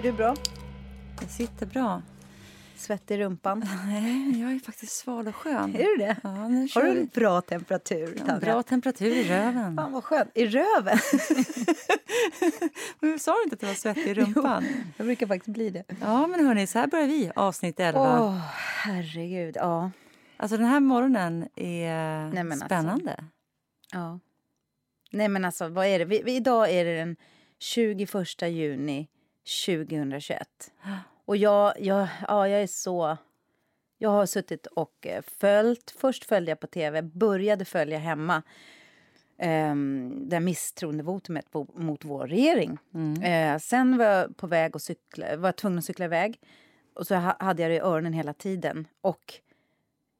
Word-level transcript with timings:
Sitter 0.00 0.12
du 0.12 0.16
bra? 0.16 0.36
Jag 1.20 1.30
sitter 1.30 1.66
bra. 1.66 2.02
Svett 2.76 3.10
i 3.10 3.18
rumpan? 3.18 3.64
Nej, 3.86 4.40
jag 4.40 4.52
är 4.52 4.58
faktiskt 4.58 4.92
sval 4.92 5.28
och 5.28 5.36
skön. 5.36 5.74
Är 5.76 5.84
du 5.84 5.96
det? 5.96 6.16
Ja, 6.22 6.30
Har 6.74 6.82
du 6.82 6.90
en 7.00 7.10
bra 7.14 7.40
temperatur, 7.40 8.22
ja? 8.26 8.38
Bra 8.38 8.62
temperatur 8.62 9.06
i 9.06 9.28
röven. 9.28 9.76
Fan 9.76 9.92
vad 9.92 10.04
skönt. 10.04 10.30
I 10.34 10.46
röven? 10.46 10.98
men 13.00 13.18
sa 13.18 13.32
du 13.36 13.42
inte 13.42 13.54
att 13.54 13.60
det 13.60 13.66
var 13.66 13.74
svett 13.74 13.96
i 13.96 14.14
rumpan? 14.14 14.64
Jo, 14.68 14.76
jag 14.96 15.06
brukar 15.06 15.26
faktiskt 15.26 15.54
bli 15.54 15.70
det. 15.70 15.84
Ja, 16.00 16.26
men 16.26 16.46
hörni, 16.46 16.66
så 16.66 16.78
här 16.78 16.86
börjar 16.86 17.06
vi 17.06 17.30
avsnitt 17.36 17.80
11. 17.80 18.20
Åh, 18.22 18.36
herregud. 18.84 19.56
Ja. 19.56 19.90
Alltså 20.36 20.56
den 20.56 20.66
här 20.66 20.80
morgonen 20.80 21.48
är 21.56 22.28
Nej, 22.30 22.40
alltså. 22.40 22.66
spännande. 22.66 23.24
ja. 23.92 24.18
Nej 25.10 25.28
men 25.28 25.44
alltså, 25.44 25.68
vad 25.68 25.86
är 25.86 25.98
det? 25.98 26.04
Vi, 26.04 26.22
vi, 26.22 26.36
idag 26.36 26.70
är 26.70 26.84
det 26.84 26.96
den 26.96 27.16
21 27.58 28.42
juni 28.42 29.08
2021. 29.66 30.48
Och 31.24 31.36
jag, 31.36 31.74
jag, 31.80 32.08
ja, 32.28 32.48
jag 32.48 32.62
är 32.62 32.66
så... 32.66 33.16
Jag 33.98 34.10
har 34.10 34.26
suttit 34.26 34.66
och 34.66 35.06
eh, 35.06 35.22
följt. 35.22 35.90
Först 35.90 36.24
följde 36.24 36.50
jag 36.50 36.60
på 36.60 36.66
tv, 36.66 37.02
började 37.02 37.64
följa 37.64 37.98
hemma. 37.98 38.42
Um, 39.42 40.28
det 40.28 40.40
misstroendevotumet 40.40 41.46
mot 41.74 42.04
vår 42.04 42.26
regering. 42.26 42.78
Eh, 43.22 43.58
sen 43.58 43.98
var 43.98 44.04
jag 44.04 44.36
på 44.36 44.46
väg 44.46 44.76
att 44.76 44.82
cykla, 44.82 45.36
var 45.36 45.48
jag 45.48 45.56
tvungen 45.56 45.78
att 45.78 45.84
cykla 45.84 46.04
iväg. 46.04 46.40
Och 46.94 47.06
så 47.06 47.14
ha- 47.14 47.36
hade 47.40 47.62
jag 47.62 47.70
det 47.70 47.74
i 47.74 47.80
öronen 47.80 48.12
hela 48.12 48.32
tiden. 48.34 48.86
Och 49.00 49.34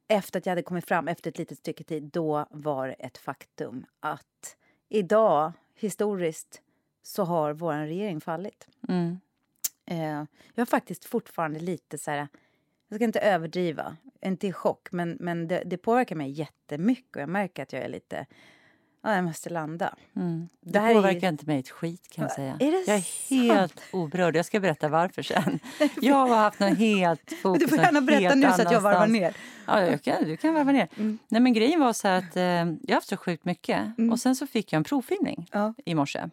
efter 0.09 0.39
att 0.39 0.47
jag 0.47 0.51
hade 0.51 0.63
kommit 0.63 0.89
fram 0.89 1.09
efter 1.09 1.31
ett 1.31 1.39
litet 1.39 1.59
stycke 1.59 1.85
tid, 1.85 2.03
då 2.03 2.47
var 2.51 2.89
det 2.89 2.95
ett 2.95 3.19
faktum 3.19 3.87
att 4.01 4.57
idag, 4.89 5.53
historiskt, 5.75 6.63
så 7.03 7.25
har 7.25 7.53
vår 7.53 7.73
regering 7.75 8.21
fallit. 8.21 8.67
Mm. 8.89 9.21
Eh, 9.87 9.99
jag 10.55 10.63
är 10.63 10.65
faktiskt 10.65 11.05
fortfarande 11.05 11.61
lite 11.61 11.99
så 11.99 12.11
här... 12.11 12.29
Jag 12.89 12.97
ska 12.99 13.05
inte 13.05 13.21
överdriva, 13.21 13.97
inte 14.25 14.47
i 14.47 14.53
chock, 14.53 14.89
men, 14.93 15.17
men 15.21 15.49
det, 15.49 15.63
det 15.67 15.77
påverkar 15.77 16.17
mig 16.17 16.31
jättemycket. 16.31 17.17
Och 17.17 17.23
jag 17.23 17.29
märker 17.29 17.63
att 17.63 17.73
jag 17.73 17.83
är 17.83 17.89
lite... 17.89 18.27
Ja, 19.03 19.15
jag 19.15 19.25
måste 19.25 19.51
landa. 19.51 19.95
Mm. 20.17 20.49
Det, 20.61 20.71
Det 20.73 20.79
är 20.79 20.89
ju- 20.89 20.95
påverkar 20.95 21.29
inte 21.29 21.47
mig 21.47 21.59
ett 21.59 21.71
skit 21.71 22.09
kan 22.11 22.23
jag 22.23 22.33
säga. 22.33 22.57
Är 22.61 22.71
det 22.73 22.85
jag 22.87 22.97
är 22.97 23.31
helt 23.31 23.81
oberörd. 23.93 24.37
Jag 24.37 24.47
ska 24.47 24.61
berätta 24.61 24.89
varför 24.89 25.23
sen. 25.23 25.59
Jag 26.01 26.27
har 26.27 26.37
haft 26.37 26.61
något 26.61 26.79
helt 26.79 27.33
fokus 27.43 27.63
Du 27.63 27.69
får 27.69 27.77
någon 27.77 27.85
gärna 27.85 28.01
berätta 28.01 28.35
nu 28.35 28.47
så 28.57 28.63
att 28.63 28.73
jag 28.73 28.81
varvar 28.81 29.07
ner. 29.07 29.37
Ja, 29.67 29.81
jag 29.87 30.03
kan, 30.03 30.25
du 30.25 30.37
kan 30.37 30.55
varva 30.55 30.73
ner. 30.73 30.89
Nej, 31.29 31.41
men 31.43 31.53
grejen 31.53 31.81
var 31.81 31.93
så 31.93 32.09
att 32.09 32.37
eh, 32.37 32.43
jag 32.43 32.65
har 32.89 32.95
haft 32.95 33.09
så 33.09 33.17
sjukt 33.17 33.45
mycket. 33.45 33.81
Och 34.13 34.21
sen 34.21 34.37
så 34.37 34.47
fick 34.47 34.73
jag 34.73 34.77
en 34.77 34.85
provfilmning 34.85 35.49
Ja. 35.53 35.75
i 35.85 35.95
morse. 35.95 36.25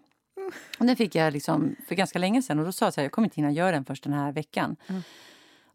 Och 0.79 0.85
den 0.85 0.95
fick 0.95 1.15
jag 1.15 1.33
liksom 1.33 1.75
för 1.87 1.95
ganska 1.95 2.19
länge 2.19 2.41
sedan. 2.41 2.59
Och 2.59 2.65
då 2.65 2.71
sa 2.71 2.85
jag 2.85 2.93
här, 2.97 3.03
jag 3.03 3.11
kommer 3.11 3.25
inte 3.25 3.35
hinna 3.35 3.51
göra 3.51 3.71
den 3.71 3.85
först 3.85 4.03
den 4.03 4.13
här 4.13 4.31
veckan. 4.31 4.75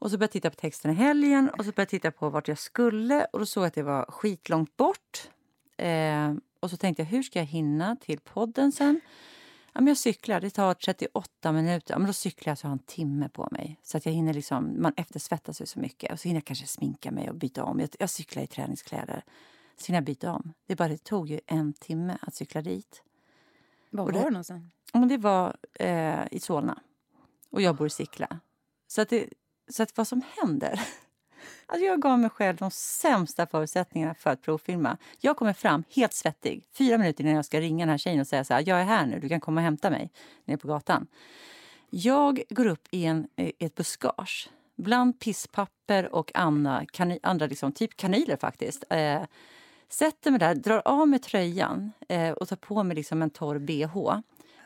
Och 0.03 0.11
så 0.11 0.19
började 0.19 0.25
jag 0.25 0.33
titta 0.33 0.51
på 0.51 0.57
texten 0.57 0.91
i 0.91 0.95
helgen 0.95 1.49
och 1.49 1.65
så 1.65 1.65
började 1.65 1.83
jag 1.83 1.89
titta 1.89 2.11
på 2.11 2.31
vart 2.31 2.49
jag 2.49 2.59
skulle. 2.59 3.25
Och 3.25 3.39
då 3.39 3.47
såg 3.47 3.63
jag 3.63 3.69
att 3.69 3.75
det 3.75 3.83
var 3.83 4.05
skitlångt 4.09 4.77
bort. 4.77 5.31
Eh, 5.77 6.35
och 6.61 6.71
så 6.71 6.77
tänkte 6.77 7.03
jag, 7.03 7.09
hur 7.09 7.23
ska 7.23 7.39
jag 7.39 7.47
hinna 7.47 7.97
till 7.97 8.21
podden 8.21 8.73
sen? 8.73 9.01
Ja, 9.73 9.81
men 9.81 9.87
jag 9.87 9.97
cyklar, 9.97 10.41
det 10.41 10.51
tar 10.51 10.75
38 10.75 11.53
minuter. 11.53 11.95
Ja, 11.95 11.99
men 11.99 12.07
då 12.07 12.13
cyklar 12.13 12.51
jag 12.51 12.59
så 12.59 12.65
jag 12.65 12.69
har 12.69 12.73
en 12.73 12.79
timme 12.79 13.29
på 13.29 13.49
mig. 13.51 13.81
Så 13.83 13.97
att 13.97 14.07
jag 14.07 14.13
hinner 14.13 14.35
liksom, 14.35 14.83
man 14.83 14.93
eftersvettas 14.97 15.61
ju 15.61 15.67
så 15.67 15.81
mycket. 15.81 16.13
Och 16.13 16.21
så 16.21 16.29
hinner 16.29 16.41
jag 16.41 16.45
kanske 16.45 16.67
sminka 16.67 17.11
mig 17.11 17.31
och 17.31 17.35
byta 17.37 17.65
om. 17.65 17.81
Jag, 17.81 17.89
jag 17.99 18.11
cyklar 18.11 18.43
i 18.43 18.47
träningskläder. 18.47 19.25
Så 19.77 19.87
hinner 19.87 19.97
jag 19.97 20.05
byta 20.05 20.33
om. 20.33 20.53
Det, 20.67 20.77
bara, 20.77 20.89
det 20.89 21.05
tog 21.05 21.31
ju 21.31 21.41
en 21.47 21.73
timme 21.73 22.19
att 22.21 22.35
cykla 22.35 22.63
dit. 22.63 23.03
Var 23.93 24.05
Och 24.05 24.13
det- 24.13 24.19
var 24.19 24.25
du 24.25 24.31
någonstans? 24.31 24.65
Men 24.93 25.09
det 25.09 25.17
var 25.19 25.57
eh, 25.79 26.21
i 26.31 26.41
Solna. 26.41 26.79
Och 27.51 27.63
jag 27.63 27.77
bor 27.77 27.87
i 27.87 27.91
Sickla. 27.91 28.41
Så 28.87 29.01
att, 29.03 29.09
det, 29.09 29.29
så 29.71 29.83
att 29.83 29.97
vad 29.97 30.09
som 30.09 30.23
händer... 30.41 30.81
Alltså 31.67 31.85
jag 31.85 32.01
gav 32.03 32.19
mig 32.19 32.31
själv 32.31 32.57
de 32.57 32.71
sämsta 32.71 33.47
förutsättningarna 33.47 34.15
för 34.15 34.31
att 34.31 34.43
provfilma. 34.43 34.97
Jag 35.21 35.37
kommer 35.37 35.53
fram 35.53 35.85
helt 35.91 36.13
svettig, 36.13 36.67
fyra 36.73 36.99
minuter 36.99 37.25
innan 37.25 37.37
jag 37.37 37.45
ska 37.45 37.61
ringa 37.61 37.85
den 37.85 37.91
här 37.91 37.99
tjejen 37.99 38.21
och 38.21 38.27
säga 38.27 38.45
så 38.45 38.55
här, 38.55 38.65
jag 38.67 38.81
är 38.81 38.85
här 38.85 39.07
nu, 39.07 39.21
du 39.21 39.29
kan 39.29 39.41
komma 39.41 39.61
och 39.61 39.65
hämta 39.65 39.91
mig 39.91 40.11
nere 40.45 40.57
på 40.57 40.69
gatan. 40.69 41.07
Jag 41.91 42.43
går 42.51 42.67
upp 42.67 42.89
i, 42.91 43.05
en, 43.05 43.29
i 43.37 43.53
ett 43.65 43.75
buskage 43.75 44.51
bland 44.77 45.21
pisspapper 45.21 46.15
och 46.15 46.31
andra, 46.35 46.85
kani, 46.93 47.19
andra 47.23 47.47
liksom, 47.47 47.73
typ 47.73 47.97
kanyler 47.97 48.37
faktiskt. 48.37 48.85
Eh, 48.91 49.23
sätter 49.93 50.31
mig 50.31 50.41
där, 50.41 50.55
drar 50.55 50.83
av 50.85 51.09
mig 51.09 51.19
tröjan 51.19 51.93
eh, 52.09 52.31
och 52.31 52.49
tar 52.49 52.57
på 52.57 52.83
mig 52.83 52.97
liksom 52.97 53.23
en 53.23 53.31
torr 53.31 53.59
bh. 53.59 54.21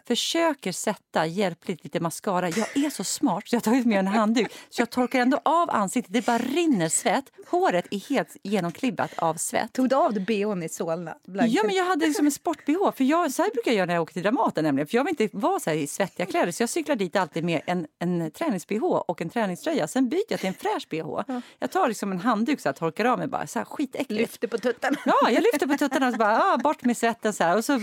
Försöker 0.06 0.72
sätta 0.72 1.26
hjälpligt 1.26 1.84
lite 1.84 2.00
mascara. 2.00 2.48
Jag 2.48 2.76
är 2.76 2.90
så 2.90 3.04
smart 3.04 3.48
så 3.48 3.54
jag 3.56 3.60
har 3.60 3.64
tagit 3.64 3.86
med 3.86 3.98
en 3.98 4.06
handduk. 4.06 4.52
Så 4.70 4.80
jag 4.82 4.90
torkar 4.90 5.20
ändå 5.20 5.40
av 5.44 5.70
ansiktet. 5.70 6.12
Det 6.12 6.26
bara 6.26 6.38
rinner 6.38 6.88
svett. 6.88 7.24
Håret 7.50 7.86
är 7.90 7.98
helt 8.08 8.36
genomklibbat 8.42 9.18
av 9.18 9.34
svett. 9.34 9.72
Tog 9.72 9.88
du 9.88 9.96
av 9.96 10.14
dig 10.14 10.24
bhn 10.24 10.62
i 10.62 10.68
Solna? 10.68 11.14
Blank- 11.26 11.52
Ja, 11.52 11.62
men 11.66 11.74
jag 11.74 11.84
hade 11.84 12.06
liksom 12.06 12.26
en 12.26 12.32
sport-bh. 12.32 12.92
För 12.96 13.04
jag, 13.04 13.32
så 13.32 13.42
här 13.42 13.50
brukar 13.50 13.70
jag 13.70 13.76
göra 13.76 13.86
när 13.86 13.94
jag 13.94 14.02
åker 14.02 14.12
till 14.12 14.22
Dramaten. 14.22 14.64
Nämligen. 14.64 14.86
För 14.86 14.96
jag 14.96 15.04
vill 15.04 15.16
inte 15.20 15.36
vara 15.36 15.60
så 15.60 15.70
här 15.70 15.76
i 15.76 15.86
svettiga 15.86 16.26
kläder. 16.26 16.52
Så 16.52 16.62
jag 16.62 16.70
cyklar 16.70 16.96
dit 16.96 17.16
alltid 17.16 17.44
med 17.44 17.60
en, 17.66 17.86
en 17.98 18.30
tränings-bh 18.30 18.84
och 19.08 19.20
en 19.22 19.30
träningströja. 19.30 19.88
Sen 19.88 20.08
byter 20.08 20.24
jag 20.28 20.40
till 20.40 20.48
en 20.48 20.54
fräsch 20.54 20.86
bh. 20.90 21.40
Jag 21.58 21.70
tar 21.70 21.88
liksom 21.88 22.12
en 22.12 22.18
handduk 22.20 22.60
så 22.60 22.68
här, 22.68 22.74
torkar 22.74 23.04
av 23.04 23.18
mig 23.18 23.28
bara. 23.28 23.46
Så 23.46 23.58
här, 23.58 23.66
skitäckligt. 23.66 24.10
Lyfter 24.20 24.48
på 24.48 24.58
tuttarna. 24.58 24.96
Ja, 25.04 25.30
jag 25.30 25.42
lyfte 25.52 25.68
på 25.68 25.76
tuttarna 25.76 26.06
och 26.06 26.12
så 26.12 26.18
bara, 26.18 26.42
ah, 26.42 26.56
bort 26.56 26.84
med 26.84 26.96
svetten 26.96 27.32
så 27.32 27.44
här. 27.44 27.56
Och 27.56 27.64
så 27.64 27.78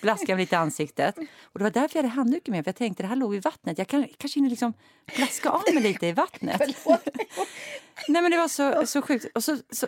blaskade 0.00 0.32
jag 0.32 0.38
lite 0.38 0.54
i 0.54 0.58
ansiktet. 0.58 1.16
Och 1.42 1.60
det 1.62 1.70
var 1.70 1.82
därför 1.82 1.98
jag 1.98 2.02
hade 2.02 2.14
handduken 2.14 2.52
med. 2.52 2.64
För 2.64 2.68
jag 2.68 2.76
tänkte, 2.76 3.02
det 3.02 3.06
här 3.06 3.16
låg 3.16 3.34
i 3.34 3.38
vattnet. 3.38 3.78
Jag 3.78 3.88
kan, 3.88 4.06
kanske 4.16 4.38
hinner 4.38 4.50
liksom 4.50 4.72
blaska 5.16 5.50
av 5.50 5.74
mig 5.74 5.82
lite 5.82 6.06
i 6.06 6.12
vattnet. 6.12 6.60
Nej 8.08 8.22
men 8.22 8.30
det 8.30 8.36
var 8.36 8.48
så, 8.48 8.86
så 8.86 9.02
sjukt. 9.02 9.26
Och 9.34 9.44
så, 9.44 9.56
så, 9.70 9.86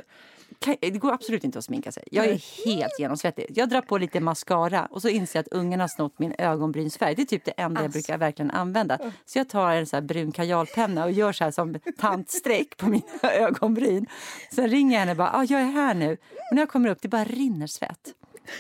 kan, 0.58 0.76
det 0.80 0.90
går 0.90 1.12
absolut 1.12 1.44
inte 1.44 1.58
att 1.58 1.64
sminka 1.64 1.92
sig. 1.92 2.04
Jag 2.10 2.26
är 2.26 2.66
helt 2.66 2.98
genomsvettig. 2.98 3.46
Jag 3.54 3.68
drar 3.68 3.80
på 3.80 3.98
lite 3.98 4.20
mascara 4.20 4.86
och 4.90 5.02
så 5.02 5.08
inser 5.08 5.38
jag 5.38 5.42
att 5.42 5.52
ungen 5.52 5.80
har 5.80 5.88
snott 5.88 6.18
min 6.18 6.34
ögonbrynsfärg. 6.38 7.14
Det 7.14 7.22
är 7.22 7.26
typ 7.26 7.44
det 7.44 7.50
enda 7.56 7.82
jag 7.82 7.90
brukar 7.90 8.18
verkligen 8.18 8.50
använda. 8.50 8.98
Så 9.24 9.38
jag 9.38 9.48
tar 9.48 9.70
en 9.70 9.86
så 9.86 10.00
brun 10.00 10.32
kajalpenna 10.32 11.04
och 11.04 11.12
gör 11.12 11.32
så 11.32 11.44
här 11.44 11.50
som 11.50 11.76
tantstreck 11.98 12.76
på 12.76 12.86
mina 12.86 13.04
ögonbryn. 13.32 14.06
Sen 14.52 14.68
ringer 14.68 14.92
jag 14.92 15.00
henne 15.00 15.12
och 15.12 15.16
bara, 15.18 15.32
ah, 15.32 15.44
jag 15.44 15.60
är 15.60 15.70
här 15.70 15.94
nu. 15.94 16.12
Och 16.50 16.52
när 16.52 16.62
jag 16.62 16.68
kommer 16.68 16.88
upp, 16.88 16.98
det 17.02 17.08
bara 17.08 17.24
rinner 17.24 17.66
svett. 17.66 18.14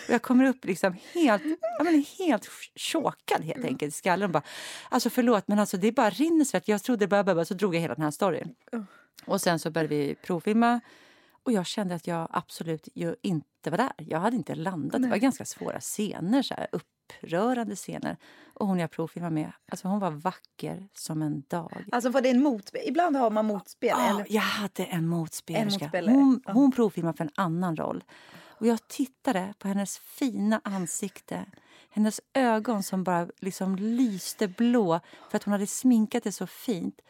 Och 0.08 0.14
jag 0.14 0.22
kommer 0.22 0.44
upp 0.44 0.64
liksom 0.64 0.96
helt, 1.12 1.42
ja, 1.78 1.84
men 1.84 2.04
helt 2.18 2.48
chokad 2.76 3.44
helt 3.44 3.64
enkelt 3.64 3.88
i 3.88 3.96
skallen. 3.96 4.24
Och 4.24 4.32
bara, 4.32 4.42
alltså 4.88 5.10
förlåt 5.10 5.48
men 5.48 5.58
alltså 5.58 5.76
det 5.76 5.92
bara 5.92 6.10
rinner 6.10 6.44
svett. 6.44 6.68
Jag 6.68 6.82
trodde 6.82 7.06
bara, 7.06 7.24
bara 7.24 7.44
så 7.44 7.54
drog 7.54 7.74
jag 7.74 7.80
hela 7.80 7.94
den 7.94 8.04
här 8.04 8.10
storyn. 8.10 8.54
Och 9.26 9.40
sen 9.40 9.58
så 9.58 9.70
började 9.70 9.94
vi 9.94 10.14
provfilma 10.14 10.80
och 11.44 11.52
jag 11.52 11.66
kände 11.66 11.94
att 11.94 12.06
jag 12.06 12.28
absolut 12.30 12.88
ju 12.94 13.14
inte 13.22 13.70
var 13.70 13.78
där. 13.78 13.92
Jag 13.96 14.20
hade 14.20 14.36
inte 14.36 14.54
landat. 14.54 15.02
Det 15.02 15.08
var 15.08 15.16
ganska 15.16 15.44
svåra 15.44 15.80
scener, 15.80 16.42
så 16.42 16.54
här, 16.54 16.66
upprörande 16.72 17.76
scener. 17.76 18.16
Och 18.54 18.66
hon 18.66 18.78
jag 18.78 18.90
provfilmade 18.90 19.34
med, 19.34 19.52
alltså 19.68 19.88
hon 19.88 20.00
var 20.00 20.10
vacker 20.10 20.88
som 20.94 21.22
en 21.22 21.42
dag. 21.48 21.84
Alltså 21.92 22.10
var 22.10 22.20
det 22.20 22.28
en 22.30 22.42
motspel? 22.42 22.82
Ibland 22.84 23.16
har 23.16 23.30
man 23.30 23.46
motspel. 23.46 23.88
Ja, 23.98 24.10
eller? 24.10 24.26
jag 24.28 24.42
hade 24.42 24.84
en 24.84 25.08
motspelerska. 25.08 25.84
En 25.84 25.90
motspelare, 25.90 26.14
Hon, 26.14 26.42
hon 26.46 26.72
provfilmade 26.72 27.16
för 27.16 27.24
en 27.24 27.30
annan 27.34 27.76
roll. 27.76 28.04
Och 28.58 28.66
jag 28.66 28.88
tittade 28.88 29.54
på 29.58 29.68
hennes 29.68 29.98
fina 29.98 30.60
ansikte. 30.64 31.46
Hennes 31.90 32.20
ögon 32.34 32.82
som 32.82 33.04
bara 33.04 33.28
liksom 33.40 33.76
lyste 33.76 34.48
blå 34.48 35.00
för 35.30 35.36
att 35.36 35.44
hon 35.44 35.52
hade 35.52 35.66
sminkat 35.66 36.24
det 36.24 36.32
så 36.32 36.46
fint. 36.46 37.00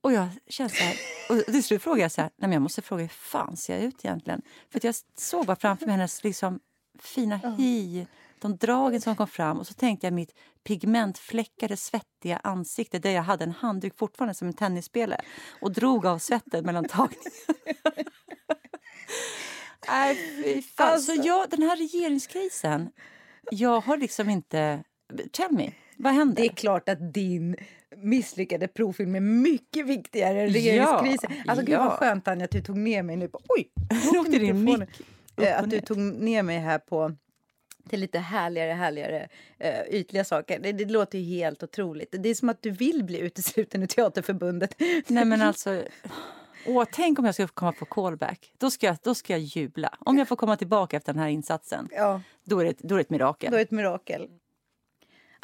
Och 0.00 0.12
jag 0.12 0.28
kände 0.48 0.74
så 0.74 0.82
här, 0.82 0.96
och 1.30 1.44
till 1.44 1.64
slut 1.64 1.82
frågade 1.82 2.02
jag 2.02 2.12
så 2.12 2.20
här, 2.20 2.30
nej 2.36 2.48
men 2.48 2.52
jag 2.52 2.62
måste 2.62 2.82
fråga 2.82 3.02
hur 3.02 3.08
fan 3.08 3.56
ser 3.56 3.74
jag 3.74 3.84
ut 3.84 4.04
egentligen? 4.04 4.42
För 4.70 4.80
jag 4.82 4.94
såg 5.16 5.46
bara 5.46 5.56
framför 5.56 5.86
mig 5.86 5.92
hennes 5.92 6.24
liksom 6.24 6.60
fina 6.98 7.36
hy, 7.36 8.06
de 8.40 8.56
dragen 8.56 9.00
som 9.00 9.16
kom 9.16 9.26
fram 9.26 9.58
och 9.58 9.66
så 9.66 9.74
tänkte 9.74 10.06
jag 10.06 10.14
mitt 10.14 10.34
pigmentfläckade 10.64 11.76
svettiga 11.76 12.40
ansikte 12.44 12.98
där 12.98 13.10
jag 13.10 13.22
hade 13.22 13.44
en 13.44 13.52
handduk 13.52 13.98
fortfarande 13.98 14.34
som 14.34 14.48
en 14.48 14.54
tennisspelare 14.54 15.20
och 15.60 15.72
drog 15.72 16.06
av 16.06 16.18
svetten 16.18 16.64
mellan 16.64 16.84
tagningarna. 16.84 17.32
Nej, 19.88 20.62
fan. 20.76 20.92
Alltså- 20.92 21.12
Så 21.12 21.22
jag, 21.24 21.50
den 21.50 21.62
här 21.62 21.76
regeringskrisen, 21.76 22.90
jag 23.50 23.80
har 23.80 23.96
liksom 23.96 24.30
inte... 24.30 24.82
Tell 25.32 25.52
me, 25.52 25.72
vad 25.96 26.12
händer? 26.12 26.42
Det 26.42 26.48
är 26.48 26.52
klart 26.52 26.88
att 26.88 27.14
din 27.14 27.56
misslyckade 27.96 28.68
provfilm 28.68 29.14
är 29.14 29.20
mycket 29.20 29.86
viktigare 29.86 30.42
än 30.42 30.48
regeringskrisen. 30.48 31.30
Ja, 31.36 31.42
alltså 31.46 31.64
gud 31.64 31.78
vad 31.78 31.86
ja. 31.86 31.96
skönt 31.96 32.28
Anja 32.28 32.44
att 32.44 32.50
du 32.50 32.60
tog 32.60 32.76
ner 32.76 33.02
mig 33.02 33.16
nu. 33.16 33.28
På, 33.28 33.40
oj! 33.48 33.70
Åkte 34.18 34.38
din 34.38 34.64
mick 34.64 34.80
Eh, 35.42 35.58
Att 35.58 35.70
du 35.70 35.80
tog 35.80 35.98
ner 35.98 36.42
mig 36.42 36.58
här 36.58 36.78
på 36.78 37.12
till 37.88 38.00
lite 38.00 38.18
härligare, 38.18 38.72
härligare 38.72 39.28
uh, 39.64 39.94
ytliga 39.94 40.24
saker. 40.24 40.58
Det, 40.58 40.72
det 40.72 40.84
låter 40.84 41.18
ju 41.18 41.24
helt 41.24 41.62
otroligt. 41.62 42.14
Det 42.18 42.28
är 42.28 42.34
som 42.34 42.48
att 42.48 42.62
du 42.62 42.70
vill 42.70 43.04
bli 43.04 43.18
utesluten 43.18 43.82
ur 43.82 43.86
Teaterförbundet. 43.86 44.74
Nej 45.06 45.24
men 45.24 45.42
alltså... 45.42 45.82
Åh, 46.68 46.84
tänk 46.92 47.18
om 47.18 47.24
jag 47.24 47.34
ska 47.34 47.46
komma 47.46 47.72
på 47.72 47.84
callback. 47.84 48.52
Då 48.58 48.70
ska, 48.70 48.86
jag, 48.86 48.96
då 49.02 49.14
ska 49.14 49.32
jag 49.32 49.40
jubla. 49.40 49.94
Om 50.00 50.18
jag 50.18 50.28
får 50.28 50.36
komma 50.36 50.56
tillbaka 50.56 50.96
efter 50.96 51.12
den 51.12 51.22
här 51.22 51.28
insatsen. 51.28 51.88
Ja, 51.92 52.20
Då 52.44 52.58
är 52.60 52.64
det, 52.64 52.74
då 52.78 52.94
är 52.94 52.96
det 52.96 53.02
ett 53.02 53.10
mirakel. 53.10 53.50
då 53.50 53.54
är 53.56 53.58
det 53.58 53.62
ett 53.64 53.70
mirakel. 53.70 54.28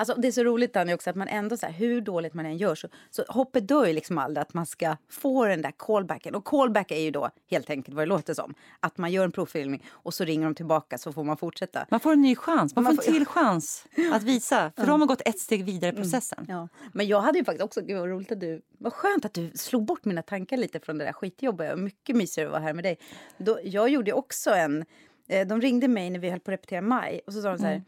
Alltså, 0.03 0.15
det 0.15 0.29
är 0.29 0.33
så 0.33 0.45
roligt 0.45 0.73
Danny, 0.73 0.95
också 0.95 1.11
att 1.11 1.17
man 1.17 1.29
ändå, 1.29 1.57
så 1.57 1.67
här, 1.67 1.73
hur 1.73 2.01
dåligt 2.01 2.35
man 2.35 2.47
än 2.47 2.57
gör, 2.57 2.75
så, 2.75 2.89
så 3.11 3.25
hoppet 3.29 3.69
dör 3.69 3.87
ju 3.87 3.93
liksom 3.93 4.19
aldrig 4.19 4.43
att 4.43 4.55
man 4.55 4.67
ska 4.67 4.97
få 5.09 5.47
den 5.47 5.63
där 5.63 5.73
callbacken. 5.77 6.35
Och 6.35 6.45
callback 6.45 6.91
är 6.91 7.01
ju 7.01 7.11
då 7.11 7.31
helt 7.51 7.71
enkelt 7.71 7.97
vad 7.97 8.03
det 8.03 8.09
låter 8.09 8.35
som. 8.35 8.55
Att 8.81 8.99
man 8.99 9.13
gör 9.13 9.25
en 9.25 9.33
provfilmning 9.33 9.85
och 9.91 10.15
så 10.15 10.25
ringer 10.25 10.45
de 10.45 10.55
tillbaka 10.55 10.99
så 10.99 11.13
får 11.13 11.25
man 11.25 11.37
fortsätta. 11.37 11.87
Man 11.91 12.01
får 12.01 12.13
en 12.13 12.23
ny 12.23 12.37
chans, 12.37 12.77
man, 12.77 12.85
man 12.85 12.97
får 12.97 13.09
en 13.09 13.15
till 13.15 13.27
chans 13.27 13.87
att 14.13 14.23
visa. 14.23 14.73
För 14.77 14.87
då 14.87 14.93
har 14.93 14.99
man 14.99 15.09
gått 15.09 15.23
ett 15.25 15.39
steg 15.39 15.65
vidare 15.65 15.89
i 15.89 15.95
mm. 15.95 16.03
processen. 16.03 16.39
Mm, 16.39 16.57
ja. 16.57 16.69
Men 16.93 17.07
jag 17.07 17.21
hade 17.21 17.39
ju 17.39 17.45
faktiskt 17.45 17.65
också, 17.65 17.81
gud 17.81 17.99
vad 17.99 18.09
roligt 18.09 18.33
att 18.33 18.41
du, 18.41 18.63
vad 18.79 18.93
skönt 18.93 19.25
att 19.25 19.35
du 19.35 19.51
slog 19.55 19.85
bort 19.85 20.05
mina 20.05 20.23
tankar 20.23 20.57
lite 20.57 20.81
från 20.81 20.99
det 20.99 21.05
där 21.05 21.13
skitjobbet. 21.13 21.79
Mycket 21.79 22.17
mysigare 22.17 22.49
att 22.49 22.53
vara 22.53 22.63
här 22.63 22.75
med 22.75 22.85
dig. 22.85 22.99
Då, 23.39 23.59
jag 23.65 23.89
gjorde 23.89 24.13
också 24.13 24.51
en, 24.51 24.85
eh, 25.29 25.47
de 25.47 25.61
ringde 25.61 25.89
mig 25.89 26.11
när 26.11 26.19
vi 26.19 26.31
höll 26.31 26.41
på 26.41 26.51
att 26.51 26.55
repetera 26.55 26.81
maj 26.81 27.21
och 27.27 27.33
så 27.33 27.43
sa 27.43 27.49
de 27.49 27.59
så 27.59 27.65
här 27.65 27.73
mm 27.73 27.85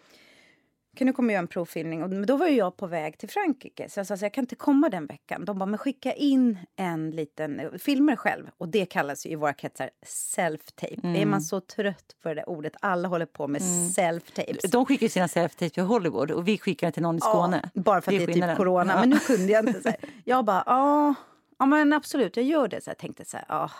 kan 0.94 1.06
du 1.06 1.12
komma 1.12 1.26
och 1.26 1.32
göra 1.32 1.40
en 1.40 1.46
provfilmning? 1.46 2.02
Och, 2.02 2.26
då 2.26 2.36
var 2.36 2.46
jag 2.46 2.76
på 2.76 2.86
väg 2.86 3.18
till 3.18 3.28
Frankrike 3.28 3.88
så 3.88 4.00
jag 4.00 4.06
sa 4.06 4.16
så 4.16 4.24
jag 4.24 4.34
kan 4.34 4.42
inte 4.42 4.56
komma 4.56 4.88
den 4.88 5.06
veckan. 5.06 5.44
De 5.44 5.58
bara, 5.58 5.66
men 5.66 5.78
skicka 5.78 6.12
in 6.12 6.58
en 6.76 7.10
liten, 7.10 7.78
filmer 7.78 8.16
själv. 8.16 8.50
Och 8.58 8.68
det 8.68 8.86
kallas 8.86 9.26
ju 9.26 9.30
i 9.30 9.34
våra 9.34 9.52
kretsar 9.52 9.90
self-tape. 10.06 11.04
Mm. 11.04 11.16
Är 11.16 11.26
man 11.26 11.40
så 11.40 11.60
trött 11.60 12.16
på 12.22 12.28
det 12.28 12.34
där 12.34 12.48
ordet? 12.48 12.72
Alla 12.80 13.08
håller 13.08 13.26
på 13.26 13.48
med 13.48 13.62
mm. 13.62 13.88
self-tapes. 13.88 14.70
De 14.70 14.86
skickar 14.86 15.08
sina 15.08 15.26
self-tapes 15.26 15.68
till 15.68 15.82
Hollywood 15.82 16.30
och 16.30 16.48
vi 16.48 16.58
skickar 16.58 16.90
till 16.90 17.02
någon 17.02 17.16
i 17.16 17.20
Skåne. 17.20 17.70
Ja, 17.74 17.82
bara 17.82 18.00
för 18.00 18.12
att 18.12 18.18
det 18.18 18.24
är, 18.24 18.26
det 18.26 18.40
är 18.40 18.48
typ 18.48 18.56
corona. 18.56 18.92
Ja. 18.92 19.00
Men 19.00 19.10
nu 19.10 19.18
kunde 19.18 19.52
jag 19.52 19.68
inte. 19.68 19.82
Så 19.82 19.88
här. 19.88 19.98
Jag 20.24 20.44
bara, 20.44 20.62
ja, 20.66 21.14
ja 21.58 21.66
men 21.66 21.92
absolut, 21.92 22.36
jag 22.36 22.46
gör 22.46 22.68
det. 22.68 22.84
Så 22.84 22.90
jag 22.90 22.98
tänkte 22.98 23.24
så 23.24 23.36
här, 23.36 23.46
ja, 23.48 23.70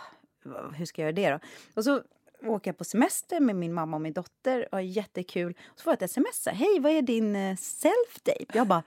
hur 0.73 0.85
ska 0.85 1.01
jag 1.01 1.19
göra 1.19 1.29
det 1.29 1.31
då? 1.31 1.49
Och 1.73 1.83
så 1.83 2.01
åker 2.43 2.69
jag 2.69 2.77
på 2.77 2.83
semester 2.83 3.39
med 3.39 3.55
min 3.55 3.73
mamma 3.73 3.97
och 3.97 4.01
min 4.01 4.13
dotter. 4.13 4.67
Och 4.71 4.83
jättekul. 4.83 5.57
Så 5.75 5.83
får 5.83 5.91
jag 5.91 5.97
ett 5.97 6.09
sms. 6.09 6.47
Hej, 6.51 6.79
vad 6.79 6.91
är 6.91 7.01
din 7.01 7.35
eh, 7.35 7.55
self-date? 7.55 8.51
Jag 8.53 8.67
bara... 8.67 8.83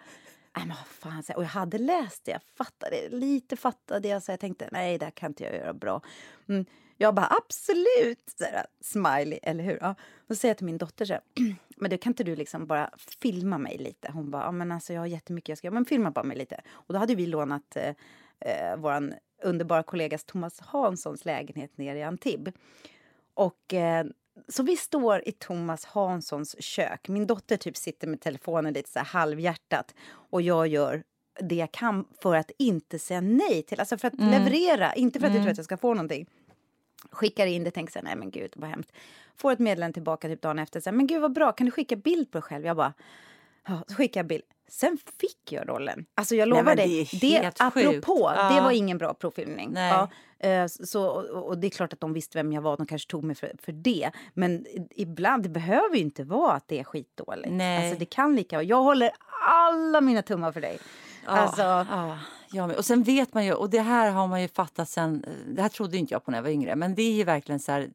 Nej, 0.57 0.67
men 0.67 0.77
fan, 0.77 1.23
och 1.37 1.43
jag 1.43 1.49
hade 1.49 1.79
läst 1.79 2.25
det, 2.25 2.31
jag 2.31 2.43
fattade 2.57 3.09
lite 3.09 3.57
fattade 3.57 4.09
jag 4.09 4.23
så 4.23 4.33
jag 4.33 4.41
tänkte 4.41 4.69
nej, 4.73 4.99
det 4.99 5.05
här 5.05 5.11
kan 5.11 5.31
inte 5.31 5.45
jag 5.45 5.55
göra 5.55 5.75
bra. 5.75 6.01
Mm. 6.49 6.65
Jag 6.97 7.15
bara 7.15 7.29
absolut, 7.31 8.35
så 8.39 8.45
här, 8.45 8.67
smiley, 8.81 9.39
eller 9.43 9.65
hur? 9.65 9.79
Ja. 9.81 9.95
Och 10.17 10.29
så 10.29 10.35
säger 10.35 10.51
jag 10.51 10.57
till 10.57 10.67
min 10.67 10.79
dotter 10.79 11.05
så 11.05 11.13
här, 11.13 11.23
men 11.77 11.91
du 11.91 11.99
kan 11.99 12.11
inte 12.11 12.25
du 12.25 12.37
liksom 12.37 12.67
bara 12.67 12.91
filma 13.21 13.59
mig 13.59 13.79
lite? 13.79 14.11
Hon 14.13 14.31
bara, 14.31 14.43
ja 14.43 14.53
men 14.53 14.73
alltså 14.73 14.93
jag 14.93 15.01
har 15.01 15.07
jättemycket 15.07 15.49
jag 15.49 15.59
ska 15.59 15.67
göra, 15.67 15.75
men 15.75 15.85
filma 15.85 16.11
bara 16.11 16.25
mig 16.25 16.37
lite. 16.37 16.61
Och 16.69 16.95
då 16.95 16.99
hade 16.99 17.15
vi 17.15 17.27
lånat 17.27 17.77
eh, 17.77 17.95
eh 18.41 18.77
vår 18.77 19.15
underbara 19.43 19.83
kollegas 19.83 20.25
Thomas 20.25 20.61
Hanssons 20.61 21.25
lägenhet 21.25 21.79
nere 21.79 21.99
i 21.99 22.03
Antibes. 22.03 22.55
Och, 23.39 23.75
eh, 23.75 24.07
så 24.49 24.63
vi 24.63 24.77
står 24.77 25.29
i 25.29 25.33
Thomas 25.33 25.85
Hanssons 25.85 26.63
kök. 26.63 27.09
Min 27.09 27.27
dotter 27.27 27.57
typ 27.57 27.77
sitter 27.77 28.07
med 28.07 28.21
telefonen 28.21 28.73
lite 28.73 28.91
så 28.91 29.01
halvhjärtat 29.01 29.95
och 30.11 30.43
jag 30.43 30.67
gör 30.67 31.03
det 31.41 31.55
jag 31.55 31.73
kan 31.73 32.05
för 32.23 32.37
att 32.37 32.51
inte 32.59 32.99
säga 32.99 33.21
nej 33.21 33.63
till, 33.63 33.81
alltså 33.81 33.99
för 33.99 34.09
att 34.09 34.19
mm. 34.19 34.31
leverera, 34.31 34.95
inte 34.95 35.21
för 35.21 35.27
att 35.27 35.31
mm. 35.31 35.37
jag 35.37 35.45
tror 35.45 35.53
att 35.53 35.59
jag 35.59 35.65
ska 35.65 35.77
få 35.77 35.95
någonting. 35.95 36.27
Skickar 37.11 37.47
in 37.47 37.65
det, 37.65 37.71
tänker 37.71 37.93
så 37.93 37.99
här, 37.99 38.05
nej 38.05 38.17
men 38.17 38.31
gud 38.31 38.53
vad 38.57 38.71
hemskt. 38.71 38.93
Får 39.37 39.53
ett 39.53 39.59
meddelande 39.59 39.95
tillbaka 39.95 40.29
typ 40.29 40.43
dagen 40.43 40.59
efter, 40.59 40.81
så 40.81 40.91
här, 40.91 40.97
men 40.97 41.07
gud 41.07 41.21
vad 41.21 41.33
bra, 41.33 41.53
kan 41.53 41.65
du 41.65 41.71
skicka 41.71 41.97
bild 41.97 42.31
på 42.31 42.39
dig 42.39 42.43
själv? 42.43 42.67
Jag 42.67 42.77
bara, 42.77 42.95
ja, 43.69 43.85
så 43.89 43.95
skickar 43.95 44.21
jag 44.21 44.27
bild. 44.27 44.43
Sen 44.71 44.99
fick 45.21 45.53
jag 45.53 45.69
rollen. 45.69 46.07
Alltså 46.15 46.35
jag 46.35 46.49
lovar 46.49 46.77
dig, 46.77 47.09
det, 47.21 47.41
det 47.41 47.53
apropå, 47.59 48.33
ja. 48.37 48.55
det 48.55 48.61
var 48.61 48.71
ingen 48.71 48.99
bra 48.99 49.15
provfilmning. 49.15 49.75
Ja, 49.77 50.09
eh, 50.39 50.67
så, 50.67 51.09
och 51.41 51.59
det 51.59 51.67
är 51.67 51.71
klart 51.71 51.93
att 51.93 52.01
de 52.01 52.13
visste 52.13 52.39
vem 52.39 52.53
jag 52.53 52.63
var, 52.63 52.77
de 52.77 52.87
kanske 52.87 53.11
tog 53.11 53.25
mig 53.25 53.37
för, 53.37 53.53
för 53.63 53.73
det. 53.73 54.11
Men 54.35 54.67
ibland, 54.91 55.43
det 55.43 55.49
behöver 55.49 55.97
ju 55.97 56.03
inte 56.03 56.25
vara 56.25 56.53
att 56.53 56.69
det 56.69 56.79
är 56.79 56.85
skitdåligt. 56.85 57.53
Nej. 57.53 57.85
Alltså 57.85 57.99
det 57.99 58.07
kan 58.07 58.37
lika. 58.37 58.63
Jag 58.63 58.83
håller 58.83 59.11
alla 59.47 60.01
mina 60.01 60.23
tummar 60.23 60.53
för 60.53 60.61
dig. 60.61 60.79
Ja, 61.25 61.31
alltså, 61.31 61.63
ja. 61.63 62.19
Ja, 62.51 62.77
och 62.77 62.85
sen 62.85 63.03
vet 63.03 63.35
man 63.35 63.45
ju, 63.45 63.53
och 63.53 63.71
det 63.71 63.81
här 63.81 64.11
har 64.11 64.27
man 64.27 64.43
ju 64.43 64.49
fattat 64.49 64.89
sen, 64.89 65.25
det 65.47 65.63
här 65.63 65.69
trodde 65.69 65.97
inte 65.97 66.15
jag 66.15 66.25
på 66.25 66.31
när 66.31 66.39
jag 66.39 66.43
var 66.43 66.51
yngre, 66.51 66.77
men 66.77 66.95
det 66.95 67.03
är 67.03 67.13
ju 67.13 67.25
verkligen 67.25 67.61
så 67.61 67.73
här, 67.73 67.91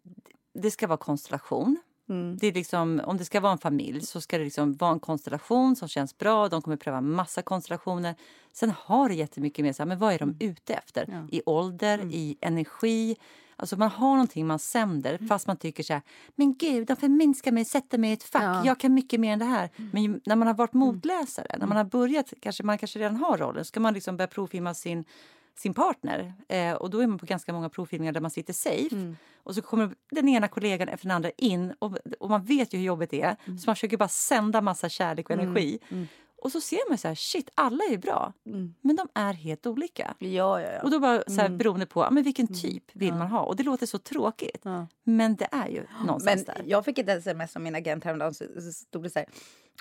det 0.53 0.71
ska 0.71 0.87
vara 0.87 0.97
konstellation. 0.97 1.77
Mm. 2.13 2.37
Det 2.37 2.47
är 2.47 2.53
liksom, 2.53 3.01
om 3.05 3.17
det 3.17 3.25
ska 3.25 3.39
vara 3.39 3.51
en 3.51 3.57
familj 3.57 4.01
så 4.01 4.21
ska 4.21 4.37
det 4.37 4.43
liksom 4.43 4.73
vara 4.73 4.91
en 4.91 4.99
konstellation 4.99 5.75
som 5.75 5.87
känns 5.87 6.17
bra. 6.17 6.49
De 6.49 6.61
kommer 6.61 6.77
pröva 6.77 7.01
massa 7.01 7.41
konstellationer. 7.41 8.15
Sen 8.53 8.73
har 8.77 9.09
det 9.09 9.15
jättemycket 9.15 9.65
med 9.65 9.75
sig, 9.75 9.85
men 9.85 9.99
vad 9.99 10.13
är 10.13 10.19
de 10.19 10.29
mm. 10.29 10.37
ute 10.39 10.73
efter? 10.73 11.05
Ja. 11.11 11.27
I 11.31 11.41
ålder, 11.45 11.97
mm. 11.97 12.11
i 12.11 12.37
energi. 12.41 13.15
Alltså 13.55 13.77
man 13.77 13.89
har 13.89 14.11
någonting 14.11 14.47
man 14.47 14.59
sänder 14.59 15.13
mm. 15.15 15.27
fast 15.27 15.47
man 15.47 15.57
tycker 15.57 15.83
så 15.83 15.93
här, 15.93 16.01
men 16.35 16.53
gud, 16.53 16.87
de 16.87 16.95
förminskar 16.95 17.51
mig, 17.51 17.65
sätter 17.65 17.97
mig 17.97 18.09
i 18.09 18.13
ett 18.13 18.23
fack. 18.23 18.43
Ja. 18.43 18.65
Jag 18.65 18.79
kan 18.79 18.93
mycket 18.93 19.19
mer 19.19 19.33
än 19.33 19.39
det 19.39 19.45
här. 19.45 19.69
Mm. 19.75 19.89
Men 19.93 20.21
när 20.25 20.35
man 20.35 20.47
har 20.47 20.55
varit 20.55 20.73
mm. 20.73 20.87
motläsare, 20.87 21.55
när 21.59 21.67
man 21.67 21.77
har 21.77 21.83
börjat, 21.83 22.33
kanske 22.39 22.63
man 22.63 22.77
kanske 22.77 22.99
redan 22.99 23.15
har 23.15 23.37
rollen, 23.37 23.65
ska 23.65 23.79
man 23.79 23.93
liksom 23.93 24.17
börja 24.17 24.27
provfilma 24.27 24.73
sin 24.73 25.05
sin 25.55 25.73
partner. 25.73 26.33
Eh, 26.49 26.73
och 26.73 26.89
då 26.89 26.99
är 26.99 27.07
man 27.07 27.19
på 27.19 27.25
ganska 27.25 27.53
många 27.53 27.69
provfilmningar 27.69 28.13
där 28.13 28.21
man 28.21 28.31
sitter 28.31 28.53
safe. 28.53 28.95
Mm. 28.95 29.17
Och 29.43 29.55
så 29.55 29.61
kommer 29.61 29.95
den 30.11 30.29
ena 30.29 30.47
kollegan 30.47 30.87
efter 30.87 31.07
den 31.07 31.15
andra 31.15 31.31
in 31.37 31.73
och, 31.79 31.97
och 32.19 32.29
man 32.29 32.43
vet 32.43 32.73
ju 32.73 32.77
hur 32.77 32.85
jobbigt 32.85 33.09
det 33.09 33.21
är. 33.21 33.35
Mm. 33.45 33.57
Så 33.57 33.69
man 33.69 33.75
försöker 33.75 33.97
bara 33.97 34.09
sända 34.09 34.61
massa 34.61 34.89
kärlek 34.89 35.29
och 35.29 35.31
mm. 35.31 35.45
energi. 35.45 35.79
Mm. 35.89 36.07
Och 36.43 36.51
så 36.51 36.61
ser 36.61 36.89
man 36.89 36.97
så 36.97 37.07
här, 37.07 37.15
shit, 37.15 37.49
alla 37.55 37.83
är 37.91 37.97
bra. 37.97 38.33
Mm. 38.45 38.73
Men 38.81 38.95
de 38.95 39.07
är 39.13 39.33
helt 39.33 39.67
olika. 39.67 40.13
Ja, 40.19 40.61
ja, 40.61 40.71
ja. 40.71 40.81
Och 40.81 40.91
då 40.91 40.99
bara 40.99 41.23
så 41.27 41.33
här, 41.33 41.45
mm. 41.45 41.57
beroende 41.57 41.85
på 41.85 42.07
men 42.11 42.23
vilken 42.23 42.45
mm. 42.45 42.59
typ 42.59 42.83
vill 42.93 43.07
ja. 43.07 43.15
man 43.15 43.27
ha. 43.27 43.39
Och 43.39 43.55
det 43.55 43.63
låter 43.63 43.85
så 43.85 43.97
tråkigt. 43.97 44.63
Men 45.03 45.35
det 45.35 45.47
är 45.51 45.67
ju 45.67 45.83
någonstans 46.05 46.47
men 46.47 46.55
där. 46.55 46.63
Jag 46.67 46.85
fick 46.85 46.97
ett 46.97 47.09
sms 47.09 47.55
av 47.55 47.61
min 47.61 47.75
agent 47.75 48.03
häromdagen. 48.03 48.33
Så 48.33 48.71
stod 48.71 49.03
det 49.03 49.09
så 49.09 49.19
här, 49.19 49.27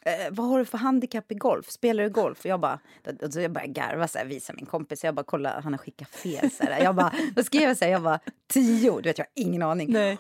eh, 0.03 0.31
vad 0.31 0.47
har 0.49 0.59
du 0.59 0.65
för 0.65 0.79
handikapp 0.79 1.33
i 1.33 1.35
golf? 1.35 1.71
Spelar 1.71 2.05
du 2.05 2.11
golf? 2.11 2.45
Jag 2.45 2.61
bara, 2.61 2.79
så 3.31 3.41
jag 3.41 3.53
började 3.53 3.73
garva, 3.73 4.09
så 4.09 4.19
här, 4.19 4.25
visa 4.25 4.53
min 4.53 4.67
kompis. 4.67 5.05
Jag 5.05 5.15
bara, 5.15 5.25
kolla, 5.25 5.61
han 5.61 5.73
har 5.73 5.79
skickat 5.79 6.09
fel. 6.09 6.51
Så 6.51 6.65
här. 6.65 6.83
Jag 6.83 6.95
bara, 6.95 7.13
vad 7.37 7.47
skrev 7.47 7.63
jag? 7.63 7.77
Så 7.77 7.85
här, 7.85 7.93
jag 7.93 8.03
bara, 8.03 8.21
tio. 8.53 9.01
Du 9.01 9.09
vet, 9.09 9.19
jag 9.19 9.25
har 9.25 9.33
ingen 9.35 9.63
aning. 9.63 9.93
Nej. 9.93 10.19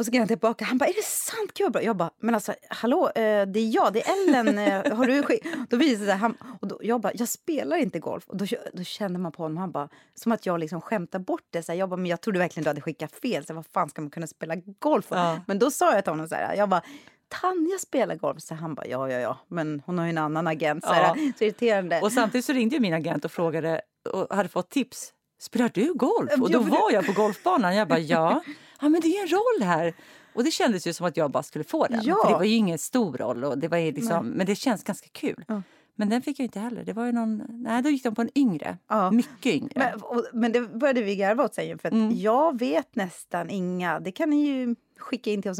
Och 0.00 0.06
så 0.06 0.10
gick 0.12 0.18
han 0.18 0.28
tillbaka. 0.28 0.64
Han 0.64 0.78
bara, 0.78 0.86
är 0.86 0.94
det 0.94 1.04
sant? 1.04 1.52
Gud 1.54 1.72
bra. 1.72 1.82
Jag 1.82 1.96
bara, 1.96 2.10
men 2.20 2.34
alltså 2.34 2.54
hallå, 2.68 3.08
eh, 3.08 3.46
det 3.46 3.60
är 3.60 3.74
jag, 3.74 3.92
det 3.92 4.08
är 4.08 4.12
Ellen. 4.12 4.58
Eh, 4.58 4.96
har 4.96 5.06
du 5.06 5.22
Då 5.68 5.76
visade 5.76 6.06
det 6.06 6.12
han, 6.12 6.36
och 6.60 6.68
då, 6.68 6.78
jag 6.82 7.00
bara, 7.00 7.12
jag 7.14 7.28
spelar 7.28 7.76
inte 7.76 7.98
golf. 7.98 8.28
Och 8.28 8.36
då, 8.36 8.46
då 8.72 8.84
kände 8.84 9.18
man 9.18 9.32
på 9.32 9.42
honom, 9.42 9.56
han 9.56 9.70
bara, 9.70 9.88
som 10.14 10.32
att 10.32 10.46
jag 10.46 10.60
liksom 10.60 10.80
skämtar 10.80 11.18
bort 11.18 11.46
det. 11.50 11.62
Så 11.62 11.72
här, 11.72 11.78
jag 11.78 11.88
bara, 11.88 11.96
men 11.96 12.06
jag 12.06 12.20
trodde 12.20 12.38
verkligen 12.38 12.64
du 12.64 12.70
hade 12.70 12.80
skickat 12.80 13.12
fel. 13.12 13.46
Så 13.46 13.52
här, 13.52 13.54
vad 13.54 13.66
fan 13.66 13.88
ska 13.88 14.02
man 14.02 14.10
kunna 14.10 14.26
spela 14.26 14.54
golf? 14.78 15.06
Ja. 15.08 15.40
Men 15.46 15.58
då 15.58 15.70
sa 15.70 15.94
jag 15.94 16.04
till 16.04 16.12
honom 16.12 16.28
så 16.28 16.34
här, 16.34 16.54
jag 16.54 16.68
bara, 16.68 16.82
Tanja 17.30 17.78
spelar 17.78 18.16
golf. 18.16 18.42
Så 18.42 18.54
han 18.54 18.74
bara, 18.74 18.86
ja, 18.86 19.10
ja, 19.10 19.18
ja, 19.18 19.38
men 19.48 19.82
hon 19.86 19.98
har 19.98 20.04
ju 20.04 20.10
en 20.10 20.18
annan 20.18 20.46
agent. 20.46 20.84
Så, 20.84 20.94
ja. 20.94 21.16
så 21.38 21.44
irriterande. 21.44 22.00
Och 22.00 22.12
samtidigt 22.12 22.44
så 22.44 22.52
ringde 22.52 22.80
min 22.80 22.94
agent 22.94 23.24
och 23.24 23.32
frågade 23.32 23.80
och 24.12 24.36
hade 24.36 24.48
fått 24.48 24.70
tips. 24.70 25.12
Spelar 25.40 25.70
du 25.74 25.94
golf? 25.94 26.30
Och 26.40 26.50
då 26.50 26.58
var 26.58 26.92
jag 26.92 27.06
på 27.06 27.12
golfbanan. 27.12 27.76
Jag 27.76 27.88
bara, 27.88 27.98
ja. 27.98 28.42
ja 28.80 28.88
men 28.88 29.00
det 29.00 29.08
är 29.08 29.22
en 29.22 29.28
roll 29.28 29.68
här. 29.68 29.94
Och 30.32 30.44
det 30.44 30.50
kändes 30.50 30.86
ju 30.86 30.92
som 30.92 31.06
att 31.06 31.16
jag 31.16 31.30
bara 31.30 31.42
skulle 31.42 31.64
få 31.64 31.86
den. 31.86 32.00
Ja. 32.02 32.16
För 32.24 32.30
det 32.32 32.38
var 32.38 32.44
ju 32.44 32.54
ingen 32.54 32.78
stor 32.78 33.16
roll, 33.16 33.44
och 33.44 33.58
det 33.58 33.68
var 33.68 33.92
liksom, 33.92 34.28
men 34.28 34.46
det 34.46 34.54
känns 34.54 34.84
ganska 34.84 35.08
kul. 35.12 35.44
Ja. 35.48 35.62
Men 35.94 36.08
den 36.08 36.22
fick 36.22 36.38
jag 36.38 36.44
inte 36.44 36.60
heller. 36.60 36.84
Det 36.84 36.92
var 36.92 37.06
ju 37.06 37.12
någon, 37.12 37.42
nej, 37.48 37.82
då 37.82 37.90
gick 37.90 38.02
de 38.02 38.14
på 38.14 38.22
en 38.22 38.38
yngre. 38.38 38.78
Ja. 38.88 39.10
Mycket 39.10 39.52
yngre. 39.52 39.72
Men, 39.74 40.02
och, 40.02 40.24
men 40.32 40.52
det 40.52 40.60
började 40.60 41.02
vi 41.02 41.16
garva 41.16 41.44
åt 41.44 41.54
sen. 41.54 41.78
För 41.78 41.88
mm. 41.88 42.16
jag 42.16 42.58
vet 42.58 42.96
nästan 42.96 43.50
inga, 43.50 44.00
det 44.00 44.12
kan 44.12 44.30
ni 44.30 44.46
ju 44.46 44.76
skicka 44.98 45.30
in 45.30 45.42
till 45.42 45.50
oss 45.50 45.58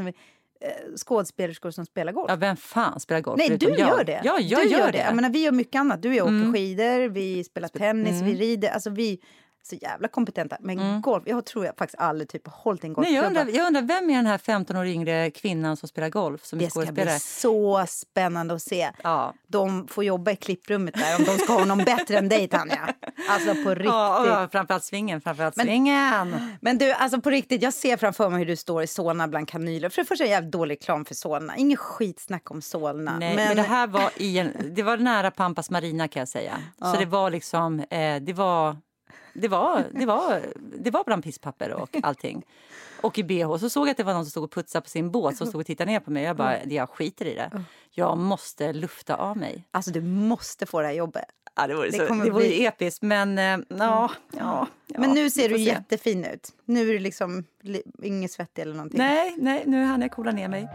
skådespelerskor 0.96 1.70
som 1.70 1.86
spelar 1.86 2.12
golf. 2.12 2.26
Ja, 2.28 2.36
vem 2.36 2.56
fan 2.56 3.00
spelar 3.00 3.20
golf? 3.20 3.38
Nej, 3.38 3.58
du 3.58 3.68
jag. 3.68 3.78
gör 3.78 4.04
det. 4.04 4.20
Ja, 4.24 4.38
jag 4.40 4.62
du 4.62 4.68
gör, 4.68 4.78
gör 4.78 4.92
det. 4.92 4.98
Jag 4.98 5.16
menar, 5.16 5.30
vi 5.30 5.42
gör 5.44 5.52
mycket 5.52 5.80
annat. 5.80 6.02
Du 6.02 6.08
och 6.08 6.14
jag 6.14 6.24
åker 6.24 6.34
mm. 6.34 6.52
skidor, 6.52 7.08
vi 7.08 7.44
spelar 7.44 7.68
tennis, 7.68 8.22
mm. 8.22 8.24
vi 8.24 8.34
rider. 8.34 8.70
Alltså, 8.70 8.90
vi, 8.90 9.20
så 9.70 9.76
jävla 9.76 10.08
kompetenta. 10.08 10.56
Men 10.60 10.78
mm. 10.78 11.00
golf, 11.00 11.22
jag 11.26 11.44
tror 11.44 11.66
jag 11.66 11.76
faktiskt 11.76 12.00
aldrig 12.00 12.28
typ 12.28 12.48
hållit 12.48 12.84
en 12.84 12.92
golfklubba. 12.92 13.22
jag, 13.22 13.26
undrar, 13.26 13.46
jag 13.56 13.66
undrar, 13.66 13.82
vem 13.82 14.10
är 14.10 14.14
den 14.14 14.26
här 14.26 14.38
15 14.38 14.76
år 14.76 14.86
yngre 14.86 15.30
kvinnan 15.30 15.76
som 15.76 15.88
spelar 15.88 16.08
golf? 16.08 16.44
Som 16.44 16.58
det 16.58 16.70
ska 16.70 16.92
bli 16.92 17.18
så 17.20 17.84
spännande 17.88 18.54
att 18.54 18.62
se. 18.62 18.90
Ja. 19.02 19.34
De 19.46 19.88
får 19.88 20.04
jobba 20.04 20.30
i 20.30 20.36
klipprummet 20.36 20.94
där 20.94 21.18
om 21.18 21.24
de 21.24 21.38
ska 21.38 21.52
ha 21.52 21.64
någon 21.64 21.78
bättre 21.78 22.18
än 22.18 22.28
dig 22.28 22.48
Tanja. 22.48 22.94
Alltså 23.28 23.54
på 23.64 23.70
riktigt. 23.70 23.86
Ja, 23.86 24.26
ja, 24.26 24.48
framförallt 24.52 24.84
svingen, 24.84 25.20
framförallt 25.20 25.56
men, 25.56 25.66
svingen. 25.66 26.56
Men 26.60 26.78
du, 26.78 26.92
alltså 26.92 27.20
på 27.20 27.30
riktigt, 27.30 27.62
jag 27.62 27.74
ser 27.74 27.96
framför 27.96 28.30
mig 28.30 28.38
hur 28.38 28.46
du 28.46 28.56
står 28.56 28.82
i 28.82 28.86
Solna 28.86 29.28
bland 29.28 29.48
kanyler. 29.48 29.88
För 29.88 30.02
det 30.02 30.06
första 30.08 30.24
är 30.24 30.28
det 30.28 30.32
jävligt 30.32 30.52
dålig 30.52 30.74
reklam 30.74 31.04
för 31.04 31.14
Solna. 31.14 31.56
Ingen 31.56 31.76
skitsnack 31.76 32.50
om 32.50 32.62
Solna. 32.62 33.18
Nej, 33.18 33.36
men... 33.36 33.46
men, 33.46 33.56
det 33.56 33.62
här 33.62 33.86
var, 33.86 34.10
i 34.16 34.38
en, 34.38 34.52
det 34.74 34.82
var 34.82 34.96
nära 34.96 35.30
Pampas 35.30 35.70
Marina 35.70 36.08
kan 36.08 36.20
jag 36.20 36.28
säga. 36.28 36.58
Ja. 36.78 36.92
Så 36.92 37.00
det 37.00 37.06
var 37.06 37.30
liksom, 37.30 37.80
eh, 37.80 38.16
det 38.20 38.32
var 38.32 38.76
det 39.34 39.48
var, 39.48 39.84
det 39.92 40.06
var, 40.06 40.42
det 40.56 40.90
var 40.90 41.04
bland 41.04 41.24
pisspapper 41.24 41.72
och 41.72 41.96
allting. 42.02 42.46
Och 43.02 43.18
i 43.18 43.24
bh 43.24 43.56
så 43.56 43.70
såg 43.70 43.86
jag 43.86 43.90
att 43.90 43.96
det 43.96 44.02
var 44.02 44.12
någon 44.12 44.24
som 44.24 44.30
stod 44.30 44.44
och 44.44 44.52
putsade 44.52 44.82
på 44.82 44.88
sin 44.88 45.10
båt 45.10 45.36
som 45.36 45.46
stod 45.46 45.60
och 45.60 45.66
tittade 45.66 45.90
ner 45.90 46.00
på 46.00 46.10
mig. 46.10 46.24
Jag 46.24 46.36
bara, 46.36 46.64
jag 46.64 46.90
skiter 46.90 47.24
i 47.24 47.34
det. 47.34 47.64
Jag 47.90 48.18
måste 48.18 48.72
lufta 48.72 49.16
av 49.16 49.36
mig. 49.36 49.64
Alltså 49.70 49.90
du 49.90 50.00
måste 50.02 50.66
få 50.66 50.80
det 50.80 50.86
här 50.86 50.94
jobbet. 50.94 51.24
Ja, 51.56 51.66
det 51.66 51.74
vore, 51.74 51.90
det 51.90 51.96
så, 51.96 52.14
det 52.14 52.30
vore 52.30 52.30
bli... 52.30 52.66
episkt, 52.66 53.02
men 53.02 53.38
äh, 53.38 53.58
ja, 53.68 54.10
ja, 54.30 54.66
Men 54.88 55.10
nu 55.10 55.30
ser 55.30 55.48
du 55.48 55.56
jättefin 55.56 56.24
ut. 56.24 56.52
Nu 56.64 56.88
är 56.88 56.92
du 56.92 56.98
liksom 56.98 57.44
ingen 58.02 58.28
svettig 58.28 58.62
eller 58.62 58.74
någonting. 58.74 58.98
Nej, 58.98 59.34
nej, 59.38 59.62
nu 59.66 59.84
hann 59.84 60.02
jag 60.02 60.12
coola 60.12 60.32
ner 60.32 60.48
mig. 60.48 60.68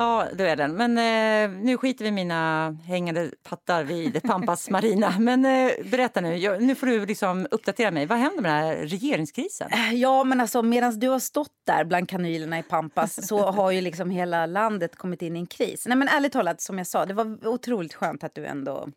Ja, 0.00 0.26
det 0.34 0.48
är 0.48 0.56
den. 0.56 0.72
Men 0.72 0.98
eh, 0.98 1.58
nu 1.64 1.76
skiter 1.76 2.04
vi 2.04 2.10
mina 2.10 2.70
hängande 2.84 3.30
pattar 3.42 3.84
vid 3.84 4.22
Pampas 4.22 4.70
Marina. 4.70 5.14
Men 5.18 5.44
eh, 5.44 5.70
berätta 5.90 6.20
nu, 6.20 6.36
jag, 6.36 6.62
nu 6.62 6.74
får 6.74 6.86
du 6.86 7.06
liksom 7.06 7.46
uppdatera 7.50 7.90
mig. 7.90 8.06
Vad 8.06 8.18
händer 8.18 8.42
med 8.42 8.50
den 8.50 8.60
här 8.60 8.76
regeringskrisen? 8.76 9.70
Ja, 9.92 10.24
men 10.24 10.40
alltså 10.40 10.62
medan 10.62 10.98
du 10.98 11.08
har 11.08 11.18
stått 11.18 11.52
där 11.66 11.84
bland 11.84 12.08
kanylerna 12.08 12.58
i 12.58 12.62
Pampas 12.62 13.28
så 13.28 13.50
har 13.50 13.70
ju 13.70 13.80
liksom 13.80 14.10
hela 14.10 14.46
landet 14.46 14.96
kommit 14.96 15.22
in 15.22 15.36
i 15.36 15.38
en 15.38 15.46
kris. 15.46 15.86
Nej 15.86 15.96
men 15.96 16.08
ärligt 16.08 16.32
talat, 16.32 16.60
som 16.60 16.78
jag 16.78 16.86
sa, 16.86 17.06
det 17.06 17.14
var 17.14 17.48
otroligt 17.48 17.94
skönt 17.94 18.24
att 18.24 18.34
du 18.34 18.46
ändå 18.46 18.88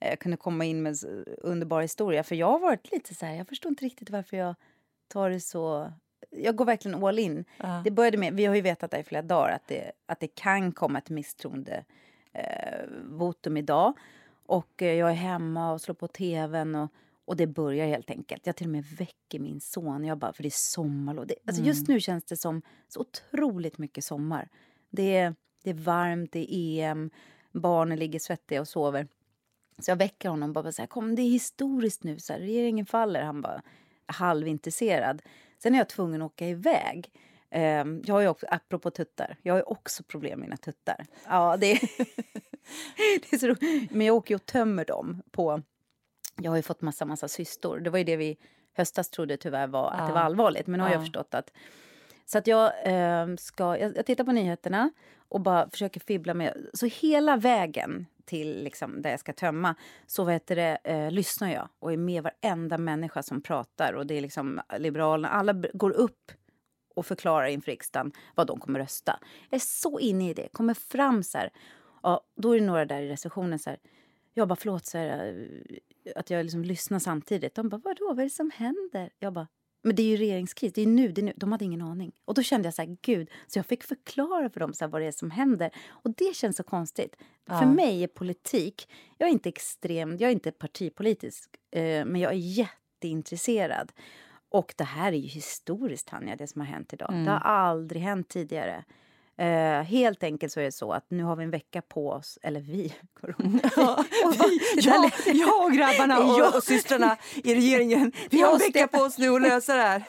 eh, 0.00 0.16
kunde 0.16 0.36
komma 0.36 0.64
in 0.64 0.82
med 0.82 0.90
en 0.90 1.24
underbar 1.42 1.82
historia. 1.82 2.22
För 2.22 2.34
jag 2.34 2.52
har 2.52 2.58
varit 2.58 2.92
lite 2.92 3.14
så 3.14 3.26
här, 3.26 3.34
jag 3.34 3.48
förstår 3.48 3.68
inte 3.68 3.84
riktigt 3.84 4.10
varför 4.10 4.36
jag 4.36 4.54
tar 5.08 5.30
det 5.30 5.40
så 5.40 5.92
jag 6.32 6.56
går 6.56 6.64
verkligen 6.64 7.04
all 7.04 7.18
in. 7.18 7.44
Ja. 7.56 7.80
Det 7.84 7.90
började 7.90 8.18
med, 8.18 8.34
vi 8.34 8.44
har 8.44 8.54
ju 8.54 8.60
vetat 8.60 8.90
det 8.90 8.98
i 8.98 9.04
flera 9.04 9.22
dagar 9.22 9.54
att 9.54 9.68
det, 9.68 9.92
att 10.06 10.20
det 10.20 10.28
kan 10.28 10.72
komma 10.72 10.98
ett 10.98 11.10
misstroende 11.10 11.84
eh, 12.32 12.86
votum 13.04 13.56
idag. 13.56 13.92
Och 14.46 14.82
eh, 14.82 14.94
jag 14.94 15.10
är 15.10 15.14
hemma 15.14 15.72
och 15.72 15.80
slår 15.80 15.94
på 15.94 16.08
tvn 16.08 16.74
och, 16.74 16.90
och 17.24 17.36
det 17.36 17.46
börjar 17.46 17.86
helt 17.86 18.10
enkelt. 18.10 18.46
Jag 18.46 18.56
till 18.56 18.66
och 18.66 18.72
med 18.72 18.84
väcker 18.84 19.38
min 19.38 19.60
son. 19.60 20.04
Jag 20.04 20.18
bara, 20.18 20.32
för 20.32 20.42
det 20.42 20.48
är 20.48 20.50
sommarlov. 20.50 21.26
Det, 21.26 21.34
alltså 21.46 21.62
Just 21.62 21.88
nu 21.88 22.00
känns 22.00 22.24
det 22.24 22.36
som 22.36 22.62
så 22.88 23.00
otroligt 23.00 23.78
mycket 23.78 24.04
sommar. 24.04 24.48
Det 24.90 25.16
är, 25.16 25.34
det 25.62 25.70
är 25.70 25.74
varmt, 25.74 26.32
det 26.32 26.54
är 26.54 26.90
EM, 26.90 27.10
barnen 27.52 27.98
ligger 27.98 28.18
svettiga 28.18 28.60
och 28.60 28.68
sover. 28.68 29.08
Så 29.78 29.90
jag 29.90 29.96
väcker 29.96 30.28
honom 30.28 30.50
och 30.50 30.54
bara 30.54 30.72
så 30.72 30.82
här, 30.82 30.86
kom 30.86 31.14
det 31.14 31.22
är 31.22 31.30
historiskt 31.30 32.04
nu, 32.04 32.18
så 32.18 32.32
här, 32.32 32.40
regeringen 32.40 32.86
faller. 32.86 33.22
Han 33.22 33.42
bara 33.42 33.62
halvintresserad. 34.06 35.22
Sen 35.62 35.74
är 35.74 35.78
jag 35.78 35.88
tvungen 35.88 36.22
att 36.22 36.26
åka 36.26 36.46
iväg. 36.48 37.10
Um, 37.54 38.02
jag 38.06 38.14
har 38.14 38.20
ju 38.20 38.28
också, 38.28 38.46
apropå 38.50 38.90
tuttar, 38.90 39.36
jag 39.42 39.54
har 39.54 39.72
också 39.72 40.02
problem 40.02 40.38
med 40.40 40.48
mina 40.48 40.56
tuttar. 40.56 41.06
Ja, 41.28 41.56
det 41.56 41.72
är, 41.72 41.80
det 42.96 43.32
är 43.32 43.38
så 43.38 43.46
roligt. 43.46 43.90
Men 43.90 44.06
jag 44.06 44.16
åker 44.16 44.34
ju 44.34 44.36
och 44.36 44.46
tömmer 44.46 44.84
dem 44.84 45.22
på... 45.30 45.62
Jag 46.42 46.50
har 46.50 46.56
ju 46.56 46.62
fått 46.62 46.80
massa, 46.80 47.04
massa 47.04 47.28
cystor. 47.28 47.80
Det 47.80 47.90
var 47.90 47.98
ju 47.98 48.04
det 48.04 48.16
vi 48.16 48.36
höstas 48.74 49.10
trodde 49.10 49.36
tyvärr 49.36 49.66
var 49.66 49.90
att 49.90 50.06
det 50.08 50.12
var 50.14 50.20
allvarligt. 50.20 50.66
Men 50.66 50.78
nu 50.78 50.84
har 50.84 50.90
jag 50.90 50.98
Ja. 51.00 51.02
förstått 51.02 51.34
att... 51.34 51.52
Så 52.24 52.38
att 52.38 52.46
jag 52.46 52.72
eh, 52.84 53.36
ska... 53.36 53.78
Jag, 53.78 53.96
jag 53.96 54.06
tittar 54.06 54.24
på 54.24 54.32
nyheterna 54.32 54.90
och 55.28 55.40
bara 55.40 55.70
försöker 55.70 56.00
fibbla 56.00 56.34
med... 56.34 56.66
Så 56.74 56.86
hela 56.86 57.36
vägen 57.36 58.06
till 58.24 58.64
liksom, 58.64 59.02
där 59.02 59.10
jag 59.10 59.20
ska 59.20 59.32
tömma 59.32 59.74
så 60.06 60.24
vet 60.24 60.46
det, 60.46 60.78
eh, 60.84 61.10
lyssnar 61.10 61.52
jag 61.52 61.68
och 61.78 61.92
är 61.92 61.96
med 61.96 62.22
varenda 62.22 62.78
människa 62.78 63.22
som 63.22 63.42
pratar. 63.42 63.92
Och 63.92 64.06
det 64.06 64.14
är 64.14 64.20
liksom 64.20 64.60
Liberalerna, 64.78 65.28
alla 65.28 65.52
går 65.52 65.90
upp 65.90 66.32
och 66.94 67.06
förklarar 67.06 67.46
inför 67.46 67.70
riksdagen 67.70 68.12
vad 68.34 68.46
de 68.46 68.60
kommer 68.60 68.78
rösta. 68.78 69.18
Jag 69.50 69.56
är 69.56 69.64
så 69.64 69.98
inne 69.98 70.30
i 70.30 70.34
det, 70.34 70.48
kommer 70.52 70.74
fram 70.74 71.22
så 71.22 71.38
här. 71.38 71.50
Ja, 72.02 72.20
då 72.36 72.52
är 72.52 72.60
det 72.60 72.66
några 72.66 72.84
där 72.84 73.00
i 73.00 73.08
receptionen 73.08 73.58
så 73.58 73.70
här. 73.70 73.78
Jag 74.34 74.48
bara 74.48 74.56
förlåt 74.56 74.86
så 74.86 74.98
här, 74.98 75.48
eh, 76.04 76.12
att 76.16 76.30
jag 76.30 76.42
liksom 76.44 76.64
lyssnar 76.64 76.98
samtidigt. 76.98 77.54
De 77.54 77.68
bara 77.68 77.80
vadå, 77.84 78.08
vad 78.08 78.18
är 78.18 78.24
det 78.24 78.30
som 78.30 78.50
händer? 78.54 79.10
Jag 79.18 79.32
bara 79.32 79.48
men 79.82 79.96
det 79.96 80.02
är 80.02 80.06
ju 80.06 80.16
regeringskris, 80.16 80.72
det 80.72 80.82
är 80.82 80.86
nu, 80.86 81.12
det 81.12 81.20
är 81.20 81.24
nu. 81.24 81.32
De 81.36 81.52
hade 81.52 81.64
ingen 81.64 81.82
aning. 81.82 82.12
Och 82.24 82.34
då 82.34 82.42
kände 82.42 82.66
jag 82.66 82.74
så 82.74 82.82
här, 82.82 82.96
gud, 83.02 83.30
så 83.46 83.58
jag 83.58 83.66
fick 83.66 83.82
förklara 83.84 84.50
för 84.50 84.60
dem 84.60 84.74
så 84.74 84.86
vad 84.86 85.00
det 85.00 85.06
är 85.06 85.12
som 85.12 85.30
händer. 85.30 85.70
Och 85.88 86.14
det 86.16 86.36
känns 86.36 86.56
så 86.56 86.62
konstigt. 86.62 87.16
För 87.46 87.54
Ja. 87.54 87.66
mig 87.66 88.02
är 88.02 88.06
politik, 88.08 88.88
jag 89.18 89.28
är 89.28 89.32
inte 89.32 89.48
extrem, 89.48 90.10
jag 90.10 90.22
är 90.28 90.32
inte 90.32 90.52
partipolitisk, 90.52 91.50
eh, 91.70 92.04
men 92.04 92.16
jag 92.16 92.32
är 92.32 92.36
jätteintresserad. 92.36 93.92
Och 94.48 94.74
det 94.76 94.84
här 94.84 95.12
är 95.12 95.16
ju 95.16 95.28
historiskt, 95.28 96.08
Tanja, 96.08 96.36
det 96.36 96.46
som 96.46 96.60
har 96.60 96.68
hänt 96.68 96.92
idag. 96.92 97.12
Det 97.24 97.30
har 97.30 97.38
aldrig 97.38 98.02
hänt 98.02 98.28
tidigare. 98.28 98.84
Eh, 99.36 99.82
helt 99.82 100.22
enkelt 100.22 100.52
så 100.52 100.60
är 100.60 100.64
det 100.64 100.72
så 100.72 100.92
att 100.92 101.04
nu 101.08 101.22
har 101.22 101.36
vi 101.36 101.44
en 101.44 101.50
vecka 101.50 101.82
på 101.82 102.10
oss, 102.10 102.38
eller 102.42 102.60
vi, 102.60 102.82
det 104.74 104.80
där 104.80 105.10
jag, 105.26 105.34
jag 105.34 105.64
och 105.64 105.72
grabbarna 105.72 106.18
och, 106.18 106.56
och 106.56 106.62
systrarna 106.62 107.16
i 107.34 107.54
regeringen, 107.54 108.12
vi 108.30 108.40
har 108.40 108.52
en 108.52 108.58
vecka 108.58 108.88
på 108.88 108.98
oss 108.98 109.18
nu 109.18 109.34
att 109.34 109.42
lösa 109.42 109.74
det 109.74 109.82
här. 109.82 110.04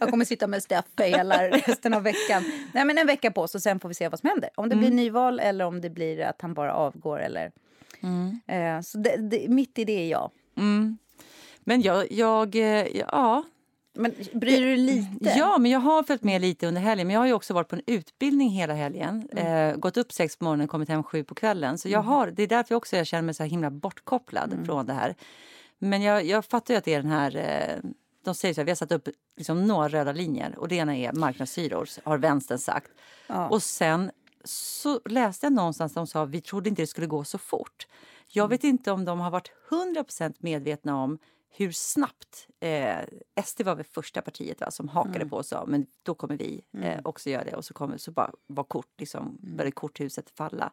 Jag 0.00 0.10
kommer 0.10 0.24
sitta 0.24 0.46
med 0.46 0.62
Steffe 0.62 1.04
hela 1.04 1.48
resten 1.48 1.94
av 1.94 2.02
veckan. 2.02 2.44
Nej, 2.74 2.84
men 2.84 2.98
en 2.98 3.06
vecka 3.06 3.30
på 3.30 3.42
oss 3.42 3.54
och 3.54 3.62
sen 3.62 3.80
får 3.80 3.88
vi 3.88 3.94
se 3.94 4.08
vad 4.08 4.20
som 4.20 4.28
händer. 4.28 4.50
Om 4.54 4.68
det 4.68 4.76
blir 4.76 4.90
nyval 4.90 5.40
eller 5.40 5.64
om 5.64 5.80
det 5.80 5.90
blir 5.90 6.20
att 6.20 6.42
han 6.42 6.54
bara 6.54 6.74
avgår. 6.74 7.20
Eller, 7.20 7.52
eh, 8.46 8.80
så 8.80 8.98
det, 8.98 9.16
det, 9.16 9.48
mitt 9.48 9.78
i 9.78 9.84
det 9.84 10.02
är 10.02 10.08
jag. 10.08 10.30
Men 11.64 11.82
jag, 11.82 12.12
jag 12.12 12.56
eh, 12.56 12.86
ja, 12.96 13.44
Men 13.96 14.14
bryr 14.32 14.60
du 14.60 14.66
dig 14.66 14.76
lite? 14.76 15.34
Ja, 15.38 15.58
men 15.58 15.70
jag 15.70 15.80
har 15.80 16.02
följt 16.02 16.22
med 16.22 16.40
lite 16.40 16.66
under 16.66 16.80
helgen. 16.80 17.06
Men 17.06 17.14
jag 17.14 17.20
har 17.20 17.26
ju 17.26 17.32
också 17.32 17.54
varit 17.54 17.68
på 17.68 17.76
en 17.76 17.82
utbildning 17.86 18.50
hela 18.50 18.74
helgen. 18.74 19.28
Mm. 19.32 19.70
Eh, 19.70 19.76
gått 19.76 19.96
upp 19.96 20.12
sex 20.12 20.36
på 20.36 20.44
morgonen, 20.44 20.68
kommit 20.68 20.88
hem 20.88 21.02
sju 21.02 21.24
på 21.24 21.34
kvällen. 21.34 21.78
Så 21.78 21.88
jag 21.88 22.00
har, 22.02 22.26
det 22.30 22.42
är 22.42 22.46
därför 22.46 22.72
jag 22.72 22.76
också 22.76 22.96
jag 22.96 23.06
känner 23.06 23.22
mig 23.22 23.34
så 23.34 23.42
här 23.42 23.50
himla 23.50 23.70
bortkopplad 23.70 24.52
Mm. 24.52 24.64
från 24.64 24.86
det 24.86 24.92
här. 24.92 25.14
Men 25.78 26.02
jag, 26.02 26.24
jag 26.24 26.44
fattar 26.44 26.74
ju 26.74 26.78
att 26.78 26.84
det 26.84 26.94
är 26.94 27.02
den 27.02 27.10
här... 27.10 27.36
Eh, 27.36 27.90
de 28.24 28.34
säger 28.34 28.54
så 28.54 28.60
här, 28.60 28.64
vi 28.64 28.70
har 28.70 28.76
satt 28.76 28.92
upp 28.92 29.08
liksom 29.36 29.66
några 29.66 29.88
röda 29.88 30.12
linjer. 30.12 30.58
Och 30.58 30.68
det 30.68 30.74
ena 30.76 30.96
är 30.96 31.12
marknadshyror, 31.12 31.88
har 32.04 32.18
vänstern 32.18 32.58
sagt. 32.58 32.90
Ja. 33.26 33.48
Och 33.48 33.62
sen 33.62 34.10
så 34.44 35.00
läste 35.04 35.46
jag 35.46 35.52
någonstans 35.52 35.94
de 35.94 36.06
sa 36.06 36.24
vi 36.24 36.40
trodde 36.40 36.68
inte 36.68 36.82
det 36.82 36.86
skulle 36.86 37.06
gå 37.06 37.24
så 37.24 37.38
fort. 37.38 37.86
Jag 38.28 38.48
vet 38.48 38.64
inte 38.64 38.90
om 38.92 39.04
de 39.04 39.20
har 39.20 39.30
varit 39.30 39.50
100% 39.70 40.34
medvetna 40.38 41.02
om 41.02 41.18
hur 41.56 41.72
snabbt... 41.72 42.48
Eh, 42.60 42.98
SD 43.44 43.62
var 43.62 43.74
väl 43.74 43.84
första 43.84 44.22
partiet 44.22 44.60
va, 44.60 44.70
som 44.70 44.88
hakade 44.88 45.26
på 45.26 45.36
och 45.36 45.46
sa 45.46 45.66
men 45.66 45.86
då 46.02 46.14
kommer 46.14 46.36
vi 46.36 46.64
eh, 46.82 47.00
också 47.04 47.30
göra 47.30 47.44
det. 47.44 47.56
Och 47.56 47.64
så, 47.64 47.74
kommer, 47.74 47.96
så 47.96 48.10
bara 48.10 48.32
var 48.46 48.64
kort, 48.64 49.00
liksom, 49.00 49.38
började 49.40 49.70
korthuset 49.70 50.30
falla. 50.30 50.72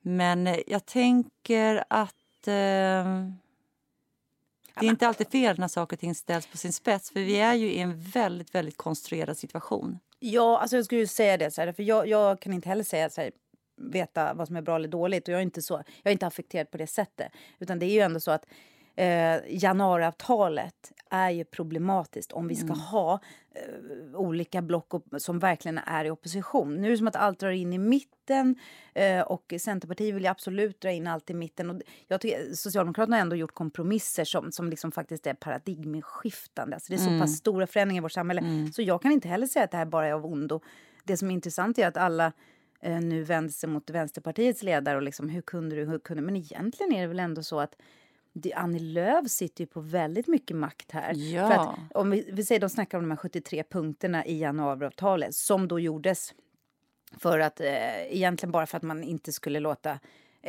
Men 0.00 0.46
eh, 0.46 0.58
jag 0.66 0.86
tänker 0.86 1.84
att... 1.90 2.48
Eh, 2.48 3.28
det 4.74 4.86
är 4.86 4.90
inte 4.90 5.08
alltid 5.08 5.28
fel 5.28 5.58
när 5.58 5.68
saker 5.68 5.96
och 5.96 6.00
ting 6.00 6.14
ställs 6.14 6.46
på 6.46 6.56
sin 6.56 6.72
spets 6.72 7.10
för 7.10 7.20
vi 7.20 7.40
är 7.40 7.54
ju 7.54 7.72
i 7.72 7.78
en 7.78 8.00
väldigt, 8.00 8.54
väldigt 8.54 8.76
konstruerad 8.76 9.38
situation. 9.38 9.98
Ja, 10.18 10.58
alltså 10.58 10.76
jag 10.76 10.84
skulle 10.84 11.06
säga 11.06 11.36
det. 11.36 11.50
Så 11.50 11.60
här, 11.60 11.72
för 11.72 11.82
jag, 11.82 12.08
jag 12.08 12.40
kan 12.40 12.52
inte 12.52 12.68
heller 12.68 12.84
säga 12.84 13.10
så 13.10 13.20
här, 13.20 13.30
veta 13.76 14.34
vad 14.34 14.46
som 14.46 14.56
är 14.56 14.62
bra 14.62 14.76
eller 14.76 14.88
dåligt. 14.88 15.28
Och 15.28 15.34
jag 15.34 15.38
är 15.38 15.42
inte 15.42 15.62
så, 15.62 15.74
jag 15.74 16.10
är 16.10 16.12
inte 16.12 16.26
affekterad 16.26 16.70
på 16.70 16.78
det 16.78 16.86
sättet. 16.86 17.32
Utan 17.58 17.78
det 17.78 17.86
är 17.86 17.90
ju 17.90 18.00
ändå 18.00 18.20
så 18.20 18.30
att 18.30 18.46
eh, 18.96 19.40
januariavtalet 19.48 20.92
är 21.10 21.30
ju 21.30 21.44
problematiskt 21.44 22.32
om 22.32 22.48
vi 22.48 22.54
ska 22.54 22.72
ha 22.72 23.20
eh, 23.54 24.14
olika 24.14 24.62
block 24.62 24.94
och, 24.94 25.04
som 25.18 25.38
verkligen 25.38 25.78
är 25.78 26.04
i 26.04 26.10
opposition. 26.10 26.74
Nu 26.74 26.86
är 26.86 26.90
det 26.90 26.96
som 26.96 27.08
att 27.08 27.16
allt 27.16 27.38
drar 27.38 27.50
in 27.50 27.72
i 27.72 27.78
mitten 27.78 28.56
eh, 28.94 29.20
och 29.20 29.54
Centerpartiet 29.58 30.14
vill 30.14 30.22
ju 30.22 30.28
absolut 30.28 30.80
dra 30.80 30.90
in 30.90 31.06
allt 31.06 31.30
i 31.30 31.34
mitten. 31.34 31.70
Och 31.70 31.82
jag 32.08 32.20
tycker, 32.20 32.54
Socialdemokraterna 32.54 33.16
har 33.16 33.20
ändå 33.20 33.36
gjort 33.36 33.54
kompromisser 33.54 34.24
som, 34.24 34.52
som 34.52 34.70
liksom 34.70 34.92
faktiskt 34.92 35.26
är 35.26 35.34
paradigmskiftande. 35.34 36.76
Alltså 36.76 36.92
det 36.92 36.96
är 36.96 37.04
så 37.04 37.20
pass 37.20 37.36
stora 37.36 37.66
förändringar 37.66 38.00
i 38.00 38.02
vårt 38.02 38.12
samhälle. 38.12 38.70
Så 38.74 38.82
jag 38.82 39.02
kan 39.02 39.12
inte 39.12 39.28
heller 39.28 39.46
säga 39.46 39.64
att 39.64 39.70
det 39.70 39.76
här 39.76 39.86
bara 39.86 40.06
är 40.06 40.12
av 40.12 40.26
ondo. 40.26 40.60
Det 41.04 41.16
som 41.16 41.30
är 41.30 41.34
intressant 41.34 41.78
är 41.78 41.86
att 41.86 41.96
alla 41.96 42.32
eh, 42.80 43.00
nu 43.00 43.22
vänder 43.22 43.52
sig 43.52 43.68
mot 43.68 43.90
Vänsterpartiets 43.90 44.62
ledare 44.62 44.96
och 44.96 45.02
liksom 45.02 45.28
hur 45.28 45.42
kunde 45.42 45.76
du, 45.76 45.84
hur 45.84 45.98
kunde 45.98 46.22
Men 46.22 46.36
egentligen 46.36 46.92
är 46.92 47.00
det 47.00 47.06
väl 47.06 47.20
ändå 47.20 47.42
så 47.42 47.60
att 47.60 47.76
Annie 48.54 48.78
Lööf 48.78 49.28
sitter 49.28 49.64
ju 49.64 49.66
på 49.66 49.80
väldigt 49.80 50.26
mycket 50.26 50.56
makt 50.56 50.92
här. 50.92 51.14
Ja. 51.14 51.48
För 51.48 51.54
att, 51.54 51.78
om 51.94 52.10
vi, 52.10 52.30
vi 52.32 52.44
säger 52.44 52.60
de 52.60 52.70
snackar 52.70 52.98
om 52.98 53.04
de 53.04 53.10
här 53.10 53.16
73 53.16 53.64
punkterna 53.70 54.26
i 54.26 54.38
januariavtalet 54.38 55.34
som 55.34 55.68
då 55.68 55.80
gjordes 55.80 56.34
för 57.18 57.38
att 57.38 57.60
eh, 57.60 58.14
egentligen 58.16 58.52
bara 58.52 58.66
för 58.66 58.76
att 58.76 58.82
man 58.82 59.02
inte 59.02 59.32
skulle 59.32 59.60
låta 59.60 59.98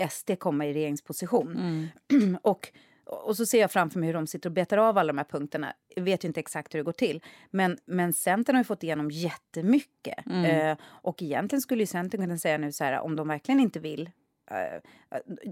SD 0.10 0.32
komma 0.40 0.66
i 0.66 0.74
regeringsposition. 0.74 1.90
och, 2.42 2.72
och 3.06 3.38
så 3.38 3.46
ser 3.46 3.62
jag 3.62 3.72
framför 3.72 4.00
mig 4.00 4.08
hur 4.08 4.14
de 4.14 4.28
sitter 4.28 4.50
och 4.50 4.54
betar 4.54 4.78
av 4.78 4.98
alla 4.98 5.14
de 5.14 5.18
här 5.18 5.26
punkterna. 5.26 5.74
Jag 5.96 6.04
vet 6.04 6.24
ju 6.24 6.28
inte 6.28 6.40
exakt 6.40 6.74
hur 6.74 6.80
det 6.80 6.84
går 6.84 6.92
till. 6.92 7.24
Men, 7.52 7.78
men 7.86 8.14
Centern 8.14 8.56
har 8.56 8.60
ju 8.60 8.66
fått 8.66 8.84
igenom 8.84 9.12
jättemycket. 9.12 10.28
Eh, 10.46 10.78
och 10.84 11.22
egentligen 11.22 11.62
skulle 11.62 11.84
ju 11.84 11.88
Centern 11.88 12.22
kunna 12.22 12.38
säga 12.38 12.58
nu 12.58 12.72
så 12.72 12.84
här 12.84 13.00
om 13.00 13.16
de 13.16 13.28
verkligen 13.28 13.60
inte 13.60 13.80
vill 13.80 14.10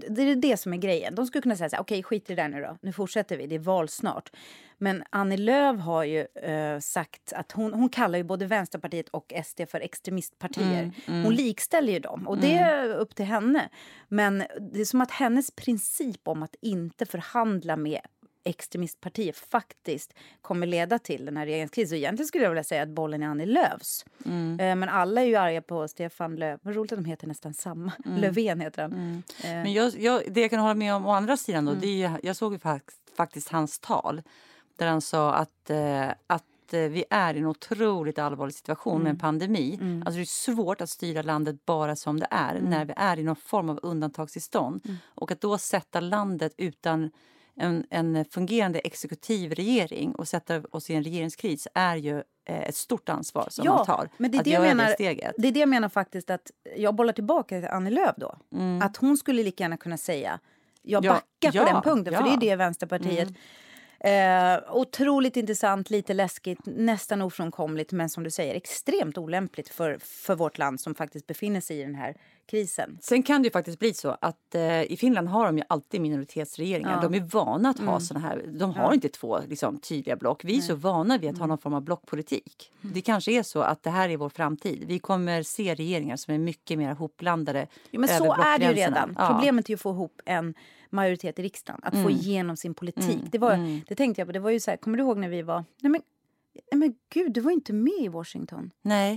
det 0.08 0.22
är 0.22 0.36
det 0.36 0.56
som 0.56 0.72
är 0.72 0.76
grejen. 0.76 1.14
De 1.14 1.26
skulle 1.26 1.42
kunna 1.42 1.56
säga 1.56 1.68
så 1.68 1.76
här, 1.76 1.82
okej 1.82 2.02
skit 2.02 2.30
i 2.30 2.34
det 2.34 2.42
där 2.42 2.48
nu 2.48 2.60
då, 2.60 2.76
nu 2.80 2.92
fortsätter 2.92 3.36
vi, 3.36 3.46
det 3.46 3.54
är 3.54 3.58
val 3.58 3.88
snart. 3.88 4.30
Men 4.78 5.04
Annie 5.10 5.36
Lööf 5.36 5.80
har 5.80 6.04
ju 6.04 6.26
eh, 6.34 6.78
sagt 6.78 7.32
att 7.32 7.52
hon, 7.52 7.74
hon 7.74 7.88
kallar 7.88 8.18
ju 8.18 8.24
både 8.24 8.46
Vänsterpartiet 8.46 9.08
och 9.08 9.32
SD 9.44 9.60
för 9.68 9.80
extremistpartier. 9.80 10.92
Hon 11.06 11.34
likställer 11.34 11.92
ju 11.92 11.98
dem 11.98 12.28
och 12.28 12.38
det 12.38 12.54
är 12.54 12.94
upp 12.94 13.14
till 13.14 13.24
henne. 13.24 13.68
Men 14.08 14.44
det 14.72 14.80
är 14.80 14.84
som 14.84 15.00
att 15.00 15.10
hennes 15.10 15.50
princip 15.50 16.28
om 16.28 16.42
att 16.42 16.54
inte 16.60 17.06
förhandla 17.06 17.76
med 17.76 18.00
extremistpartier 18.44 19.32
faktiskt 19.32 20.14
kommer 20.40 20.66
leda 20.66 20.98
till 20.98 21.24
den 21.24 21.36
här 21.36 21.46
regeringskrisen. 21.46 21.88
Så 21.88 21.94
egentligen 21.94 22.26
skulle 22.28 22.44
jag 22.44 22.50
vilja 22.50 22.64
säga 22.64 22.82
att 22.82 22.88
bollen 22.88 23.22
är 23.22 23.26
Annie 23.26 23.46
Lööfs. 23.46 24.04
Eh, 24.24 24.30
Men 24.56 24.82
alla 24.88 25.20
är 25.20 25.26
ju 25.26 25.36
arga 25.36 25.62
på 25.62 25.88
Stefan 25.88 26.36
Löf. 26.36 26.60
Vad 26.62 26.74
roligt 26.74 26.92
att 26.92 26.98
de 26.98 27.04
heter 27.04 27.26
nästan 27.26 27.54
samma. 27.54 27.92
Löfven 28.04 28.60
heter 28.60 28.82
han. 28.82 28.92
Eh, 29.44 29.50
Men 29.50 29.72
jag, 29.72 29.92
jag, 29.98 30.22
det 30.28 30.40
jag 30.40 30.50
kan 30.50 30.60
hålla 30.60 30.74
med 30.74 30.94
om 30.94 31.06
å 31.06 31.10
andra 31.10 31.36
sidan 31.36 31.64
då, 31.64 31.74
det 31.74 32.02
är 32.02 32.20
jag 32.22 32.36
såg 32.36 32.52
ju 32.52 32.58
fakt- 32.58 33.16
faktiskt 33.16 33.48
hans 33.48 33.78
tal 33.78 34.22
där 34.76 34.86
han 34.86 35.00
sa 35.00 35.32
att, 35.34 35.70
eh, 35.70 36.08
att 36.26 36.44
vi 36.70 37.04
är 37.10 37.34
i 37.34 37.38
en 37.38 37.46
otroligt 37.46 38.18
allvarlig 38.18 38.54
situation 38.54 39.02
med 39.02 39.10
en 39.10 39.16
Mm. 39.16 39.18
pandemi. 39.18 39.78
Mm. 39.80 40.02
Alltså 40.06 40.16
det 40.16 40.22
är 40.22 40.54
svårt 40.54 40.80
att 40.80 40.90
styra 40.90 41.22
landet 41.22 41.64
bara 41.66 41.96
som 41.96 42.20
det 42.20 42.26
är 42.30 42.54
Mm. 42.54 42.70
när 42.70 42.84
vi 42.84 42.92
är 42.96 43.18
i 43.18 43.22
någon 43.22 43.36
form 43.36 43.68
av 43.70 43.80
undantagstillstånd. 43.82 44.80
Mm. 44.84 44.96
Och 45.04 45.30
att 45.32 45.40
då 45.40 45.58
sätta 45.58 46.00
landet 46.00 46.54
utan 46.56 47.10
en, 47.56 47.84
en 47.90 48.24
fungerande 48.24 48.78
exekutiv 48.78 49.52
regering 49.54 50.14
och 50.14 50.28
sätta 50.28 50.62
oss 50.70 50.90
i 50.90 50.94
en 50.94 51.04
regeringskris 51.04 51.68
är 51.74 51.96
ju 51.96 52.16
eh, 52.48 52.62
ett 52.62 52.74
stort 52.76 53.08
ansvar 53.08 53.46
som 53.50 53.64
Ja, 53.64 53.76
man 53.76 53.86
tar. 53.86 54.08
men 54.16 54.30
det 54.30 54.38
är 54.38 54.44
det 54.44 54.50
jag 54.50 54.62
menar. 54.62 54.84
det 54.86 54.92
steget. 54.94 55.34
Det 55.38 55.48
är 55.48 55.52
det 55.52 55.60
jag 55.60 55.68
menar 55.68 55.88
faktiskt 55.88 56.30
att 56.30 56.50
jag 56.76 56.94
bollar 56.94 57.12
tillbaka 57.12 57.60
till 57.60 57.68
Annie 57.68 57.90
Lööf 57.90 58.14
då. 58.16 58.36
Mm. 58.52 58.82
Att 58.82 58.96
hon 58.96 59.16
skulle 59.16 59.42
lika 59.42 59.64
gärna 59.64 59.76
kunna 59.76 59.96
säga 59.96 60.38
jag 60.82 61.04
Ja, 61.04 61.12
backar 61.12 61.56
ja, 61.58 61.64
på 61.64 61.72
den 61.72 61.82
punkten, 61.82 62.14
för 62.14 62.20
ja. 62.20 62.26
det 62.28 62.46
är 62.46 62.50
det 62.50 62.56
Vänsterpartiet 62.56 63.28
Eh, 64.04 64.58
otroligt 64.76 65.36
intressant, 65.36 65.90
lite 65.90 66.14
läskigt, 66.14 66.58
nästan 66.64 67.22
ofrånkomligt 67.22 67.92
men 67.92 68.08
som 68.08 68.24
du 68.24 68.30
säger 68.30 68.54
extremt 68.54 69.18
olämpligt 69.18 69.68
för, 69.68 69.98
för 70.00 70.34
vårt 70.34 70.58
land 70.58 70.80
som 70.80 70.94
faktiskt 70.94 71.26
befinner 71.26 71.60
sig 71.60 71.80
i 71.80 71.82
den 71.82 71.94
här 71.94 72.14
krisen. 72.46 72.98
Sen 73.02 73.22
kan 73.22 73.42
det 73.42 73.50
faktiskt 73.50 73.78
bli 73.78 73.94
så 73.94 74.16
att 74.20 74.54
eh, 74.54 74.82
i 74.82 74.96
Finland 75.00 75.28
har 75.28 75.46
de 75.46 75.58
ju 75.58 75.64
alltid 75.68 76.00
minoritetsregeringar. 76.00 76.90
Ja. 76.90 76.98
Mm. 76.98 77.12
De 77.12 77.18
är 77.18 77.24
vana 77.28 77.68
att 77.70 77.78
ha 77.78 78.00
såna 78.00 78.20
här, 78.20 78.44
de 78.46 78.74
har 78.74 78.84
Ja. 78.84 78.94
inte 78.94 79.08
två 79.08 79.38
liksom, 79.48 79.78
tydliga 79.80 80.16
block. 80.16 80.44
Vi 80.44 80.56
är 80.56 80.60
så 80.60 80.74
vana 80.74 81.18
vid 81.18 81.28
att 81.30 81.36
Mm. 81.36 81.40
ha 81.40 81.46
någon 81.46 81.58
form 81.58 81.74
av 81.74 81.82
blockpolitik. 81.82 82.72
Det 82.80 83.00
kanske 83.00 83.32
är 83.32 83.42
så 83.42 83.60
att 83.60 83.82
det 83.82 83.90
här 83.90 84.08
är 84.08 84.16
vår 84.16 84.28
framtid. 84.28 84.84
Vi 84.86 84.98
kommer 84.98 85.42
se 85.42 85.74
regeringar 85.74 86.16
som 86.16 86.34
är 86.34 86.38
mycket 86.38 86.78
mer 86.78 86.94
hopblandade 86.94 87.66
Jo, 87.90 88.00
men 88.00 88.08
så 88.08 88.32
är 88.32 88.58
det 88.58 88.64
ju 88.66 88.72
redan. 88.72 89.16
Ja. 89.18 89.26
Problemet 89.26 89.66
är 89.66 89.70
ju 89.70 89.74
att 89.74 89.80
få 89.80 89.90
ihop 89.90 90.20
en 90.24 90.54
majoritet 90.92 91.38
i 91.38 91.42
riksdagen, 91.42 91.80
att 91.82 91.92
få 91.94 91.98
Mm. 92.00 92.10
igenom 92.12 92.56
sin 92.56 92.74
politik. 92.74 93.14
Mm, 93.16 93.28
Det, 93.32 93.38
var, 93.38 93.52
mm. 93.54 93.80
det 93.88 93.94
tänkte 93.94 94.20
jag 94.20 94.28
på, 94.28 94.32
det 94.32 94.38
var 94.40 94.50
ju 94.50 94.60
så 94.60 94.70
här, 94.70 94.76
kommer 94.78 94.98
du 94.98 95.02
ihåg 95.04 95.18
när 95.18 95.28
vi 95.28 95.42
var, 95.42 95.64
nej 95.80 95.90
men, 95.90 96.02
nej 96.72 96.78
men 96.78 96.94
gud, 97.08 97.32
du 97.32 97.40
var 97.40 97.50
inte 97.52 97.72
med 97.72 97.92
i 98.00 98.08
Washington. 98.08 98.70
Nej, 98.82 99.10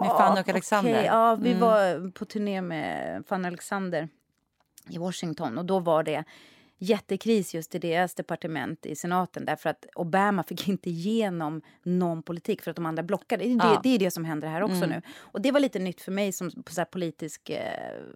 med 0.00 0.08
Ja, 0.08 0.18
Fanny 0.18 0.40
och 0.40 0.48
Alexander. 0.48 0.92
okej. 0.92 1.04
Ja, 1.06 1.34
vi 1.34 1.48
Mm. 1.50 1.60
var 1.60 2.10
på 2.10 2.24
turné 2.24 2.60
med 2.60 3.22
Fanny 3.26 3.48
Alexander 3.48 4.08
i 4.88 4.98
Washington 4.98 5.58
och 5.58 5.64
då 5.64 5.78
var 5.80 6.02
det 6.02 6.24
jättekris 6.78 7.54
just 7.54 7.74
i 7.74 7.78
deras 7.78 8.14
departement 8.14 8.86
i 8.86 8.96
senaten 8.96 9.44
därför 9.44 9.70
att 9.70 9.86
Obama 9.94 10.42
fick 10.42 10.68
inte 10.68 10.90
igenom 10.90 11.62
någon 11.82 12.22
politik 12.22 12.62
för 12.62 12.70
att 12.70 12.76
de 12.76 12.86
andra 12.86 13.02
blockade. 13.02 13.44
Det, 13.44 13.50
Ja. 13.50 13.80
det 13.82 13.88
är 13.94 13.98
det 13.98 14.10
som 14.10 14.24
händer 14.24 14.48
här 14.48 14.62
också 14.62 14.76
Mm. 14.76 14.90
nu. 14.90 15.02
Och 15.18 15.40
det 15.40 15.52
var 15.52 15.60
lite 15.60 15.78
nytt 15.78 16.00
för 16.00 16.12
mig 16.12 16.32
som 16.32 16.50
så 16.70 16.84
politisk 16.84 17.50
eh, 17.50 17.60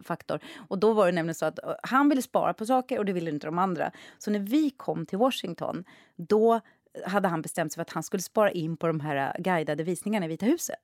faktor. 0.02 0.40
Och 0.68 0.78
då 0.78 0.92
var 0.92 1.06
det 1.06 1.12
nämligen 1.12 1.34
så 1.34 1.46
att 1.46 1.58
eh, 1.64 1.72
han 1.82 2.08
ville 2.08 2.22
spara 2.22 2.54
på 2.54 2.66
saker 2.66 2.98
och 2.98 3.04
det 3.04 3.12
ville 3.12 3.30
inte 3.30 3.46
de 3.46 3.58
andra. 3.58 3.90
Så 4.18 4.30
när 4.30 4.38
vi 4.40 4.70
kom 4.70 5.06
till 5.06 5.18
Washington 5.18 5.84
då 6.16 6.60
hade 7.06 7.28
han 7.28 7.42
bestämt 7.42 7.72
sig 7.72 7.76
för 7.76 7.82
att 7.82 7.90
han 7.90 8.02
skulle 8.02 8.22
spara 8.22 8.50
in 8.50 8.76
på 8.76 8.86
de 8.86 9.00
här 9.00 9.16
eh, 9.16 9.42
guidade 9.42 9.82
visningarna 9.82 10.26
i 10.26 10.28
Vita 10.28 10.46
huset. 10.46 10.78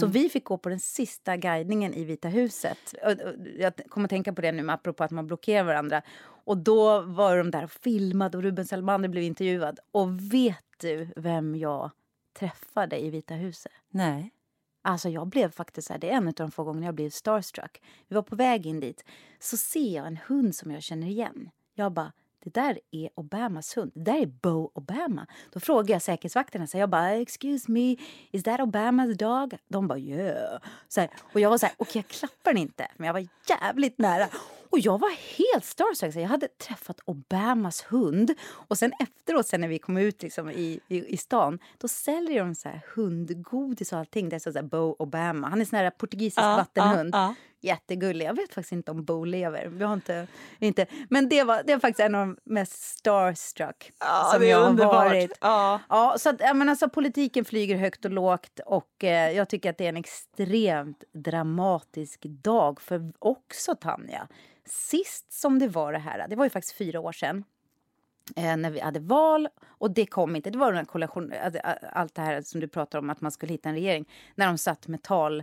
Så 0.00 0.06
vi 0.06 0.28
fick 0.28 0.44
gå 0.44 0.58
på 0.58 0.68
den 0.68 0.80
sista 0.80 1.36
guidningen 1.36 1.94
i 1.94 2.04
Vita 2.04 2.28
huset. 2.28 2.94
Jag 3.58 3.72
kommer 3.88 4.04
att 4.04 4.10
tänka 4.10 4.32
på 4.32 4.40
det 4.42 4.52
nu, 4.52 4.70
apropå 4.70 5.04
att 5.04 5.10
man 5.10 5.26
blockerar 5.26 5.64
varandra. 5.64 6.02
Och 6.24 6.58
då 6.58 7.00
var 7.00 7.36
de 7.36 7.50
där 7.50 7.64
och 7.64 7.70
filmade 7.70 8.36
och 8.36 8.42
Ruben 8.42 8.66
Selmander 8.66 9.08
blev 9.08 9.24
intervjuad. 9.24 9.78
Och 9.90 10.32
vet 10.32 10.64
du 10.80 11.08
vem 11.16 11.56
jag 11.56 11.90
träffade 12.38 12.98
i 13.04 13.10
Vita 13.10 13.34
huset? 13.34 13.72
Nej. 13.90 14.32
Alltså 14.82 15.08
jag 15.08 15.26
blev 15.26 15.50
faktiskt 15.50 15.88
här, 15.88 15.98
det 15.98 16.10
är 16.10 16.16
en 16.16 16.28
av 16.28 16.34
de 16.34 16.50
få 16.50 16.64
gångerna 16.64 16.86
jag 16.86 16.94
blev 16.94 17.10
starstruck. 17.10 17.82
Vi 18.08 18.14
var 18.14 18.22
på 18.22 18.36
väg 18.36 18.66
in 18.66 18.80
dit. 18.80 19.04
Så 19.38 19.56
ser 19.56 19.96
jag 19.96 20.06
en 20.06 20.18
hund 20.26 20.54
som 20.54 20.70
jag 20.70 20.82
känner 20.82 21.06
igen. 21.06 21.50
Jag 21.74 21.92
bara, 21.92 22.12
det 22.44 22.54
där 22.54 22.78
är 22.90 23.08
Obamas 23.14 23.76
hund. 23.76 23.92
Det 23.94 24.00
där 24.00 24.22
är 24.22 24.26
Bo 24.26 24.70
Obama. 24.74 25.26
Då 25.52 25.60
frågar 25.60 25.94
jag 25.94 26.02
säkerhetsvakterna, 26.02 26.66
så 26.66 26.78
jag 26.78 26.90
bara, 26.90 27.10
excuse 27.10 27.72
me, 27.72 27.96
is 28.30 28.42
that 28.42 28.60
Obamas 28.60 29.16
dog? 29.16 29.58
De 29.68 29.88
bara, 29.88 29.98
yeah. 29.98 30.60
Så 30.88 31.00
här, 31.00 31.10
och 31.32 31.40
jag 31.40 31.50
var 31.50 31.58
så 31.58 31.66
här, 31.66 31.74
okej 31.78 32.02
jag 32.02 32.08
klappar 32.08 32.52
den 32.52 32.62
inte. 32.62 32.88
Men 32.96 33.06
jag 33.06 33.12
var 33.12 33.28
jävligt 33.48 33.98
nära. 33.98 34.28
Och 34.70 34.78
jag 34.78 34.98
var 34.98 35.38
helt 35.38 35.64
starstruck. 35.64 36.14
Jag 36.14 36.28
hade 36.28 36.48
träffat 36.48 37.00
Obamas 37.04 37.84
hund. 37.88 38.34
Och 38.40 38.78
sen 38.78 38.92
efteråt, 39.00 39.46
sen 39.46 39.60
när 39.60 39.68
vi 39.68 39.78
kom 39.78 39.96
ut 39.96 40.22
liksom 40.22 40.50
i, 40.50 40.80
i, 40.88 41.14
i 41.14 41.16
stan, 41.16 41.58
då 41.78 41.88
säljer 41.88 42.44
de 42.44 42.54
så 42.54 42.68
här 42.68 42.80
hundgodis 42.94 43.92
och 43.92 43.98
allting. 43.98 44.28
Det 44.28 44.40
står 44.40 44.52
så 44.52 44.58
här 44.58 44.66
Bo 44.66 44.96
Obama. 44.98 45.48
Han 45.48 45.60
är 45.60 45.64
sån 45.64 45.78
här 45.78 45.90
portugisisk 45.90 46.42
vattenhund. 46.42 47.14
Ja, 47.14 47.34
Jättegullig. 47.60 48.26
Jag 48.26 48.34
vet 48.34 48.54
faktiskt 48.54 48.72
inte 48.72 48.90
om 48.90 49.04
Bo 49.04 49.24
lever. 49.24 49.66
Vi 49.66 49.84
har 49.84 49.94
inte, 49.94 50.26
inte. 50.58 50.86
Men 51.10 51.28
det 51.28 51.44
var, 51.44 51.62
det 51.66 51.72
var 51.72 51.80
faktiskt 51.80 52.00
en 52.00 52.14
av 52.14 52.26
de 52.26 52.36
mest 52.44 52.82
starstruck 52.82 53.92
ja. 54.00 54.30
som 54.34 54.46
jag 54.46 54.60
har 54.60 54.70
underbart. 54.70 54.94
varit. 54.94 55.32
Ja. 55.40 55.80
Ja, 55.88 56.16
så 56.18 56.30
att, 56.30 56.40
jag 56.40 56.56
menar, 56.56 56.74
så 56.74 56.88
politiken 56.88 57.44
flyger 57.44 57.76
högt 57.76 58.04
och 58.04 58.10
lågt 58.10 58.60
och 58.66 59.04
eh, 59.04 59.30
jag 59.30 59.48
tycker 59.48 59.70
att 59.70 59.78
det 59.78 59.84
är 59.84 59.88
en 59.88 59.96
extremt 59.96 61.04
dramatisk 61.12 62.22
dag 62.22 62.80
för 62.80 63.12
också 63.18 63.74
Tanja. 63.74 64.28
Sist 64.66 65.32
som 65.32 65.58
det 65.58 65.68
var 65.68 65.92
det 65.92 65.98
här, 65.98 66.28
det 66.28 66.36
var 66.36 66.44
ju 66.44 66.50
faktiskt 66.50 66.76
fyra 66.76 67.00
år 67.00 67.12
sedan 67.12 67.44
eh, 68.36 68.56
när 68.56 68.70
vi 68.70 68.80
hade 68.80 69.00
val 69.00 69.48
och 69.66 69.90
det 69.90 70.06
kom 70.06 70.36
inte. 70.36 70.50
Det 70.50 70.58
var 70.58 70.66
den 70.66 70.78
här 70.78 70.84
koalition, 70.84 71.32
alltså, 71.44 71.60
allt 71.92 72.14
det 72.14 72.22
här 72.22 72.42
som 72.42 72.60
du 72.60 72.68
pratar 72.68 72.98
om 72.98 73.10
att 73.10 73.20
man 73.20 73.32
skulle 73.32 73.52
hitta 73.52 73.68
en 73.68 73.74
regering. 73.74 74.08
När 74.34 74.46
de 74.46 74.58
satt 74.58 74.88
med 74.88 75.02
tal, 75.02 75.42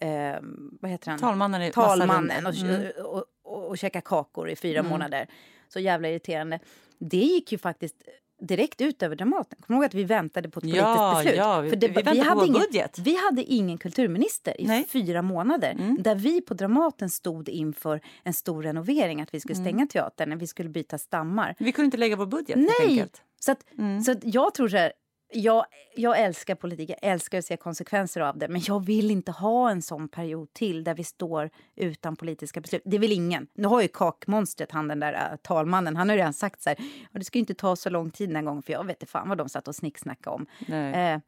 eh, 0.00 0.36
vad 0.80 0.90
heter 0.90 1.10
han? 1.10 1.18
Talmannen 1.20 1.62
är 1.62 1.70
talmannen 1.70 2.46
och, 2.46 2.54
Mm. 2.54 2.86
och, 3.04 3.24
och, 3.44 3.68
och 3.68 3.78
käka 3.78 4.00
kakor 4.00 4.50
i 4.50 4.56
fyra 4.56 4.82
månader. 4.82 5.26
Så 5.68 5.80
jävla 5.80 6.08
irriterande. 6.08 6.58
Det 6.98 7.16
gick 7.16 7.52
ju 7.52 7.58
faktiskt 7.58 7.96
direkt 8.40 8.80
ut 8.80 9.02
över 9.02 9.16
Dramaten. 9.16 9.58
Kommer 9.66 9.76
ihåg 9.78 9.84
att 9.84 9.94
vi 9.94 10.04
väntade 10.04 10.48
på 10.50 10.58
ett 10.58 10.62
politiskt 10.62 10.82
Ja, 10.84 11.14
beslut? 11.16 11.36
ja, 11.38 11.60
vi- 11.60 11.70
För 11.70 11.76
det, 11.76 11.88
vi 11.88 11.94
på 11.94 12.10
hade 12.24 12.46
ingen, 12.46 12.60
budget. 12.60 12.98
Vi 12.98 13.16
hade 13.26 13.42
ingen 13.44 13.78
kulturminister 13.78 14.60
i 14.60 14.66
Nej. 14.66 14.84
fyra 14.88 15.22
månader. 15.22 15.70
Mm. 15.70 15.96
Där 16.00 16.14
vi 16.14 16.40
på 16.40 16.54
Dramaten 16.54 17.10
stod 17.10 17.48
inför 17.48 18.00
en 18.22 18.32
stor 18.34 18.62
renovering. 18.62 19.20
Att 19.20 19.34
vi 19.34 19.40
skulle 19.40 19.54
stänga 19.54 19.86
teatern, 19.86 20.28
när 20.28 20.36
vi 20.36 20.46
skulle 20.46 20.68
byta 20.68 20.98
stammar. 20.98 21.54
Vi 21.58 21.72
kunde 21.72 21.84
inte 21.84 21.96
lägga 21.96 22.16
vår 22.16 22.26
budget 22.26 22.56
helt 22.56 22.70
Nej! 22.80 22.88
enkelt. 22.90 23.22
Så, 23.40 23.52
att, 23.52 23.64
Mm. 23.78 24.02
så 24.02 24.14
jag 24.22 24.54
tror 24.54 24.68
så 24.68 24.76
här, 24.76 24.92
jag, 25.30 25.64
jag 25.96 26.18
älskar 26.20 26.54
politik, 26.54 26.90
jag 26.90 26.98
älskar 27.02 27.38
att 27.38 27.44
se 27.44 27.56
konsekvenser 27.56 28.20
av 28.20 28.38
det 28.38 28.48
men 28.48 28.60
jag 28.64 28.84
vill 28.84 29.10
inte 29.10 29.32
ha 29.32 29.70
en 29.70 29.82
sån 29.82 30.08
period 30.08 30.52
till 30.52 30.84
där 30.84 30.94
vi 30.94 31.04
står 31.04 31.50
utan 31.76 32.16
politiska 32.16 32.60
beslut. 32.60 32.82
Det 32.84 32.98
vill 32.98 33.12
ingen. 33.12 33.46
Nu 33.54 33.68
har 33.68 33.82
ju 33.82 33.88
kakmonstret, 33.88 34.72
han 34.72 34.88
den 34.88 35.00
där 35.00 35.12
äh, 35.12 35.36
talmannen, 35.36 35.96
han 35.96 36.08
har 36.08 36.16
redan 36.16 36.32
sagt 36.32 36.62
så 36.62 36.70
här, 36.70 36.76
"Ja, 37.12 37.18
det 37.18 37.24
ska 37.24 37.38
inte 37.38 37.54
ta 37.54 37.76
så 37.76 37.90
lång 37.90 38.10
tid 38.10 38.30
den 38.30 38.44
gången 38.44 38.62
för 38.62 38.72
jag 38.72 38.84
vet 38.84 39.02
inte 39.02 39.12
fan 39.12 39.28
vad 39.28 39.38
de 39.38 39.48
satt 39.48 39.68
och 39.68 39.74
snicksnackade 39.74 40.36
om. 40.36 40.46
Nej. 40.66 41.12
Eh, 41.14 41.20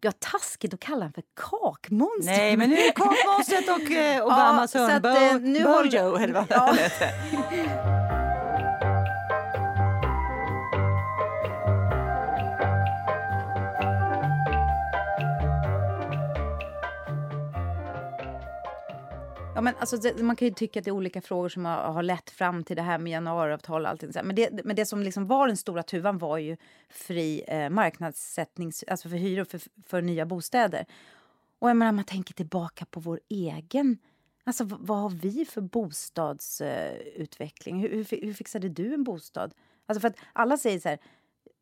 ja, 0.00 0.12
taskigt 0.18 0.74
att 0.74 0.80
kalla 0.80 0.96
honom 1.00 1.12
för 1.12 1.22
kakmonster. 1.34 2.32
Nej, 2.32 2.56
men 2.56 2.70
nu 2.70 2.76
är 2.76 2.86
det 2.86 2.92
kakmonstret 2.92 3.68
och 3.68 3.90
eh, 3.90 4.24
Obamas 4.26 4.70
så 4.70 4.78
hund 4.78 5.02
Bo, 5.02 5.08
eh, 5.08 5.36
nu 5.40 5.64
Bojo, 5.64 6.16
eller 6.16 6.34
vad 6.34 6.46
Ja. 6.48 6.76
Ja, 19.56 19.62
men 19.62 19.74
alltså, 19.78 19.96
det- 19.96 20.22
man 20.22 20.36
kan 20.36 20.48
ju 20.48 20.54
tycka 20.54 20.78
att 20.78 20.84
det 20.84 20.90
är 20.90 20.92
olika 20.92 21.20
frågor 21.20 21.48
som 21.48 21.64
har, 21.64 21.76
har 21.92 22.02
lett 22.02 22.30
fram 22.30 22.64
till 22.64 22.76
det 22.76 22.82
här 22.82 22.98
med 22.98 23.12
januariavtal 23.12 23.82
och 23.84 23.88
allting. 23.90 24.10
Men 24.24 24.34
det, 24.36 24.64
men 24.64 24.76
det 24.76 24.86
som 24.86 25.02
liksom 25.02 25.26
var 25.26 25.46
den 25.46 25.56
stora 25.56 25.82
tuvan 25.82 26.18
var 26.18 26.38
ju 26.38 26.56
fri 26.88 27.44
eh, 27.48 27.70
marknadssättning 27.70 28.72
alltså 28.88 29.08
för 29.08 29.16
hyror 29.16 29.44
för, 29.44 29.60
för 29.86 30.02
nya 30.02 30.26
bostäder. 30.26 30.86
Och 31.58 31.70
jag 31.70 31.76
menar, 31.76 31.92
man 31.92 32.04
tänker 32.04 32.34
tillbaka 32.34 32.84
på 32.90 33.00
vår 33.00 33.20
egen... 33.28 33.98
Alltså, 34.44 34.64
vad 34.64 34.98
har 34.98 35.10
vi 35.10 35.44
för 35.44 35.60
bostadsutveckling? 35.60 37.80
hur, 37.80 37.88
hur, 37.88 38.04
hur 38.22 38.32
fixade 38.32 38.68
du 38.68 38.94
en 38.94 39.04
bostad? 39.04 39.54
Alltså 39.86 40.00
för 40.00 40.08
att 40.08 40.16
alla 40.32 40.56
säger 40.56 40.78
så 40.80 40.88
här, 40.88 40.98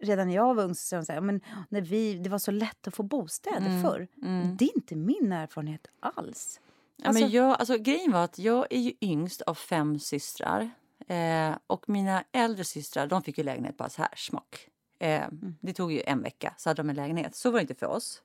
redan 0.03 0.29
när 0.29 0.35
jag 0.35 0.55
var 0.55 0.65
ung 0.65 0.75
så 0.75 0.81
sa 0.89 0.97
de 0.97 1.05
så 1.05 1.13
här, 1.13 1.21
men 1.21 1.41
när 1.69 1.81
vi, 1.81 2.15
det 2.15 2.31
var 2.31 2.39
så 2.39 2.51
lätt 2.51 2.89
att 2.89 2.95
få 2.95 3.03
bostäder 3.03 3.67
Mm, 3.67 3.83
förr. 3.83 4.09
mm. 4.23 4.57
Det 4.57 4.65
är 4.65 4.77
inte 4.77 4.97
min 4.97 5.33
erfarenhet 5.33 5.87
alls. 6.01 6.61
Ja, 6.97 7.09
Alltså- 7.09 7.23
men 7.23 7.31
jag, 7.31 7.51
alltså, 7.59 7.79
grejen 7.79 8.13
var 8.13 8.25
att 8.25 8.39
jag 8.39 8.67
är 8.71 8.79
ju 8.81 8.93
yngst 9.01 9.43
av 9.43 9.55
fem 9.55 9.99
systrar. 9.99 10.71
Eh, 11.09 11.57
och 11.67 11.89
mina 11.89 12.25
äldre 12.33 12.65
systrar 12.65 13.07
de 13.07 13.23
fick 13.23 13.39
ju 13.39 13.45
lägenhet 13.45 13.77
bara 13.77 13.89
så 13.89 14.03
här, 14.03 14.11
smock. 14.17 14.69
Eh, 14.99 15.23
Det 15.61 15.73
tog 15.73 15.93
ju 15.93 16.03
en 16.07 16.23
vecka, 16.23 16.55
så 16.57 16.71
hade 16.71 16.83
de 16.83 16.91
en 16.91 16.97
lägenhet. 16.97 17.35
Så 17.37 17.51
var 17.51 17.59
det 17.59 17.63
inte 17.63 17.75
för 17.75 17.87
oss. 17.87 18.23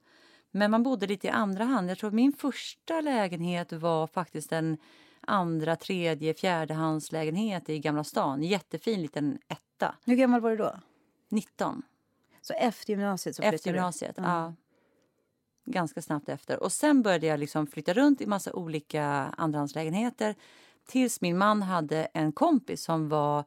Men 0.51 0.71
man 0.71 0.83
bodde 0.83 1.07
lite 1.07 1.27
i 1.27 1.29
andra 1.29 1.63
hand. 1.63 1.89
Jag 1.89 1.97
tror 1.97 2.11
min 2.11 2.33
första 2.33 3.01
lägenhet 3.01 3.73
var 3.73 4.07
faktiskt 4.07 4.51
en 4.51 4.77
andra, 5.21 5.75
tredje, 5.75 6.33
fjärdehandslägenhet 6.33 7.69
i 7.69 7.79
Gamla 7.79 8.03
stan. 8.03 8.43
Jättefin 8.43 9.01
liten 9.01 9.39
etta. 9.47 9.95
Hur 10.05 10.15
gammal 10.15 10.41
var 10.41 10.49
du 10.49 10.57
då? 10.57 10.75
19. 11.29 11.81
Så 12.41 12.53
efter 12.53 12.93
gymnasiet 12.93 13.35
så 13.35 13.41
Efter 13.43 13.71
gymnasiet, 13.71 14.15
du? 14.15 14.21
ja. 14.21 14.53
Ganska 15.71 16.01
snabbt 16.01 16.29
efter. 16.29 16.63
Och 16.63 16.71
sen 16.71 17.01
började 17.01 17.27
jag 17.27 17.39
liksom 17.39 17.67
flytta 17.67 17.93
runt 17.93 18.21
i 18.21 18.25
massa 18.25 18.53
olika 18.53 19.03
andrahandslägenheter 19.37 20.35
tills 20.87 21.21
min 21.21 21.37
man 21.37 21.61
hade 21.61 22.07
en 22.13 22.31
kompis 22.31 22.83
som 22.83 23.09
var 23.09 23.43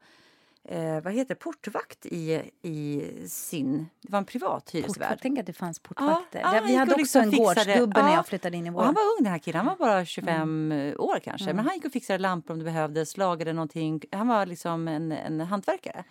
eh, 0.64 1.00
vad 1.00 1.12
heter 1.12 1.34
portvakt 1.34 2.06
i, 2.06 2.42
i 2.62 3.04
sin... 3.28 3.86
Det 4.02 4.12
var 4.12 4.18
en 4.18 4.24
privat 4.24 4.70
hyresvärd. 4.70 5.18
Tänk 5.22 5.38
att 5.38 5.46
det 5.46 5.52
fanns 5.52 5.78
portvakter. 5.78 6.40
Ja, 6.40 6.62
vi 6.66 6.74
hade 6.76 6.90
också 6.92 6.98
liksom 7.00 7.22
en 7.22 7.30
gårdsgubbe 7.30 8.02
när 8.02 8.08
ja. 8.08 8.14
jag 8.14 8.26
flyttade 8.26 8.56
in 8.56 8.66
i 8.66 8.70
Och 8.70 8.74
vår. 8.74 8.82
han 8.82 8.94
var 8.94 9.02
ung 9.02 9.22
den 9.24 9.32
här 9.32 9.38
killen, 9.38 9.66
han 9.66 9.76
var 9.78 9.86
bara 9.86 10.04
25 10.04 10.72
Mm. 10.72 10.94
år 11.00 11.18
kanske. 11.18 11.52
Men 11.52 11.64
han 11.64 11.74
gick 11.74 11.84
och 11.84 11.92
fixade 11.92 12.18
lampor 12.18 12.52
om 12.52 12.58
det 12.58 12.64
behövdes, 12.64 13.16
lagade 13.16 13.52
någonting. 13.52 14.02
Han 14.12 14.28
var 14.28 14.46
liksom 14.46 14.88
en, 14.88 15.12
en 15.12 15.40
hantverkare. 15.40 16.04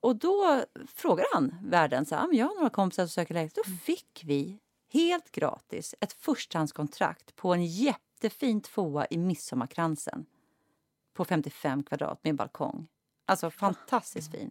Och 0.00 0.16
då 0.16 0.64
frågade 0.94 1.28
han 1.34 1.54
värden, 1.62 2.06
så 2.06 2.14
här, 2.14 2.22
"Ja, 2.22 2.26
men 2.28 2.36
jag 2.36 2.46
har 2.46 2.54
några 2.54 2.70
kompisar 2.70 3.02
som 3.02 3.08
söker 3.10 3.34
lägenhet. 3.34 3.54
Då 3.66 3.72
fick 3.84 4.22
vi 4.24 4.58
helt 4.92 5.32
gratis 5.32 5.94
ett 6.00 6.12
förstahandskontrakt 6.12 7.36
på 7.36 7.54
en 7.54 7.66
jättefin 7.66 8.60
tvåa 8.60 9.06
i 9.10 9.18
Midsommarkransen. 9.18 10.26
På 11.14 11.24
55 11.24 11.82
kvadrat 11.82 12.24
med 12.24 12.36
balkong. 12.36 12.88
Alltså 13.26 13.50
fantastiskt 13.50 14.30
fin. 14.30 14.50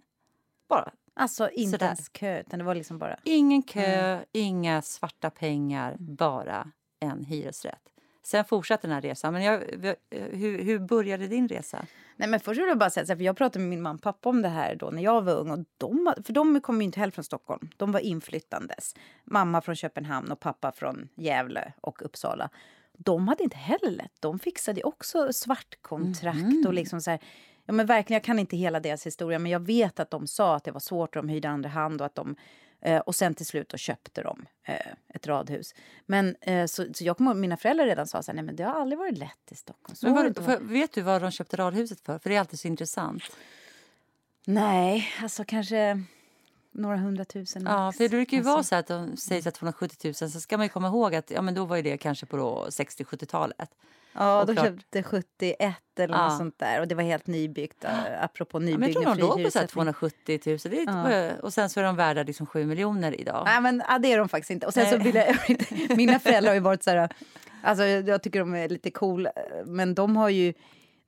Bara 0.70 0.92
Alltså 1.14 1.50
inte 1.50 1.72
Sådär. 1.72 1.86
ens 1.86 2.10
kö, 2.10 2.40
utan 2.40 2.60
det 2.60 2.66
var 2.66 2.76
liksom 2.76 2.98
bara... 2.98 3.20
Ingen 3.24 3.64
kö, 3.64 4.20
inga 4.32 4.82
svarta 4.82 5.30
pengar, 5.30 5.96
bara 6.00 6.72
en 7.00 7.24
hyresrätt. 7.26 7.90
Sen 8.24 8.46
fortsatte 8.46 8.88
den 8.88 8.94
här 8.94 9.02
resan. 9.02 9.34
Men 9.34 9.44
jag, 9.44 9.60
hur, 10.10 10.64
hur 10.64 10.80
började 10.80 11.28
din 11.28 11.48
resa? 11.48 11.86
Nej, 12.22 12.30
men 12.30 12.40
först 12.40 12.62
vill 12.62 12.68
jag 12.68 12.78
bara 12.78 12.90
säga, 12.90 13.06
för 13.06 13.24
jag 13.24 13.38
pratade 13.38 13.60
med 13.60 13.70
min 13.70 13.82
mamma 13.82 13.96
och 13.96 14.02
pappa 14.02 14.30
om 14.30 14.42
det 14.42 14.50
här 14.50 14.76
då 14.76 14.90
när 14.90 15.04
jag 15.04 15.22
var 15.22 15.34
ung. 15.34 15.52
Och 15.52 15.66
de, 15.78 16.14
för 16.26 16.34
de 16.34 16.62
kom 16.62 16.82
ju 16.82 16.86
inte 16.86 17.00
heller 17.00 17.12
från 17.12 17.24
Stockholm. 17.24 17.70
De 17.78 17.92
var 17.92 18.00
inflyttandes. 18.00 18.96
Mamma 19.24 19.62
från 19.62 19.76
Köpenhamn 19.76 20.32
och 20.32 20.40
pappa 20.40 20.72
från 20.72 21.10
Gävle 21.16 21.74
och 21.82 22.06
Uppsala. 22.06 22.50
De 22.98 23.28
hade 23.28 23.44
inte 23.44 23.58
heller 23.58 23.92
lätt. 23.92 24.12
De 24.20 24.40
fixade 24.40 24.84
också 24.84 25.34
svartkontrakt 25.34 26.66
och 26.68 26.74
liksom 26.74 27.02
så 27.02 27.12
här. 27.12 27.20
Ja, 27.66 27.74
men 27.74 27.86
verkligen, 27.86 28.16
jag 28.16 28.24
kan 28.24 28.40
inte 28.40 28.58
hela 28.58 28.80
deras 28.80 29.06
historia, 29.06 29.40
men 29.40 29.52
jag 29.52 29.60
vet 29.60 30.00
att 30.00 30.12
de 30.12 30.28
sa 30.28 30.56
att 30.56 30.64
det 30.64 30.72
var 30.72 30.80
svårt 30.80 31.16
och 31.16 31.24
de 31.24 31.30
hyrde 31.30 31.50
andra 31.50 31.70
hand 31.70 32.02
och 32.02 32.06
att 32.06 32.16
de 32.16 32.36
eh, 32.82 33.00
och 33.00 33.15
sen 33.15 33.34
till 33.34 33.46
slut 33.46 33.70
då 33.70 33.78
köpte 33.78 34.22
de 34.22 34.46
eh, 34.63 34.76
ett 35.13 35.28
radhus. 35.28 35.76
Men 36.06 36.36
eh, 36.41 36.65
så, 36.65 36.94
så 36.94 37.04
jag 37.04 37.17
kommer 37.17 37.34
mina 37.34 37.58
föräldrar 37.58 37.86
redan 37.86 38.08
sa 38.08 38.24
så 38.24 38.32
här, 38.32 38.36
nej 38.36 38.44
men 38.46 38.56
det 38.56 38.63
har 38.63 38.82
aldrig 38.82 39.00
varit 39.00 39.17
lätt 39.17 39.52
i 39.52 39.56
Stockholm. 39.56 39.96
Så 39.96 40.06
Men 40.06 40.15
varit." 40.15 40.36
för, 40.38 40.60
vet 40.60 40.91
du 40.94 41.02
vad 41.02 41.22
de 41.22 41.32
köpte 41.32 41.58
radhuset 41.58 42.02
för? 42.02 42.20
För 42.20 42.30
det 42.30 42.36
är 42.36 42.39
alltid 42.39 42.60
så 42.60 42.67
intressant. 42.67 43.24
Nej, 44.46 45.08
alltså 45.22 45.44
kanske 45.46 46.04
några 46.72 46.98
hundratusen 46.98 47.63
Ja, 47.65 47.78
max. 47.78 47.98
för 47.98 48.04
det 48.04 48.10
brukar 48.10 48.38
ju 48.38 48.39
alltså, 48.39 48.52
vara 48.54 48.63
så 48.63 48.76
att 48.76 48.88
de 48.88 49.17
säger 49.17 49.41
så 49.41 49.50
att 49.50 49.56
270 49.56 50.13
000 50.22 50.32
så 50.32 50.41
ska 50.41 50.58
man 50.58 50.65
ju 50.65 50.70
komma 50.70 50.88
ihåg 50.88 51.15
att 51.15 51.32
ja, 51.32 51.41
men 51.41 51.54
då 51.54 51.65
var 51.65 51.76
ju 51.76 51.82
det 51.82 51.98
kanske 51.98 52.26
på 52.26 52.38
då 52.38 52.65
60-70-talet. 52.70 53.70
Ja, 54.13 54.39
och 54.41 54.47
de 54.47 54.54
klart- 54.56 54.65
köpte 54.67 55.04
71 55.04 55.76
eller 56.00 56.13
Ja. 56.15 56.28
något 56.28 56.38
sånt 56.38 56.60
där. 56.60 56.80
Och 56.82 56.88
det 56.88 56.95
var 56.95 57.04
helt 57.04 57.28
nybyggt, 57.28 57.84
äh, 57.84 58.24
apropå 58.24 58.58
Ja, 58.58 58.78
men 58.78 58.82
jag 58.82 58.93
tror 58.93 59.06
de 59.06 59.17
låg 59.19 59.43
på 59.43 59.52
så 59.52 59.60
här 59.60 59.67
frihyressättning. 59.67 59.67
270 59.67 60.39
000. 60.45 60.58
Det 60.63 61.12
Ja. 61.12 61.32
Och 61.41 61.54
sen 61.54 61.69
så 61.69 61.80
är 61.80 61.84
de 61.84 61.95
värda 61.95 62.24
liksom 62.24 62.45
7 62.45 62.65
miljoner 62.65 63.21
idag. 63.21 63.43
Nej, 63.45 63.62
men 63.62 63.84
ja, 63.88 64.00
det 64.00 64.13
är 64.13 64.17
de 64.17 64.30
faktiskt 64.30 64.52
inte. 64.52 64.67
Och 64.67 64.74
sen 64.74 64.86
så 64.89 64.97
Nej. 64.97 65.04
vill 65.12 65.15
jag, 65.15 65.97
mina 65.97 66.19
föräldrar 66.19 66.50
har 66.50 66.56
ju 66.56 66.60
varit 66.62 66.84
så 66.84 66.89
här... 66.91 67.10
Alltså, 67.63 67.84
jag 67.86 68.24
tycker 68.24 68.39
de 68.39 68.56
är 68.56 68.69
lite 68.69 68.91
cool, 68.91 69.28
men 69.65 69.95
de 69.95 70.15
har 70.17 70.30
ju... 70.30 70.54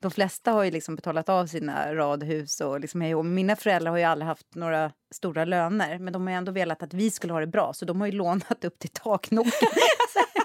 De 0.00 0.10
flesta 0.10 0.50
har 0.52 0.64
ju 0.64 0.70
liksom 0.70 0.96
betalat 0.96 1.28
av 1.28 1.46
sina 1.46 1.94
radhus 1.94 2.60
och 2.60 2.80
liksom 2.80 3.02
och 3.02 3.24
Mina 3.26 3.56
föräldrar 3.56 3.90
har 3.90 3.98
ju 3.98 4.04
aldrig 4.04 4.26
haft 4.26 4.54
några 4.54 4.90
stora 5.14 5.44
löner, 5.44 5.98
men 5.98 6.12
de 6.12 6.22
har 6.22 6.30
ju 6.30 6.36
ändå 6.36 6.52
velat 6.52 6.82
att 6.82 6.94
vi 6.94 7.10
skulle 7.10 7.32
ha 7.32 7.40
det 7.40 7.46
bra, 7.46 7.72
så 7.72 7.84
de 7.84 8.00
har 8.00 8.06
ju 8.08 8.12
lånat 8.16 8.64
upp 8.64 8.78
till 8.78 8.90
taknocken. 8.90 9.52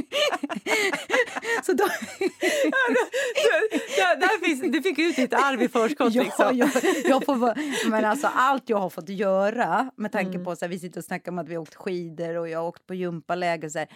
så 1.66 1.72
de, 1.72 1.88
Ja, 3.98 4.16
där 4.16 4.44
finns, 4.44 4.60
du 4.72 4.82
fick 4.82 4.98
ut 4.98 5.16
ditt 5.16 5.34
arv 5.34 5.62
i 5.62 5.68
förskott. 5.68 6.14
Ja, 6.14 6.22
liksom. 6.22 6.56
jag, 6.56 6.70
jag 7.04 7.24
får 7.24 7.36
men 7.90 8.04
alltså 8.04 8.30
allt 8.34 8.68
jag 8.68 8.76
har 8.78 8.90
fått 8.90 9.08
göra 9.08 9.90
med 9.96 10.12
tanke 10.12 10.30
Mm. 10.30 10.44
på 10.44 10.56
här, 10.64 10.68
vi 10.68 10.78
sitter 10.78 11.00
och 11.00 11.04
snackar 11.04 11.32
om 11.32 11.38
att 11.38 11.48
vi 11.48 11.56
åkt 11.56 11.74
skidor 11.74 12.36
och 12.36 12.48
jag 12.48 12.58
har 12.58 12.66
åkt 12.68 12.86
på 12.86 12.94
gympaläger 12.94 13.68
så 13.68 13.78
här, 13.78 13.88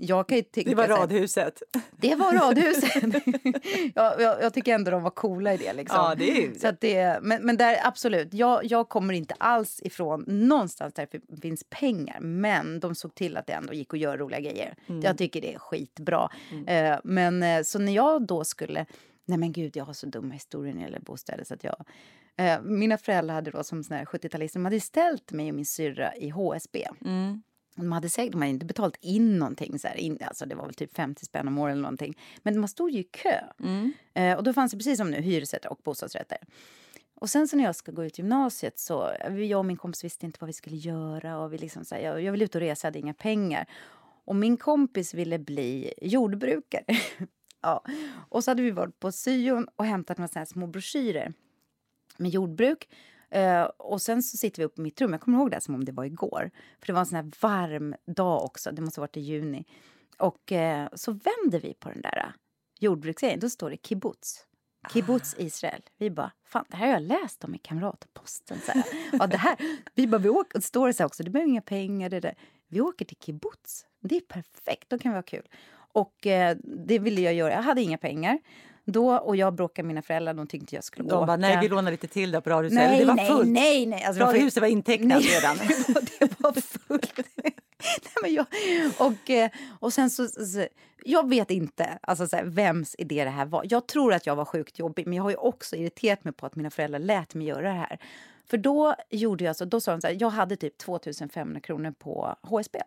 jag 0.00 0.28
kan 0.28 0.36
ju 0.36 0.42
tycka 0.42 0.70
Det 0.70 0.76
var 0.76 0.86
så 0.86 0.94
här, 0.94 1.00
radhuset. 1.00 1.62
det 1.96 2.14
var 2.14 2.32
radhuset. 2.32 3.04
jag, 3.94 4.20
jag, 4.20 4.42
jag 4.42 4.54
tycker 4.54 4.74
ändå 4.74 4.90
de 4.90 5.02
var 5.02 5.10
coola 5.10 5.54
i 5.54 5.56
det. 5.56 5.72
Liksom. 5.72 5.98
Ja, 5.98 6.14
det 6.14 6.30
är 6.30 6.42
ju 6.42 6.54
så 6.54 6.68
att 6.68 6.80
det 6.80 7.22
men, 7.22 7.46
men 7.46 7.56
där, 7.56 7.76
absolut, 7.84 8.34
jag, 8.34 8.64
jag 8.64 8.88
kommer 8.88 9.14
inte 9.14 9.34
alls 9.38 9.80
ifrån 9.84 10.24
någonstans 10.26 10.94
där 10.94 11.08
det 11.10 11.40
finns 11.40 11.64
pengar. 11.70 12.20
Men 12.20 12.80
de 12.80 12.94
såg 12.94 13.14
till 13.14 13.36
att 13.36 13.46
det 13.46 13.52
ändå 13.52 13.72
gick 13.72 13.94
att 13.94 14.00
göra 14.00 14.16
roliga 14.16 14.40
grejer. 14.40 14.74
Mm. 14.86 15.00
Jag 15.00 15.18
tycker 15.18 15.40
det 15.40 15.54
är 15.54 15.58
skitbra. 15.58 16.30
Eh, 16.66 16.98
men 17.04 17.42
eh, 17.42 17.62
så 17.62 17.78
när 17.78 17.92
jag 17.92 18.26
då 18.26 18.44
skulle... 18.44 18.86
Nej 19.24 19.38
men 19.38 19.52
gud, 19.52 19.76
jag 19.76 19.84
har 19.84 19.92
så 19.92 20.06
dumma 20.06 20.34
historier 20.34 20.74
när 20.74 20.80
det 20.80 20.86
gäller 20.86 21.00
bostäder. 21.00 21.44
Så 21.44 21.54
att 21.54 21.64
jag, 21.64 21.84
eh, 22.36 22.62
mina 22.62 22.98
föräldrar 22.98 23.34
hade 23.34 23.50
då 23.50 23.64
som 23.64 23.84
såna 23.84 23.98
här 23.98 24.04
70-talister, 24.04 24.54
de 24.54 24.64
hade 24.64 24.80
ställt 24.80 25.32
mig 25.32 25.48
och 25.48 25.54
min 25.54 25.66
syrra 25.66 26.16
i 26.16 26.30
HSB. 26.30 26.86
Mm. 27.04 27.42
De 27.80 27.92
hade, 27.92 28.08
säkert, 28.08 28.32
de 28.32 28.40
hade 28.40 28.50
inte 28.50 28.66
betalt 28.66 28.96
in 29.00 29.38
någonting, 29.38 29.78
så 29.78 29.88
här, 29.88 29.96
in, 29.96 30.18
alltså 30.20 30.46
det 30.46 30.54
var 30.54 30.64
väl 30.64 30.74
typ 30.74 30.96
50 30.96 31.24
spänn 31.26 31.48
om 31.48 31.58
året 31.58 31.72
eller 31.72 31.82
någonting. 31.82 32.18
Men 32.42 32.60
man 32.60 32.68
stod 32.68 32.90
ju 32.90 33.00
i 33.00 33.04
kö. 33.04 33.40
Mm. 33.60 33.92
Eh, 34.14 34.36
och 34.36 34.44
då 34.44 34.52
fanns 34.52 34.72
det 34.72 34.78
precis 34.78 34.98
som 34.98 35.10
nu 35.10 35.20
hyresrätter 35.20 35.72
och 35.72 35.80
bostadsrätter. 35.84 36.38
Och 37.14 37.30
sen 37.30 37.48
så 37.48 37.56
när 37.56 37.64
jag 37.64 37.76
ska 37.76 37.92
gå 37.92 38.04
ut 38.04 38.18
gymnasiet 38.18 38.78
så, 38.78 39.12
jag 39.38 39.58
och 39.58 39.66
min 39.66 39.76
kompis 39.76 40.04
visste 40.04 40.26
inte 40.26 40.38
vad 40.40 40.46
vi 40.46 40.52
skulle 40.52 40.76
göra 40.76 41.38
och 41.38 41.52
vi 41.52 41.58
liksom 41.58 41.84
så 41.84 41.94
här, 41.94 42.02
jag, 42.02 42.22
jag 42.22 42.32
ville 42.32 42.44
ut 42.44 42.54
och 42.54 42.60
resa, 42.60 42.86
hade 42.86 42.98
inga 42.98 43.14
pengar. 43.14 43.66
Och 44.24 44.36
min 44.36 44.56
kompis 44.56 45.14
ville 45.14 45.38
bli 45.38 45.92
jordbrukare. 46.02 46.84
ja. 47.60 47.84
Och 48.28 48.44
så 48.44 48.50
hade 48.50 48.62
vi 48.62 48.70
varit 48.70 49.00
på 49.00 49.12
syon 49.12 49.68
och 49.76 49.84
hämtat 49.84 50.18
några 50.18 50.46
små 50.46 50.66
broschyrer 50.66 51.32
med 52.16 52.30
jordbruk. 52.30 52.88
Eh, 53.30 53.62
och 53.62 54.02
sen 54.02 54.22
så 54.22 54.36
sitter 54.36 54.62
vi 54.62 54.64
uppe 54.66 54.80
i 54.80 54.82
mitt 54.82 55.00
rum. 55.00 55.12
Jag 55.12 55.20
kommer 55.20 55.38
ihåg 55.38 55.50
det 55.50 55.60
som 55.60 55.74
om 55.74 55.84
det 55.84 55.92
var 55.92 56.04
igår. 56.04 56.50
För 56.80 56.86
det 56.86 56.92
var 56.92 57.00
en 57.00 57.06
sån 57.06 57.16
här 57.16 57.30
varm 57.40 57.94
dag 58.06 58.44
också. 58.44 58.72
Det 58.72 58.82
måste 58.82 59.00
ha 59.00 59.02
varit 59.02 59.16
i 59.16 59.20
juni. 59.20 59.64
Och 60.18 60.52
eh, 60.52 60.88
så 60.92 61.12
vänder 61.12 61.60
vi 61.60 61.74
på 61.74 61.88
den 61.88 62.00
där 62.00 62.18
eh, 62.18 62.32
jordbruksgrejen. 62.80 63.40
Då 63.40 63.50
står 63.50 63.70
det 63.70 63.86
kibbutz. 63.86 64.46
Kibbutz 64.92 65.34
Israel. 65.38 65.82
Vi 65.98 66.10
bara, 66.10 66.32
fan 66.44 66.64
det 66.68 66.76
här 66.76 66.86
har 66.86 66.92
jag 66.92 67.02
läst 67.02 67.44
om 67.44 67.54
i 67.54 67.58
Kamratposten. 67.58 68.58
Så 68.66 68.72
här. 68.72 68.84
Ja, 69.12 69.26
det 69.26 69.36
här. 69.36 69.56
Vi 69.94 70.06
bara, 70.06 70.18
vi 70.18 70.28
åker, 70.28 70.56
och 70.56 70.60
det 70.60 70.66
står 70.66 70.86
det 70.86 70.94
så 70.94 71.02
här 71.02 71.06
också, 71.06 71.22
det 71.22 71.30
behöver 71.30 71.50
inga 71.50 71.62
pengar. 71.62 72.08
Det 72.08 72.20
där. 72.20 72.34
Vi 72.68 72.80
åker 72.80 73.04
till 73.04 73.16
kibbutz. 73.16 73.86
Det 74.00 74.16
är 74.16 74.20
perfekt, 74.20 74.90
då 74.90 74.98
kan 74.98 75.12
vi 75.12 75.18
ha 75.18 75.22
kul. 75.22 75.48
Och 75.92 76.26
eh, 76.26 76.56
det 76.62 76.98
ville 76.98 77.20
jag 77.20 77.34
göra. 77.34 77.52
Jag 77.52 77.62
hade 77.62 77.82
inga 77.82 77.98
pengar. 77.98 78.38
Då, 78.92 79.16
och 79.16 79.36
jag 79.36 79.54
bråkade 79.54 79.86
med 79.86 79.88
mina 79.94 80.02
föräldrar, 80.02 80.34
de 80.34 80.46
tyckte 80.46 80.74
jag 80.74 80.84
skulle 80.84 81.08
De 81.08 81.16
åka. 81.16 81.26
bara, 81.26 81.36
nej 81.36 81.58
vi 81.60 81.68
lånar 81.68 81.90
lite 81.90 82.06
till 82.06 82.30
där 82.30 82.40
på 82.40 82.50
radhuset. 82.50 82.74
nej, 82.74 82.98
det 82.98 83.04
var 83.04 83.14
nej, 83.14 83.28
fullt. 83.28 83.48
nej, 83.48 83.86
nej. 83.86 84.04
Alltså, 84.04 84.22
Radhuset 84.22 84.60
var 84.60 84.68
intecknat 84.68 85.22
redan. 85.24 85.56
det 85.58 85.88
var, 85.88 86.02
det 86.18 86.40
var 86.40 86.52
fullt. 86.52 87.20
Nej, 87.42 88.14
men 88.22 88.34
jag, 88.34 88.46
och, 88.98 89.30
eh, 89.30 89.50
och 89.78 89.92
sen 89.92 90.10
så, 90.10 90.28
så... 90.28 90.66
Jag 91.04 91.28
vet 91.28 91.50
inte 91.50 91.98
alltså, 92.02 92.26
så 92.26 92.36
här, 92.36 92.44
vems 92.44 92.94
idé 92.98 93.24
det 93.24 93.30
här 93.30 93.46
var. 93.46 93.66
Jag 93.68 93.86
tror 93.86 94.12
att 94.14 94.26
jag 94.26 94.36
var 94.36 94.44
sjukt 94.44 94.78
jobbig, 94.78 95.06
men 95.06 95.16
jag 95.16 95.22
har 95.22 95.30
ju 95.30 95.36
också 95.36 95.76
irriterat 95.76 96.24
mig 96.24 96.32
på 96.32 96.46
att 96.46 96.56
mina 96.56 96.70
föräldrar 96.70 96.98
lät 96.98 97.34
mig 97.34 97.46
göra 97.46 97.62
det 97.62 97.78
här. 97.78 97.98
För 98.46 98.56
då 98.56 98.94
gjorde 99.10 99.44
jag 99.44 99.56
så, 99.56 99.64
då 99.64 99.80
sa 99.80 99.90
de 99.92 100.00
så 100.00 100.06
här, 100.06 100.16
jag 100.20 100.30
hade 100.30 100.56
typ 100.56 100.78
2500 100.78 101.60
kronor 101.60 101.94
på 101.98 102.36
HSB. 102.42 102.78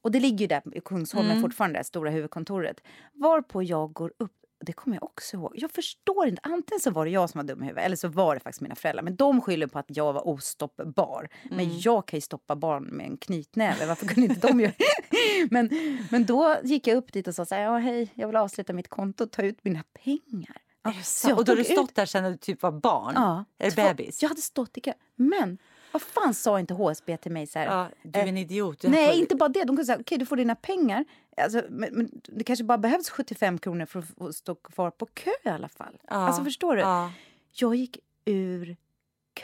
Och 0.00 0.10
det 0.10 0.20
ligger 0.20 0.38
ju 0.38 0.46
där 0.46 0.62
i 0.76 0.80
Kungsholmen 0.80 1.42
fortfarande, 1.42 1.78
det 1.78 1.84
stora 1.84 2.10
huvudkontoret. 2.10 2.80
Varpå 3.12 3.62
jag 3.62 3.92
går 3.92 4.12
upp 4.18 4.39
det 4.60 4.72
kommer 4.72 4.96
jag 4.96 5.02
också 5.04 5.36
ihåg. 5.36 5.52
Jag 5.54 5.70
förstår 5.70 6.28
inte. 6.28 6.40
Antingen 6.44 6.80
så 6.80 6.90
var 6.90 7.04
det 7.04 7.10
jag 7.10 7.30
som 7.30 7.38
var 7.38 7.44
dum 7.44 7.62
i 7.62 7.66
huvudet 7.66 7.84
eller 7.84 7.96
så 7.96 8.08
var 8.08 8.34
det 8.34 8.40
faktiskt 8.40 8.60
mina 8.60 8.74
föräldrar. 8.74 9.02
Men 9.02 9.16
de 9.16 9.40
skyller 9.40 9.66
på 9.66 9.78
att 9.78 9.86
jag 9.88 10.12
var 10.12 10.28
ostoppbar. 10.28 11.28
Men 11.50 11.80
jag 11.80 12.06
kan 12.06 12.16
ju 12.16 12.20
stoppa 12.20 12.56
barn 12.56 12.84
med 12.84 13.06
en 13.06 13.16
knytnäve. 13.16 13.86
Varför 13.86 14.06
kunde 14.06 14.34
inte 14.34 14.48
de 14.48 14.60
göra 14.60 14.72
men, 15.50 15.70
men 16.10 16.26
då 16.26 16.56
gick 16.62 16.86
jag 16.86 16.96
upp 16.96 17.12
dit 17.12 17.28
och 17.28 17.34
sa 17.34 17.44
så 17.44 17.54
här, 17.54 17.62
ja, 17.62 17.78
hej, 17.78 18.08
jag 18.14 18.26
vill 18.26 18.36
avsluta 18.36 18.72
mitt 18.72 18.88
konto 18.88 19.24
och 19.24 19.30
ta 19.30 19.42
ut 19.42 19.64
mina 19.64 19.82
pengar. 20.04 20.56
Ja, 20.82 20.92
så 21.04 21.36
och 21.36 21.44
då 21.44 21.52
har 21.52 21.56
du 21.56 21.64
tog 21.64 21.72
ut- 21.72 21.78
stått 21.78 21.94
där 21.94 22.06
sen 22.06 22.22
när 22.22 22.30
du 22.30 22.36
typ 22.36 22.62
var 22.62 22.72
barn? 22.72 23.12
Ja, 23.16 23.44
Är 23.58 23.70
två- 23.70 23.82
bebis? 23.82 24.22
Jag 24.22 24.28
hade 24.28 24.40
stått 24.40 24.76
i 24.76 24.80
kö. 24.80 24.92
Men 25.16 25.58
vad 25.92 26.02
fan 26.02 26.34
sa 26.34 26.60
inte 26.60 26.74
HSB 26.74 27.16
till 27.16 27.32
mig 27.32 27.46
så 27.46 27.58
här? 27.58 27.66
Ja, 27.66 27.88
du 28.02 28.20
är 28.20 28.26
en 28.26 28.36
idiot. 28.36 28.80
Du 28.80 28.88
Nej, 28.88 29.06
får- 29.06 29.14
inte 29.16 29.36
bara 29.36 29.48
det. 29.48 29.60
De 29.60 29.66
kunde 29.66 29.84
säga 29.84 29.98
okej, 30.00 30.18
du 30.18 30.26
får 30.26 30.36
dina 30.36 30.54
pengar. 30.54 31.04
Alltså, 31.40 31.62
men, 31.70 31.94
men 31.94 32.10
det 32.24 32.44
kanske 32.44 32.64
bara 32.64 32.78
behövs 32.78 33.10
75 33.10 33.58
kronor 33.58 33.86
för 33.86 34.04
att 34.28 34.34
stå 34.36 34.54
kvar 34.54 34.90
på 34.90 35.06
kö 35.06 35.30
i 35.44 35.48
alla 35.48 35.68
fall. 35.68 35.98
Ja, 36.08 36.10
Alltså 36.14 36.44
förstår 36.44 36.76
du? 36.76 36.82
Ja. 36.82 37.12
Jag 37.52 37.74
gick 37.74 37.98
ur 38.24 38.76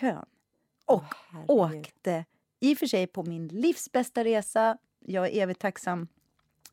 kön 0.01 0.25
och 0.85 1.03
herregud. 1.31 1.51
åkte 1.51 2.25
i 2.61 2.75
och 2.75 2.79
för 2.79 2.87
sig 2.87 3.07
på 3.07 3.23
min 3.23 3.49
livs 3.49 3.93
bästa 3.93 4.25
resa. 4.25 4.79
Jag 5.07 5.27
är 5.27 5.43
evigt 5.43 5.61
tacksam. 5.61 6.09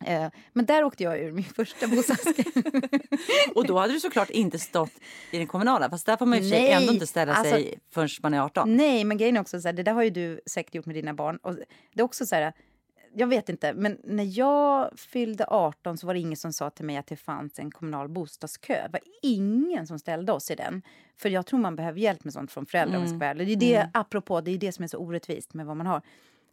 Eh, 0.06 0.30
men 0.54 0.66
där 0.66 0.84
åkte 0.84 1.04
jag 1.04 1.20
ur 1.20 1.32
min 1.32 1.44
första 1.56 1.88
bostadskö. 1.88 2.44
Och 3.56 3.68
då 3.68 3.78
hade 3.80 3.94
du 3.94 4.00
såklart 4.00 4.30
inte 4.30 4.60
stått 4.60 4.92
i 5.32 5.38
den 5.38 5.48
kommunala. 5.48 5.90
Fast 5.90 6.06
där 6.06 6.18
får 6.18 6.26
man 6.26 6.42
ju 6.44 6.50
Nej, 6.50 6.72
ändå 6.72 6.94
inte 6.94 7.08
ställa 7.08 7.34
alltså- 7.34 7.54
sig 7.56 7.80
förrän 7.92 8.10
man 8.22 8.34
är 8.34 8.40
18. 8.42 8.78
Nej, 8.78 9.04
men 9.04 9.18
grejen 9.18 9.38
är 9.38 9.42
också 9.42 9.62
så 9.62 9.68
här, 9.68 9.74
det 9.74 9.84
där 9.84 9.94
har 9.94 10.04
ju 10.04 10.10
du 10.10 10.42
säkert 10.46 10.76
gjort 10.76 10.86
med 10.86 10.96
dina 10.96 11.14
barn. 11.14 11.38
Och 11.38 11.56
det 11.94 12.02
är 12.02 12.04
också 12.04 12.26
så 12.26 12.36
här, 12.36 12.54
jag 13.16 13.28
vet 13.28 13.50
inte, 13.50 13.74
men 13.74 13.98
när 14.04 14.40
jag 14.40 15.00
fyllde 15.00 15.46
18 15.48 15.98
så 15.98 16.08
var 16.08 16.14
det 16.14 16.20
ingen 16.20 16.38
som 16.38 16.54
sa 16.54 16.70
till 16.70 16.86
mig 16.86 16.98
att 16.98 17.08
det 17.08 17.16
fanns 17.16 17.60
en 17.60 17.72
kommunal 17.72 18.10
bostadskö. 18.10 18.74
Det 18.74 18.90
var 18.92 19.02
ingen 19.22 19.88
som 19.88 20.00
ställde 20.00 20.32
oss 20.32 20.52
i 20.52 20.56
den. 20.56 20.82
För 21.18 21.30
jag 21.30 21.46
tror 21.46 21.60
man 21.60 21.76
behöver 21.76 22.00
hjälp 22.00 22.24
med 22.24 22.34
sånt 22.34 22.52
från 22.52 22.66
föräldrar. 22.66 22.98
Mm. 22.98 23.20
Det 23.20 23.44
är 23.44 23.56
det, 23.56 23.76
mm. 23.76 23.90
apropå, 23.94 24.42
det 24.42 24.52
är 24.52 24.58
det 24.58 24.72
som 24.72 24.84
är 24.84 24.88
så 24.88 24.98
orättvist 24.98 25.54
med 25.54 25.66
vad 25.66 25.78
man 25.78 25.88
har. 25.88 26.02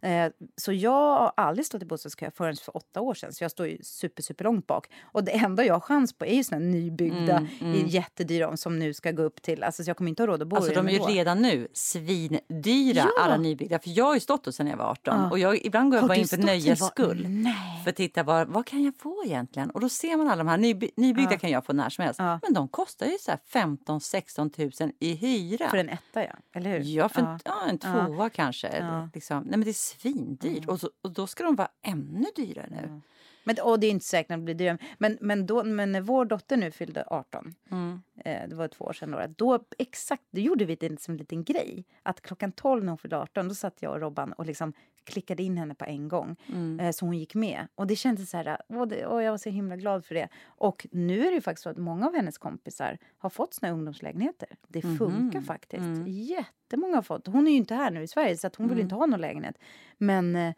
Eh, 0.01 0.31
så 0.57 0.73
jag 0.73 0.91
har 0.91 1.31
aldrig 1.37 1.65
stått 1.65 1.81
i 1.81 1.85
bostadskö 1.85 2.31
förrän 2.35 2.55
för 2.55 2.77
åtta 2.77 3.01
år 3.01 3.13
sedan. 3.13 3.33
Så 3.33 3.43
jag 3.43 3.51
står 3.51 3.67
ju 3.67 3.77
super, 3.83 4.23
super 4.23 4.43
långt 4.43 4.67
bak. 4.67 4.87
Och 5.01 5.23
det 5.23 5.31
enda 5.31 5.65
jag 5.65 5.73
har 5.73 5.79
chans 5.79 6.13
på 6.13 6.25
är 6.25 6.35
ju 6.35 6.43
såna 6.43 6.59
nybyggda, 6.59 7.37
mm, 7.37 7.47
mm. 7.61 7.87
jättedyra 7.87 8.57
som 8.57 8.79
nu 8.79 8.93
ska 8.93 9.11
gå 9.11 9.23
upp 9.23 9.41
till. 9.41 9.63
Alltså 9.63 9.83
så 9.83 9.89
jag 9.89 9.97
kommer 9.97 10.09
inte 10.09 10.23
ha 10.23 10.27
råd 10.27 10.41
att 10.41 10.47
bo 10.47 10.55
alltså, 10.55 10.71
i 10.71 10.75
de 10.75 10.87
är 10.87 10.91
ju 10.91 10.99
redan 10.99 11.41
nu 11.41 11.67
svindyra 11.73 12.97
ja. 13.17 13.23
alla 13.23 13.37
nybyggda. 13.37 13.79
För 13.79 13.89
jag 13.89 14.05
har 14.05 14.13
ju 14.13 14.19
stått 14.19 14.43
där 14.43 14.51
sedan 14.51 14.67
jag 14.67 14.77
var 14.77 14.85
18 14.85 15.19
ja. 15.19 15.29
och 15.29 15.39
jag, 15.39 15.65
ibland 15.65 15.91
går 15.91 15.99
jag 15.99 16.07
bara 16.07 16.15
in 16.15 16.27
för 16.27 16.37
nöjes 16.37 16.85
skull. 16.87 17.45
För 17.83 17.89
att 17.89 17.95
titta 17.95 18.23
vad, 18.23 18.47
vad 18.47 18.65
kan 18.65 18.83
jag 18.83 18.93
få 18.99 19.23
egentligen? 19.25 19.69
Och 19.69 19.81
då 19.81 19.89
ser 19.89 20.17
man 20.17 20.27
alla 20.27 20.43
de 20.43 20.47
här 20.47 20.57
nyby, 20.57 20.91
nybyggda 20.95 21.31
ja. 21.31 21.39
kan 21.39 21.49
jag 21.49 21.65
få 21.65 21.73
när 21.73 21.89
som 21.89 22.03
helst. 22.03 22.19
Men 22.19 22.53
de 22.53 22.67
kostar 22.67 23.05
ju 23.05 23.17
så 23.19 23.31
15 23.47 24.01
16 24.01 24.51
000 24.57 24.71
i 24.99 25.13
hyra. 25.13 25.69
För 25.69 25.77
en 25.77 25.89
etta 25.89 26.23
ja, 26.23 26.33
eller 26.55 26.69
hur? 26.69 26.79
Ja, 26.79 27.09
för 27.09 27.21
en, 27.21 27.39
en 27.69 27.77
tvåa 27.77 28.29
kanske. 28.29 29.09
Liksom. 29.13 29.43
Nej 29.43 29.57
men 29.57 29.63
det 29.65 29.73
svindyrt. 29.99 30.63
Mm. 30.63 30.69
Och, 30.69 30.79
så, 30.79 30.89
och 31.01 31.11
då 31.11 31.27
ska 31.27 31.43
de 31.43 31.55
vara 31.55 31.69
ännu 31.81 32.25
dyrare 32.35 32.67
nu. 32.71 32.77
Mm. 32.77 33.01
Men, 33.43 33.55
och 33.63 33.79
det 33.79 33.87
är 33.87 33.91
inte 33.91 34.05
säkert 34.05 34.31
att 34.31 34.39
det 34.39 34.43
blir 34.43 34.55
dyrare. 34.55 34.77
Men, 34.97 35.17
men, 35.21 35.45
då, 35.45 35.63
men 35.63 35.91
när 35.91 36.01
vår 36.01 36.25
dotter 36.25 36.57
nu 36.57 36.71
fyllde 36.71 37.03
18, 37.07 37.55
mm. 37.71 38.01
eh, 38.25 38.49
det 38.49 38.55
var 38.55 38.67
två 38.67 38.85
år 38.85 38.93
sedan, 38.93 39.11
då, 39.11 39.27
då, 39.37 39.63
exakt, 39.77 40.23
då 40.31 40.41
gjorde 40.41 40.65
vi 40.65 40.75
det 40.75 41.01
som 41.01 41.11
en 41.11 41.17
liten 41.17 41.43
grej. 41.43 41.85
Att 42.03 42.21
klockan 42.21 42.51
12 42.51 42.83
när 42.83 42.91
hon 42.91 42.97
fyllde 42.97 43.17
18, 43.17 43.47
då 43.47 43.55
satt 43.55 43.81
jag 43.81 43.91
och 43.91 43.99
Robban 43.99 44.33
och 44.33 44.45
liksom 44.45 44.73
klickade 45.03 45.43
in 45.43 45.57
henne 45.57 45.75
på 45.75 45.85
en 45.85 46.07
gång. 46.07 46.35
Mm. 46.47 46.79
Eh, 46.79 46.91
så 46.91 47.05
hon 47.05 47.17
gick 47.17 47.35
med. 47.35 47.67
Och 47.75 47.87
det 47.87 47.95
kändes 47.95 48.29
så 48.29 48.37
här, 48.37 48.57
och, 48.67 48.87
det, 48.87 49.05
och 49.05 49.23
jag 49.23 49.31
var 49.31 49.37
så 49.37 49.49
himla 49.49 49.75
glad 49.75 50.05
för 50.05 50.15
det. 50.15 50.27
Och 50.45 50.87
nu 50.91 51.19
är 51.19 51.29
det 51.29 51.35
ju 51.35 51.41
faktiskt 51.41 51.63
så 51.63 51.69
att 51.69 51.77
många 51.77 52.07
av 52.07 52.15
hennes 52.15 52.37
kompisar 52.37 52.97
har 53.17 53.29
fått 53.29 53.53
sina 53.53 53.71
ungdomslägenheter. 53.71 54.49
Det 54.67 54.83
mm. 54.83 54.97
funkar 54.97 55.41
faktiskt. 55.41 55.81
Mm. 55.81 56.07
Jättemånga 56.07 56.95
har 56.97 57.01
fått. 57.01 57.27
Hon 57.27 57.47
är 57.47 57.51
ju 57.51 57.57
inte 57.57 57.75
här 57.75 57.91
nu 57.91 58.03
i 58.03 58.07
Sverige 58.07 58.37
så 58.37 58.47
att 58.47 58.55
hon 58.55 58.67
vill 58.67 58.77
mm. 58.77 58.85
inte 58.85 58.95
ha 58.95 59.05
någon 59.05 59.21
lägenhet. 59.21 59.57
Men 59.97 60.35
eh, 60.35 60.53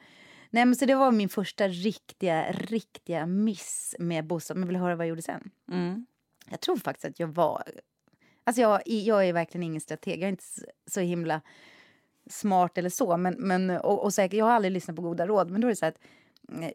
Nej, 0.53 0.65
men 0.65 0.75
så 0.75 0.85
det 0.85 0.95
var 0.95 1.11
min 1.11 1.29
första 1.29 1.67
riktiga, 1.67 2.51
riktiga 2.51 3.25
miss 3.25 3.95
med 3.99 4.25
bostad. 4.25 4.57
Men 4.57 4.67
vill 4.67 4.77
höra 4.77 4.95
vad 4.95 5.05
jag 5.05 5.09
gjorde 5.09 5.21
sen? 5.21 5.51
Mm. 5.71 6.05
Jag 6.49 6.59
tror 6.59 6.77
faktiskt 6.77 7.05
att 7.05 7.19
jag 7.19 7.27
var... 7.27 7.63
Alltså 8.43 8.61
jag, 8.61 8.81
jag 8.85 9.27
är 9.27 9.33
verkligen 9.33 9.63
ingen 9.63 9.81
strateg. 9.81 10.19
Jag 10.19 10.23
är 10.23 10.29
inte 10.29 10.43
så 10.87 10.99
himla 10.99 11.41
smart 12.29 12.77
eller 12.77 12.89
så. 12.89 13.17
Men, 13.17 13.35
men, 13.39 13.69
och, 13.69 14.03
och 14.03 14.13
säkert, 14.13 14.37
jag 14.37 14.45
har 14.45 14.51
aldrig 14.51 14.71
lyssnat 14.71 14.95
på 14.95 15.01
goda 15.01 15.27
råd. 15.27 15.49
Men 15.49 15.61
då 15.61 15.67
är 15.67 15.69
det 15.69 15.75
så 15.75 15.85
att 15.85 15.99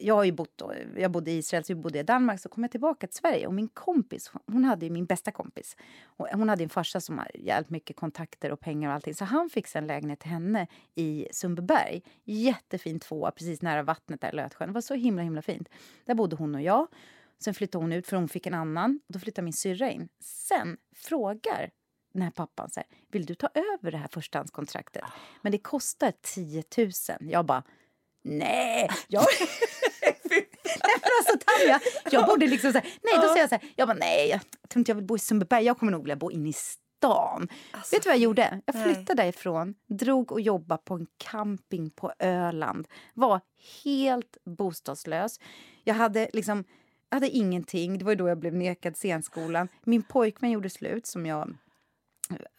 jag 0.01 0.15
har 0.15 0.33
bott, 0.33 0.63
jag 0.97 1.11
bodde 1.11 1.31
i 1.31 1.37
Israel, 1.37 1.65
så 1.65 1.75
bodde 1.75 1.99
i 1.99 2.03
Danmark. 2.03 2.41
Så 2.41 2.49
kom 2.49 2.65
jag 2.65 2.71
tillbaka 2.71 3.07
till 3.07 3.17
Sverige 3.17 3.47
och 3.47 3.55
min 3.55 3.69
kompis, 3.69 4.33
hon 4.47 4.65
hade 4.65 4.91
min 4.91 5.07
bästa 5.07 5.33
kompis. 5.33 5.77
Hon 6.17 6.49
hade 6.49 6.63
en 6.63 6.69
farsa 6.69 7.01
som 7.01 7.19
har 7.19 7.31
jävligt 7.35 7.71
mycket 7.71 7.97
kontakter 7.97 8.53
och 8.53 8.61
pengar 8.61 8.89
och 8.89 8.95
allting. 8.95 9.15
Så 9.15 9.25
han 9.25 9.51
fixade 9.51 9.83
en 9.83 9.87
lägenhet 9.87 10.21
till 10.21 10.31
henne 10.31 10.67
i 10.95 11.29
Sundbyberg. 11.33 12.03
Jättefin 12.25 13.01
tvåa 13.01 13.31
precis 13.31 13.63
nära 13.63 13.83
vattnet 13.83 14.21
där, 14.21 14.33
Lötsjön. 14.33 14.69
Det 14.69 14.75
var 14.75 14.81
så 14.81 14.95
himla 14.95 15.23
himla 15.23 15.43
fint. 15.43 15.69
Där 16.05 16.15
bodde 16.15 16.37
hon 16.37 16.55
och 16.55 16.63
jag. 16.63 16.87
Sen 17.39 17.55
flyttade 17.55 17.85
hon 17.85 17.93
ut 17.93 18.07
för 18.07 18.17
hon 18.17 18.29
fick 18.29 18.47
en 18.47 18.55
annan. 18.55 19.01
Då 19.09 19.19
flyttade 19.19 19.45
min 19.45 19.53
syrra 19.53 19.91
in. 19.91 20.09
Sen 20.21 20.77
frågar 20.95 21.71
den 22.13 22.23
här 22.23 22.31
pappan 22.31 22.71
så 22.71 22.81
här, 22.81 22.87
vill 23.11 23.27
du 23.27 23.35
ta 23.35 23.49
över 23.55 23.91
det 23.91 23.99
här 23.99 24.09
förstahandskontraktet? 24.09 25.05
Men 25.43 25.53
det 25.53 25.59
kostar 25.59 26.13
10 26.23 26.65
000. 26.79 26.91
Jag 27.21 27.47
bara, 27.47 27.63
nej! 28.25 28.89
Jag... 29.09 29.27
nej 30.31 30.97
men 31.03 31.11
alltså 31.19 31.39
Tanja, 31.47 31.81
jag 32.11 32.27
borde 32.27 32.47
liksom 32.47 32.73
säga, 32.73 32.85
nej 33.03 33.15
då 33.15 33.29
säger 33.29 33.41
jag 33.41 33.49
så 33.49 33.55
här, 33.55 33.73
jag 33.77 33.89
bara 33.89 33.97
nej, 33.99 34.29
jag 34.29 34.41
tror 34.69 34.81
inte 34.81 34.91
jag 34.91 34.97
vill 34.97 35.07
bo 35.07 35.17
i 35.17 35.19
Sundbyberg, 35.19 35.65
jag 35.65 35.79
kommer 35.79 35.93
nog 35.93 36.03
vilja 36.03 36.17
bo 36.17 36.31
inne 36.31 36.49
i 36.49 36.53
stan. 36.53 37.49
Alltså, 37.71 37.97
Vet 37.97 38.03
du 38.03 38.09
vad 38.09 38.17
jag 38.17 38.23
gjorde? 38.23 38.61
Jag 38.67 38.83
flyttade 38.83 39.15
nej. 39.15 39.17
därifrån, 39.17 39.75
drog 39.87 40.33
och 40.33 40.41
jobbade 40.41 40.83
på 40.85 40.95
en 40.95 41.07
camping 41.17 41.91
på 41.91 42.13
Öland. 42.19 42.89
Var 43.15 43.41
helt 43.85 44.37
bostadslös. 44.45 45.41
Jag 45.85 45.95
hade 45.95 46.29
liksom, 46.33 46.65
jag 47.11 47.17
hade 47.17 47.29
ingenting. 47.29 47.99
Det 47.99 48.05
var 48.05 48.15
då 48.15 48.29
jag 48.29 48.39
blev 48.39 48.55
nekad 48.55 48.97
scenskolan. 48.97 49.69
Min 49.85 50.03
pojkvän 50.03 50.51
gjorde 50.51 50.71
slut 50.71 51.07
som 51.07 51.27
jag 51.27 51.57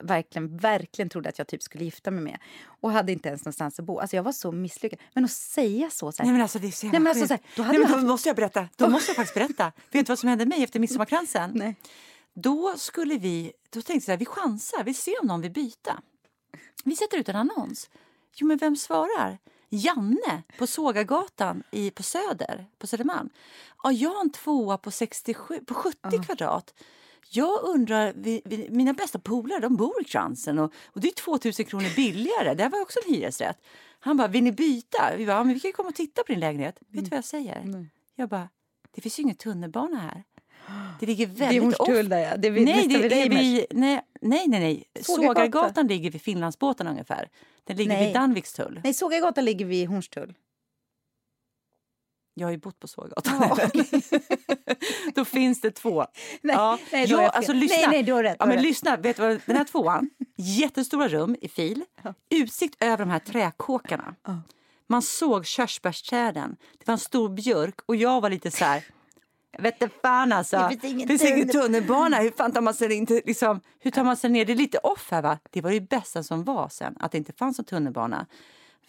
verkligen, 0.03 0.57
verkligen 0.57 1.09
trodde 1.09 1.29
att 1.29 1.37
jag 1.37 1.47
typ 1.47 1.63
skulle 1.63 1.83
gifta 1.83 2.11
mig 2.11 2.23
med. 2.23 2.37
Och 2.81 2.91
hade 2.91 3.11
inte 3.11 3.29
ens 3.29 3.45
någonstans 3.45 3.79
att 3.79 3.85
bo. 3.85 3.99
Alltså 3.99 4.15
jag 4.15 4.23
var 4.23 4.31
så 4.31 4.51
misslyckad. 4.51 4.99
Men 5.13 5.25
att 5.25 5.31
säga 5.31 5.89
så... 5.89 6.11
så 6.11 6.23
här, 6.23 6.25
Nej 6.25 6.33
men 6.33 6.41
alltså 6.41 6.59
det 6.59 6.67
är 6.67 6.71
så 6.71 6.87
Nej, 6.87 6.99
men 6.99 7.07
alltså, 7.07 7.27
så 7.27 7.33
här, 7.33 7.41
då, 7.55 7.63
Nej, 7.63 7.71
men 7.71 7.81
då 7.81 7.93
haft... 7.95 8.07
måste 8.07 8.29
jag 8.29 8.35
berätta. 8.35 8.69
Då 8.75 8.89
måste 8.89 9.09
jag 9.09 9.15
faktiskt 9.15 9.35
berätta. 9.35 9.71
Vet 9.91 10.05
du 10.05 10.11
vad 10.11 10.19
som 10.19 10.29
hände 10.29 10.45
mig 10.45 10.63
efter 10.63 10.79
midsommarkransen? 10.79 11.51
Nej. 11.53 11.75
Då 12.33 12.73
skulle 12.77 13.17
vi... 13.17 13.51
Då 13.69 13.81
tänkte 13.81 13.93
jag 13.93 14.03
så 14.03 14.11
här, 14.11 14.17
vi 14.17 14.25
chansar. 14.25 14.83
Vi 14.83 14.93
ser 14.93 15.21
om 15.21 15.27
någon 15.27 15.41
vill 15.41 15.51
byta. 15.51 16.01
Vi 16.83 16.95
sätter 16.95 17.17
ut 17.17 17.29
en 17.29 17.35
annons. 17.35 17.89
Jo 18.35 18.47
men 18.47 18.57
vem 18.57 18.75
svarar? 18.75 19.37
Janne 19.69 20.43
på 20.57 20.67
Sågagatan 20.67 21.63
i, 21.71 21.91
på 21.91 22.03
Söder, 22.03 22.65
på 22.79 22.87
Södermalm. 22.87 23.29
Ja, 23.83 23.91
jag 23.91 24.09
har 24.09 24.21
en 24.21 24.31
tvåa 24.31 24.77
på, 24.77 24.91
67, 24.91 25.59
på 25.59 25.73
70 25.73 25.97
uh. 26.15 26.23
kvadrat. 26.23 26.73
Jag 27.29 27.63
undrar, 27.63 28.13
vi, 28.15 28.41
vi, 28.45 28.67
mina 28.69 28.93
bästa 28.93 29.19
polare 29.19 29.59
de 29.59 29.75
bor 29.75 30.01
i 30.01 30.03
Kransen 30.03 30.59
och, 30.59 30.73
och 30.85 31.01
det 31.01 31.07
är 31.07 31.11
2000 31.11 31.65
kronor 31.65 31.95
billigare. 31.95 32.53
Det 32.53 32.69
var 32.69 32.81
också 32.81 32.99
en 33.07 33.13
hyresrätt. 33.13 33.57
Han 33.99 34.17
bara, 34.17 34.27
vill 34.27 34.43
ni 34.43 34.51
byta? 34.51 35.15
Vi 35.17 35.25
bara, 35.25 35.37
ja, 35.37 35.43
men 35.43 35.53
vi 35.53 35.59
kan 35.59 35.71
komma 35.71 35.89
och 35.89 35.95
titta 35.95 36.23
på 36.23 36.31
din 36.31 36.39
lägenhet. 36.39 36.79
Mm. 36.81 36.91
Vet 36.91 37.03
du 37.03 37.09
vad 37.09 37.17
jag 37.17 37.25
säger? 37.25 37.61
Mm. 37.61 37.89
Jag 38.15 38.29
bara, 38.29 38.49
det 38.95 39.01
finns 39.01 39.19
ju 39.19 39.23
ingen 39.23 39.35
tunnelbana 39.35 39.99
här. 39.99 40.23
Det 40.99 41.05
ligger 41.05 41.27
väldigt 41.27 41.77
Det 41.85 41.91
är 41.91 42.03
där 42.03 42.17
ja. 42.17 42.37
Det 42.37 42.47
är 42.47 42.51
vid, 42.51 42.65
nej, 42.65 42.87
det 42.87 42.95
är 42.95 43.29
vid, 43.29 43.65
nej, 43.71 44.01
nej, 44.21 44.47
nej. 44.47 44.59
nej. 44.59 45.03
Sågargatan 45.03 45.87
ligger 45.87 46.11
vid 46.11 46.21
Finlandsbåten 46.21 46.87
ungefär. 46.87 47.29
Den 47.63 47.77
ligger 47.77 47.93
nej. 47.93 48.05
vid 48.05 48.13
Danvikstull. 48.13 48.81
Nej, 48.83 48.93
Sågargatan 48.93 49.45
ligger 49.45 49.65
vid 49.65 49.87
Hornstull. 49.87 50.33
Jag 52.39 52.47
har 52.47 52.51
ju 52.51 52.57
bott 52.57 52.79
på 52.79 52.87
Sågatan. 52.87 53.33
Ja. 53.39 53.69
då 55.15 55.25
finns 55.25 55.61
det 55.61 55.71
två. 55.71 55.99
Nej, 56.41 56.55
ja. 56.55 56.79
nej, 56.91 57.09
jag, 57.09 57.35
alltså, 57.35 57.53
lyssna. 57.53 57.77
Nej, 57.77 57.87
nej, 57.87 58.03
du 58.03 58.13
har 58.13 58.23
rätt. 58.23 58.37
Ja, 58.39 58.45
men 58.45 58.61
lyssna, 58.61 58.97
vet 58.97 59.17
du 59.17 59.21
vad, 59.21 59.41
den 59.45 59.55
här 59.55 59.63
tvåan, 59.71 60.09
jättestora 60.37 61.07
rum 61.07 61.35
i 61.41 61.47
fil, 61.47 61.83
utsikt 62.29 62.83
över 62.83 62.97
de 62.97 63.09
här 63.09 63.19
träkåkarna. 63.19 64.15
Man 64.87 65.01
såg 65.01 65.45
körsbärsträden, 65.45 66.55
det 66.77 66.87
var 66.87 66.91
en 66.91 66.99
stor 66.99 67.29
björk 67.29 67.75
och 67.85 67.95
jag 67.95 68.21
var 68.21 68.29
lite 68.29 68.51
så 68.51 68.65
här 68.65 68.83
jag 69.51 69.63
vet 69.63 69.81
inte 69.81 69.95
fan 70.01 70.33
alltså. 70.33 70.57
Det 70.57 70.69
finns 70.69 70.83
ingen, 70.83 71.07
finns 71.07 71.23
ingen 71.23 71.49
tunnelbana. 71.49 72.17
Hur 72.17 72.31
fan 72.31 72.51
tar 72.51 72.61
man 72.61 72.73
sig 72.73 72.93
inte, 72.93 73.21
liksom, 73.25 73.61
hur 73.79 73.91
tar 73.91 74.03
man 74.03 74.17
sig 74.17 74.29
ner? 74.29 74.45
Det 74.45 74.53
är 74.53 74.57
lite 74.57 74.77
off 74.77 75.11
här 75.11 75.21
va? 75.21 75.39
Det 75.49 75.61
var 75.61 75.71
det 75.71 75.81
bästa 75.81 76.23
som 76.23 76.43
var 76.43 76.69
sen, 76.69 76.95
att 76.99 77.11
det 77.11 77.17
inte 77.17 77.33
fanns 77.33 77.57
någon 77.57 77.65
tunnelbana. 77.65 78.25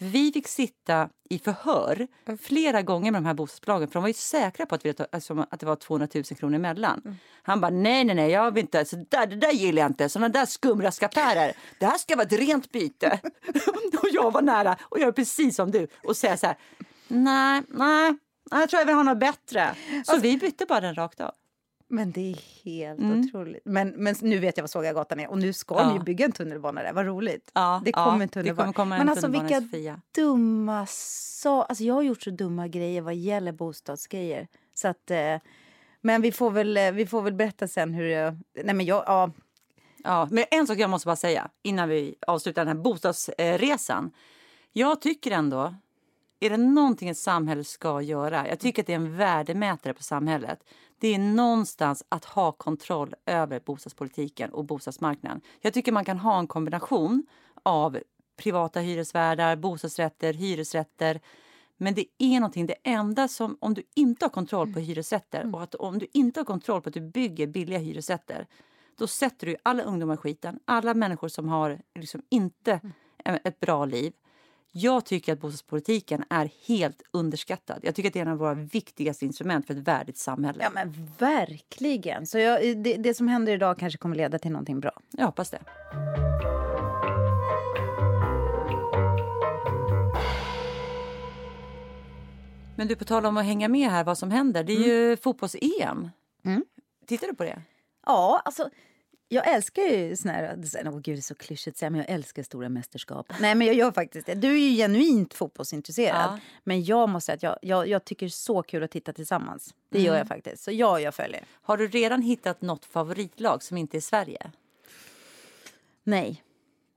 Vi 0.03 0.31
fick 0.31 0.47
sitta 0.47 1.09
i 1.29 1.39
förhör 1.39 2.07
flera 2.41 2.81
gånger 2.81 3.11
med 3.11 3.21
de 3.21 3.25
här 3.25 3.33
bostadsbolagen 3.33 3.87
för 3.87 3.93
de 3.93 4.01
var 4.01 4.07
ju 4.07 4.13
säkra 4.13 4.65
på 4.65 4.75
att, 4.75 4.85
vi, 4.85 4.93
alltså, 5.11 5.45
att 5.49 5.59
det 5.59 5.65
var 5.65 5.75
200 5.75 6.07
000 6.15 6.23
kronor 6.23 6.55
emellan. 6.55 7.01
Mm. 7.05 7.17
Han 7.43 7.61
bara 7.61 7.71
nej, 7.71 8.03
nej, 8.03 8.15
nej, 8.15 8.31
jag 8.31 8.51
vill 8.51 8.61
inte, 8.61 8.85
så 8.85 8.95
där, 9.09 9.27
det 9.27 9.35
där 9.35 9.51
gillar 9.51 9.81
jag 9.81 9.89
inte, 9.89 10.09
sådana 10.09 10.29
där 10.29 10.45
skumraskaffärer. 10.45 11.53
Det 11.79 11.85
här 11.85 11.97
ska 11.97 12.15
vara 12.15 12.25
ett 12.25 12.33
rent 12.33 12.71
byte. 12.71 13.19
och 14.01 14.09
jag 14.11 14.31
var 14.31 14.41
nära 14.41 14.77
och 14.81 14.99
gör 14.99 15.11
precis 15.11 15.55
som 15.55 15.71
du 15.71 15.87
och 16.03 16.17
säga 16.17 16.37
så 16.37 16.47
här, 16.47 16.57
nej, 17.07 17.61
nej, 17.67 18.17
jag 18.51 18.69
tror 18.69 18.79
jag 18.79 18.85
vill 18.85 18.95
ha 18.95 19.03
något 19.03 19.19
bättre. 19.19 19.75
Så 19.89 19.97
alltså, 19.97 20.17
vi 20.17 20.37
bytte 20.37 20.65
bara 20.65 20.81
den 20.81 20.95
rakt 20.95 21.21
av. 21.21 21.31
Men 21.91 22.11
det 22.11 22.31
är 22.31 22.65
helt 22.65 22.99
mm. 22.99 23.19
otroligt. 23.19 23.61
Men, 23.65 23.89
men 23.89 24.15
nu 24.21 24.39
vet 24.39 24.57
jag 24.57 24.63
vad 24.63 24.69
Sågagatan 24.69 25.19
är 25.19 25.29
och 25.29 25.37
nu 25.37 25.53
ska 25.53 25.75
ja. 25.75 25.87
ni 25.87 25.93
ju 25.93 25.99
bygga 25.99 26.25
en 26.25 26.31
tunnelbana 26.31 26.83
där. 26.83 26.93
Vad 26.93 27.05
roligt. 27.05 27.51
Ja, 27.53 27.81
det 27.85 27.91
kommer 27.91 28.17
ja, 28.17 28.21
en 28.21 28.29
tunnelbana. 28.29 28.63
Kommer 28.63 28.73
komma 28.73 28.95
en 28.95 28.99
men 28.99 29.09
alltså 29.09 29.27
vilka 29.27 29.61
Sofia. 29.61 30.01
dumma 30.15 30.85
så, 30.89 31.61
alltså 31.61 31.83
Jag 31.83 31.93
har 31.93 32.01
gjort 32.01 32.21
så 32.21 32.29
dumma 32.29 32.67
grejer 32.67 33.01
vad 33.01 33.15
gäller 33.15 33.51
bostadsgrejer. 33.51 34.47
Så 34.73 34.87
att, 34.87 35.11
eh, 35.11 35.37
men 36.01 36.21
vi 36.21 36.31
får, 36.31 36.51
väl, 36.51 36.77
eh, 36.77 36.91
vi 36.91 37.05
får 37.05 37.21
väl 37.21 37.33
berätta 37.33 37.67
sen 37.67 37.93
hur 37.93 38.05
jag... 38.05 38.37
Nej 38.63 38.75
men 38.75 38.85
jag... 38.85 39.03
Ja. 39.07 39.31
Ja, 40.03 40.27
men 40.31 40.45
en 40.51 40.67
sak 40.67 40.77
jag 40.77 40.89
måste 40.89 41.05
bara 41.05 41.15
säga 41.15 41.49
innan 41.61 41.89
vi 41.89 42.15
avslutar 42.27 42.65
den 42.65 42.77
här 42.77 42.83
bostadsresan. 42.83 44.11
Jag 44.71 45.01
tycker 45.01 45.31
ändå, 45.31 45.75
är 46.41 46.49
det 46.49 46.57
någonting 46.57 47.09
ett 47.09 47.17
samhälle 47.17 47.63
ska 47.63 48.01
göra, 48.01 48.47
jag 48.47 48.59
tycker 48.59 48.81
att 48.81 48.87
det 48.87 48.93
är 48.93 48.97
en 48.97 49.17
värdemätare 49.17 49.93
på 49.93 50.03
samhället, 50.03 50.63
det 50.99 51.07
är 51.07 51.19
någonstans 51.19 52.03
att 52.09 52.25
ha 52.25 52.51
kontroll 52.51 53.13
över 53.25 53.59
bostadspolitiken 53.59 54.49
och 54.53 54.65
bostadsmarknaden. 54.65 55.41
Jag 55.59 55.73
tycker 55.73 55.91
man 55.91 56.05
kan 56.05 56.19
ha 56.19 56.39
en 56.39 56.47
kombination 56.47 57.25
av 57.63 57.99
privata 58.37 58.79
hyresvärdar, 58.79 59.55
bostadsrätter, 59.55 60.33
hyresrätter. 60.33 61.19
Men 61.77 61.93
det 61.93 62.05
är 62.17 62.39
någonting, 62.39 62.65
det 62.65 62.75
enda 62.83 63.27
som, 63.27 63.57
om 63.61 63.73
du 63.73 63.83
inte 63.95 64.25
har 64.25 64.29
kontroll 64.29 64.73
på 64.73 64.79
hyresrätter 64.79 65.41
mm. 65.41 65.55
och 65.55 65.63
att 65.63 65.75
om 65.75 65.99
du 65.99 66.07
inte 66.13 66.39
har 66.39 66.45
kontroll 66.45 66.81
på 66.81 66.89
att 66.89 66.93
du 66.93 67.01
bygger 67.01 67.47
billiga 67.47 67.79
hyresrätter, 67.79 68.47
då 68.97 69.07
sätter 69.07 69.47
du 69.47 69.55
alla 69.63 69.83
ungdomar 69.83 70.13
i 70.13 70.17
skiten, 70.17 70.59
alla 70.65 70.93
människor 70.93 71.27
som 71.27 71.49
har 71.49 71.81
liksom 71.95 72.21
inte 72.29 72.79
mm. 73.25 73.41
ett 73.43 73.59
bra 73.59 73.85
liv. 73.85 74.13
Jag 74.73 75.05
tycker 75.05 75.33
att 75.33 75.39
bostadspolitiken 75.39 76.23
är 76.29 76.49
helt 76.67 77.01
underskattad. 77.11 77.79
Jag 77.83 77.95
tycker 77.95 78.09
att 78.09 78.13
det 78.13 78.19
är 78.19 78.25
en 78.25 78.31
av 78.31 78.37
våra 78.37 78.53
viktigaste 78.53 79.25
instrument 79.25 79.67
för 79.67 79.73
ett 79.73 79.87
värdigt 79.87 80.17
samhälle. 80.17 80.63
Ja, 80.63 80.69
men 80.73 81.11
verkligen. 81.17 82.27
Så 82.27 82.37
jag, 82.37 82.77
det, 82.77 82.97
det 82.97 83.13
som 83.13 83.27
händer 83.27 83.53
idag 83.53 83.77
kanske 83.77 83.97
kommer 83.97 84.15
leda 84.15 84.39
till 84.39 84.51
någonting 84.51 84.79
bra. 84.79 84.91
Jag 85.11 85.25
hoppas 85.25 85.49
det. 85.49 85.59
Men 92.77 92.87
du, 92.87 92.95
på 92.95 93.05
tal 93.05 93.25
om 93.25 93.37
att 93.37 93.45
hänga 93.45 93.67
med 93.67 93.89
här 93.89 94.03
vad 94.03 94.17
som 94.17 94.31
händer. 94.31 94.63
Det 94.63 94.73
är 94.73 94.87
ju 94.87 95.17
fotbolls-EM. 95.17 96.09
Mm. 96.45 96.65
Tittar 97.07 97.27
du 97.27 97.35
på 97.35 97.43
det? 97.43 97.61
Ja, 98.05 98.41
alltså 98.45 98.69
jag 99.33 99.53
älskar 99.53 99.81
ju 99.81 100.15
såna 100.15 100.33
här... 100.33 100.57
Åh 100.85 100.99
gud, 100.99 101.03
det 101.03 101.11
är 101.11 101.21
så 101.21 101.35
klyschigt 101.35 101.75
att 101.75 101.77
säga, 101.77 101.89
men 101.89 101.99
jag 101.99 102.09
älskar 102.09 102.43
stora 102.43 102.69
mästerskap. 102.69 103.33
Nej, 103.39 103.55
men 103.55 103.67
jag 103.67 103.75
gör 103.75 103.91
faktiskt 103.91 104.25
det. 104.25 104.35
Du 104.35 104.47
är 104.47 104.69
ju 104.69 104.75
genuint 104.75 105.33
fotbollsintresserad. 105.33 106.31
Ja. 106.31 106.39
Men 106.63 106.83
jag 106.83 107.09
måste 107.09 107.25
säga 107.25 107.35
att 107.35 107.43
jag, 107.43 107.57
jag, 107.61 107.87
jag 107.87 108.05
tycker 108.05 108.27
så 108.27 108.63
kul 108.63 108.83
att 108.83 108.91
titta 108.91 109.13
tillsammans. 109.13 109.73
Det 109.89 110.01
gör 110.01 110.17
jag 110.17 110.27
faktiskt. 110.27 110.63
Så 110.63 110.71
ja, 110.71 110.99
jag 110.99 111.15
följer. 111.15 111.43
Har 111.51 111.77
du 111.77 111.87
redan 111.87 112.21
hittat 112.21 112.61
något 112.61 112.85
favoritlag 112.85 113.63
som 113.63 113.77
inte 113.77 113.97
är 113.97 114.01
Sverige? 114.01 114.51
Nej. 116.03 116.43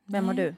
Vem 0.04 0.26
har 0.26 0.34
du? 0.34 0.54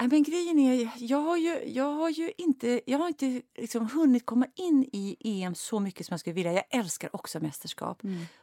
Nej, 0.00 0.08
men 0.08 0.22
grejen 0.22 0.58
är, 0.58 0.90
jag 0.96 1.18
har 1.18 1.36
ju, 1.36 1.62
jag 1.66 1.92
har 1.94 2.08
ju 2.10 2.32
inte, 2.38 2.80
jag 2.86 2.98
har 2.98 3.08
inte 3.08 3.42
liksom 3.58 3.88
hunnit 3.90 4.26
komma 4.26 4.46
in 4.54 4.84
i 4.92 5.16
EM 5.42 5.54
så 5.54 5.80
mycket 5.80 6.06
som 6.06 6.12
jag 6.14 6.20
skulle 6.20 6.34
vilja. 6.34 6.52
Jag 6.52 6.64
älskar 6.70 7.16
också 7.16 7.40
mästerskap. 7.40 8.02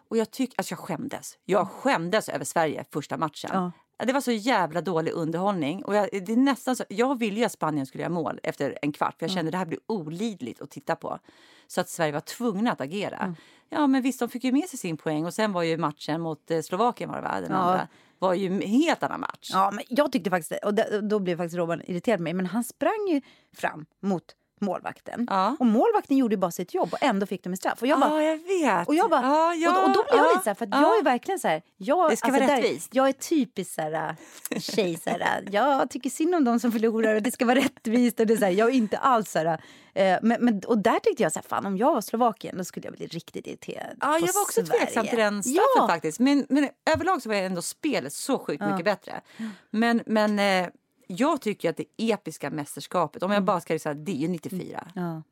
Och 0.09 0.17
jag 0.17 0.31
tycker, 0.31 0.53
alltså 0.59 0.71
jag 0.71 0.79
skämdes. 0.79 1.37
Jag 1.45 1.69
skämdes 1.69 2.29
över 2.29 2.45
Sverige 2.45 2.85
första 2.93 3.17
matchen. 3.17 3.49
Ja. 3.53 3.71
Det 4.05 4.13
var 4.13 4.21
så 4.21 4.31
jävla 4.31 4.81
dålig 4.81 5.11
underhållning. 5.11 5.85
Och 5.85 5.95
jag, 5.95 6.09
det 6.11 6.31
är 6.31 6.37
nästan 6.37 6.75
så, 6.75 6.83
jag 6.89 7.19
ville 7.19 7.39
ju 7.39 7.45
att 7.45 7.51
Spanien 7.51 7.85
skulle 7.85 8.01
göra 8.03 8.13
mål 8.13 8.39
efter 8.43 8.77
en 8.81 8.91
kvart. 8.91 9.19
För 9.19 9.25
jag 9.25 9.31
kände 9.31 9.49
att 9.49 9.51
det 9.51 9.57
här 9.57 9.65
blir 9.65 9.79
olidligt 9.87 10.61
att 10.61 10.71
titta 10.71 10.95
på. 10.95 11.19
Så 11.67 11.81
att 11.81 11.89
Sverige 11.89 12.11
var 12.11 12.19
tvungna 12.19 12.71
att 12.71 12.81
agera. 12.81 13.35
Ja 13.69 13.87
men 13.87 14.01
visst, 14.01 14.19
de 14.19 14.29
fick 14.29 14.43
ju 14.43 14.51
med 14.51 14.69
sig 14.69 14.79
sin 14.79 14.97
poäng. 14.97 15.25
Och 15.25 15.33
sen 15.33 15.53
var 15.53 15.63
ju 15.63 15.77
matchen 15.77 16.21
mot 16.21 16.51
eh, 16.51 16.61
Slovakien 16.61 17.09
var 17.09 17.15
det 17.17 17.21
va? 17.23 17.41
Den 17.41 17.51
Ja. 17.51 17.57
andra. 17.57 17.87
Var 18.21 18.33
ju 18.33 18.47
en 18.47 18.61
helt 18.61 19.03
annan 19.03 19.19
match. 19.19 19.49
Ja, 19.53 19.71
men 19.71 19.83
jag 19.89 20.11
tyckte 20.11 20.29
faktiskt, 20.29 20.63
och 20.63 20.73
det- 20.73 21.01
då 21.01 21.19
blev 21.19 21.37
faktiskt 21.37 21.57
Robban 21.57 21.81
irriterad 21.85 22.19
på 22.19 22.23
mig, 22.23 22.33
men 22.33 22.45
han 22.45 22.63
sprang 22.63 23.07
ju 23.09 23.21
fram 23.55 23.85
mot 24.01 24.23
målvakten. 24.61 25.27
Ja. 25.29 25.55
Och 25.59 25.65
målvakten 25.65 26.17
gjorde 26.17 26.37
bara 26.37 26.51
sitt 26.51 26.73
jobb 26.73 26.89
och 26.93 27.03
ändå 27.03 27.25
fick 27.25 27.43
de 27.43 27.49
en 27.49 27.57
straff. 27.57 27.81
Och 27.81 27.87
jag 27.87 27.99
bara, 27.99 28.23
Ja, 28.23 28.29
jag 28.29 28.37
vet. 28.37 28.87
Och 28.87 28.95
jag 28.95 29.09
bara, 29.09 29.21
ja, 29.21 29.53
ja, 29.55 29.77
och, 29.77 29.83
och 29.83 29.89
då 29.93 30.03
blev 30.03 30.17
jag 30.21 30.25
ja, 30.25 30.29
lite 30.31 30.43
så 30.43 30.49
här, 30.49 30.55
för 30.55 30.67
jag 30.71 30.99
är 30.99 31.03
verkligen 31.03 31.39
så 31.39 31.47
här, 31.47 31.61
jag, 31.77 32.09
Det 32.11 32.17
ska 32.17 32.31
vara 32.31 32.47
där- 32.47 32.61
rättvist. 32.61 32.89
Jag 32.95 33.07
är 33.09 33.13
typiskt 33.13 33.73
så 33.75 33.81
här, 33.81 34.15
tjej 34.59 34.97
så 35.03 35.09
här, 35.09 35.47
jag 35.51 35.89
tycker 35.89 36.09
synd 36.09 36.35
om 36.35 36.43
de 36.43 36.59
som 36.59 36.71
förlorar 36.71 37.15
och 37.15 37.21
det 37.21 37.31
ska 37.31 37.45
vara 37.45 37.59
rättvist 37.59 38.19
och 38.19 38.27
det 38.27 38.33
är 38.33 38.37
så 38.37 38.45
här, 38.45 38.51
jag 38.51 38.69
är 38.69 38.73
inte 38.73 38.97
alls 38.97 39.31
så 39.31 39.39
här, 39.39 39.61
äh, 39.93 40.17
men, 40.21 40.45
men, 40.45 40.61
och 40.67 40.77
där 40.77 40.99
tyckte 40.99 41.23
jag 41.23 41.31
så 41.31 41.39
här, 41.39 41.43
fan 41.47 41.65
om 41.65 41.77
jag 41.77 41.93
var 41.93 42.01
Slovakien 42.01 42.57
då 42.57 42.63
skulle 42.63 42.87
jag 42.87 42.93
bli 42.93 43.07
riktigt 43.07 43.47
irriterad 43.47 43.97
Ja, 44.01 44.13
jag 44.19 44.33
var 44.33 44.41
också 44.41 44.65
Sverige. 44.65 44.79
tveksam 44.81 45.07
till 45.07 45.17
den 45.17 45.43
straffen 45.43 45.61
ja. 45.77 45.87
faktiskt. 45.87 46.19
Men, 46.19 46.45
men 46.49 46.69
överlag 46.93 47.21
så 47.21 47.29
var 47.29 47.35
ändå 47.35 47.61
spelet 47.61 48.13
så 48.13 48.39
sjukt 48.39 48.63
mycket 48.65 48.85
bättre. 48.85 49.21
Men, 49.69 50.01
men 50.05 50.39
eh, 50.39 50.67
jag 51.11 51.41
tycker 51.41 51.69
att 51.69 51.77
det 51.77 51.85
episka 51.97 52.49
mästerskapet, 52.49 53.23
om 53.23 53.31
jag 53.31 53.43
bara 53.43 53.61
ska 53.61 53.79
säga 53.79 53.93
det 53.93 54.11
är 54.11 54.15
ju 54.15 54.27
94. 54.27 54.91
Ja. 54.95 55.23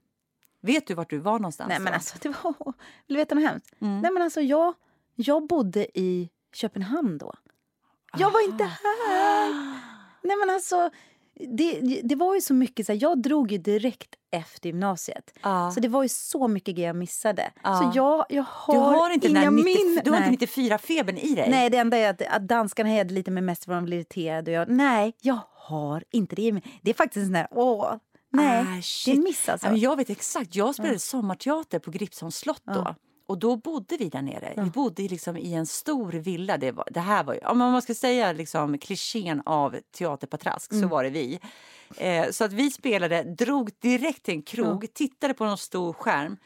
Vet 0.62 0.88
du 0.88 0.94
vart 0.94 1.10
du 1.10 1.18
var 1.18 1.40
någonstans? 1.40 1.70
Nej 1.70 1.80
men 1.80 1.94
alltså 1.94 2.18
det 2.22 2.30
var, 2.30 2.56
vill 2.60 2.74
du 3.08 3.16
veta 3.16 3.36
något 3.36 3.44
hemskt? 3.44 3.76
Mm. 3.82 4.02
Nej 4.02 4.12
men 4.12 4.24
alltså 4.24 4.42
jag, 4.42 4.74
jag 5.16 5.48
bodde 5.48 6.00
i 6.00 6.30
Köpenhamn 6.54 7.18
då. 7.18 7.34
Jag 8.18 8.32
var 8.32 8.46
inte 8.46 8.64
här! 8.64 9.50
Nej 10.22 10.38
men 10.38 10.50
alltså, 10.50 10.90
det, 11.48 12.02
det 12.04 12.16
var 12.16 12.36
ju 12.36 12.42
så 12.42 12.54
mycket 12.54 12.86
så 12.86 12.92
här, 12.92 13.00
jag 13.02 13.22
drog 13.22 13.52
ju 13.52 13.58
direkt 13.58 14.16
efter 14.32 14.70
gymnasiet. 14.70 15.34
Ja. 15.44 15.72
Så 15.72 15.80
det 15.80 15.88
var 15.88 16.04
ju 16.04 16.10
så 16.10 16.48
mycket 16.48 16.76
grejer 16.76 16.90
jag 16.90 16.96
missade. 16.96 17.52
Ja. 17.64 17.76
Så 17.78 17.92
jag, 17.98 18.26
jag 18.30 18.44
har, 18.50 18.74
du 18.74 18.80
har 18.80 19.10
inte, 19.10 19.28
inga 19.28 19.42
där 19.42 19.52
90, 19.52 19.64
minnen. 19.66 20.02
du 20.06 20.12
har 20.12 20.20
Nej. 20.20 20.30
inte 20.30 20.46
94-febern 20.46 21.18
i 21.18 21.36
dig? 21.36 21.50
Nej, 21.50 21.70
det 21.70 21.78
enda 21.78 21.98
är 21.98 22.10
att, 22.10 22.22
att 22.22 22.48
danskarna 22.48 22.90
hejade 22.90 23.14
lite 23.14 23.32
med 23.32 23.44
mest 23.44 23.66
för 23.66 23.74
de 23.74 23.86
blev 23.86 24.00
irriterade. 24.00 24.52
Och 24.52 24.58
jag, 24.58 24.70
nej, 24.70 25.14
jag 25.22 25.40
har 25.56 26.04
inte 26.12 26.36
det. 26.36 26.42
i 26.42 26.52
mig. 26.52 26.64
Det 26.82 26.90
är 26.90 26.96
faktiskt 26.96 27.18
en 27.18 27.26
sån 27.26 27.34
där, 27.34 27.48
åh, 27.52 27.94
nej, 28.34 28.60
Ah, 28.60 28.64
det 28.64 28.78
är 28.78 28.82
shit. 28.82 29.18
en 29.18 29.24
miss 29.24 29.50
alltså. 29.50 29.68
Jag 29.70 29.96
vet 29.98 30.10
exakt. 30.10 30.56
Jag 30.56 30.76
spelade 30.76 31.00
sommarteater 31.00 31.80
på 31.80 31.92
Gripsholms 31.92 32.36
slott 32.38 32.64
då. 32.66 32.96
Och 33.30 33.38
då 33.38 33.56
bodde 33.58 33.98
vi 33.98 34.10
där 34.10 34.22
nere. 34.22 34.54
Vi 34.58 34.70
bodde 34.70 35.04
liksom 35.04 35.38
i 35.38 35.54
en 35.54 35.66
stor 35.66 36.12
villa. 36.12 36.58
Det, 36.58 36.72
var, 36.72 36.88
det 36.92 37.00
här 37.00 37.24
var 37.24 37.34
ju, 37.34 37.40
om 37.40 37.58
man 37.58 37.82
ska 37.82 37.94
säga 37.96 38.32
liksom 38.32 38.78
klichén 38.78 39.42
av 39.46 39.76
teaterpatrask 39.98 40.72
Mm. 40.72 40.82
så 40.82 40.88
var 40.88 41.04
det 41.04 41.10
vi. 41.10 41.40
Eh, 41.98 42.30
så 42.32 42.44
att 42.44 42.54
vi 42.54 42.72
spelade, 42.72 43.24
drog 43.24 43.72
direkt 43.80 44.24
till 44.24 44.34
en 44.34 44.42
krog, 44.42 44.94
tittade 44.94 45.34
på 45.34 45.46
någon 45.46 45.58
stor 45.58 45.94
skärm. 45.94 46.38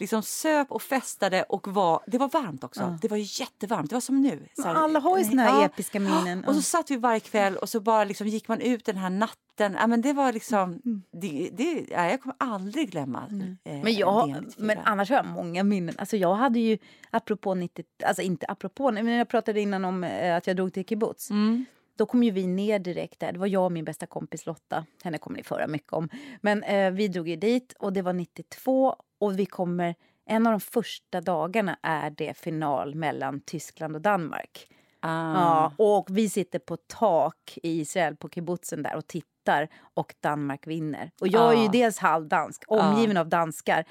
Liksom 0.00 0.22
söp 0.22 0.70
och 0.70 0.82
festade 0.82 1.42
och 1.42 1.68
var, 1.68 2.00
det 2.06 2.18
var 2.18 2.28
varmt 2.28 2.64
också. 2.64 2.98
Det 3.02 3.08
var 3.08 3.40
jättevarmt, 3.40 3.90
det 3.90 3.96
var 3.96 4.00
som 4.00 4.20
nu. 4.20 4.46
Så 4.56 4.62
här- 4.62 4.74
alla 4.74 5.00
har 5.00 5.18
ju 5.18 5.24
såna 5.24 5.42
här 5.42 5.64
episka 5.64 6.00
minnen. 6.00 6.44
Och 6.44 6.54
så 6.54 6.62
satt 6.62 6.90
vi 6.90 6.96
varje 6.96 7.20
kväll 7.20 7.56
och 7.56 7.68
så 7.68 7.80
bara 7.80 8.04
liksom 8.04 8.26
gick 8.26 8.48
man 8.48 8.60
ut 8.60 8.84
den 8.84 8.96
här 8.96 9.10
natten. 9.10 9.76
Ja, 9.80 9.86
men 9.86 10.00
det 10.02 10.12
var 10.12 10.32
liksom, 10.32 10.80
det, 11.12 11.50
det, 11.52 11.86
ja, 11.90 12.10
jag 12.10 12.22
kommer 12.22 12.36
aldrig 12.38 12.90
glömma 12.90 13.18
eh, 13.28 13.32
Mm. 13.34 13.56
Men, 13.82 13.94
jag, 13.94 14.28
det 14.28 14.40
94. 14.40 14.66
men 14.66 14.78
annars 14.84 15.08
har 15.10 15.16
jag 15.16 15.26
många 15.26 15.64
minnen. 15.64 15.94
Alltså 15.98 16.16
jag 16.16 16.34
hade 16.34 16.58
ju, 16.58 16.78
apropå 17.10 17.54
90, 17.54 17.84
alltså 18.04 18.22
inte 18.22 18.46
apropå, 18.46 18.90
men 18.92 19.06
jag 19.08 19.28
pratade 19.28 19.60
innan 19.60 19.84
om 19.84 20.04
eh, 20.04 20.36
att 20.36 20.46
jag 20.46 20.56
drog 20.56 20.72
till 20.72 20.84
kibbutz. 20.84 21.30
Mm. 21.30 21.64
Då 21.96 22.06
kom 22.06 22.22
ju 22.22 22.30
vi 22.30 22.46
ner 22.46 22.78
direkt 22.78 23.20
där. 23.20 23.32
Det 23.32 23.38
var 23.38 23.46
jag 23.46 23.64
och 23.64 23.72
min 23.72 23.84
bästa 23.84 24.06
kompis 24.06 24.46
Lotta. 24.46 24.84
Henne 25.04 25.18
kommer 25.18 25.36
ni 25.36 25.42
föra 25.44 25.66
mycket 25.66 25.92
om. 25.92 26.08
Men 26.40 26.62
eh, 26.62 26.90
vi 26.90 27.08
drog 27.08 27.28
ju 27.28 27.36
dit 27.36 27.74
och 27.78 27.92
det 27.92 28.02
var 28.02 28.12
92 28.12 28.96
och 29.20 29.38
vi 29.38 29.46
kommer, 29.46 29.94
en 30.26 30.46
av 30.46 30.50
de 30.52 30.60
första 30.60 31.20
dagarna 31.20 31.78
är 31.82 32.10
det 32.10 32.36
final 32.36 32.94
mellan 32.94 33.40
Tyskland 33.40 33.94
och 33.96 34.02
Danmark. 34.02 34.66
Ah. 35.00 35.34
Ja, 35.34 35.72
och 35.78 36.06
vi 36.10 36.28
sitter 36.28 36.58
på 36.58 36.76
tak 36.76 37.58
i 37.62 37.80
Israel 37.80 38.16
på 38.16 38.28
kibbutzen 38.28 38.82
där 38.82 38.96
och 38.96 39.06
tittar 39.06 39.68
och 39.94 40.14
Danmark 40.20 40.66
vinner. 40.66 41.10
Och 41.20 41.28
jag 41.28 41.52
är 41.52 41.56
ju 41.56 41.64
Ja. 41.64 41.70
dels 41.72 41.98
halvdansk, 41.98 42.64
omgiven 42.68 43.16
av 43.16 43.28
danskar. 43.28 43.84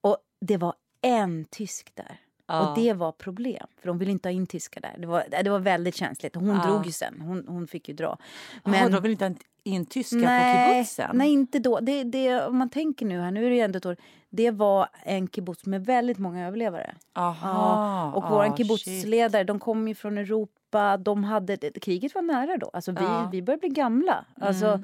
Och 0.00 0.16
det 0.40 0.56
var 0.56 0.74
en 1.02 1.44
tysk 1.44 1.90
där. 1.94 2.16
Ja. 2.46 2.68
Och 2.70 2.78
det 2.78 2.92
var 2.92 3.12
problem, 3.12 3.66
för 3.80 3.88
de 3.88 3.98
ville 3.98 4.10
inte 4.12 4.28
ha 4.28 4.32
in 4.32 4.46
tyskar 4.46 4.80
där. 4.80 4.94
Det 4.98 5.06
var, 5.06 5.24
det 5.44 5.50
var 5.50 5.58
väldigt 5.58 5.94
känsligt. 5.96 6.34
Hon 6.34 6.48
Ja. 6.48 6.66
drog 6.66 6.86
ju 6.86 6.92
sen, 6.92 7.20
hon, 7.20 7.44
hon 7.48 7.66
fick 7.66 7.88
ju 7.88 7.94
dra. 7.94 8.18
Men, 8.64 8.92
de 8.92 9.02
vill 9.02 9.10
inte 9.12 9.24
ha 9.24 9.34
in 9.64 9.86
tyskar 9.86 10.18
på 10.18 10.24
nej, 10.24 10.74
kibbutzen? 10.84 11.10
nej, 11.18 11.30
inte 11.32 11.58
då. 11.58 11.80
Det, 11.80 12.04
det, 12.04 12.46
om 12.46 12.58
man 12.58 12.68
tänker 12.70 13.06
nu 13.06 13.20
här, 13.20 13.30
nu 13.30 13.46
är 13.46 13.50
det 13.50 13.56
ju 13.56 13.62
ändå 13.62 13.76
ett 13.76 13.86
år. 13.86 13.96
Det 14.30 14.50
var 14.50 14.88
en 15.02 15.28
kibbutz 15.28 15.66
med 15.66 15.84
väldigt 15.86 16.18
många 16.18 16.46
överlevare. 16.46 16.94
Aha, 17.12 17.48
Ja, 17.48 18.12
och 18.12 18.24
vår 18.30 18.44
shit. 18.44 18.56
kibbutzledare, 18.56 19.44
de 19.44 19.58
kom 19.58 19.88
ju 19.88 19.94
från 19.94 20.18
Europa. 20.18 20.96
De 20.96 21.24
hade, 21.24 21.56
kriget 21.56 22.14
var 22.14 22.22
nära 22.22 22.56
då. 22.56 22.70
Alltså 22.72 22.92
vi. 22.92 23.04
Mm. 23.04 23.30
vi 23.30 23.42
började 23.42 23.60
bli 23.60 23.68
gamla. 23.68 24.24
Alltså, 24.40 24.82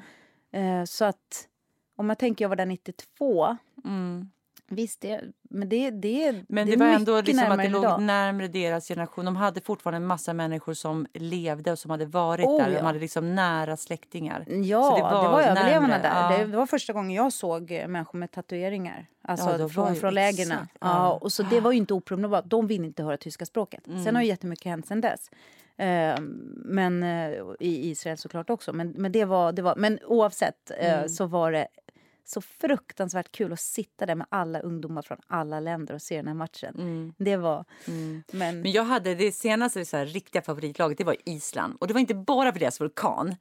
eh, 0.51 0.83
så 0.85 1.05
att, 1.05 1.47
om 1.95 2.09
jag 2.09 2.17
tänker, 2.19 2.45
jag 2.45 2.49
var 2.49 2.55
där 2.55 2.65
92. 2.65 3.57
Mm. 3.85 4.29
Visst, 4.71 5.01
det, 5.01 5.21
men 5.49 5.69
det, 5.69 5.89
det, 5.91 6.43
Men 6.49 6.67
det 6.67 6.73
det, 6.73 6.79
var 6.79 6.85
ändå 6.93 7.21
liksom 7.21 7.51
att 7.51 7.57
det 7.57 7.69
låg 7.69 7.83
idag. 7.83 8.01
närmare 8.01 8.47
deras 8.47 8.87
generation. 8.87 9.25
De 9.25 9.35
hade 9.35 9.61
fortfarande 9.61 9.95
en 9.97 10.05
massa 10.05 10.33
människor 10.33 10.73
som 10.73 11.07
levde 11.13 11.71
och 11.71 11.79
som 11.79 11.91
hade 11.91 12.05
varit 12.05 12.45
Oh, 12.47 12.57
där. 12.57 12.69
De 12.69 12.75
ja. 12.75 12.83
hade 12.83 12.99
liksom 12.99 13.35
nära 13.35 13.77
släktingar. 13.77 14.45
Ja, 14.63 14.83
Så 14.83 14.95
det 14.95 15.01
var, 15.01 15.41
överlevarna 15.41 15.87
närmre. 15.87 16.01
där. 16.09 16.31
Ja. 16.31 16.37
Det, 16.37 16.45
det 16.51 16.57
var 16.57 16.65
första 16.65 16.93
gången 16.93 17.11
jag 17.11 17.33
såg 17.33 17.71
eh, 17.71 17.87
människor 17.87 18.19
med 18.19 18.31
tatueringar. 18.31 19.05
Alltså 19.21 19.49
Ja, 19.51 19.57
var 19.57 19.69
från, 19.69 19.95
från 19.95 20.13
lägren. 20.13 20.49
Ja. 20.49 20.57
ja. 20.81 21.11
och 21.21 21.31
så 21.31 21.43
det 21.43 21.59
var 21.59 21.71
ju 21.71 21.77
inte 21.77 21.93
oproblematiskt. 21.93 22.49
De 22.51 22.67
ville 22.67 22.85
inte 22.85 23.03
höra 23.03 23.17
tyska 23.17 23.45
språket. 23.45 23.87
Mm. 23.87 24.03
Sen 24.03 24.15
har 24.15 24.21
ju 24.21 24.27
jättemycket 24.27 24.65
hänt 24.65 24.87
sen 24.87 25.01
dess. 25.01 25.31
Eh, 25.77 26.15
men 26.55 27.03
eh, 27.03 27.31
i 27.59 27.89
Israel 27.89 28.17
såklart 28.17 28.49
också. 28.49 28.73
Men, 28.73 28.89
men, 28.97 29.11
det 29.11 29.25
var, 29.25 29.51
det 29.51 29.61
var, 29.61 29.75
men 29.75 29.99
oavsett 30.05 30.71
eh, 30.79 30.93
Mm. 30.93 31.09
så 31.09 31.25
var 31.25 31.51
det 31.51 31.67
så 32.29 32.41
fruktansvärt 32.41 33.31
kul 33.31 33.53
att 33.53 33.59
sitta 33.59 34.05
där 34.05 34.15
med 34.15 34.27
alla 34.29 34.59
ungdomar 34.59 35.01
från 35.01 35.17
alla 35.27 35.59
länder 35.59 35.93
och 35.93 36.01
se 36.01 36.15
den 36.17 36.27
här 36.27 36.33
matchen. 36.33 37.13
Det 37.17 37.37
var... 37.37 37.65
Men, 37.85 38.23
Mm. 38.31 38.61
Men 38.61 38.71
jag 38.71 38.83
hade 38.83 39.15
det 39.15 39.31
senaste 39.31 39.85
så 39.85 39.97
här, 39.97 40.05
riktiga 40.05 40.41
favoritlaget, 40.41 40.97
det 40.97 41.03
var 41.03 41.15
Island. 41.25 41.77
Och 41.79 41.87
det 41.87 41.93
var 41.93 42.01
inte 42.01 42.15
bara 42.15 42.51
för 42.51 42.59
deras 42.59 42.81
vulkan. 42.81 43.35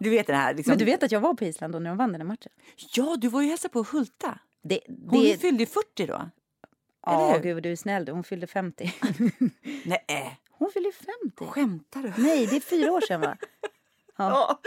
Du 0.00 0.10
vet 0.10 0.26
den 0.26 0.36
här 0.36 0.54
liksom... 0.54 0.70
men 0.70 0.78
du 0.78 0.84
vet 0.84 1.02
att 1.02 1.12
jag 1.12 1.20
var 1.20 1.34
på 1.34 1.44
Island 1.44 1.72
då 1.72 1.78
när 1.78 1.90
de 1.90 1.96
vann 1.96 2.12
den 2.12 2.26
matchen? 2.26 2.52
Ja, 2.94 3.16
du 3.18 3.28
var 3.28 3.42
ju 3.42 3.48
hälsa 3.48 3.68
på 3.68 3.82
Hulta. 3.92 4.38
Det, 4.62 4.80
Hon 5.10 5.22
det, 5.22 5.40
fyllde 5.40 5.62
ju 5.62 5.66
40 5.66 6.06
då. 6.06 6.30
ja, 7.06 7.32
hur? 7.32 7.42
gud 7.42 7.62
du 7.62 7.72
är 7.72 7.76
snäll. 7.76 8.08
Hon 8.08 8.24
fyllde 8.24 8.46
50. 8.46 8.92
Nej, 9.84 10.40
Hon 10.50 10.70
fyllde 10.72 10.90
50. 10.92 11.46
skämtar 11.46 12.02
du? 12.02 12.12
Nej, 12.22 12.46
det 12.46 12.56
är 12.56 12.60
fyra 12.60 12.92
år 12.92 13.00
sedan 13.00 13.20
va? 13.20 13.36
Ja. 14.24 14.60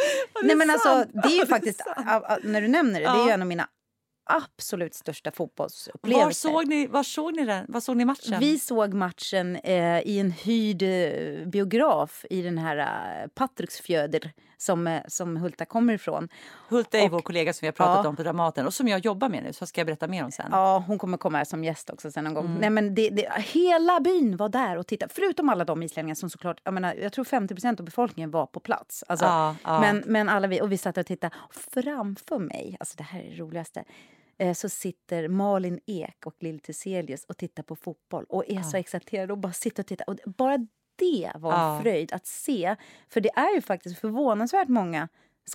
Nej 0.44 0.56
är 0.56 0.56
men 0.56 0.70
alltså 0.70 1.06
det 1.14 1.28
är 1.28 1.32
ju 1.32 1.38
Ja, 1.38 1.46
faktiskt, 1.46 1.82
a- 1.96 2.38
när 2.44 2.62
du 2.62 2.68
nämner 2.68 3.00
det, 3.00 3.06
det 3.06 3.12
är 3.12 3.26
ju 3.26 3.32
en 3.32 3.42
av 3.42 3.48
mina 3.48 3.68
absolut 4.30 4.94
största 4.94 5.30
Var 5.30 5.36
fotbollsupplevelser. 5.36 6.50
såg 6.50 6.68
ni, 6.68 6.88
var 6.88 7.04
såg 7.04 7.36
ni 7.36 7.46
den? 7.46 7.66
Var 7.70 7.80
såg 7.80 7.98
ni 7.98 8.06
matchen? 8.06 8.40
Vi 8.40 8.60
såg 8.60 8.94
matchen 8.94 9.56
eh, 9.56 10.00
i 10.02 10.20
en 10.20 10.32
hyrd 10.32 10.82
eh, 10.82 11.48
biograf 11.48 12.26
i 12.30 12.42
den 12.42 12.58
här 12.58 12.78
eh, 12.78 13.28
Patruksfjöder 13.36 14.32
som, 14.64 14.88
eh, 14.88 15.02
som 15.08 15.38
Hulta 15.38 15.66
kommer 15.66 15.94
ifrån. 15.94 16.30
Hulta 16.70 16.98
är 17.00 17.06
och- 17.06 17.12
vår 17.12 17.20
kollega 17.22 17.54
som 17.54 17.60
vi 17.62 17.68
har 17.68 17.72
pratat 17.74 18.04
Ja. 18.04 18.10
om 18.10 18.16
på 18.16 18.24
Dramaten 18.24 18.66
och 18.66 18.74
som 18.74 18.88
jag 18.88 19.06
jobbar 19.06 19.30
med 19.30 19.44
nu, 19.44 19.54
så 19.54 19.66
ska 19.66 19.80
jag 19.82 19.86
berätta 19.86 20.08
mer 20.08 20.24
om 20.24 20.32
sen. 20.32 20.50
Ja, 20.52 20.84
hon 20.88 20.98
kommer 21.00 21.18
komma 21.18 21.38
här 21.38 21.46
som 21.46 21.64
gäst 21.64 21.90
också 21.90 22.12
sen 22.12 22.24
någon 22.24 22.34
gång. 22.34 22.46
Mm. 22.46 22.58
Nej, 22.58 22.70
men 22.70 22.96
det, 22.96 23.10
det, 23.10 23.30
hela 23.42 24.00
byn 24.00 24.38
var 24.38 24.50
där 24.50 24.78
och 24.78 24.88
tittade. 24.88 25.14
Förutom 25.14 25.50
alla 25.50 25.66
de 25.66 25.84
islänningar 25.84 26.16
som 26.16 26.30
såklart, 26.30 26.62
jag, 26.64 26.74
menar, 26.74 26.94
jag 26.94 27.14
tror 27.14 27.26
50% 27.26 27.80
av 27.80 27.86
befolkningen 27.86 28.32
var 28.32 28.46
på 28.46 28.60
plats. 28.60 29.04
Alltså, 29.08 29.26
Ja, 29.26 29.56
ja. 29.64 29.80
Men, 29.80 30.04
men 30.06 30.30
alla 30.30 30.48
vi, 30.48 30.62
och 30.62 30.72
vi 30.72 30.78
satt 30.78 30.98
och 30.98 31.06
tittade. 31.06 31.36
Och 31.38 31.54
framför 31.56 32.40
mig, 32.40 32.78
alltså 32.80 32.98
det 32.98 33.04
här 33.04 33.20
är 33.20 33.30
det 33.30 33.36
roligaste, 33.44 33.84
eh, 34.38 34.54
så 34.54 34.70
sitter 34.70 35.28
Malin 35.28 35.80
Ek 35.86 36.26
och 36.26 36.36
Lill 36.40 36.60
Thyselius 36.60 37.26
och 37.26 37.38
tittar 37.38 37.64
på 37.64 37.76
fotboll 37.76 38.26
och 38.30 38.44
är 38.48 38.62
så 38.62 38.78
exalterade 38.78 39.34
och 39.34 39.40
bara 39.40 39.54
sitter 39.54 39.84
och 39.84 39.88
tittar. 39.88 40.10
Och 40.10 40.18
bara 40.38 40.68
det 40.96 41.32
var 41.36 41.54
en 41.54 41.60
Ja. 41.60 41.80
fröjd 41.82 42.14
att 42.14 42.28
se. 42.28 42.76
För 43.10 43.22
det 43.22 43.30
är 43.36 43.56
ju 43.56 43.62
faktiskt 43.62 44.00
förvånansvärt 44.00 44.68
många 44.68 45.08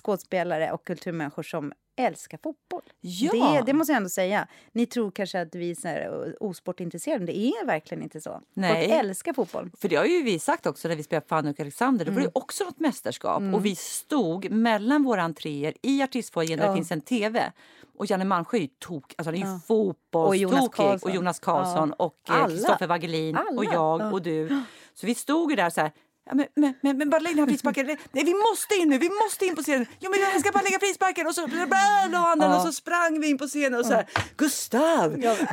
skådespelare 0.03 0.71
och 0.71 0.83
kulturmänniskor 0.85 1.43
som 1.43 1.73
älskar 1.97 2.37
fotboll. 2.43 2.81
Ja. 3.01 3.31
Det, 3.31 3.63
det 3.65 3.73
måste 3.73 3.91
jag 3.93 3.97
ändå 3.97 4.09
säga. 4.09 4.47
Ni 4.71 4.85
tror 4.85 5.11
kanske 5.11 5.41
att 5.41 5.55
vi 5.55 5.75
är 5.83 6.25
eh, 6.27 6.33
osportintresserade, 6.39 7.19
men 7.19 7.25
det 7.25 7.37
är 7.39 7.65
verkligen 7.65 8.03
inte 8.03 8.21
så. 8.21 8.41
Nej. 8.53 8.87
Folk 8.89 8.99
älskar 8.99 9.33
fotboll. 9.33 9.71
För 9.77 9.89
det 9.89 9.95
har 9.95 10.05
ju 10.05 10.23
vi 10.23 10.39
sagt 10.39 10.65
också 10.65 10.87
när 10.87 10.95
vi 10.95 11.03
spelade 11.03 11.27
Fanny 11.27 11.51
och 11.51 11.59
Alexander. 11.59 12.05
Det 12.05 12.11
var 12.11 12.17
Mm. 12.17 12.31
ju 12.35 12.39
också 12.41 12.63
något 12.63 12.79
mästerskap. 12.79 13.43
Och 13.53 13.65
vi 13.65 13.75
stod 13.75 14.51
mellan 14.51 15.03
våra 15.03 15.21
entréer 15.21 15.73
i 15.81 16.01
artistfoajén 16.03 16.59
där 16.59 16.65
Ja. 16.65 16.71
det 16.71 16.75
finns 16.77 16.91
en 16.91 17.01
tv. 17.01 17.51
Och 17.97 18.05
Janne 18.05 18.25
Malmsjö 18.25 18.57
är 18.57 18.61
ju 18.61 18.67
tok, 18.67 19.13
alltså 19.17 19.23
han 19.31 19.35
är 19.35 19.39
ju 19.39 19.45
Ja. 19.53 19.59
fotbollstokig. 19.67 21.03
Och 21.03 21.11
Jonas 21.11 21.39
Karlsson. 21.39 21.93
Och 21.93 22.15
Ja. 22.27 22.39
eh. 22.39 22.47
Kristoffer 22.47 22.87
Wagelin 22.87 23.37
och 23.57 23.65
jag 23.65 23.73
Ja. 24.01 24.11
och 24.11 24.21
du. 24.21 24.63
Så 24.99 25.05
vi 25.07 25.15
stod 25.15 25.49
ju 25.51 25.55
där 25.55 25.69
så 25.69 25.81
här. 25.81 25.91
Ja, 26.25 26.35
men, 26.35 26.45
men, 26.55 26.73
men, 26.81 26.97
men 26.97 27.09
bara 27.09 27.19
lägg 27.19 27.31
den 27.35 27.39
här 27.39 27.47
frisparken. 27.47 27.85
Nej, 27.85 28.23
vi 28.23 28.33
måste 28.33 28.75
in 28.75 28.89
nu, 28.89 28.97
vi 28.97 29.09
måste 29.09 29.45
in 29.45 29.55
på 29.55 29.61
scenen. 29.61 29.85
Jo, 29.99 30.11
men 30.11 30.19
jag 30.19 30.41
ska 30.41 30.51
bara 30.51 30.63
lägga 30.63 30.79
frisparken. 30.79 31.27
Och 31.27 31.35
så 31.35 31.47
la 31.47 32.17
han 32.17 32.39
den 32.39 32.51
Ja. 32.51 32.55
och 32.57 32.61
så 32.61 32.71
sprang 32.71 33.19
vi 33.19 33.27
in 33.29 33.37
på 33.37 33.47
scenen 33.47 33.79
och 33.79 33.85
så 33.85 33.93
här. 33.93 34.05
Gustav! 34.37 35.15
Ja. 35.23 35.35
Jag 35.39 35.49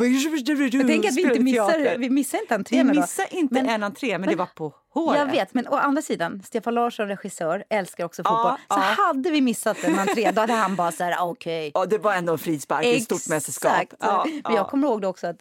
tänker 0.87 1.09
att 1.09 1.17
vi 1.17 1.23
inte 1.23 1.41
missar, 1.41 1.99
vi 1.99 2.11
missar 2.11 2.39
inte 2.39 2.49
Vi 2.49 2.55
entréerna 2.55 2.93
då. 2.95 3.01
missade 3.01 3.29
inte 3.37 3.55
Men- 3.55 3.69
en 3.69 3.83
entré, 3.83 4.19
men 4.19 4.29
det 4.29 4.37
var 4.37 4.47
på 4.47 4.75
håret. 4.95 5.19
Jag 5.21 5.27
vet, 5.27 5.55
men 5.55 5.69
å 5.69 5.75
andra 5.75 6.03
sidan, 6.03 6.43
Stefan 6.47 6.75
Larsson, 6.75 7.09
regissör, 7.09 7.65
älskar 7.71 8.05
också 8.05 8.23
fotboll. 8.23 8.55
Ja, 8.69 8.77
så 8.77 8.81
ja. 8.81 9.05
hade 9.07 9.31
vi 9.31 9.41
missat 9.41 9.85
en 9.85 9.99
entré, 9.99 10.31
då 10.31 10.41
hade 10.41 10.53
han 10.53 10.77
bara 10.77 10.93
så 10.93 11.05
här, 11.05 11.13
ah, 11.19 11.25
okej. 11.31 11.71
Ja, 11.75 11.87
det 11.87 11.99
var 11.99 12.15
ändå 12.15 12.33
en 12.33 12.39
frispark 12.39 12.87
i 12.87 13.01
stort 13.01 13.29
mästerskap. 13.29 13.73
Ja, 14.01 14.25
Men 14.27 14.41
ja. 14.45 14.55
jag 14.55 14.69
kommer 14.69 14.89
ihåg 14.89 15.05
också 15.05 15.27
att 15.27 15.37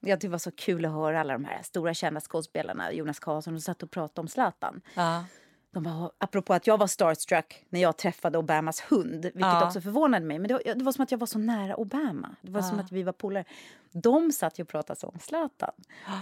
jag 0.00 0.16
tyckte 0.20 0.26
det 0.26 0.30
var 0.30 0.38
så 0.38 0.50
kul 0.50 0.84
att 0.84 0.92
höra 0.92 1.20
alla 1.20 1.32
de 1.32 1.44
här 1.44 1.62
stora 1.62 1.94
kända 1.94 2.20
skådespelarna, 2.20 2.92
Jonas 2.92 3.18
Karlsson, 3.18 3.54
och 3.54 3.62
satt 3.62 3.82
och 3.82 3.90
pratade 3.90 4.20
om 4.20 4.28
Zlatan. 4.28 4.80
Ja. 4.94 5.24
De 5.72 5.82
bara, 5.82 6.10
apropå 6.18 6.54
att 6.54 6.66
jag 6.66 6.78
var 6.78 6.86
starstruck 6.86 7.64
när 7.68 7.80
jag 7.80 7.96
träffade 7.96 8.38
Obamas 8.38 8.80
hund, 8.80 9.22
vilket 9.24 9.40
Ja. 9.40 9.66
också 9.66 9.80
förvånade 9.80 10.26
mig. 10.26 10.38
Men 10.38 10.48
det 10.48 10.54
var, 10.54 10.74
det 10.74 10.84
var 10.84 10.92
som 10.92 11.02
att 11.02 11.10
jag 11.10 11.18
var 11.18 11.26
så 11.26 11.38
nära 11.38 11.76
Obama. 11.76 12.36
Det 12.42 12.50
var 12.52 12.62
som 12.62 12.76
Ja. 12.78 12.84
att 12.84 12.92
vi 12.92 13.02
var 13.02 13.12
polare. 13.12 13.44
De 13.92 14.32
satt 14.32 14.58
ju 14.58 14.62
och 14.62 14.68
pratade 14.68 15.06
om 15.06 15.18
Zlatan. 15.20 15.70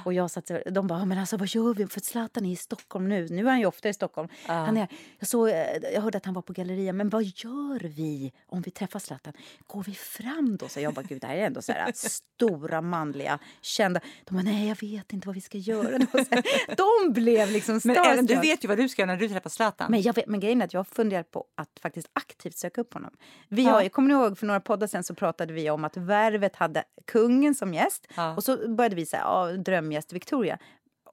Och 0.04 0.12
jag 0.12 0.30
satt, 0.30 0.50
de 0.70 0.86
bara, 0.86 1.04
men 1.04 1.18
alltså 1.18 1.36
vad 1.36 1.48
gör 1.48 1.74
vi? 1.74 1.86
För 1.86 2.00
Zlatan 2.00 2.46
är 2.46 2.52
i 2.52 2.56
Stockholm 2.56 3.08
nu. 3.08 3.26
Nu 3.30 3.42
är 3.46 3.50
han 3.50 3.60
ju 3.60 3.66
ofta 3.66 3.88
i 3.88 3.94
Stockholm. 3.94 4.28
Ja. 4.46 4.52
Han 4.54 4.76
är, 4.76 4.88
jag, 5.18 5.28
såg, 5.28 5.48
eh, 5.48 5.54
jag 5.94 6.00
hörde 6.00 6.18
att 6.18 6.24
han 6.24 6.34
var 6.34 6.42
på 6.42 6.52
Galleria. 6.52 6.92
Men 6.92 7.08
vad 7.08 7.22
gör 7.24 7.88
vi 7.88 8.32
om 8.46 8.62
vi 8.62 8.70
träffar 8.70 8.98
Zlatan? 8.98 9.32
Går 9.66 9.82
vi 9.82 9.94
fram 9.94 10.56
då? 10.56 10.68
Så 10.68 10.80
jag 10.80 10.94
bara, 10.94 11.02
gud 11.02 11.20
det 11.20 11.26
här 11.26 11.36
är 11.36 11.46
ändå 11.46 11.62
så 11.62 11.72
här 11.72 11.92
stora 11.94 12.80
manliga 12.82 13.38
kända. 13.60 14.00
De 14.24 14.34
bara, 14.34 14.42
nej 14.42 14.68
jag 14.68 14.80
vet 14.80 15.12
inte 15.12 15.28
vad 15.28 15.34
vi 15.34 15.40
ska 15.40 15.58
göra. 15.58 15.98
Var 16.12 16.24
så 16.24 16.34
här, 16.34 16.76
de 17.06 17.12
blev 17.12 17.50
liksom 17.50 17.80
Men 17.84 17.96
Ellen, 17.96 18.26
du 18.26 18.34
starstruck. 18.34 18.44
vet 18.44 18.64
ju 18.64 18.68
vad 18.68 18.78
du 18.78 18.88
ska 18.88 19.02
göra 19.02 19.12
när 19.12 19.20
du 19.20 19.28
träffar 19.28 19.50
Zlatan. 19.50 19.90
Men, 19.90 20.02
jag 20.02 20.14
vet, 20.14 20.26
men 20.26 20.40
grejen 20.40 20.60
är 20.60 20.64
att 20.64 20.72
jag 20.72 20.80
har 20.80 20.84
funderat 20.84 21.30
på 21.30 21.44
att 21.54 21.68
faktiskt 21.82 22.08
aktivt 22.12 22.56
söka 22.56 22.80
upp 22.80 22.94
honom. 22.94 23.10
Vi 23.48 23.62
Ja. 23.64 23.70
har, 23.70 23.82
ju- 23.82 23.88
kommer 23.88 24.08
ni 24.08 24.14
ihåg 24.14 24.38
för 24.38 24.46
några 24.46 24.60
poddar 24.60 24.86
sen 24.86 25.04
så 25.04 25.14
pratade 25.14 25.52
vi 25.52 25.70
om 25.70 25.84
att 25.84 25.96
Värvet 25.96 26.56
hade 26.56 26.84
kungen 27.06 27.54
som 27.58 27.74
gäst. 27.74 28.06
Ja. 28.16 28.36
Och 28.36 28.44
så 28.44 28.68
började 28.68 28.96
vi 28.96 29.06
säga, 29.06 29.22
ja, 29.22 29.52
drömgäst 29.52 30.12
Victoria. 30.12 30.58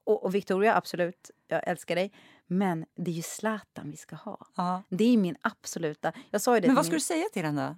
Och, 0.05 0.23
och 0.23 0.35
Victoria, 0.35 0.75
absolut, 0.75 1.31
jag 1.47 1.67
älskar 1.67 1.95
dig. 1.95 2.11
Men 2.47 2.85
det 2.95 3.11
är 3.11 3.15
ju 3.15 3.21
Zlatan 3.21 3.91
vi 3.91 3.97
ska 3.97 4.15
ha. 4.15 4.47
Ja. 4.55 4.83
Det 4.89 5.13
är 5.13 5.17
min 5.17 5.35
absoluta... 5.41 6.11
Jag 6.29 6.41
sa 6.41 6.55
ju 6.55 6.61
det 6.61 6.67
Men 6.67 6.75
vad 6.75 6.85
ska 6.85 6.91
min- 6.91 6.97
du 6.97 7.03
säga 7.03 7.25
till 7.33 7.43
då? 7.43 7.75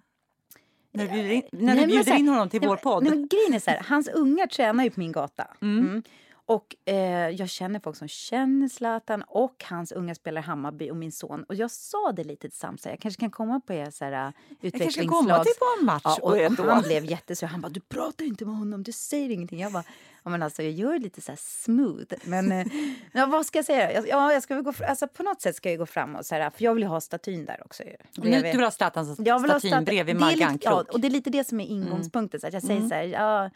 När 0.92 1.06
du 1.06 1.08
bjuder 1.12 1.30
in, 1.30 1.44
när 1.52 1.76
du 1.76 1.88
bjuder 1.88 2.16
in 2.16 2.28
honom 2.28 2.50
till 2.50 2.62
nej, 2.62 2.70
vår 2.70 2.76
podd? 2.78 3.04
Nej, 3.04 3.12
grejen 3.12 3.54
är 3.54 3.60
så 3.60 3.72
här, 3.72 3.86
hans 3.90 4.08
ungar 4.08 4.48
tränar 4.48 4.84
ju 4.84 4.90
på 4.90 5.00
min 5.00 5.12
gata. 5.12 5.48
Mm. 5.62 5.80
Mm. 5.80 6.04
Och 6.50 6.76
eh, 6.86 7.30
jag 7.30 7.50
känner 7.50 7.80
folk 7.80 7.96
som 7.98 8.08
känner 8.08 8.68
Zlatan 8.68 9.24
och 9.28 9.64
hans 9.70 9.92
unga 9.92 10.16
spelar 10.16 10.42
i 10.42 10.46
Hammarby 10.46 10.90
och 10.92 10.96
min 10.96 11.12
son. 11.12 11.44
Och 11.44 11.56
jag 11.56 11.72
sa 11.72 12.12
det 12.12 12.24
lite 12.24 12.50
till 12.50 12.60
Sam, 12.60 12.78
så 12.78 12.90
här, 12.90 12.94
jag 12.94 13.00
kanske 13.02 13.20
kan 13.20 13.32
komma 13.32 13.60
på 13.60 13.74
er 13.74 13.90
så 13.92 14.06
här, 14.06 14.12
jag 14.12 14.34
kanske 14.34 14.70
ska 14.70 14.78
utvecklingslag. 14.78 15.10
komma 15.20 15.44
till 15.44 15.54
på 15.60 15.66
en 15.80 15.86
match 15.86 16.02
Ja, 16.06 16.18
och 16.22 16.60
och 16.66 16.72
han 16.74 16.84
blev 16.84 17.06
jättesur. 17.06 17.48
Han 17.48 17.62
bara, 17.62 17.70
du 17.70 17.80
pratar 17.80 18.26
inte 18.26 18.46
med 18.46 18.56
honom, 18.56 18.84
du 18.84 18.92
säger 18.92 19.30
ingenting. 19.30 19.60
Jag 19.60 19.72
bara, 19.72 19.84
ja, 20.24 20.30
men 20.30 20.44
alltså, 20.44 20.64
jag 20.64 20.72
gör 20.72 21.00
lite 21.00 21.22
så 21.22 21.32
här 21.32 21.40
smooth. 21.42 22.14
Men 22.26 22.52
eh, 22.52 22.68
ja, 23.12 23.26
vad 23.26 23.46
ska 23.46 23.58
jag 23.58 23.66
säga? 23.66 23.94
Jag, 23.94 24.08
ja, 24.08 24.34
jag 24.34 24.44
ska 24.44 24.56
väl 24.56 24.64
gå, 24.64 24.74
alltså, 24.88 25.08
på 25.08 25.24
något 25.24 25.42
sätt 25.42 25.56
ska 25.56 25.70
jag 25.70 25.80
gå 25.80 25.86
fram 25.86 26.16
och 26.16 26.26
så 26.26 26.36
här, 26.36 26.50
för 26.50 26.64
jag 26.64 26.74
vill 26.74 26.84
ju 26.84 26.90
ha 26.90 27.02
statyn 27.02 27.46
där 27.46 27.62
också. 27.66 27.84
bredvid. 28.22 28.44
du 28.44 28.52
vill 28.58 28.64
ha 28.64 28.72
Zlatans 28.72 29.20
Jag 29.20 29.42
statyn 29.42 29.72
stat- 29.72 29.86
bredvid 29.86 30.16
Maggan 30.20 30.60
ja, 30.62 30.72
Krok. 30.72 30.94
och 30.94 31.00
det 31.00 31.08
är 31.08 31.12
lite 31.12 31.30
det 31.30 31.44
som 31.44 31.60
är 31.60 31.66
ingångspunkten. 31.66 32.40
Så 32.40 32.48
att 32.48 32.54
jag 32.54 32.64
säger 32.64 32.82
så 32.90 32.96
här, 32.96 33.04
ja, 33.04 33.50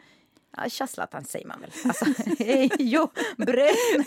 ja 0.56 0.68
tja 0.68 0.86
Zlatan 0.86 1.24
säger 1.24 1.46
man 1.46 1.60
väl. 1.60 1.70
Alltså, 1.84 2.04
hej 2.38 2.70
jo, 2.78 3.10
brön. 3.36 4.04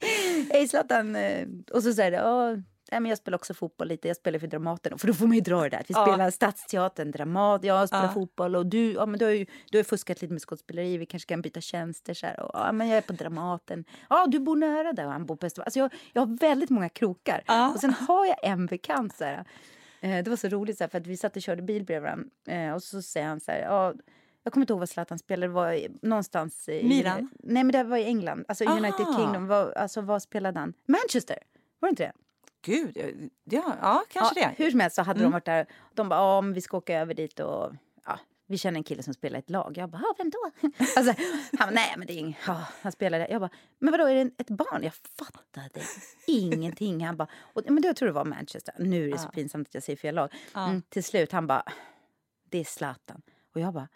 hej 0.50 0.68
Zlatan. 0.68 1.16
eh, 1.16 1.46
Och 1.72 1.82
så 1.82 1.92
säger 1.94 2.10
det, 2.10 2.62
nej, 2.92 3.00
men 3.00 3.08
jag 3.08 3.18
spelar 3.18 3.38
också 3.38 3.54
fotboll 3.54 3.88
lite, 3.88 4.08
jag 4.08 4.16
spelar 4.16 4.38
för 4.38 4.46
Dramaten. 4.46 4.98
För 4.98 5.06
då 5.06 5.14
får 5.14 5.26
man 5.26 5.34
ju 5.34 5.40
dra 5.40 5.62
det 5.62 5.68
där. 5.68 5.82
Vi 5.88 5.94
Ja. 5.94 6.06
spelar 6.06 6.30
Stadsteatern, 6.30 7.10
Dramat, 7.10 7.64
jag 7.64 7.88
spelar 7.88 8.04
Ja. 8.04 8.12
fotboll 8.12 8.56
och 8.56 8.66
du, 8.66 8.92
ja, 8.92 9.06
men 9.06 9.18
du, 9.18 9.24
har 9.24 9.32
ju, 9.32 9.44
du 9.44 9.78
har 9.78 9.80
ju 9.80 9.84
fuskat 9.84 10.22
lite 10.22 10.32
med 10.32 10.42
skådespeleri, 10.42 10.96
vi 10.98 11.06
kanske 11.06 11.28
kan 11.28 11.42
byta 11.42 11.60
tjänster. 11.60 12.14
Så 12.14 12.26
här, 12.26 12.40
och, 12.40 12.50
ja, 12.54 12.72
men 12.72 12.88
jag 12.88 12.96
är 12.96 13.00
på 13.02 13.12
Dramaten. 13.12 13.84
Ja, 14.10 14.26
du 14.28 14.38
bor 14.40 14.56
nära 14.56 14.92
där 14.92 15.06
och 15.06 15.12
han 15.12 15.26
bor 15.26 15.36
på 15.36 15.46
Östermalm. 15.46 15.66
Alltså 15.66 15.78
jag, 15.78 15.92
jag 16.12 16.22
har 16.22 16.38
väldigt 16.38 16.70
många 16.70 16.88
krokar. 16.88 17.42
Ja. 17.46 17.72
Och 17.74 17.80
sen 17.80 17.90
har 17.92 18.26
jag 18.26 18.36
en 18.44 18.66
bekant 18.66 19.16
så 19.16 19.24
här, 19.24 19.44
Eh, 20.00 20.24
Det 20.24 20.30
var 20.30 20.36
så 20.36 20.48
roligt 20.48 20.78
så 20.78 20.84
här, 20.84 20.88
för 20.88 20.98
att 20.98 21.06
vi 21.06 21.16
satt 21.16 21.36
och 21.36 21.42
körde 21.42 21.62
bil 21.62 21.84
bredvid 21.84 22.02
varandra. 22.02 22.28
Eh, 22.48 22.74
och 22.74 22.82
så 22.82 23.02
säger 23.02 23.26
han 23.26 23.40
så 23.40 23.50
här, 23.50 23.58
ja, 23.58 23.94
jag 24.44 24.52
kommer 24.52 24.62
inte 24.64 24.72
ihåg 24.72 24.80
vad 24.80 24.88
Zlatan 24.88 25.18
spelade, 25.18 25.46
det 25.46 25.54
var 25.54 25.72
i- 25.72 25.98
någonstans 26.02 26.68
i... 26.68 26.84
Milan? 26.88 27.30
Nej 27.38 27.64
men 27.64 27.72
det 27.72 27.84
var 27.84 27.96
i 27.96 28.04
England, 28.04 28.44
alltså 28.48 28.64
United 28.64 29.06
Aha. 29.06 29.18
Kingdom. 29.18 29.46
Vad, 29.46 29.74
alltså 29.74 30.00
vad 30.00 30.22
spelade 30.22 30.60
han? 30.60 30.74
Manchester, 30.86 31.38
var 31.80 31.88
det 31.88 31.90
inte 31.90 32.02
det? 32.02 32.12
Gud, 32.62 32.96
ja, 33.44 33.76
ja, 33.80 34.04
kanske 34.10 34.40
ja, 34.40 34.48
det. 34.48 34.64
Hur 34.64 34.70
som 34.70 34.80
helst 34.80 34.96
så 34.96 35.02
hade 35.02 35.20
Mm. 35.20 35.30
de 35.30 35.32
varit 35.32 35.44
där. 35.44 35.66
De 35.94 36.08
bara, 36.08 36.20
ja 36.20 36.40
vi 36.40 36.60
ska 36.60 36.76
åka 36.76 36.98
över 37.00 37.14
dit 37.14 37.40
och 37.40 37.72
ja, 38.06 38.18
vi 38.46 38.58
känner 38.58 38.78
en 38.78 38.84
kille 38.84 39.02
som 39.02 39.14
spelar 39.14 39.36
i 39.36 39.38
ett 39.38 39.50
lag. 39.50 39.72
Jag 39.78 39.90
bara, 39.90 40.02
vem 40.18 40.30
då? 40.30 40.50
alltså, 40.96 41.14
han 41.58 41.68
bara, 41.68 41.70
nej 41.70 41.94
men 41.98 42.06
det 42.06 42.12
är 42.12 42.18
ingen, 42.18 42.34
ja, 42.46 42.66
han 42.82 42.92
spelar 42.92 43.18
där. 43.18 43.28
Jag 43.30 43.40
bara, 43.40 43.50
men 43.78 43.90
vadå 43.92 44.04
är 44.06 44.14
det 44.14 44.30
ett 44.38 44.50
barn? 44.50 44.82
Jag 44.82 44.94
fattade 44.94 45.80
ingenting. 46.26 47.06
Han 47.06 47.16
bara, 47.16 47.28
och, 47.40 47.62
men 47.64 47.82
då 47.82 47.94
tror 47.94 48.06
jag 48.08 48.14
det 48.14 48.18
var 48.18 48.24
Manchester. 48.24 48.74
Nu 48.78 49.08
är 49.08 49.12
det 49.12 49.18
så 49.18 49.28
pinsamt 49.28 49.68
att 49.68 49.74
jag 49.74 49.82
säger 49.82 49.96
fel 49.96 50.14
lag. 50.14 50.32
Mm, 50.56 50.82
till 50.82 51.04
slut, 51.04 51.32
han 51.32 51.46
bara, 51.46 51.62
det 52.50 52.58
är 52.58 52.64
Zlatan. 52.64 53.22
Och 53.54 53.60
jag 53.60 53.74
bara, 53.74 53.88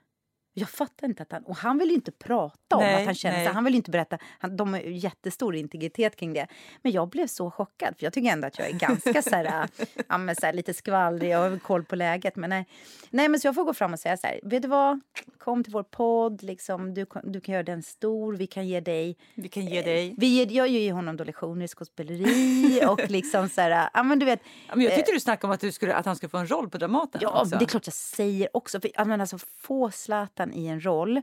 jag 0.59 0.71
fattar 0.71 1.07
inte 1.07 1.23
att 1.23 1.33
han... 1.33 1.43
Och 1.43 1.57
han 1.57 1.79
vill 1.79 1.89
ju 1.89 1.95
inte 1.95 2.13
prata 2.13 2.77
om 2.77 2.83
Nej, 2.83 2.95
att 2.95 3.05
han 3.05 3.15
känner 3.15 3.45
sig. 3.45 3.47
Han 3.47 3.65
vill 3.65 3.75
inte 3.75 3.91
berätta. 3.91 4.19
Han, 4.39 4.57
de 4.57 4.73
har 4.73 4.81
jättestor 4.81 5.57
integritet 5.57 6.17
kring 6.17 6.33
det. 6.33 6.47
Men 6.83 6.93
jag 6.93 7.09
blev 7.09 7.27
så 7.27 7.51
chockad. 7.51 7.95
För 7.99 8.05
jag 8.05 8.13
tycker 8.13 8.31
ändå 8.31 8.47
att 8.47 8.59
jag 8.59 8.69
är 8.69 8.73
ganska 8.73 9.23
så 9.23 9.31
här, 9.31 9.69
ja, 10.09 10.19
men 10.19 10.37
så 10.37 10.47
här, 10.47 10.53
lite 10.53 10.75
skvallrig. 10.75 11.31
Jag 11.31 11.51
har 11.51 11.59
koll 11.59 11.85
på 11.85 11.97
läget. 11.97 12.37
Men 12.37 12.51
nej. 12.51 12.67
nej, 13.11 13.29
men 13.29 13.41
så 13.41 13.47
jag 13.47 13.55
får 13.55 13.65
gå 13.65 13.75
fram 13.75 13.93
och 13.93 14.01
säga 14.01 14.17
så 14.17 14.27
här. 14.27 14.41
Vet 14.43 14.63
du 14.63 14.69
vad? 14.69 15.01
Kom 15.39 15.65
till 15.65 15.73
vår 15.73 15.83
podd. 15.83 16.43
Liksom, 16.43 16.95
du, 16.95 17.07
du 17.25 17.41
kan 17.41 17.53
göra 17.53 17.63
den 17.63 17.83
stor. 17.83 18.35
Vi 18.35 18.47
kan 18.47 18.67
ge 18.67 18.81
dig 18.81 19.17
Vi 19.35 19.49
kan 19.49 19.67
ge 19.67 19.83
dig. 19.83 20.15
vi 20.19 20.27
ger, 20.27 20.57
jag 20.57 20.69
ger 20.69 20.81
ju 20.81 20.93
honom 20.93 21.17
då 21.17 21.25
lektioner 21.25 21.65
i 21.65 21.69
skådespeleri 21.69 22.81
och 22.89 23.11
liksom 23.11 23.49
så 23.49 23.61
här, 23.61 23.91
ja 23.95 24.03
men 24.03 24.19
du 24.19 24.27
vet, 24.27 24.41
Men 24.69 24.81
jag 24.81 24.95
tyckte 24.95 25.13
du 25.13 25.21
snackade 25.21 25.47
om 25.47 25.55
att, 25.55 25.61
du 25.61 25.73
skulle, 25.73 25.95
att 25.95 26.07
han 26.07 26.17
skulle 26.17 26.31
få 26.31 26.39
en 26.39 26.51
roll 26.51 26.71
på 26.71 26.79
Dramaten. 26.79 27.21
Ja, 27.25 27.41
också. 27.41 27.59
det 27.59 27.65
är 27.65 27.67
klart 27.67 27.87
jag 27.87 27.95
säger 27.95 28.57
också. 28.57 28.81
För, 28.81 28.91
jag 28.95 29.07
menar, 29.07 29.23
alltså, 29.23 29.39
få 29.59 29.91
Zlatan 29.91 30.48
i 30.53 30.67
en 30.67 30.85
roll 30.85 31.23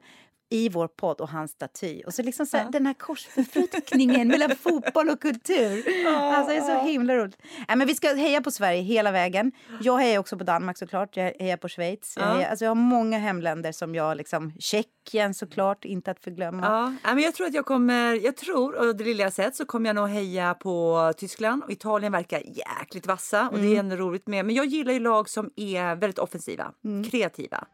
i 0.50 0.70
vår 0.70 0.88
podd 0.88 1.22
och 1.22 1.30
hans 1.30 1.52
staty. 1.52 2.02
Och 2.06 2.14
så 2.14 2.24
liksom 2.24 2.46
så 2.46 2.58
här, 2.58 2.64
Ja. 2.64 2.70
den 2.72 2.86
här 2.86 2.94
korsbefruktningen 2.94 4.28
mellan 4.28 4.56
fotboll 4.62 5.10
och 5.10 5.22
kultur. 5.22 5.84
Alltså 6.08 6.52
det 6.52 6.58
är 6.58 6.62
så 6.82 6.86
himla 6.88 7.16
roligt. 7.16 7.38
Nej, 7.68 7.78
men 7.78 7.88
vi 7.88 7.96
ska 7.96 8.08
heja 8.14 8.42
på 8.42 8.52
Sverige 8.52 8.82
hela 8.82 9.12
vägen. 9.12 9.52
Jag 9.82 9.98
hejar 9.98 10.20
också 10.20 10.38
på 10.38 10.44
Danmark 10.44 10.78
såklart. 10.78 11.18
Jag 11.18 11.34
hejar 11.40 11.58
på 11.58 11.70
Schweiz. 11.70 12.14
Jag, 12.18 12.26
Ja. 12.28 12.34
hejar, 12.34 12.50
alltså, 12.50 12.66
jag 12.66 12.70
har 12.70 12.76
många 12.76 13.18
hemländer 13.18 13.72
som 13.72 13.96
jag 13.96 14.18
liksom... 14.18 14.54
Tjeckien 14.60 15.34
såklart, 15.34 15.86
inte 15.86 16.12
att 16.12 16.20
förglömma. 16.20 16.96
Ja, 17.04 17.14
men 17.16 17.24
jag 17.24 17.36
tror 17.36 17.48
att 17.48 17.54
jag 17.54 17.66
kommer, 17.66 18.14
jag 18.26 18.38
tror, 18.38 18.76
och 18.76 18.96
det 18.96 19.04
lilla 19.04 19.24
jag 19.24 19.34
sett 19.34 19.56
så 19.56 19.66
kommer 19.66 19.90
jag 19.90 19.96
nog 19.96 20.10
heja 20.10 20.54
på 20.54 21.14
Tyskland 21.18 21.64
och 21.64 21.72
Italien 21.72 22.12
verkar 22.12 22.40
jäkligt 22.46 23.08
vassa 23.08 23.50
och 23.52 23.60
det 23.60 23.76
är 23.76 23.80
ändå 23.80 23.96
roligt 23.96 24.28
med. 24.28 24.46
Men 24.46 24.56
jag 24.56 24.66
gillar 24.66 24.94
ju 24.94 25.00
lag 25.00 25.30
som 25.30 25.50
är 25.56 25.96
väldigt 25.96 26.20
offensiva, 26.20 26.72
kreativa. 27.12 27.68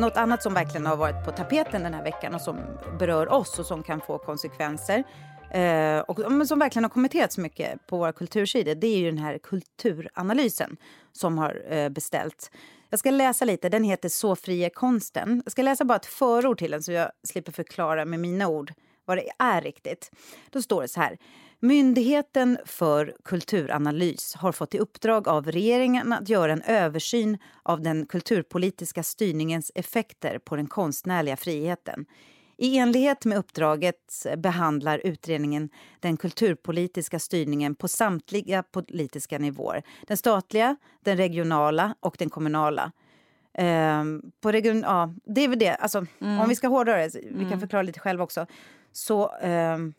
Något 0.00 0.16
annat 0.16 0.42
som 0.42 0.54
verkligen 0.54 0.86
har 0.86 0.96
varit 0.96 1.24
på 1.24 1.30
tapeten 1.30 1.82
den 1.82 1.94
här 1.94 2.04
veckan 2.04 2.34
och 2.34 2.40
som 2.40 2.58
berör 2.98 3.32
oss 3.32 3.58
och 3.58 3.66
som 3.66 3.82
kan 3.82 4.00
få 4.00 4.18
konsekvenser 4.18 5.04
eh, 5.50 5.98
och 5.98 6.46
som 6.48 6.58
verkligen 6.58 6.84
har 6.84 6.90
kommenterats 6.90 7.38
mycket 7.38 7.86
på 7.86 7.98
våra 7.98 8.12
kultursidor 8.12 8.74
det 8.74 8.86
är 8.86 8.98
ju 8.98 9.10
den 9.10 9.18
här 9.18 9.38
kulturanalysen 9.38 10.76
som 11.12 11.38
har 11.38 11.72
eh, 11.72 11.88
beställts. 11.88 12.50
Jag 12.90 12.98
ska 12.98 13.10
läsa 13.10 13.44
lite. 13.44 13.68
Den 13.68 13.84
heter 13.84 14.08
Så 14.08 14.36
fri 14.36 14.64
är 14.64 14.70
konsten. 14.70 15.42
Jag 15.44 15.52
ska 15.52 15.62
läsa 15.62 15.84
bara 15.84 15.96
ett 15.96 16.06
förord 16.06 16.58
till 16.58 16.70
den 16.70 16.82
så 16.82 16.92
jag 16.92 17.10
slipper 17.22 17.52
förklara 17.52 18.04
med 18.04 18.20
mina 18.20 18.48
ord 18.48 18.72
vad 19.04 19.16
det 19.16 19.30
är 19.38 19.60
riktigt. 19.60 20.10
Då 20.50 20.62
står 20.62 20.82
det 20.82 20.88
så 20.88 21.00
här. 21.00 21.18
Myndigheten 21.62 22.58
för 22.64 23.16
kulturanalys 23.24 24.34
har 24.34 24.52
fått 24.52 24.74
i 24.74 24.78
uppdrag 24.78 25.28
av 25.28 25.50
regeringen 25.52 26.12
att 26.12 26.28
göra 26.28 26.52
en 26.52 26.62
översyn 26.62 27.38
av 27.62 27.80
den 27.80 28.06
kulturpolitiska 28.06 29.02
styrningens 29.02 29.72
effekter 29.74 30.38
på 30.38 30.56
den 30.56 30.66
konstnärliga 30.66 31.36
friheten. 31.36 32.06
I 32.56 32.78
enlighet 32.78 33.24
med 33.24 33.38
uppdraget 33.38 34.26
behandlar 34.36 34.98
utredningen 35.04 35.68
den 36.00 36.16
kulturpolitiska 36.16 37.18
styrningen 37.18 37.74
på 37.74 37.88
samtliga 37.88 38.62
politiska 38.62 39.38
nivåer. 39.38 39.82
Den 40.06 40.16
statliga, 40.16 40.76
den 41.00 41.16
regionala 41.16 41.94
och 42.00 42.16
den 42.18 42.30
kommunala. 42.30 42.92
Um, 43.58 44.32
på 44.40 44.52
region, 44.52 44.80
ja, 44.80 45.14
det 45.24 45.44
är 45.44 45.48
väl 45.48 45.58
det. 45.58 45.74
Alltså, 45.74 46.06
mm. 46.20 46.40
Om 46.40 46.48
vi 46.48 46.54
ska 46.54 46.68
hårdra 46.68 46.96
det, 46.96 47.14
vi 47.14 47.30
kan 47.30 47.46
mm. 47.46 47.60
förklara 47.60 47.82
lite 47.82 48.00
själva 48.00 48.24
också. 48.24 48.46
Så 48.92 49.36
um, 49.42 49.94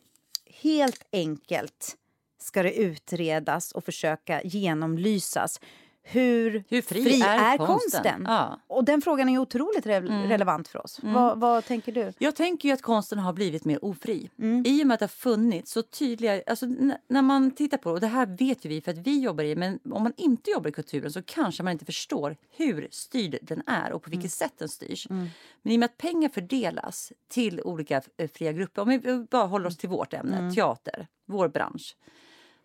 helt 0.62 1.06
enkelt 1.12 1.96
ska 2.42 2.62
det 2.62 2.74
utredas 2.74 3.72
och 3.72 3.84
försöka 3.84 4.42
genomlysas 4.42 5.60
hur, 6.02 6.64
hur 6.68 6.82
fri, 6.82 7.04
fri, 7.04 7.22
är, 7.22 7.52
är 7.52 7.56
konsten? 7.56 7.76
konsten? 7.76 8.24
Ja. 8.26 8.60
Och 8.66 8.84
den 8.84 9.02
frågan 9.02 9.28
är 9.28 9.38
otroligt 9.38 9.86
re 9.86 9.96
mm. 9.96 10.28
relevant 10.28 10.68
för 10.68 10.84
oss. 10.84 11.00
Mm. 11.02 11.14
Vad, 11.14 11.40
vad, 11.40 11.64
tänker 11.64 11.92
du? 11.92 12.12
Jag 12.18 12.36
tänker 12.36 12.68
ju 12.68 12.74
att 12.74 12.82
konsten 12.82 13.18
har 13.18 13.32
blivit 13.32 13.64
mer 13.64 13.84
ofri. 13.84 14.30
Mm. 14.38 14.64
I 14.66 14.82
och 14.82 14.86
med 14.86 14.94
att 14.94 15.00
det 15.00 15.04
har 15.04 15.08
funnits 15.08 15.72
så 15.72 15.82
tydliga... 15.82 16.42
Alltså, 16.46 16.66
när 17.08 17.22
man 17.22 17.50
tittar 17.50 17.78
på 17.78 17.88
det, 17.88 17.94
och 17.94 18.00
det 18.00 18.06
här 18.06 18.26
vet 18.26 18.64
ju 18.64 18.68
vi 18.68 18.80
för 18.80 18.92
att 18.92 18.98
vi 18.98 19.20
jobbar 19.20 19.44
i 19.44 19.56
men 19.56 19.78
om 19.90 20.02
man 20.02 20.12
inte 20.16 20.50
jobbar 20.50 20.68
i 20.68 20.72
kulturen 20.72 21.12
så 21.12 21.22
kanske 21.22 21.62
man 21.62 21.72
inte 21.72 21.84
förstår 21.84 22.36
hur 22.50 22.88
styrd 22.90 23.38
den 23.42 23.62
är 23.66 23.92
och 23.92 24.02
på 24.02 24.10
vilket 24.10 24.40
mm. 24.40 24.48
sätt 24.48 24.52
den 24.58 24.68
styrs. 24.68 25.06
Mm. 25.10 25.28
Men 25.62 25.72
i 25.72 25.76
och 25.76 25.80
med 25.80 25.86
att 25.86 25.96
pengar 25.96 26.28
fördelas 26.28 27.12
till 27.28 27.60
olika 27.60 28.02
eh, 28.16 28.30
fria 28.34 28.52
grupper, 28.52 28.82
om 28.82 28.88
vi 28.88 29.26
bara 29.30 29.46
håller 29.46 29.66
oss 29.66 29.76
till 29.76 29.88
vårt 29.88 30.14
ämne, 30.14 30.38
mm. 30.38 30.54
teater, 30.54 31.06
vår 31.26 31.48
bransch. 31.48 31.96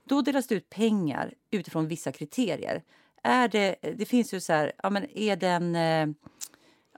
Då 0.04 0.22
delas 0.22 0.48
det 0.48 0.56
ut 0.56 0.70
pengar 0.70 1.34
utifrån 1.52 1.88
vissa 1.88 2.12
kriterier 2.12 2.84
är 3.24 3.48
det, 3.48 3.76
det 3.98 4.06
finns 4.06 4.34
ju 4.34 4.40
så 4.40 4.54
här, 4.54 4.72
ja 4.84 4.90
men 4.90 5.18
är 5.18 5.36
den, 5.36 5.76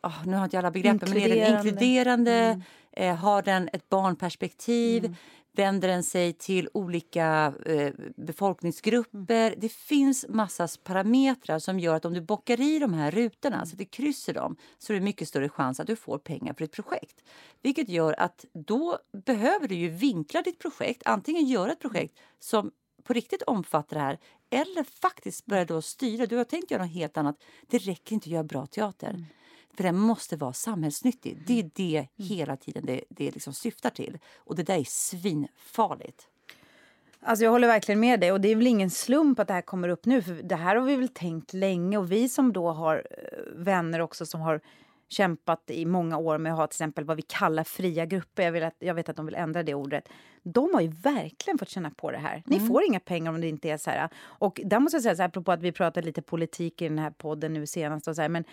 oh, 0.04 0.26
nu 0.26 0.36
har 0.36 0.44
inte 0.44 0.56
jag 0.56 0.62
alla 0.62 0.72
begreppen, 0.72 1.10
men 1.10 1.18
är 1.18 1.30
den 1.30 1.56
inkluderande, 1.56 2.32
mm. 2.32 2.62
eh, 2.92 3.16
har 3.16 3.42
den 3.42 3.70
ett 3.74 3.90
barnperspektiv, 3.90 5.06
mm. 5.06 5.16
vänder 5.52 5.88
den 5.88 6.04
sig 6.04 6.34
till 6.34 6.70
olika 6.74 7.54
eh, 7.66 7.94
befolkningsgrupper? 8.16 9.48
Mm. 9.48 9.60
Det 9.60 9.72
finns 9.72 10.26
massas 10.30 10.78
parametrar 10.78 11.60
som 11.60 11.80
gör 11.80 11.96
att 11.96 12.06
om 12.06 12.14
du 12.14 12.22
bockar 12.22 12.62
i 12.62 12.80
de 12.80 12.94
här 12.94 13.12
rutorna, 13.12 13.66
så 13.66 13.74
att 13.74 13.80
du 13.80 13.86
kryssar 13.86 14.34
dem, 14.34 14.56
så 14.78 14.94
är 14.94 14.98
det 14.98 15.04
mycket 15.04 15.28
större 15.28 15.50
chans 15.50 15.80
att 15.80 15.88
du 15.88 15.96
får 15.96 16.18
pengar 16.18 16.54
för 16.54 16.64
ett 16.64 16.72
projekt. 16.72 17.24
Vilket 17.62 17.90
gör 17.90 18.20
att 18.20 18.46
då 18.54 18.98
behöver 19.26 19.68
du 19.68 19.76
ju 19.76 19.90
vinkla 19.90 20.42
ditt 20.42 20.60
projekt, 20.60 21.02
antingen 21.06 21.46
göra 21.46 21.72
ett 21.72 21.80
projekt 21.80 22.18
som 22.40 22.72
på 23.10 23.14
riktigt 23.14 23.42
omfattar 23.42 23.98
det 23.98 24.04
här 24.04 24.18
eller 24.50 24.84
faktiskt 24.84 25.46
börja 25.46 25.66
då 25.66 25.82
styra. 25.82 26.26
Du 26.26 26.38
har 26.38 26.44
tänkt 26.44 26.72
göra 26.72 26.84
något 26.84 26.94
helt 26.94 27.18
annat. 27.18 27.44
Det 27.68 27.78
räcker 27.78 28.14
inte 28.14 28.28
att 28.28 28.32
göra 28.32 28.44
bra 28.44 28.66
teater. 28.66 29.10
Mm. 29.10 29.26
För 29.74 29.84
den 29.84 29.98
måste 29.98 30.36
vara 30.38 30.54
samhällsnyttig. 30.54 31.44
Det 31.48 31.54
är 31.54 31.60
mm. 31.60 31.72
det 31.76 31.98
mm. 31.98 32.30
hela 32.30 32.58
tiden 32.58 32.86
det, 32.86 33.04
det 33.10 33.32
liksom 33.32 33.54
syftar 33.54 33.90
till. 33.90 34.18
Och 34.38 34.56
det 34.56 34.64
där 34.64 34.78
är 34.78 34.86
svinfarligt. 34.88 36.28
Alltså 37.20 37.44
jag 37.46 37.52
håller 37.52 37.68
verkligen 37.68 38.00
med 38.00 38.20
dig. 38.20 38.32
Och 38.32 38.42
det 38.42 38.48
är 38.48 38.56
väl 38.56 38.68
ingen 38.68 38.90
slump 38.90 39.40
att 39.40 39.48
det 39.48 39.54
här 39.54 39.62
kommer 39.62 39.90
upp 39.90 40.06
nu. 40.06 40.22
För 40.22 40.34
Det 40.34 40.56
här 40.56 40.76
har 40.76 40.86
vi 40.86 40.96
väl 40.96 41.10
tänkt 41.10 41.54
länge. 41.54 41.98
Och 41.98 42.12
vi 42.12 42.30
som 42.30 42.54
då 42.54 42.72
har 42.72 43.08
eh, 43.12 43.64
vänner 43.64 44.00
också 44.00 44.26
som 44.26 44.42
har 44.42 44.62
kämpat 45.10 45.72
i 45.72 45.86
många 45.86 46.18
år 46.18 46.38
med 46.38 46.52
att 46.52 46.58
ha 46.58 46.68
till 46.68 46.76
exempel 46.76 47.06
vad 47.06 47.18
vi 47.18 47.22
kallar 47.22 47.64
fria 47.64 48.06
grupper. 48.06 48.44
Jag, 48.44 48.52
vill 48.52 48.64
att, 48.64 48.76
jag 48.80 48.94
vet 48.94 49.10
att 49.10 49.16
de 49.16 49.26
vill 49.26 49.36
ändra 49.36 49.64
det 49.64 49.74
ordet. 49.74 50.10
De 50.44 50.74
har 50.74 50.82
ju 50.82 50.88
verkligen 50.88 51.58
fått 51.58 51.70
känna 51.70 51.92
på 51.92 52.12
det 52.12 52.18
här. 52.18 52.44
Ni 52.46 52.56
mm. 52.56 52.68
får 52.68 52.84
inga 52.84 53.00
pengar 53.00 53.32
om 53.32 53.42
det 53.42 53.48
inte 53.48 53.70
är 53.70 53.78
så 53.78 53.90
här. 53.90 54.10
Och 54.20 54.62
där 54.64 54.80
måste 54.80 54.96
jag 54.96 55.04
säga, 55.04 55.16
så 55.16 55.22
här, 55.22 55.30
apropå 55.30 55.52
att 55.52 55.62
vi 55.62 55.72
pratade 55.72 56.06
lite 56.06 56.22
politik 56.22 56.82
i 56.82 56.88
den 56.88 57.00
här 57.00 57.12
podden 57.12 57.54
nu 57.54 57.66
senast. 57.66 58.08
Och 58.08 58.16
så 58.16 58.22
här, 58.22 58.30
men 58.30 58.44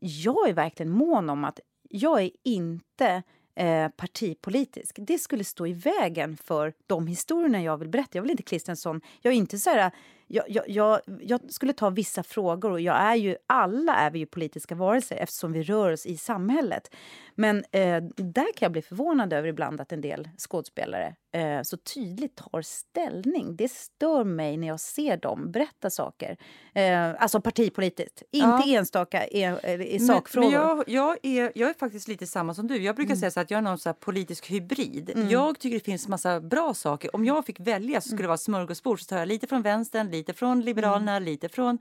jag 0.00 0.48
är 0.48 0.52
verkligen 0.52 0.92
mån 0.92 1.30
om 1.30 1.44
att 1.44 1.60
jag 1.88 2.22
är 2.22 2.30
inte 2.42 3.22
eh, 3.54 3.88
partipolitisk. 3.88 4.96
Det 4.98 5.18
skulle 5.18 5.44
stå 5.44 5.66
i 5.66 5.72
vägen 5.72 6.36
för 6.36 6.72
de 6.86 7.06
historierna 7.06 7.62
jag 7.62 7.76
vill 7.76 7.88
berätta. 7.88 8.10
Jag 8.12 8.22
vill 8.22 8.30
inte 8.30 8.42
klistra 8.42 8.70
en 8.70 8.76
sån... 8.76 9.00
Jag 9.20 9.32
är 9.32 9.36
inte 9.36 9.58
så 9.58 9.70
här 9.70 9.90
jag, 10.26 10.44
jag, 10.48 10.64
jag, 10.68 11.00
jag, 11.20 11.40
skulle 11.48 11.72
ta 11.72 11.90
vissa 11.90 12.22
frågor 12.22 12.70
och 12.70 12.80
jag 12.80 12.96
är 12.96 13.14
ju, 13.14 13.36
alla 13.46 13.94
är 13.94 14.10
vi 14.10 14.18
ju 14.18 14.26
politiska 14.26 14.74
varelser 14.74 15.16
eftersom 15.16 15.52
vi 15.52 15.62
rör 15.62 15.92
oss 15.92 16.06
i 16.06 16.16
samhället. 16.16 16.90
Men 17.38 17.64
eh, 17.72 18.02
där 18.16 18.52
kan 18.52 18.66
jag 18.66 18.72
bli 18.72 18.82
förvånad 18.82 19.32
över 19.32 19.48
ibland 19.48 19.80
att 19.80 19.92
en 19.92 20.00
del 20.00 20.28
skådespelare 20.38 21.14
eh, 21.32 21.62
så 21.62 21.76
tydligt 21.76 22.36
tar 22.36 22.62
ställning. 22.62 23.56
Det 23.56 23.70
stör 23.70 24.24
mig 24.24 24.56
när 24.56 24.68
jag 24.68 24.80
ser 24.80 25.16
dem 25.16 25.52
berätta 25.52 25.90
saker. 25.90 26.36
Eh, 26.74 27.22
alltså 27.22 27.40
partipolitiskt, 27.40 28.22
inte 28.30 28.62
ja. 28.66 28.78
enstaka 28.78 29.26
i, 29.26 29.44
i 29.88 29.98
sakfrågor. 30.00 30.50
Men, 30.50 30.76
men 30.76 30.84
jag, 30.86 30.88
jag, 30.88 31.18
är, 31.22 31.52
jag 31.54 31.70
är 31.70 31.74
faktiskt 31.74 32.08
lite 32.08 32.26
samma 32.26 32.54
som 32.54 32.66
du. 32.66 32.82
Jag 32.82 32.96
brukar 32.96 33.10
mm. 33.10 33.20
säga 33.20 33.30
så 33.30 33.40
att 33.40 33.50
jag 33.50 33.58
är 33.58 33.62
någon 33.62 33.78
så 33.78 33.92
politisk 33.92 34.50
hybrid. 34.50 35.10
Mm. 35.10 35.28
Jag 35.28 35.58
tycker 35.58 35.78
det 35.78 35.84
finns 35.84 36.08
massa 36.08 36.40
bra 36.40 36.74
saker. 36.74 37.16
Om 37.16 37.24
jag 37.24 37.46
fick 37.46 37.60
välja 37.60 38.00
så 38.00 38.08
skulle 38.08 38.22
det 38.22 38.28
vara 38.28 38.38
smörgåsbord 38.38 39.00
så 39.00 39.06
tar 39.06 39.18
jag 39.18 39.28
lite 39.28 39.46
från 39.46 39.62
vänstern, 39.62 40.10
lite 40.10 40.32
från 40.32 40.60
Liberalerna, 40.60 41.16
mm. 41.16 41.24
lite 41.24 41.48
från 41.48 41.78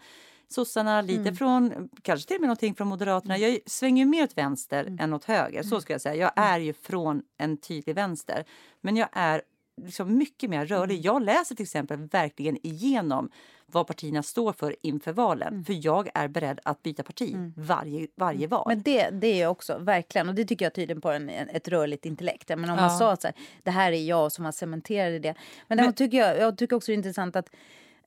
sossarna, 0.48 1.02
lite 1.02 1.22
mm. 1.22 1.36
från 1.36 1.90
kanske 2.02 2.28
till 2.28 2.36
och 2.36 2.42
med 2.42 2.48
någonting 2.48 2.76
från 2.76 2.88
Moderaterna. 2.88 3.38
Jag 3.38 3.60
svänger 3.66 4.06
mer 4.06 4.24
åt 4.24 4.38
vänster 4.38 4.82
mm. 4.82 5.00
än 5.00 5.14
åt 5.14 5.26
höger. 5.26 5.64
Så 5.64 5.76
mm. 5.76 5.82
ska 5.82 5.94
jag 5.94 6.02
säga. 6.02 6.16
Jag 6.16 6.32
är 6.36 6.60
ju 6.60 6.74
från 6.74 7.22
en 7.38 7.58
tydlig 7.58 7.96
vänster. 7.96 8.46
Men 8.82 8.98
jag 8.98 9.10
är 9.12 9.42
liksom 9.82 10.18
mycket 10.18 10.50
mer 10.50 10.66
rörlig. 10.66 10.96
Mm. 10.96 11.06
Jag 11.06 11.22
läser 11.22 11.56
till 11.56 11.64
exempel 11.64 11.98
verkligen 11.98 12.68
igenom 12.68 13.30
vad 13.68 13.88
partierna 13.88 14.24
står 14.24 14.54
för 14.54 14.76
inför 14.82 15.14
valen. 15.14 15.48
Mm. 15.48 15.66
För 15.66 15.86
jag 15.86 16.10
är 16.14 16.28
beredd 16.28 16.60
att 16.64 16.84
byta 16.84 17.04
parti 17.04 17.34
mm. 17.34 17.54
varje, 17.58 18.08
varje 18.16 18.48
val. 18.48 18.64
Men 18.68 18.82
det, 18.82 19.10
det 19.10 19.28
är 19.28 19.42
jag 19.42 19.52
också, 19.52 19.78
verkligen. 19.78 20.30
Och 20.30 20.36
det 20.36 20.46
tycker 20.46 20.66
jag 20.66 20.74
tyder 20.74 20.96
på 20.96 21.12
en, 21.12 21.30
ett 21.30 21.68
rörligt 21.68 22.06
intellekt. 22.06 22.50
Men 22.50 22.60
om 22.60 22.70
ja. 22.70 22.76
man 22.76 22.98
sa 22.98 23.12
att 23.12 23.22
så 23.22 23.28
här, 23.28 23.36
det 23.64 23.72
här 23.72 23.92
är 23.92 24.04
jag 24.04 24.32
som 24.32 24.46
har 24.46 24.52
cementerat 24.52 25.22
det. 25.22 25.36
Men, 25.68 25.78
men 25.78 25.94
tycker 25.94 26.18
jag, 26.18 26.40
jag 26.40 26.58
tycker 26.58 26.76
också 26.76 26.92
det 26.92 26.94
är 26.94 26.98
intressant 26.98 27.36
att 27.36 27.50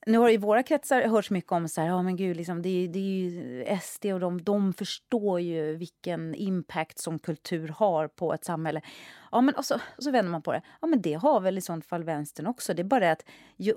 nu 0.07 0.19
har 0.19 0.31
i 0.31 0.37
våra 0.37 0.63
kretsar 0.63 1.03
hörts 1.03 1.31
mycket 1.31 1.53
om 1.53 1.69
så 1.69 1.81
här, 1.81 1.91
oh, 1.91 2.03
men 2.03 2.17
gud, 2.17 2.37
liksom, 2.37 2.63
det, 2.63 2.87
det 2.87 2.99
är 2.99 3.03
ju 3.03 3.67
SD 3.83 4.07
och 4.07 4.21
de, 4.21 4.43
de 4.43 4.73
förstår 4.73 5.41
ju 5.41 5.77
vilken 5.77 6.35
impact 6.35 6.99
som 6.99 7.19
kultur 7.19 7.69
har 7.69 8.09
på 8.09 8.35
ett 8.35 8.45
samhälle. 8.45 8.81
Ja, 9.33 9.41
men 9.41 9.55
och 9.55 9.65
så, 9.65 9.75
och 9.75 10.03
så 10.03 10.11
vänder 10.11 10.31
man 10.31 10.43
på 10.43 10.53
det. 10.53 10.63
Ja, 10.81 10.87
men 10.87 11.03
det 11.03 11.15
har 11.15 11.41
väl 11.41 11.59
i 11.59 11.61
sånt 11.61 11.87
fall 11.87 12.05
vänstern 12.05 12.47
också. 12.47 12.75
Det 12.75 12.83
är 12.83 12.85
bara 12.85 13.11
att, 13.11 13.25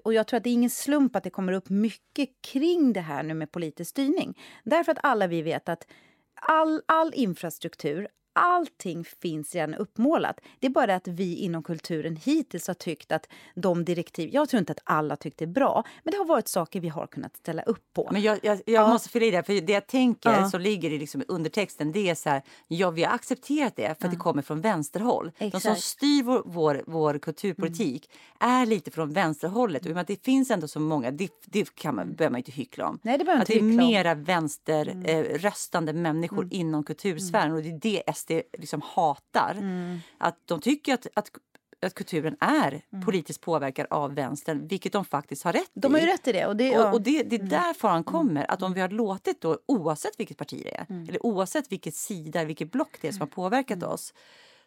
och 0.03 0.13
jag 0.13 0.27
tror 0.27 0.37
att 0.37 0.43
det 0.43 0.49
är 0.49 0.53
ingen 0.53 0.69
slump 0.69 1.15
att 1.15 1.23
det 1.23 1.29
kommer 1.29 1.53
upp 1.53 1.69
mycket 1.69 2.29
kring 2.41 2.93
det 2.93 3.01
här 3.01 3.23
nu 3.23 3.33
med 3.33 3.51
politisk 3.51 3.89
styrning. 3.89 4.39
Därför 4.63 4.91
att 4.91 4.99
alla 5.03 5.27
vi 5.27 5.41
vet 5.41 5.69
att 5.69 5.87
all, 6.41 6.81
all 6.85 7.11
infrastruktur, 7.15 8.07
allting 8.33 9.03
finns 9.21 9.55
redan 9.55 9.73
uppmålat. 9.73 10.39
Det 10.59 10.67
är 10.67 10.71
bara 10.71 10.95
att 10.95 11.07
vi 11.07 11.35
inom 11.35 11.63
kulturen 11.63 12.15
hittills 12.15 12.67
har 12.67 12.73
tyckt 12.73 13.11
att 13.11 13.27
de 13.55 13.85
direktiv... 13.85 14.29
Jag 14.33 14.49
tror 14.49 14.59
inte 14.59 14.71
att 14.71 14.81
alla 14.83 15.15
tyckt 15.15 15.37
det 15.37 15.45
är 15.45 15.47
bra, 15.47 15.83
men 16.03 16.11
det 16.11 16.17
har 16.17 16.25
varit 16.25 16.47
saker 16.47 16.79
vi 16.79 16.89
har 16.89 17.07
kunnat 17.07 17.37
ställa 17.37 17.61
upp 17.61 17.93
på. 17.93 18.09
Men 18.11 18.21
jag, 18.21 18.39
jag, 18.43 18.61
jag 18.65 18.83
ja. 18.83 18.87
måste 18.87 19.09
fylla 19.09 19.25
i 19.25 19.31
det, 19.31 19.43
för 19.43 19.61
det 19.61 19.73
jag 19.73 19.87
tänker 19.87 20.29
ja. 20.29 20.49
så 20.49 20.57
ligger 20.57 20.91
i 20.91 20.97
liksom 20.97 21.23
undertexten, 21.27 21.91
det 21.91 22.09
är 22.09 22.15
så 22.15 22.29
här, 22.29 22.41
ja 22.67 22.91
vi 22.91 23.03
har 23.03 23.15
accepterat 23.15 23.75
det 23.75 23.81
för 23.81 23.95
ja. 23.99 24.05
att 24.05 24.11
det 24.11 24.17
kommer 24.17 24.41
från 24.41 24.61
vänsterhåll. 24.61 25.31
Exakt. 25.37 25.51
De 25.53 25.59
som 25.59 25.75
styr 25.75 26.23
vår, 26.23 26.43
vår, 26.45 26.83
vår 26.87 27.19
kulturpolitik 27.19 28.09
mm. 28.39 28.55
är 28.55 28.65
lite 28.65 28.91
från 28.91 29.13
vänsterhållet. 29.13 29.85
Och 29.85 30.05
det 30.07 30.25
finns 30.25 30.51
ändå 30.51 30.67
så 30.67 30.79
många, 30.79 31.11
det, 31.11 31.29
det 31.45 31.75
kan 31.75 31.95
man, 31.95 32.15
behöver 32.15 32.31
man 32.31 32.37
inte 32.37 32.51
hyckla 32.51 32.87
om. 32.87 32.99
Nej, 33.01 33.17
det 33.17 33.33
att 33.33 33.47
det 33.47 33.57
är 33.57 33.61
mera 33.61 34.15
vänsterröstande 34.15 35.91
mm. 35.91 36.05
eh, 36.05 36.13
människor 36.13 36.43
mm. 36.43 36.49
inom 36.51 36.83
kultursfären 36.83 37.45
mm. 37.45 37.57
och 37.57 37.63
det 37.63 37.69
är 37.69 37.79
det 37.79 38.03
SD 38.21 38.31
liksom 38.57 38.81
hatar. 38.81 39.55
Mm. 39.57 39.99
Att 40.17 40.37
de 40.45 40.61
tycker 40.61 40.93
att, 40.93 41.07
att 41.13 41.31
att 41.85 41.93
kulturen 41.93 42.37
är 42.39 42.81
mm. 42.93 43.05
politiskt 43.05 43.41
påverkad 43.41 43.87
av 43.89 44.15
vänstern, 44.15 44.67
vilket 44.67 44.93
de 44.93 45.05
faktiskt 45.05 45.43
har 45.43 45.53
rätt 45.53 45.71
de 45.73 45.79
i. 45.79 45.81
De 45.81 45.93
har 45.93 46.01
ju 46.01 46.07
rätt 46.07 46.27
i 46.27 46.31
det. 46.31 46.45
Och 46.45 46.55
det, 46.55 46.67
ja. 46.67 46.87
och, 46.87 46.93
och 46.93 47.01
det, 47.01 47.23
det 47.23 47.35
är 47.35 47.39
mm. 47.39 47.49
där 47.49 47.73
faran 47.73 47.95
mm. 47.95 48.03
kommer. 48.03 48.51
Att 48.51 48.61
om 48.61 48.73
vi 48.73 48.81
har 48.81 48.89
låtit 48.89 49.41
då, 49.41 49.59
oavsett 49.65 50.19
vilket 50.19 50.37
parti 50.37 50.61
det 50.63 50.77
är, 50.77 50.85
mm. 50.89 51.09
eller 51.09 51.25
oavsett 51.25 51.71
vilket 51.71 51.95
sida, 51.95 52.43
vilket 52.43 52.71
block 52.71 52.97
det 53.01 53.07
är 53.07 53.11
som 53.11 53.21
har 53.21 53.27
påverkat 53.27 53.77
mm. 53.77 53.89
oss, 53.89 54.13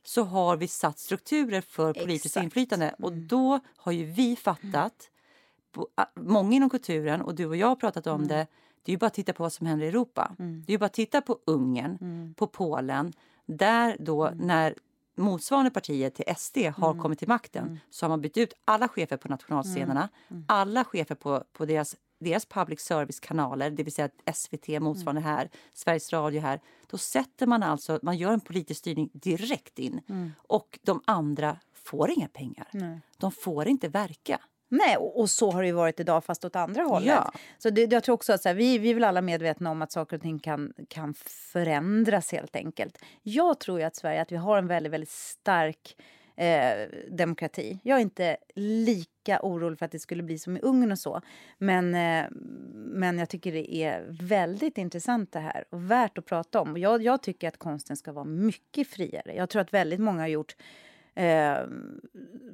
så 0.03 0.23
har 0.23 0.57
vi 0.57 0.69
satt 0.69 0.99
strukturer 0.99 1.61
för 1.61 1.93
politiskt 1.93 2.27
Exakt. 2.27 2.45
inflytande. 2.45 2.95
Och 2.99 3.13
mm. 3.13 3.27
då 3.27 3.61
har 3.77 3.93
ju 3.93 4.05
vi 4.05 4.37
fattat, 4.37 5.11
många 6.15 6.57
inom 6.57 6.71
kulturen, 6.71 7.23
och 7.23 7.35
du 7.35 7.47
och 7.47 7.57
jag 7.57 7.67
har 7.67 7.77
pratat 7.77 8.07
om 8.07 8.27
det, 8.27 8.47
Det 8.83 8.91
är 8.91 8.95
ju 8.95 8.99
bara 8.99 9.07
att 9.07 9.15
titta 9.15 9.33
på 9.33 9.43
vad 9.43 9.53
som 9.53 9.67
händer 9.67 9.87
i 9.87 9.89
Europa. 9.89 10.37
Mm. 10.39 10.63
Det 10.67 10.71
är 10.71 10.75
ju 10.75 10.79
bara 10.79 10.87
att 10.87 10.93
titta 10.93 11.21
på 11.21 11.39
Ungern, 11.45 12.35
på 12.35 12.47
Polen. 12.47 13.13
Där 13.47 13.97
då 14.01 14.27
Mm. 14.27 14.47
när 14.47 14.75
motsvarande 15.17 15.71
partier 15.71 16.11
till 16.11 16.25
SD 16.37 16.57
har 16.77 17.01
kommit 17.03 17.19
till 17.19 17.29
makten 17.29 17.65
Mm. 17.67 17.79
så 17.91 18.05
har 18.05 18.09
man 18.09 18.21
bytt 18.21 18.37
ut 18.37 18.53
alla 18.65 18.89
chefer 18.89 19.17
på 19.17 19.29
nationalscenerna, 19.29 20.09
alla 20.49 20.85
chefer 20.85 21.15
på, 21.15 21.45
på 21.53 21.67
deras, 21.67 21.97
deras 22.21 22.47
public 22.47 22.81
service-kanaler, 22.81 23.71
det 23.71 23.83
vill 23.83 23.93
säga 23.93 24.09
SVT 24.35 24.69
motsvarande 24.81 25.21
Mm. 25.21 25.33
här, 25.33 25.51
Sveriges 25.73 26.13
Radio 26.13 26.41
här. 26.41 26.61
Då 26.91 26.99
sätter 26.99 27.47
man 27.47 27.63
alltså, 27.63 27.99
man 28.03 28.17
gör 28.17 28.33
en 28.33 28.41
politisk 28.41 28.79
styrning 28.81 29.11
direkt 29.13 29.79
in 29.79 30.01
Mm. 30.09 30.33
och 30.39 30.79
de 30.83 31.03
andra 31.05 31.59
får 31.73 32.11
inga 32.11 32.29
pengar. 32.29 32.69
Nej. 32.73 33.01
De 33.17 33.33
får 33.33 33.69
inte 33.69 33.89
verka. 33.89 34.41
Nej, 34.69 34.97
och, 34.97 35.21
och 35.21 35.31
så 35.31 35.51
har 35.51 35.63
det 35.63 35.67
ju 35.67 35.73
varit 35.75 36.01
idag 36.01 36.25
fast 36.25 36.45
åt 36.45 36.57
andra 36.57 36.83
hållet. 36.83 37.09
Ja. 37.09 37.33
Så 37.59 37.71
det, 37.71 37.93
jag 37.93 38.05
tror 38.05 38.15
också 38.15 38.33
att 38.33 38.45
här, 38.45 38.55
vi, 38.55 38.79
vi 38.79 38.91
är 38.91 38.95
väl 38.95 39.05
alla 39.05 39.23
medvetna 39.23 39.71
om 39.71 39.83
att 39.83 39.93
saker 39.93 40.17
och 40.17 40.23
ting 40.23 40.39
kan, 40.39 40.73
kan 40.89 41.15
förändras 41.53 42.33
helt 42.33 42.57
enkelt. 42.57 42.99
Jag 43.23 43.61
tror 43.61 43.79
ju 43.79 43.85
att 43.85 43.97
Sverige, 43.97 44.23
att 44.23 44.33
vi 44.33 44.37
har 44.37 44.59
en 44.59 44.67
väldigt, 44.67 44.93
väldigt 44.93 45.11
stark 45.11 45.97
eh, 46.37 46.89
demokrati. 47.11 47.79
Jag 47.83 47.99
är 47.99 48.03
inte 48.03 48.37
lika 48.55 49.41
orolig 49.43 49.79
för 49.79 49.87
att 49.87 49.93
det 49.93 49.99
skulle 49.99 50.23
bli 50.23 50.39
som 50.39 50.57
i 50.57 50.61
Ungern 50.61 50.93
och 50.93 50.99
så. 50.99 51.21
Men, 51.59 51.95
eh, 51.95 52.27
men 52.73 53.19
jag 53.19 53.29
tycker 53.29 53.53
det 53.53 53.75
är 53.75 54.07
väldigt 54.11 54.79
intressant 54.79 55.33
det 55.33 55.41
här 55.41 55.65
och 55.71 55.91
värt 55.91 56.19
att 56.19 56.27
prata 56.27 56.61
om. 56.61 56.77
Jag, 56.77 57.03
jag 57.03 57.23
tycker 57.23 57.49
att 57.49 57.59
konsten 57.59 57.97
ska 57.97 58.13
vara 58.13 58.25
mycket 58.25 58.89
friare. 58.89 59.35
Jag 59.35 59.51
tror 59.51 59.63
att 59.63 59.75
väldigt 59.75 60.01
många 60.01 60.21
har 60.21 60.29
gjort 60.29 60.57
eh, 61.15 61.59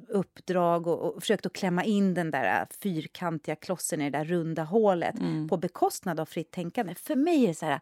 uppdrag 0.07 0.87
och, 0.87 1.01
och 1.01 1.21
försökt 1.21 1.45
att 1.45 1.53
klämma 1.53 1.83
in 1.83 2.13
den 2.13 2.31
där 2.31 2.67
fyrkantiga 2.81 3.55
klossen 3.55 4.01
i 4.01 4.09
det 4.09 4.17
där 4.17 4.25
runda 4.25 4.63
hålet 4.63 5.15
på 5.49 5.57
bekostnad 5.57 6.19
av 6.19 6.25
fritt 6.25 6.51
tänkande. 6.51 6.95
För 6.95 7.15
mig 7.15 7.43
är 7.43 7.47
det 7.47 7.53
så 7.53 7.65
här, 7.65 7.79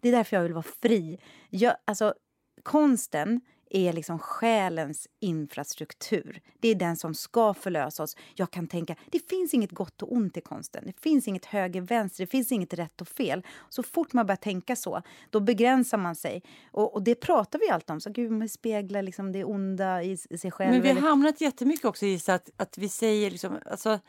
det 0.00 0.08
är 0.08 0.12
därför 0.12 0.36
jag 0.36 0.42
vill 0.42 0.52
vara 0.52 0.64
fri. 0.82 1.18
Jag, 1.50 1.76
alltså, 1.84 2.14
konsten 2.62 3.40
är 3.76 3.92
liksom 3.92 4.18
själens 4.18 5.08
infrastruktur. 5.20 6.40
Det 6.60 6.68
är 6.68 6.74
den 6.74 6.96
som 6.96 7.14
ska 7.14 7.54
förlösa 7.54 8.02
oss. 8.02 8.16
Jag 8.34 8.50
kan 8.50 8.66
tänka, 8.66 8.96
det 9.10 9.28
finns 9.28 9.54
inget 9.54 9.70
gott 9.70 10.02
och 10.02 10.12
ont 10.12 10.36
i 10.36 10.40
konsten. 10.40 10.84
Det 10.86 11.00
finns 11.00 11.28
inget 11.28 11.44
höger 11.44 11.80
vänster, 11.80 12.22
det 12.22 12.30
finns 12.30 12.52
inget 12.52 12.74
rätt 12.74 13.00
och 13.00 13.08
fel. 13.08 13.42
Så 13.68 13.82
fort 13.82 14.12
man 14.12 14.26
börjar 14.26 14.36
tänka 14.36 14.76
så, 14.76 15.02
då 15.30 15.40
begränsar 15.40 15.98
man 15.98 16.16
sig. 16.16 16.42
Och, 16.72 16.94
och 16.94 17.02
det 17.02 17.14
pratar 17.14 17.58
vi 17.58 17.68
alltid 17.68 17.90
om. 17.90 18.00
Så 18.00 18.10
gud, 18.10 18.30
man 18.30 18.48
speglar 18.48 19.02
liksom 19.02 19.32
det 19.32 19.44
onda 19.44 20.02
i, 20.02 20.18
i 20.30 20.38
sig 20.38 20.50
själv. 20.50 20.70
Men 20.70 20.82
vi 20.82 20.88
har 20.88 21.08
hamnat 21.08 21.40
jättemycket 21.40 21.84
också 21.84 22.06
i 22.06 22.18
så 22.18 22.32
att, 22.32 22.50
att 22.56 22.78
vi 22.78 22.88
säger 22.88 23.30
liksom, 23.30 23.58
alltså, 23.66 24.00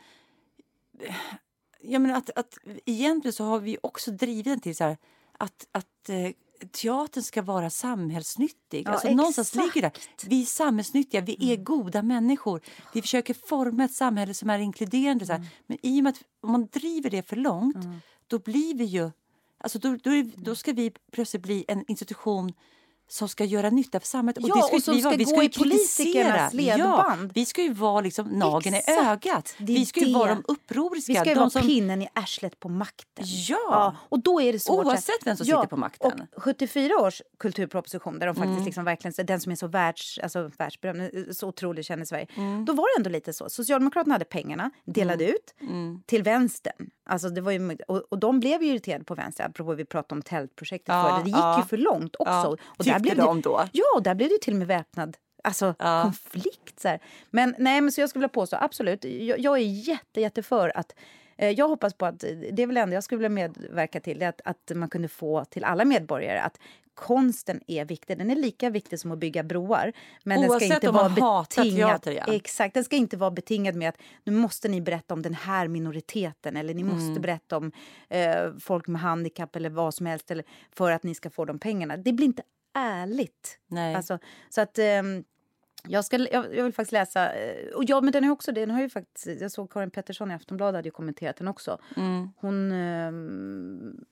jag 1.80 2.02
menar 2.02 2.18
att, 2.18 2.30
att 2.38 2.58
egentligen 2.84 3.32
så 3.32 3.44
har 3.44 3.60
vi 3.60 3.78
också 3.82 4.10
drivit 4.10 4.62
till 4.62 4.76
så 4.76 4.84
här, 4.84 4.96
att, 5.38 5.66
att 5.72 6.08
eh, 6.08 6.30
teatern 6.72 7.22
ska 7.22 7.42
vara 7.42 7.70
samhällsnyttig. 7.70 8.86
Ja, 8.86 8.90
alltså, 8.90 9.08
någonstans 9.08 9.54
ligger 9.54 9.82
det. 9.82 9.90
Vi 10.26 10.42
är 10.42 10.46
samhällsnyttiga, 10.46 11.20
vi 11.20 11.52
är 11.52 11.56
goda 11.56 12.02
människor. 12.02 12.60
Vi 12.92 13.02
försöker 13.02 13.34
forma 13.34 13.84
ett 13.84 13.94
samhälle 13.94 14.34
som 14.34 14.50
är 14.50 14.58
inkluderande. 14.58 15.26
Så 15.26 15.32
här. 15.32 15.46
Men 15.66 15.78
i 15.82 16.00
och 16.00 16.04
med 16.04 16.10
att 16.10 16.22
om 16.40 16.52
man 16.52 16.66
driver 16.66 17.10
det 17.10 17.28
för 17.28 17.36
långt, 17.36 17.76
då 18.26 18.38
blir 18.38 18.74
vi 18.74 18.84
ju... 18.84 19.10
Alltså 19.58 19.78
då, 19.78 19.96
då, 20.02 20.10
är, 20.10 20.30
då 20.36 20.54
ska 20.54 20.72
vi 20.72 20.92
plötsligt 21.12 21.42
bli 21.42 21.64
en 21.68 21.84
institution 21.88 22.52
som 23.08 23.28
ska 23.28 23.44
göra 23.44 23.70
nytta 23.70 24.00
för 24.00 24.06
samhället. 24.06 24.38
Ja, 24.48 24.54
det 24.54 24.62
ska 24.62 24.76
och 24.76 24.82
som 24.82 24.94
vi 24.94 25.00
ska 25.00 25.10
Vi 25.10 25.24
gå 25.24 25.42
i 25.42 25.48
politikernas 25.48 26.52
ledband. 26.54 27.22
Ja, 27.26 27.30
vi 27.34 27.44
ska 27.46 27.62
ju 27.62 27.72
vara 27.72 28.00
liksom 28.00 28.26
nageln 28.26 28.74
i 28.76 28.82
ögat. 28.88 29.54
Vi 29.58 29.86
ska 29.86 30.00
ju 30.00 30.06
det. 30.06 30.12
vara 30.12 30.28
de 30.34 30.44
upproriska. 30.48 31.12
Vi 31.12 31.18
ska 31.18 31.34
vara 31.40 31.50
som, 31.50 31.62
pinnen 31.62 32.02
i 32.02 32.08
arslet 32.14 32.60
på 32.60 32.68
makten. 32.68 33.24
Ja. 33.48 33.96
och 34.08 34.22
då 34.22 34.40
är 34.40 34.52
det 34.52 34.58
svårt. 34.58 34.86
Oavsett 34.86 35.26
vem 35.26 35.36
som 35.36 35.46
sitter 35.46 35.66
på 35.66 35.76
makten. 35.76 36.12
Och 36.36 36.42
74 36.42 36.94
års 37.00 37.22
kulturproposition, 37.38 38.18
där 38.18 38.26
de 38.26 38.34
faktiskt 38.34 38.52
Mm. 38.52 38.64
liksom 38.64 38.84
verkligen, 38.84 39.26
den 39.26 39.40
som 39.40 39.52
är 39.52 39.56
så 39.56 39.66
världs, 39.66 40.18
alltså 40.22 40.50
världsberömd, 40.58 41.36
så 41.36 41.48
otrolig 41.48 41.84
känd 41.84 42.02
i 42.02 42.06
Sverige. 42.06 42.26
Mm. 42.36 42.64
Då 42.64 42.72
var 42.72 42.84
det 42.84 43.00
ändå 43.00 43.10
lite 43.10 43.32
så. 43.32 43.48
Socialdemokraterna 43.48 44.14
hade 44.14 44.24
pengarna, 44.24 44.70
delade 44.84 45.24
ut 45.24 45.54
Mm. 45.60 46.02
till 46.06 46.22
vänstern. 46.22 46.90
Alltså 47.06 47.28
det 47.28 47.40
var 47.40 47.52
ju, 47.52 47.76
och, 47.88 48.02
och 48.08 48.18
de 48.18 48.40
blev 48.40 48.62
ju 48.62 48.68
irriterade 48.68 49.04
på 49.04 49.14
vänster, 49.14 49.44
apropå 49.44 49.74
vi 49.74 49.84
pratade 49.84 50.18
om 50.18 50.22
tältprojektet 50.22 50.88
Ja, 50.88 51.02
förr. 51.16 51.24
Det 51.24 51.30
gick 51.30 51.38
ja. 51.38 51.58
ju 51.58 51.64
för 51.64 51.76
långt 51.76 52.16
också. 52.16 52.32
Ja. 52.32 52.56
Och 52.66 52.84
Tyckte 52.84 53.00
blev 53.00 53.16
de 53.16 53.36
det, 53.36 53.42
då? 53.42 53.64
Ja, 53.72 54.00
där 54.00 54.14
blev 54.14 54.28
det 54.28 54.38
till 54.42 54.52
och 54.54 54.58
med 54.58 54.68
väpnad 54.68 55.16
alltså, 55.44 55.74
Ja. 55.78 56.02
konflikt. 56.02 56.80
Så 56.80 56.88
här. 56.88 57.00
Men, 57.30 57.54
nej, 57.58 57.80
men 57.80 57.92
så 57.92 58.00
jag 58.00 58.10
skulle 58.10 58.20
vilja 58.20 58.28
påstå, 58.28 58.56
absolut, 58.60 59.04
jag, 59.04 59.38
jag 59.38 59.58
är 59.58 59.88
jätte, 59.88 60.20
jätte 60.20 60.42
för 60.42 60.76
att 60.76 60.94
eh, 61.38 61.50
jag 61.50 61.68
hoppas 61.68 61.94
på 61.94 62.06
att, 62.06 62.18
det 62.52 62.62
är 62.62 62.66
väl 62.66 62.76
ändå 62.76 62.94
jag 62.94 63.04
skulle 63.04 63.18
vilja 63.18 63.28
medverka 63.28 64.00
till, 64.00 64.18
det 64.18 64.26
att, 64.26 64.40
att 64.44 64.72
man 64.74 64.88
kunde 64.88 65.08
få 65.08 65.44
till 65.44 65.64
alla 65.64 65.84
medborgare 65.84 66.38
att 66.38 66.58
konsten 66.96 67.60
är 67.66 67.84
viktig. 67.84 68.18
Den 68.18 68.30
är 68.30 68.34
lika 68.36 68.70
viktig 68.70 69.00
som 69.00 69.12
att 69.12 69.18
bygga 69.18 69.42
broar. 69.42 69.92
Men 70.22 70.40
den 70.40 70.50
Oavsett 70.50 70.68
ska 70.68 70.74
inte 70.74 70.88
om 70.88 70.94
vara 70.94 71.08
man 71.08 71.22
hatar 71.22 71.62
betingad, 71.64 71.88
teater, 72.02 72.12
ja. 72.26 72.34
Exakt, 72.34 72.74
den 72.74 72.84
ska 72.84 72.96
inte 72.96 73.16
vara 73.16 73.30
betingad 73.30 73.74
med 73.74 73.88
att 73.88 73.98
nu 74.24 74.32
måste 74.32 74.68
ni 74.68 74.80
berätta 74.80 75.14
om 75.14 75.22
den 75.22 75.34
här 75.34 75.68
minoriteten 75.68 76.56
eller 76.56 76.74
ni 76.74 76.82
Mm. 76.82 76.94
måste 76.94 77.20
berätta 77.20 77.56
om 77.56 77.72
eh, 78.08 78.52
folk 78.60 78.86
med 78.86 79.00
handikapp 79.00 79.56
eller 79.56 79.70
vad 79.70 79.94
som 79.94 80.06
helst 80.06 80.30
eller, 80.30 80.44
för 80.72 80.90
att 80.90 81.02
ni 81.02 81.14
ska 81.14 81.30
få 81.30 81.44
de 81.44 81.58
pengarna. 81.58 81.96
Det 81.96 82.12
blir 82.12 82.26
inte 82.26 82.42
ärligt. 82.74 83.58
Nej. 83.66 83.94
Alltså, 83.94 84.18
så 84.50 84.60
att... 84.60 84.78
ehm, 84.78 85.24
jag, 85.88 86.04
ska, 86.04 86.16
jag, 86.18 86.56
jag 86.56 86.64
vill 86.64 86.72
faktiskt 86.72 86.92
läsa... 86.92 87.32
eh, 87.34 87.74
Och 87.74 87.84
ja, 87.86 88.00
men 88.00 88.12
den 88.12 88.24
ju 88.24 88.30
också, 88.30 88.52
den 88.52 88.70
har 88.70 88.80
ju 88.80 88.88
faktiskt, 88.88 89.40
jag 89.40 89.52
såg 89.52 89.72
Karin 89.72 89.90
Pettersson 89.90 90.30
i 90.30 90.34
Aftonbladet 90.34 90.78
hade 90.78 90.88
ju 90.88 90.92
kommenterat 90.92 91.36
den 91.36 91.48
också. 91.48 91.78
Mm. 91.96 92.28
Hon... 92.36 92.72
ehm, 92.72 94.04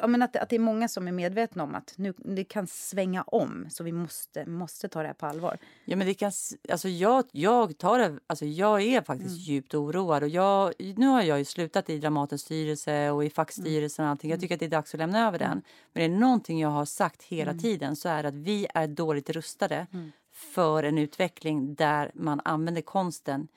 ja, 0.00 0.06
men 0.06 0.22
att, 0.22 0.36
att 0.36 0.48
det 0.48 0.56
är 0.56 0.60
många 0.60 0.88
som 0.88 1.08
är 1.08 1.12
medvetna 1.12 1.62
om 1.62 1.74
att 1.74 1.94
nu, 1.96 2.14
det 2.18 2.44
kan 2.44 2.66
svänga 2.66 3.22
om. 3.22 3.66
Så 3.70 3.84
vi 3.84 3.92
måste, 3.92 4.46
måste 4.46 4.88
ta 4.88 5.00
det 5.02 5.06
här 5.06 5.14
på 5.14 5.26
allvar. 5.26 5.58
Ja, 5.84 5.96
men 5.96 6.06
det 6.06 6.14
kan, 6.14 6.32
alltså 6.70 6.88
jag, 6.88 7.24
jag, 7.32 7.78
tar 7.78 7.98
det, 7.98 8.18
alltså 8.26 8.44
jag 8.44 8.82
är 8.82 9.02
faktiskt 9.02 9.30
Mm. 9.30 9.38
djupt 9.40 9.74
oroad. 9.74 10.22
Och 10.22 10.28
jag, 10.28 10.72
nu 10.96 11.06
har 11.06 11.22
jag 11.22 11.38
ju 11.38 11.44
slutat 11.44 11.90
i 11.90 11.98
Dramatens 11.98 12.40
styrelse 12.42 13.10
och 13.10 13.24
i 13.24 13.30
fackstyrelsen. 13.30 14.04
Och 14.04 14.10
allting. 14.10 14.30
Jag 14.30 14.40
tycker 14.40 14.54
att 14.54 14.60
det 14.60 14.66
är 14.66 14.70
dags 14.70 14.94
att 14.94 14.98
lämna 14.98 15.26
över 15.28 15.38
den. 15.38 15.62
Men 15.92 16.10
det 16.10 16.16
är 16.16 16.20
någonting 16.20 16.60
jag 16.60 16.68
har 16.68 16.84
sagt 16.84 17.22
hela 17.22 17.54
tiden 17.54 17.96
så 17.96 18.08
är 18.08 18.22
det 18.22 18.28
att 18.28 18.34
vi 18.34 18.66
är 18.74 18.86
dåligt 18.86 19.30
rustade 19.30 19.86
för 20.32 20.82
en 20.82 20.98
utveckling 20.98 21.74
där 21.74 22.10
man 22.14 22.40
använder 22.44 22.82
konsten 22.82 23.48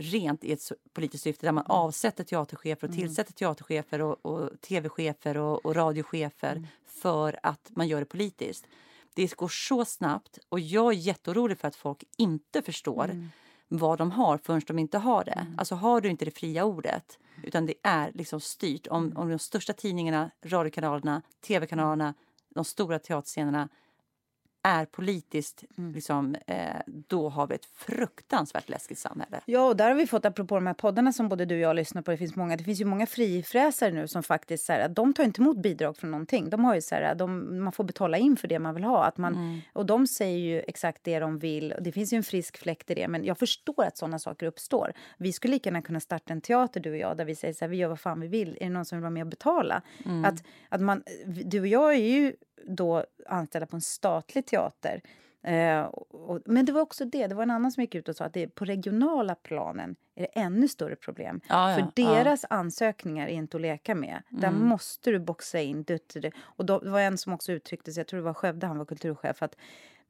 rent 0.00 0.44
i 0.44 0.52
ett 0.52 0.72
politiskt 0.92 1.24
syfte 1.24 1.46
där 1.46 1.52
man 1.52 1.64
avsätter 1.66 2.24
teaterchefer 2.24 2.88
och 2.88 2.94
tillsätter 2.94 3.32
teaterchefer 3.32 4.02
och, 4.02 4.26
och 4.26 4.60
tv-chefer 4.60 5.36
och, 5.36 5.66
och 5.66 5.74
radiochefer 5.76 6.66
för 6.86 7.40
att 7.42 7.70
man 7.70 7.88
gör 7.88 8.00
det 8.00 8.06
politiskt. 8.06 8.66
Det 9.14 9.36
går 9.36 9.48
så 9.48 9.84
snabbt 9.84 10.38
och 10.48 10.60
jag 10.60 10.92
är 10.92 10.96
jätteorolig 10.96 11.58
för 11.58 11.68
att 11.68 11.76
folk 11.76 12.04
inte 12.16 12.62
förstår 12.62 13.28
vad 13.68 13.98
de 13.98 14.10
har 14.10 14.38
förrän 14.38 14.62
de 14.66 14.78
inte 14.78 14.98
har 14.98 15.24
det. 15.24 15.46
Alltså 15.56 15.74
har 15.74 16.00
du 16.00 16.08
inte 16.08 16.24
det 16.24 16.30
fria 16.30 16.64
ordet 16.64 17.18
utan 17.42 17.66
det 17.66 17.74
är 17.82 18.10
liksom 18.14 18.40
styrt. 18.40 18.86
Om, 18.86 19.12
om 19.16 19.28
de 19.28 19.38
största 19.38 19.72
tidningarna, 19.72 20.30
radiokanalerna, 20.42 21.22
tv-kanalerna, 21.40 22.14
de 22.48 22.64
stora 22.64 22.98
teaterscenerna 22.98 23.68
är 24.62 24.84
politiskt, 24.84 25.64
liksom, 25.94 26.36
eh, 26.46 26.56
då 26.86 27.28
har 27.28 27.46
vi 27.46 27.54
ett 27.54 27.64
fruktansvärt 27.64 28.68
läskigt 28.68 28.98
samhälle. 28.98 29.40
Ja, 29.46 29.66
och 29.66 29.76
där 29.76 29.88
har 29.88 29.94
vi 29.94 30.06
fått, 30.06 30.24
apropå 30.24 30.54
de 30.54 30.66
här 30.66 30.74
poddarna 30.74 31.12
som 31.12 31.28
både 31.28 31.44
du 31.44 31.54
och 31.54 31.60
jag 31.60 31.76
lyssnar 31.76 32.02
på, 32.02 32.10
det 32.10 32.16
finns 32.16 32.36
många, 32.36 32.56
det 32.56 32.64
finns 32.64 32.80
ju 32.80 32.84
många 32.84 33.06
frifräsare 33.06 33.92
nu 33.92 34.08
som 34.08 34.22
faktiskt 34.22 34.64
så 34.64 34.72
här, 34.72 34.88
de 34.88 35.14
tar 35.14 35.24
inte 35.24 35.42
emot 35.42 35.56
bidrag 35.56 35.96
från 35.96 36.10
någonting. 36.10 36.50
De 36.50 36.64
har 36.64 36.74
ju 36.74 36.80
så 36.80 36.94
här, 36.94 37.14
de, 37.14 37.58
man 37.64 37.72
får 37.72 37.84
betala 37.84 38.18
in 38.18 38.36
för 38.36 38.48
det 38.48 38.58
man 38.58 38.74
vill 38.74 38.84
ha. 38.84 39.04
Att 39.04 39.18
man, 39.18 39.60
Och 39.72 39.86
de 39.86 40.06
säger 40.06 40.38
ju 40.38 40.60
exakt 40.60 41.04
det 41.04 41.18
de 41.18 41.38
vill. 41.38 41.74
Det 41.80 41.92
finns 41.92 42.12
ju 42.12 42.16
en 42.16 42.22
frisk 42.22 42.58
fläkt 42.58 42.90
i 42.90 42.94
det, 42.94 43.08
men 43.08 43.24
jag 43.24 43.38
förstår 43.38 43.84
att 43.84 43.96
sådana 43.96 44.18
saker 44.18 44.46
uppstår. 44.46 44.92
Vi 45.18 45.32
skulle 45.32 45.54
lika 45.54 45.68
gärna 45.68 45.82
kunna 45.82 46.00
starta 46.00 46.32
en 46.32 46.40
teater, 46.40 46.80
du 46.80 46.90
och 46.90 46.96
jag, 46.96 47.16
där 47.16 47.24
vi 47.24 47.34
säger 47.34 47.54
så 47.54 47.64
här, 47.64 47.70
vi 47.70 47.76
gör 47.76 47.88
vad 47.88 48.00
fan 48.00 48.20
vi 48.20 48.28
vill. 48.28 48.56
Är 48.60 48.64
det 48.64 48.70
någon 48.70 48.84
som 48.84 48.98
vill 48.98 49.02
vara 49.02 49.10
med 49.10 49.22
och 49.22 49.30
betala? 49.30 49.82
Att, 50.24 50.44
att 50.68 50.80
man, 50.80 51.02
du 51.26 51.60
och 51.60 51.66
jag 51.66 51.92
är 51.94 51.98
ju 51.98 52.32
då 52.66 53.04
anställda 53.26 53.66
på 53.66 53.76
en 53.76 53.80
statlig 53.80 54.46
teater. 54.46 55.02
Eh, 55.42 55.82
och, 55.82 56.30
och, 56.30 56.40
men 56.44 56.64
det 56.64 56.72
var 56.72 56.80
också 56.80 57.04
det, 57.04 57.26
det 57.26 57.34
var 57.34 57.42
en 57.42 57.50
annan 57.50 57.72
som 57.72 57.80
gick 57.80 57.94
ut 57.94 58.08
och 58.08 58.16
sa 58.16 58.24
att 58.24 58.34
det, 58.34 58.48
på 58.48 58.64
regionala 58.64 59.34
planen 59.34 59.96
är 60.14 60.22
det 60.22 60.40
ännu 60.40 60.68
större 60.68 60.96
problem. 60.96 61.40
Ja, 61.48 61.70
ja, 61.70 61.76
För 61.76 62.02
ja. 62.02 62.14
deras 62.14 62.44
ansökningar 62.50 63.26
är 63.28 63.32
inte 63.32 63.56
att 63.56 63.60
leka 63.60 63.94
med. 63.94 64.22
Där 64.28 64.50
måste 64.50 65.10
du 65.10 65.18
boxa 65.18 65.60
in. 65.60 65.82
Du, 65.82 65.98
du, 66.12 66.20
du. 66.20 66.30
Och 66.38 66.66
då, 66.66 66.78
det 66.78 66.90
var 66.90 67.00
en 67.00 67.18
som 67.18 67.32
också 67.32 67.52
uttryckte 67.52 67.92
sig, 67.92 68.00
jag 68.00 68.06
tror 68.06 68.18
det 68.18 68.24
var 68.24 68.34
Skövde, 68.34 68.66
han 68.66 68.78
var 68.78 68.84
kulturchef, 68.84 69.42
att 69.42 69.56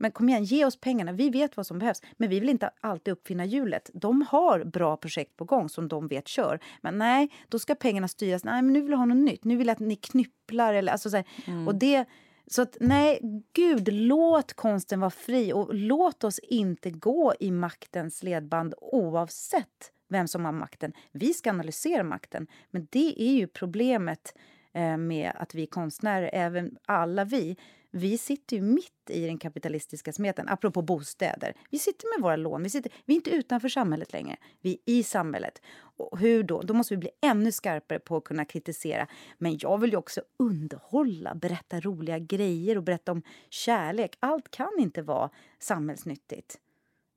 men 0.01 0.11
kom 0.11 0.29
igen, 0.29 0.45
ge 0.45 0.65
oss 0.65 0.81
pengarna. 0.81 1.13
Vi 1.13 1.31
vet 1.31 1.57
vad 1.57 1.67
som 1.67 1.79
behövs. 1.79 2.03
Men 2.17 2.29
vi 2.29 2.41
vill 2.41 2.49
inte 2.49 2.71
alltid 2.81 3.13
uppfinna 3.13 3.45
hjulet. 3.45 3.91
De 3.95 4.23
har 4.23 4.65
bra 4.65 4.97
projekt 4.97 5.37
på 5.37 5.45
gång 5.45 5.69
som 5.69 5.89
de 5.89 6.09
vet 6.09 6.29
kör. 6.29 6.61
Men 6.81 6.99
nej, 6.99 7.31
då 7.49 7.59
ska 7.59 7.75
pengarna 7.75 8.09
styras. 8.09 8.45
Nej, 8.45 8.63
men 8.63 8.73
nu 8.73 8.81
vill 8.81 8.91
jag 8.91 8.99
ha 8.99 9.05
något 9.05 9.17
nytt. 9.17 9.45
Nu 9.45 9.57
vill 9.57 9.67
jag 9.67 9.73
att 9.73 9.81
ni 9.81 9.97
knypplar. 9.97 10.75
Eller, 10.75 10.93
alltså, 10.93 11.11
så 11.11 11.17
här. 11.17 11.27
Och 11.67 11.75
det, 11.75 12.07
så 12.53 12.63
att 12.63 12.77
nej, 12.81 13.21
gud, 13.53 13.89
låt 13.93 14.53
konsten 14.53 15.01
vara 15.01 15.11
fri. 15.11 15.53
Och 15.53 15.75
låt 15.75 16.25
oss 16.25 16.39
inte 16.39 16.91
gå 16.91 17.35
i 17.41 17.51
maktens 17.51 18.23
ledband 18.23 18.75
oavsett 18.79 19.93
vem 20.09 20.29
som 20.29 20.45
har 20.45 20.53
makten. 20.53 20.93
Vi 21.13 21.35
ska 21.35 21.51
analysera 21.51 22.05
makten. 22.05 22.47
Men 22.71 22.87
det 22.91 23.23
är 23.23 23.33
ju 23.33 23.47
problemet 23.47 24.35
eh, 24.73 24.97
med 24.97 25.33
att 25.35 25.55
vi 25.55 25.67
konstnärer, 25.67 26.31
även 26.33 26.77
alla 26.87 27.25
vi, 27.25 27.57
vi 27.91 28.19
sitter 28.19 28.57
ju 28.57 28.63
mitt 28.63 29.11
i 29.11 29.27
den 29.27 29.39
kapitalistiska 29.39 30.13
smeten, 30.13 30.49
apropå 30.49 30.83
bostäder. 30.83 31.55
Vi 31.71 31.79
sitter 31.79 32.17
med 32.17 32.23
våra 32.23 32.37
lån, 32.37 32.63
vi, 32.63 32.71
sitter, 32.71 32.93
vi 33.05 33.15
är 33.15 33.17
inte 33.17 33.31
utanför 33.31 33.69
samhället 33.69 34.13
längre, 34.13 34.37
vi 34.61 34.73
är 34.73 34.93
i 34.93 35.03
samhället. 35.03 35.63
Och 35.97 36.19
hur 36.19 36.43
då? 36.43 36.63
Då 36.63 36.75
måste 36.75 36.95
vi 36.95 36.99
bli 36.99 37.11
ännu 37.23 37.53
skarpare 37.53 37.99
på 37.99 38.17
att 38.17 38.25
kunna 38.25 38.45
kritisera. 38.45 39.07
Men 39.39 39.59
jag 39.59 39.79
vill 39.79 39.91
ju 39.91 39.97
också 39.97 40.23
underhålla, 40.39 41.35
berätta 41.35 41.81
roliga 41.81 42.19
grejer 42.19 42.77
och 42.77 42.83
berätta 42.83 43.13
om 43.13 43.23
kärlek. 43.51 44.17
Allt 44.21 44.51
kan 44.51 44.73
inte 44.79 45.03
vara 45.03 45.31
samhällsnyttigt. 45.59 46.59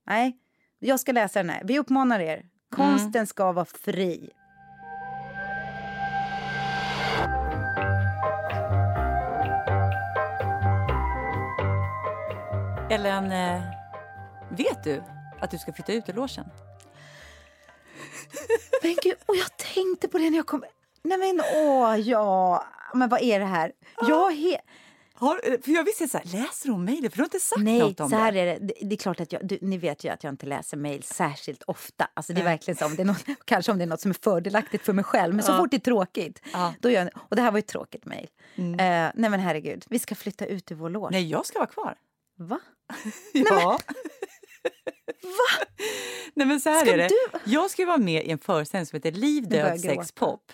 Nej, 0.08 0.38
jag 0.80 1.00
ska 1.00 1.12
läsa 1.12 1.40
den 1.40 1.50
här. 1.50 1.62
Vi 1.66 1.80
uppmanar 1.80 2.20
er. 2.20 2.46
Konsten 2.70 3.28
ska 3.28 3.52
vara 3.52 3.66
fri. 3.66 4.30
Ellen, 12.94 13.32
eh, 13.32 13.62
vet 14.52 14.84
du 14.84 15.04
att 15.42 15.52
du 15.52 15.58
ska 15.58 15.74
flytta 15.74 15.94
ut 15.94 16.10
ur 16.10 16.14
logen? 16.14 16.46
Men 18.84 18.96
gud, 19.04 19.16
och 19.26 19.36
jag 19.36 19.58
tänkte 19.58 20.08
på 20.08 20.18
det 20.18 20.30
när 20.30 20.38
jag 20.38 20.46
kom... 20.46 20.64
Nej 21.04 21.18
men 21.18 21.42
åh, 21.56 21.98
ja. 22.00 22.66
Men 22.94 23.10
vad 23.10 23.22
är 23.22 23.40
det 23.40 23.46
här? 23.46 23.72
Jag 24.08 24.32
he... 24.36 24.58
Har, 25.14 25.62
för 25.64 25.72
jag 25.72 25.84
visste 25.84 26.08
så 26.08 26.18
här, 26.18 26.26
läser 26.26 26.70
hon 26.70 26.86
mejlet? 26.86 27.12
För 27.12 27.18
du 27.18 27.22
har 27.22 27.26
inte 27.26 27.40
sagt 27.40 27.62
Nej, 27.62 27.80
något 27.80 28.00
om 28.00 28.10
så 28.10 28.16
här 28.16 28.32
det. 28.32 28.40
är 28.40 28.60
det. 28.60 28.74
det. 28.82 28.94
Är 28.94 28.98
klart 28.98 29.20
att 29.20 29.32
jag, 29.32 29.48
du, 29.48 29.58
ni 29.62 29.78
vet 29.78 30.04
ju 30.04 30.10
att 30.10 30.24
jag 30.24 30.34
inte 30.34 30.46
läser 30.46 30.78
mejl 30.78 31.04
särskilt 31.04 31.64
ofta. 31.64 32.08
Alltså 32.14 32.34
det 32.34 32.40
är 32.42 32.44
Nej. 32.44 32.54
verkligen 32.54 32.78
så, 32.78 32.86
om 32.86 32.96
det 32.96 33.02
är 33.02 33.06
något, 33.06 33.26
kanske 33.46 33.72
om 33.72 33.78
det 33.78 33.84
är 33.84 33.88
något 33.88 34.02
som 34.02 34.12
är 34.12 34.18
fördelaktigt 34.24 34.86
för 34.86 34.94
mig 34.94 35.04
själv. 35.04 35.36
Men 35.36 35.44
så 35.46 35.52
Ja. 35.52 35.58
fort 35.58 35.72
det 35.72 35.78
är 35.78 35.80
tråkigt, 35.80 36.42
Ja. 36.54 36.74
då 36.80 36.90
gör 36.90 37.02
jag, 37.02 37.10
Och 37.30 37.36
det 37.36 37.42
här 37.42 37.52
var 37.52 37.58
ju 37.58 37.60
ett 37.60 37.68
tråkigt 37.68 38.06
mejl. 38.06 38.28
Eh, 38.56 38.64
nej 38.78 39.12
men 39.16 39.40
herregud, 39.40 39.86
vi 39.90 40.00
ska 40.00 40.16
flytta 40.16 40.46
ut 40.46 40.72
ur 40.72 40.76
vår 40.76 40.90
loge. 40.90 41.12
Nej, 41.12 41.30
jag 41.30 41.46
ska 41.46 41.60
vara 41.60 41.70
kvar. 41.70 41.96
Va? 42.38 42.60
Ja. 43.34 43.80
Va? 45.24 45.66
Nej, 46.34 46.48
men 46.48 46.60
så 46.60 46.70
här 46.70 46.82
Ska 46.86 46.94
är 46.94 46.98
det. 46.98 47.08
du- 47.08 47.40
Jag 47.52 47.72
ska 47.72 47.86
vara 47.86 47.98
med 47.98 48.26
i 48.26 48.30
en 48.32 48.40
föreställning 48.40 48.86
som 48.86 48.96
heter 48.98 49.12
Liv, 49.12 49.48
död, 49.50 49.80
sex, 49.82 50.12
pop. 50.12 50.52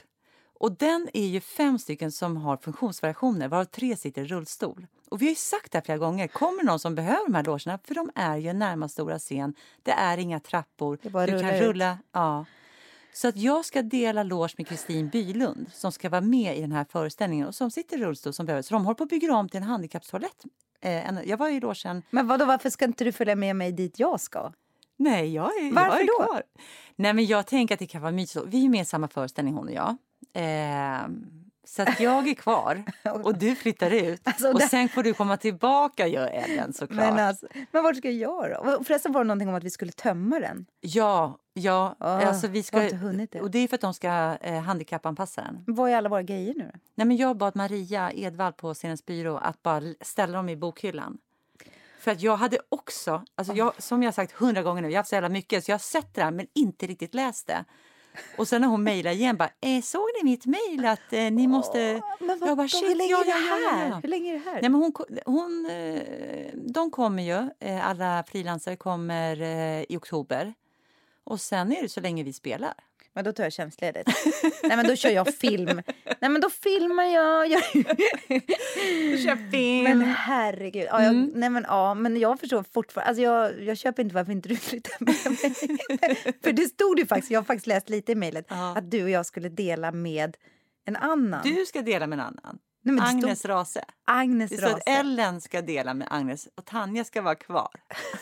Och 0.60 0.72
den 0.78 1.10
är 1.14 1.26
ju 1.28 1.40
fem 1.42 1.80
stycken 1.80 2.12
som 2.12 2.38
har 2.38 2.58
funktionsvariationer, 2.58 3.48
varav 3.48 3.66
tre 3.66 3.96
sitter 3.96 4.22
i 4.22 4.26
rullstol. 4.26 4.88
Och 5.10 5.22
vi 5.22 5.26
har 5.26 5.30
ju 5.30 5.36
sagt 5.36 5.72
det 5.72 5.78
här 5.78 5.84
flera 5.86 5.98
gånger, 5.98 6.28
kommer 6.28 6.64
någon 6.64 6.80
som 6.80 6.96
behöver 6.96 7.26
de 7.26 7.34
här 7.36 7.44
logerna, 7.44 7.80
för 7.84 7.96
de 7.96 8.10
är 8.16 8.38
ju 8.38 8.54
närmast 8.54 8.94
stora 8.94 9.20
scen, 9.20 9.54
det 9.84 9.92
är 9.92 10.18
inga 10.18 10.40
trappor, 10.40 11.00
du 11.02 11.10
rulla 11.10 11.40
kan 11.42 11.56
ut. 11.56 11.62
rulla. 11.62 11.98
Ja. 12.12 12.46
Så 13.14 13.28
att 13.28 13.38
jag 13.38 13.66
ska 13.66 13.82
dela 13.82 14.24
loge 14.24 14.54
med 14.58 14.68
Kristin 14.68 15.10
Bylund 15.10 15.70
som 15.74 15.92
ska 15.92 16.10
vara 16.10 16.22
med 16.22 16.58
i 16.58 16.62
den 16.62 16.72
här 16.72 16.86
föreställningen 16.90 17.48
och 17.48 17.56
som 17.56 17.72
sitter 17.72 17.98
i 17.98 18.02
rullstol 18.02 18.34
som 18.34 18.46
behöver. 18.46 18.62
Så 18.62 18.74
de 18.74 18.86
håller 18.86 18.96
på 18.96 19.04
att 19.04 19.10
bygga 19.10 19.34
om 19.36 19.50
till 19.50 19.58
en 19.58 19.64
handikappstoalett. 19.64 20.44
Eh, 20.82 21.22
jag 21.26 21.38
var 21.38 21.50
i 21.50 21.60
logen 21.60 22.04
Men 22.10 22.28
vadå, 22.28 22.46
varför 22.46 22.70
ska 22.70 22.86
inte 22.86 23.04
du 23.04 23.12
följa 23.12 23.36
med 23.36 23.56
mig 23.56 23.72
dit 23.72 24.00
jag 24.00 24.20
ska? 24.20 24.52
Nej, 24.98 25.34
jag 25.34 25.46
är, 25.58 25.74
Varför 25.74 25.90
jag 25.92 26.02
är 26.02 26.08
då? 26.08 26.24
kvar. 26.26 26.44
Nej, 26.96 27.14
men 27.14 27.26
jag 27.26 27.46
tänker 27.48 27.76
att 27.76 27.80
det 27.80 27.88
kan 27.88 28.02
vara 28.02 28.12
mysigt. 28.12 28.46
Vi 28.48 28.66
är 28.66 28.70
med 28.70 28.82
i 28.82 28.86
samma 28.86 29.08
föreställning, 29.08 29.54
hon 29.54 29.68
och 29.68 29.74
jag. 29.74 29.98
Eh, 30.34 31.08
så 31.66 31.82
att 31.82 32.00
jag 32.00 32.28
är 32.28 32.34
kvar 32.34 32.84
och 33.24 33.38
du 33.38 33.56
flyttar 33.56 33.92
ut. 33.92 34.22
Alltså, 34.24 34.48
och 34.52 34.60
det- 34.60 34.68
sen 34.68 34.90
får 34.90 35.04
du 35.04 35.14
komma 35.14 35.38
tillbaka, 35.38 36.08
gör 36.08 36.28
Ellen 36.28 36.74
såklart. 36.74 37.06
Men, 37.16 37.20
alltså, 37.28 37.48
men 37.72 37.84
vart 37.84 37.96
ska 37.98 38.10
jag 38.10 38.52
då? 38.52 38.84
Förresten 38.84 39.12
var 39.12 39.24
det 39.24 39.28
någonting 39.28 39.50
om 39.50 39.56
att 39.56 39.64
vi 39.64 39.70
skulle 39.70 39.92
tömma 39.92 40.40
den. 40.40 40.66
Ja, 40.82 41.38
ja. 41.60 41.96
Ah, 42.00 42.26
alltså 42.26 42.48
vi 42.48 42.58
jag 42.58 42.66
ska, 42.66 42.84
inte 42.84 42.96
hunnit 42.96 43.32
det. 43.32 43.42
Och 43.42 43.52
det 43.52 43.60
är 43.60 43.68
för 43.68 43.76
att 43.76 43.82
de 43.82 43.94
ska 43.94 44.38
eh, 44.42 44.60
handikappanpassa 44.60 45.42
den. 45.42 45.64
Vad 45.68 45.92
är 45.92 45.96
alla 45.96 46.10
våra 46.10 46.24
grejer 46.24 46.54
nu? 46.54 46.72
Nej, 46.96 47.08
men 47.08 47.18
jag 47.18 47.38
bad 47.38 47.56
Maria 47.56 48.12
Edvall 48.14 48.54
på 48.54 48.74
Scenens 48.74 49.06
byrå 49.06 49.38
att 49.38 49.64
bara 49.64 49.82
ställa 50.02 50.38
dem 50.38 50.50
i 50.50 50.56
bokhyllan. 50.56 51.18
För 52.00 52.12
att 52.12 52.22
jag 52.22 52.38
hade 52.38 52.60
också, 52.70 53.24
alltså 53.36 53.54
jag, 53.54 53.82
som 53.82 54.04
jag 54.04 54.14
sagt 54.14 54.32
hundra 54.32 54.64
gånger 54.64 54.82
nu, 54.82 54.88
jag 54.88 54.94
har 54.94 55.00
haft 55.00 55.10
så 55.10 55.16
jävla 55.16 55.30
mycket 55.30 55.66
så 55.66 55.72
jag 55.72 55.74
har 55.74 55.80
sett 55.80 56.14
det 56.14 56.24
här 56.24 56.32
men 56.32 56.48
inte 56.54 56.88
riktigt 56.88 57.14
läst 57.14 57.48
det. 57.48 57.66
Och 58.38 58.48
sen 58.48 58.62
när 58.62 58.68
hon 58.68 58.84
mejlade 58.84 59.16
igen 59.16 59.38
bara, 59.38 59.50
eh, 59.62 59.82
såg 59.82 60.08
ni 60.18 60.30
mitt 60.30 60.46
mejl 60.46 60.86
att 60.86 61.14
eh, 61.14 61.32
ni 61.32 61.48
måste... 61.48 62.02
Men 62.20 62.30
jag 62.30 62.38
vad, 62.38 62.58
bara, 62.58 62.62
hur 62.62 62.68
shit, 62.68 62.98
länge 62.98 63.12
ja, 63.12 63.22
är 63.22 63.26
det 63.26 63.32
här? 63.32 63.90
ja. 63.90 64.00
Hur 64.04 64.10
länge 64.10 64.30
är 64.30 64.34
det 64.34 64.46
här? 64.46 64.62
Nej, 64.62 64.70
men 64.70 64.74
hon, 64.74 64.94
hon, 65.26 65.66
eh, 65.70 66.52
de 66.54 66.92
kommer 66.92 67.24
ju, 67.24 67.50
eh, 67.60 67.90
alla 67.90 68.24
frilansare 68.28 68.76
kommer 68.76 69.42
eh, 69.42 69.82
i 69.90 69.98
oktober. 69.98 70.54
Och 71.30 71.42
sen 71.42 71.72
är 71.72 71.82
det 71.82 71.90
så 71.90 72.02
länge 72.02 72.24
vi 72.24 72.34
spelar. 72.34 72.74
Men 73.14 73.24
då 73.26 73.34
tar 73.34 73.44
jag 73.44 73.54
tjänstledigt. 73.54 74.10
Nej 74.64 74.78
men 74.78 74.88
då 74.88 74.96
kör 74.96 75.10
jag 75.10 75.36
film. 75.36 75.82
Nej 76.22 76.30
men 76.32 76.42
då 76.42 76.50
filmar 76.50 77.04
jag. 77.04 77.48
jag... 77.52 77.62
Du 79.12 79.18
kör 79.18 79.52
film! 79.52 79.84
Men 79.84 80.02
herregud. 80.02 80.88
Ja, 80.90 81.04
jag, 81.04 81.10
Mm. 81.14 81.32
nej 81.36 81.50
men, 81.50 81.66
ja, 81.68 81.94
men 81.94 82.20
jag 82.20 82.40
förstår 82.40 82.64
fortfarande. 82.74 83.08
Alltså 83.10 83.22
jag, 83.24 83.64
jag 83.64 83.78
köper 83.78 84.04
inte 84.04 84.16
varför 84.16 84.32
inte 84.32 84.50
du 84.50 84.56
flyttar 84.56 84.96
med 85.00 85.16
mig. 85.26 86.34
För 86.44 86.52
det 86.54 86.66
stod 86.66 87.00
ju 87.00 87.06
faktiskt, 87.06 87.32
jag 87.32 87.40
har 87.40 87.46
faktiskt 87.46 87.68
läst 87.68 87.90
lite 87.90 88.12
i 88.12 88.16
mejlet, 88.16 88.46
Ja. 88.50 88.78
att 88.78 88.92
du 88.92 89.04
och 89.04 89.10
jag 89.10 89.26
skulle 89.26 89.50
dela 89.50 89.92
med 89.92 90.38
en 90.86 90.96
annan. 90.96 91.42
Du 91.44 91.66
ska 91.66 91.82
dela 91.82 92.08
med 92.08 92.20
en 92.20 92.26
annan. 92.26 92.60
Nej, 92.84 93.00
Agnes 93.02 93.40
stod 93.40 93.52
Rase. 93.52 93.84
Agnes 94.06 94.50
Det 94.52 94.58
står 94.58 94.68
att. 94.68 94.90
Ellen 94.90 95.42
ska 95.42 95.62
dela 95.62 95.94
med 95.94 96.08
Agnes 96.12 96.48
och 96.56 96.66
Tanja 96.66 97.04
ska 97.04 97.22
vara 97.22 97.36
kvar. 97.36 97.70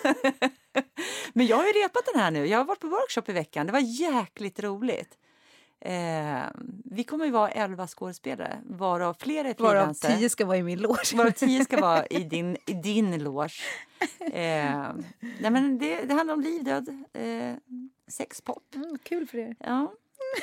Men 1.34 1.46
jag 1.48 1.58
har 1.58 1.66
ju 1.66 1.72
repat 1.72 2.02
den 2.14 2.22
här 2.22 2.32
nu. 2.32 2.46
Jag 2.46 2.58
har 2.58 2.66
varit 2.66 2.80
på 2.80 2.88
workshop 2.88 3.24
i 3.28 3.32
veckan. 3.32 3.66
Det 3.66 3.72
var 3.74 3.80
jäkligt 3.80 4.60
roligt. 4.60 5.18
Eh, 5.82 6.42
vi 6.86 7.04
kommer 7.04 7.26
ju 7.26 7.32
vara 7.32 7.50
elva 7.52 7.88
skådespelare, 7.88 8.62
varav 8.70 9.16
flera 9.20 9.50
är 9.50 9.56
Varav 9.58 9.72
frilansare. 9.80 10.16
tio 10.18 10.30
ska 10.30 10.46
vara 10.46 10.58
i 10.58 10.64
min 10.64 10.80
loge. 10.80 11.16
Varav 11.16 11.32
tio 11.32 11.64
ska 11.64 11.82
vara 11.82 12.06
i 12.06 12.24
din, 12.24 12.58
i 12.66 12.74
din 12.74 13.24
loge. 13.24 13.54
Eh, 14.20 14.90
nej 15.40 15.52
men 15.52 15.78
det, 15.78 16.02
det 16.02 16.14
handlar 16.14 16.34
om 16.34 16.42
liv, 16.42 16.64
död, 16.64 17.04
eh, 17.14 17.54
sex, 18.08 18.42
pop. 18.42 18.64
Mm, 18.76 18.98
kul 19.04 19.28
för 19.28 19.38
er. 19.38 19.56
Ja. 19.60 19.94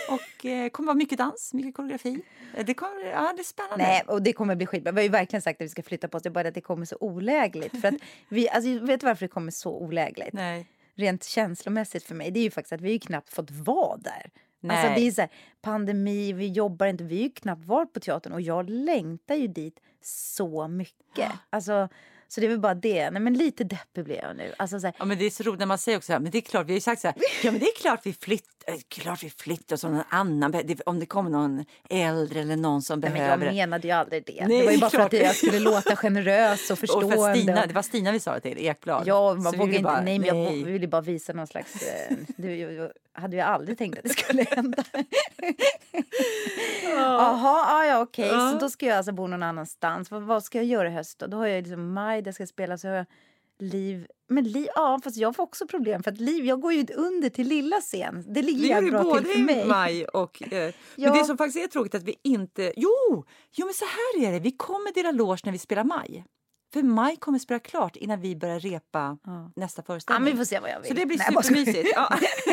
Och 0.09 0.47
eh, 0.47 0.69
kommer 0.69 0.87
vara 0.87 0.97
mycket 0.97 1.19
dans, 1.19 1.55
mycket 1.55 1.75
koreografi. 1.75 2.23
Eh, 2.57 2.65
Det, 2.65 2.75
kommer, 2.75 3.05
ja, 3.07 3.33
det 3.37 3.43
är 3.43 3.45
spännande. 3.45 3.85
Nej, 3.85 4.03
och 4.07 4.23
det 4.23 4.33
kommer 4.33 4.57
bli 4.57 4.67
skitbra. 4.67 4.93
Vi 4.93 4.99
har 5.01 5.03
ju 5.03 5.09
verkligen 5.09 5.43
sagt 5.43 5.61
att 5.61 5.65
vi 5.65 5.69
ska 5.69 5.83
flytta 5.83 6.09
på 6.09 6.17
oss. 6.17 6.23
Det 6.23 6.29
är 6.29 6.31
bara 6.31 6.49
att 6.49 6.55
det 6.55 6.61
kommer 6.61 6.87
så 6.87 6.97
olägligt. 7.01 7.81
För 7.81 7.89
att 7.89 7.95
vi, 8.29 8.49
alltså, 8.49 8.79
vet 8.79 9.01
du 9.01 9.07
varför 9.07 9.25
det 9.25 9.29
kommer 9.33 9.51
så 9.51 9.71
olägligt? 9.71 10.33
Nej. 10.33 10.67
Rent 10.95 11.25
känslomässigt 11.25 12.05
för 12.05 12.15
mig. 12.15 12.31
Det 12.31 12.41
är 12.41 12.45
ju 12.45 12.51
faktiskt 12.51 12.73
att 12.73 12.81
vi 12.81 12.93
ju 12.93 12.99
knappt 12.99 13.31
fått 13.31 13.51
vara 13.51 13.97
där. 13.97 14.31
Alltså 14.69 14.87
Nej. 14.89 15.01
det 15.01 15.07
är 15.07 15.11
så 15.11 15.21
här, 15.21 15.31
pandemi, 15.63 16.33
vi 16.33 16.49
jobbar 16.49 16.87
inte, 16.87 17.05
vi 17.05 17.17
har 17.17 17.23
ju 17.23 17.31
knappt 17.31 17.65
varit 17.65 17.93
på 17.93 18.01
teatern 18.01 18.33
och 18.33 18.41
jag 18.41 18.71
längtar 18.71 19.35
ju 19.35 19.47
dit 19.47 19.81
så 20.03 20.69
mycket. 20.69 21.33
Alltså, 21.51 21.89
så 22.35 22.41
det 22.41 22.47
är 22.47 22.49
väl 22.49 22.59
bara 22.61 22.75
det. 22.75 23.11
Nej, 23.11 23.23
men 23.23 23.35
lite 23.35 23.65
deppig 23.65 24.05
blev 24.05 24.19
jag 24.23 24.37
nu. 24.37 24.53
Alltså, 24.59 24.81
så 24.81 24.87
här, 24.87 24.95
Ja, 24.99 25.05
men 25.05 25.19
det 25.19 25.25
är 25.27 25.31
så 25.31 25.43
roligt 25.43 25.59
när 25.59 25.67
man 25.67 25.79
säger 25.79 25.99
också, 25.99 26.13
men 26.13 26.31
det 26.31 26.39
är 26.39 26.43
klart, 26.43 26.67
vi 26.67 26.73
har 26.73 26.77
ju 26.77 26.81
sagt 26.81 27.01
så 27.03 27.09
här, 27.09 27.17
ja 27.43 27.51
men 27.51 27.61
det 27.61 27.67
är 27.67 27.77
klart 27.77 28.01
vi 28.05 28.13
flyttar, 28.13 28.73
eh, 28.73 28.75
klart 28.89 29.23
vi 29.25 29.31
flyttar 29.31 29.77
som 29.77 29.93
någon 29.93 30.05
annan, 30.09 30.51
det- 30.51 30.81
om 30.87 31.01
det 31.01 31.07
kommer 31.07 31.31
någon 31.31 31.65
äldre 31.91 32.41
eller 32.41 32.57
någon 32.57 32.83
som 32.83 33.01
nej, 33.01 33.11
men 33.11 33.23
jag 33.27 33.39
menade 33.39 33.89
ju 33.89 33.95
aldrig 33.95 34.25
det. 34.27 34.47
Nej, 34.47 34.59
det 34.59 34.65
var 34.65 34.73
ju 34.73 34.79
bara 34.79 34.91
för 34.91 34.97
klart. 34.99 35.15
att 35.15 35.21
jag 35.21 35.37
skulle 35.37 35.59
låta 35.61 35.97
generös 35.97 36.71
och 36.71 36.73
Och 36.73 36.79
förstående. 36.79 37.17
för 37.17 37.35
Stina, 37.35 37.63
och- 37.63 37.69
det 37.69 37.75
var 37.75 37.83
Stina 37.83 38.13
vi 38.13 38.21
sa 38.21 38.35
det 38.35 38.41
till, 38.41 38.59
Ekblad. 38.67 39.03
Ja, 39.07 39.35
Så 39.37 39.41
man 39.43 39.53
vågar 39.59 39.73
inte. 39.73 39.83
bara, 39.83 40.01
nej, 40.01 40.19
men 40.19 40.29
jag 40.29 40.37
nej. 40.37 40.63
vi 40.65 40.73
ville 40.73 40.89
bara 40.89 41.01
visa 41.03 41.33
någon 41.33 41.47
slags... 41.47 41.83
Eh, 41.83 42.17
det, 42.37 42.91
jag, 43.15 43.21
jag 43.21 43.23
hade 43.23 43.37
ju 43.37 43.43
aldrig 43.43 43.79
tänkt 43.79 43.99
att 43.99 44.05
det 44.05 44.11
skulle 44.11 44.43
hända. 44.51 44.85
Jaha, 46.85 47.65
ah, 47.67 47.85
ja 47.85 48.01
okej. 48.03 48.29
Ja. 48.29 48.51
Så 48.53 48.59
då 48.59 48.71
ska 48.71 48.87
jag 48.87 48.97
alltså 48.97 49.13
bo 49.13 49.27
någon 49.27 49.43
annanstans. 49.43 50.11
Vad, 50.11 50.23
vad 50.23 50.45
ska 50.45 50.59
jag 50.59 50.65
göra 50.65 50.89
i 50.89 50.93
höst 50.93 51.19
då? 51.19 51.27
Då 51.27 51.37
har 51.37 51.47
jag 51.47 51.63
liksom 51.63 51.93
maj 51.93 52.23
där 52.23 52.29
jag 52.29 52.35
ska 52.35 52.47
spela. 52.47 52.79
Så 52.79 52.89
har 52.89 52.95
jag 52.95 53.07
liv. 53.59 54.07
Men 54.29 54.45
liv, 54.45 54.69
ja 54.75 55.01
fast 55.05 55.17
jag 55.17 55.37
får 55.37 55.43
också 55.43 55.67
problem 55.67 56.03
för 56.03 56.11
att 56.11 56.21
liv, 56.21 56.45
jag 56.45 56.61
går 56.61 56.73
ju 56.73 56.87
under 56.95 57.29
till 57.29 57.49
lilla 57.49 57.81
scen. 57.81 58.25
Det 58.29 58.43
ligger 58.43 58.83
ju 58.83 58.91
bra 58.91 59.01
till 59.01 59.09
både 59.11 59.25
för 59.25 59.39
i 59.39 59.43
mig. 59.43 59.67
maj 59.67 60.05
och... 60.05 60.53
Eh, 60.53 60.75
Ja. 60.97 61.11
Men 61.11 61.19
det 61.19 61.25
som 61.25 61.39
faktiskt 61.39 61.65
är 61.65 61.69
tråkigt 61.69 61.95
att 61.95 62.03
vi 62.03 62.17
inte... 62.23 62.73
Jo! 62.77 63.25
Jo, 63.53 63.67
men 63.67 63.75
så 63.75 63.85
här 63.85 64.29
är 64.29 64.33
det. 64.33 64.39
Vi 64.41 64.51
kommer 64.51 64.95
dela 64.95 65.11
loge 65.11 65.41
när 65.45 65.53
vi 65.53 65.59
spelar 65.59 65.85
maj. 65.85 66.25
För 66.75 66.83
maj 66.83 67.17
kommer 67.17 67.39
spela 67.39 67.61
klart 67.61 67.97
innan 67.97 68.21
vi 68.21 68.37
börjar 68.37 68.61
repa 68.61 69.19
Ja. 69.25 69.51
nästa 69.57 69.81
Ja, 69.83 69.87
föreställning. 69.87 70.25
men 70.25 70.33
vi 70.33 70.39
får 70.39 70.45
se 70.45 70.61
vad 70.61 70.71
jag 70.71 70.81
vill. 70.81 70.89
Så 70.89 70.95
det 70.95 71.07
blir 71.07 71.19
Nej, 71.19 71.27
supermysigt. 71.43 71.89
Ja. 71.95 72.09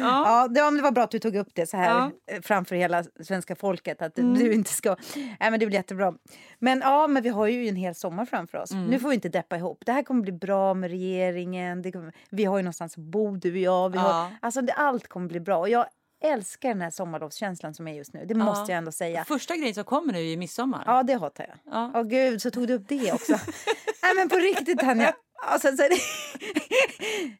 ja. 0.00 0.24
Ja, 0.26 0.48
det, 0.48 0.60
ja, 0.60 0.70
var 0.82 0.90
bra 0.90 1.04
att 1.04 1.10
du 1.10 1.18
tog 1.18 1.36
upp 1.36 1.48
det 1.54 1.66
så 1.66 1.76
här 1.76 1.88
Ja. 1.90 2.10
eh, 2.34 2.40
framför 2.42 2.76
hela 2.76 3.04
svenska 3.24 3.56
folket. 3.56 4.02
Att 4.02 4.18
Mm. 4.18 4.34
du 4.34 4.52
inte 4.54 4.70
ska... 4.72 4.96
Nej, 5.16 5.36
men 5.50 5.60
det 5.60 5.66
blir 5.66 5.76
jättebra. 5.78 6.14
Men 6.58 6.80
ja, 6.80 7.06
men 7.06 7.22
vi 7.22 7.28
har 7.28 7.46
ju 7.46 7.68
en 7.68 7.76
hel 7.76 7.94
sommar 7.94 8.24
framför 8.26 8.58
oss. 8.58 8.70
Mm. 8.72 8.86
Nu 8.86 8.98
får 8.98 9.08
vi 9.08 9.14
inte 9.14 9.28
deppa 9.28 9.56
ihop. 9.56 9.82
Det 9.86 9.92
här 9.92 10.02
kommer 10.02 10.22
bli 10.22 10.32
bra 10.32 10.74
med 10.74 10.90
regeringen. 10.90 11.92
Kommer, 11.92 12.12
vi 12.30 12.44
har 12.44 12.56
ju 12.56 12.62
någonstans 12.62 12.92
att 12.98 13.04
bo, 13.04 13.36
du 13.36 13.50
och 13.52 13.58
jag. 13.58 13.96
Har, 13.96 14.08
Ja. 14.10 14.30
alltså, 14.40 14.60
det, 14.62 14.72
allt 14.72 15.08
kommer 15.08 15.28
bli 15.28 15.40
bra. 15.40 15.58
Och 15.58 15.68
jag 15.68 15.86
älskar 16.22 16.68
den 16.68 16.80
här 16.80 16.90
sommarlovskänslan 16.90 17.74
som 17.74 17.88
är 17.88 17.94
just 17.94 18.12
nu. 18.12 18.24
Det 18.26 18.34
måste 18.34 18.72
jag 18.72 18.78
ändå 18.78 18.92
säga. 18.92 19.24
Första 19.24 19.56
grejen 19.56 19.74
som 19.74 19.84
kommer 19.84 20.12
nu 20.12 20.32
är 20.32 20.36
midsommar. 20.36 20.82
Ja, 20.86 21.02
det 21.02 21.14
hatar 21.14 21.46
jag. 21.48 21.74
Ja. 21.74 21.92
Åh 21.94 22.02
gud, 22.02 22.42
så 22.42 22.50
tog 22.50 22.66
du 22.66 22.74
upp 22.74 22.88
det 22.88 23.12
också. 23.12 23.32
Nej 24.02 24.14
men 24.16 24.28
på 24.28 24.36
riktigt 24.36 24.78
Tanja. 24.78 25.14
Alltså, 25.46 25.76
så. 25.76 25.82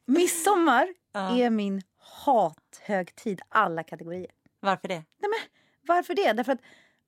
Midsommar 0.07 0.89
Ja. 1.15 1.37
är 1.39 1.51
min 1.51 1.83
hathögtid 1.99 3.41
alla 3.49 3.83
kategorier. 3.83 4.31
Varför 4.61 4.89
det? 4.89 4.95
Nej, 4.95 5.05
men, 5.31 5.39
varför 5.97 6.15
det? 6.15 6.33
Därför 6.33 6.53
att 6.53 6.61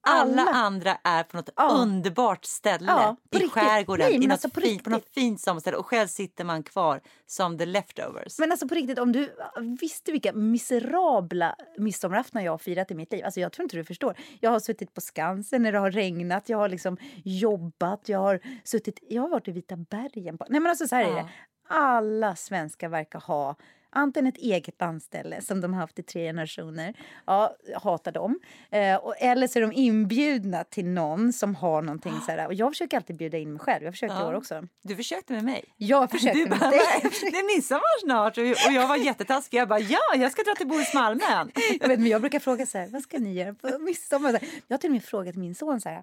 Alla 0.07 0.43
andra 0.43 0.97
är 1.05 1.23
på 1.23 1.37
något 1.37 1.51
Ja. 1.57 1.69
underbart 1.71 2.45
ställe 2.45 2.87
Ja, 2.93 3.17
i 3.31 3.35
riktigt. 3.37 3.53
skärgården, 3.53 4.07
Nej, 4.07 4.15
i 4.15 4.27
något 4.27 4.33
alltså 4.33 4.51
på 4.51 4.61
fint, 4.61 4.85
på 4.85 4.91
något 4.91 5.09
fint 5.15 5.41
sommarställe 5.41 5.77
och 5.77 5.87
själv 5.87 6.07
sitter 6.09 6.45
man 6.45 6.63
kvar 6.63 7.01
som 7.27 7.59
the 7.59 7.67
leftovers. 7.67 8.39
Men 8.39 8.51
alltså 8.51 8.69
på 8.69 8.75
riktigt, 8.75 8.99
om 8.99 9.13
du 9.13 9.37
visste 9.81 10.13
vilka 10.13 10.33
miserabla 10.33 11.57
midsommaraftnar 11.79 12.43
jag 12.43 12.53
har 12.53 12.59
firat 12.59 12.91
i 12.91 12.95
mitt 12.95 13.13
liv. 13.13 13.25
Alltså 13.25 13.41
jag 13.41 13.53
tror 13.53 13.63
inte 13.65 13.77
du 13.77 13.85
förstår. 13.85 14.17
Jag 14.41 14.51
har 14.51 14.61
suttit 14.61 14.95
på 14.95 15.01
Skansen 15.01 15.63
när 15.63 15.73
det 15.73 15.79
har 15.79 15.91
regnat, 15.91 16.49
jag 16.49 16.59
har 16.59 16.69
liksom 16.69 16.97
jobbat, 17.25 18.09
jag 18.09 18.19
har 18.19 18.41
suttit, 18.65 18.99
jag 19.09 19.23
har 19.23 19.29
varit 19.29 19.49
i 19.49 19.53
Vita 19.53 19.77
bergen. 19.77 20.39
På, 20.39 20.47
nej 20.49 20.61
men 20.61 20.71
alltså 20.71 20.89
så 20.89 20.95
här 20.97 21.05
är 21.05 21.09
Ja. 21.09 21.15
det. 21.17 21.29
Alla 21.69 22.37
svenskar 22.37 22.89
verkar 22.89 23.21
ha 23.21 23.57
antingen 23.95 24.27
ett 24.27 24.37
eget 24.37 24.81
landställe 24.81 25.41
som 25.43 25.61
de 25.61 25.73
har 25.75 25.81
haft 25.81 25.99
i 25.99 26.03
tre 26.03 26.27
generationer, 26.27 26.95
ja, 27.27 27.57
hatar 27.83 28.13
dem. 28.13 28.41
Eh, 28.71 28.97
och, 28.97 29.15
eller 29.19 29.47
så 29.47 29.59
är 29.59 29.61
de 29.61 29.73
inbjudna 29.73 30.65
till 30.65 30.87
någon 30.87 31.33
som 31.33 31.55
har 31.55 31.83
någonting 31.83 32.21
så 32.27 32.33
här. 32.33 32.47
Och 32.47 32.55
jag 32.55 32.73
försöker 32.73 32.97
alltid 32.97 33.17
bjuda 33.17 33.39
in 33.39 33.53
mig 33.53 33.61
själv, 33.61 33.85
jag 33.85 33.95
försökte 33.95 34.17
i 34.17 34.19
Ja. 34.21 34.29
år 34.29 34.35
också. 34.35 34.69
Du 34.83 34.97
försökte 34.97 35.33
med 35.33 35.45
mig. 35.45 35.65
Jag 35.77 36.11
försökte 36.11 36.39
Du 36.39 36.47
med 36.49 36.59
bara, 36.59 36.71
dig. 36.71 36.81
"Nej, 37.03 37.13
det 37.31 37.39
är 37.39 37.57
midsommar 37.57 38.01
snart 38.01 38.39
och 38.39 38.45
och 38.45 38.73
jag 38.73 38.89
var 38.89 38.97
jättetaskig. 38.97 39.59
Jag 39.59 39.69
bara, 39.69 39.79
ja, 39.81 39.99
jag 40.17 40.33
ska 40.33 40.43
dra 40.43 40.55
till 40.55 40.69
Bohusmalmen. 40.69 41.51
Jag, 41.81 41.89
vet, 41.89 41.99
men 42.01 42.07
jag 42.09 42.21
brukar 42.21 42.39
fråga 42.39 42.67
så 42.67 42.79
här, 42.79 42.89
vad 42.89 43.03
ska 43.03 43.19
ni 43.19 43.33
göra 43.35 43.55
på 43.55 43.79
midsommar? 43.79 44.33
Jag 44.69 44.75
har 44.75 44.79
till 44.79 44.89
och 44.91 44.93
med 44.93 45.05
frågat 45.05 45.35
min 45.37 45.55
son 45.55 45.81
så 45.81 45.89
här, 45.89 46.03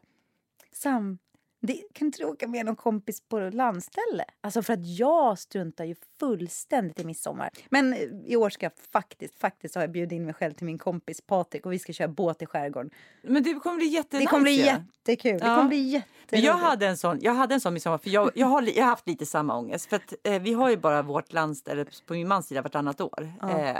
Sam, 0.73 1.17
det, 1.61 1.81
kan 1.93 2.05
inte 2.05 2.17
du 2.17 2.25
åka 2.25 2.47
med 2.47 2.65
någon 2.65 2.75
kompis 2.75 3.21
på 3.21 3.39
landställe? 3.39 4.25
Alltså 4.41 4.63
för 4.63 4.73
att 4.73 4.85
jag 4.97 5.39
struntar 5.39 5.85
ju 5.85 5.95
fullständigt 6.19 6.99
i 6.99 7.05
midsommar. 7.05 7.49
Men 7.69 7.93
eh, 7.93 7.99
i 8.25 8.35
år 8.35 8.49
ska 8.49 8.65
jag 8.65 8.73
faktiskt, 8.91 9.39
faktiskt 9.39 9.75
har 9.75 9.81
jag 9.81 9.91
bjudit 9.91 10.11
in 10.11 10.25
mig 10.25 10.33
själv 10.33 10.53
till 10.53 10.65
min 10.65 10.77
kompis 10.77 11.21
Patrik 11.21 11.65
och 11.65 11.71
vi 11.73 11.79
ska 11.79 11.93
köra 11.93 12.07
båt 12.07 12.41
i 12.41 12.45
skärgården. 12.45 12.91
Men 13.21 13.43
det 13.43 13.53
kommer 13.53 13.77
bli 13.77 13.85
Det 13.87 13.91
jättenice. 13.93 14.29
kommer 14.29 14.43
bli 14.43 14.65
jättekul. 14.65 15.39
Det 15.39 15.45
Ja. 15.47 15.55
kommer 15.55 15.69
bli 15.69 15.77
jätteroligt. 15.81 16.31
Men 16.31 16.41
jag 16.41 16.53
hade 16.53 16.87
en 16.87 16.97
sån, 16.97 17.19
jag 17.21 17.33
hade 17.33 17.53
en 17.53 17.61
sån 17.61 17.73
midsommar, 17.73 17.97
för 17.97 18.09
jag, 18.09 18.31
jag, 18.35 18.47
har, 18.47 18.61
jag 18.61 18.83
har 18.83 18.89
haft 18.89 19.07
lite 19.07 19.25
samma 19.25 19.57
ångest. 19.57 19.89
För 19.89 19.95
att, 19.95 20.13
eh, 20.23 20.41
vi 20.41 20.53
har 20.53 20.69
ju 20.69 20.77
bara 20.77 21.01
vårt 21.01 21.33
landställe 21.33 21.85
på 22.05 22.13
min 22.13 22.27
mans 22.27 22.47
sida 22.47 22.61
vartannat 22.61 23.01
år. 23.01 23.31
Ja. 23.41 23.59
Eh, 23.59 23.75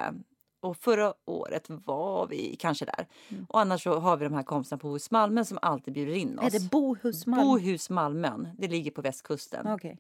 och 0.62 0.78
förra 0.78 1.14
året 1.26 1.66
var 1.68 2.28
vi 2.28 2.56
kanske 2.60 2.86
där. 2.86 3.08
Mm. 3.30 3.46
Och 3.50 3.60
annars 3.60 3.84
så 3.84 4.00
har 4.00 4.18
vi 4.18 4.26
de 4.26 4.34
här 4.34 4.44
kompisarna 4.44 4.80
på 4.80 4.88
Bohus 4.88 5.12
Malmön 5.12 5.46
som 5.46 5.60
alltid 5.62 5.94
bjuder 5.94 6.14
in 6.14 6.40
oss. 6.40 6.46
Är 6.56 6.60
det 6.60 6.70
Bohusmalm? 6.72 7.48
Bohus 7.48 7.90
Malmön, 7.90 8.48
det 8.58 8.68
ligger 8.68 8.92
på 8.92 9.02
västkusten. 9.02 9.68
Okej. 9.68 9.98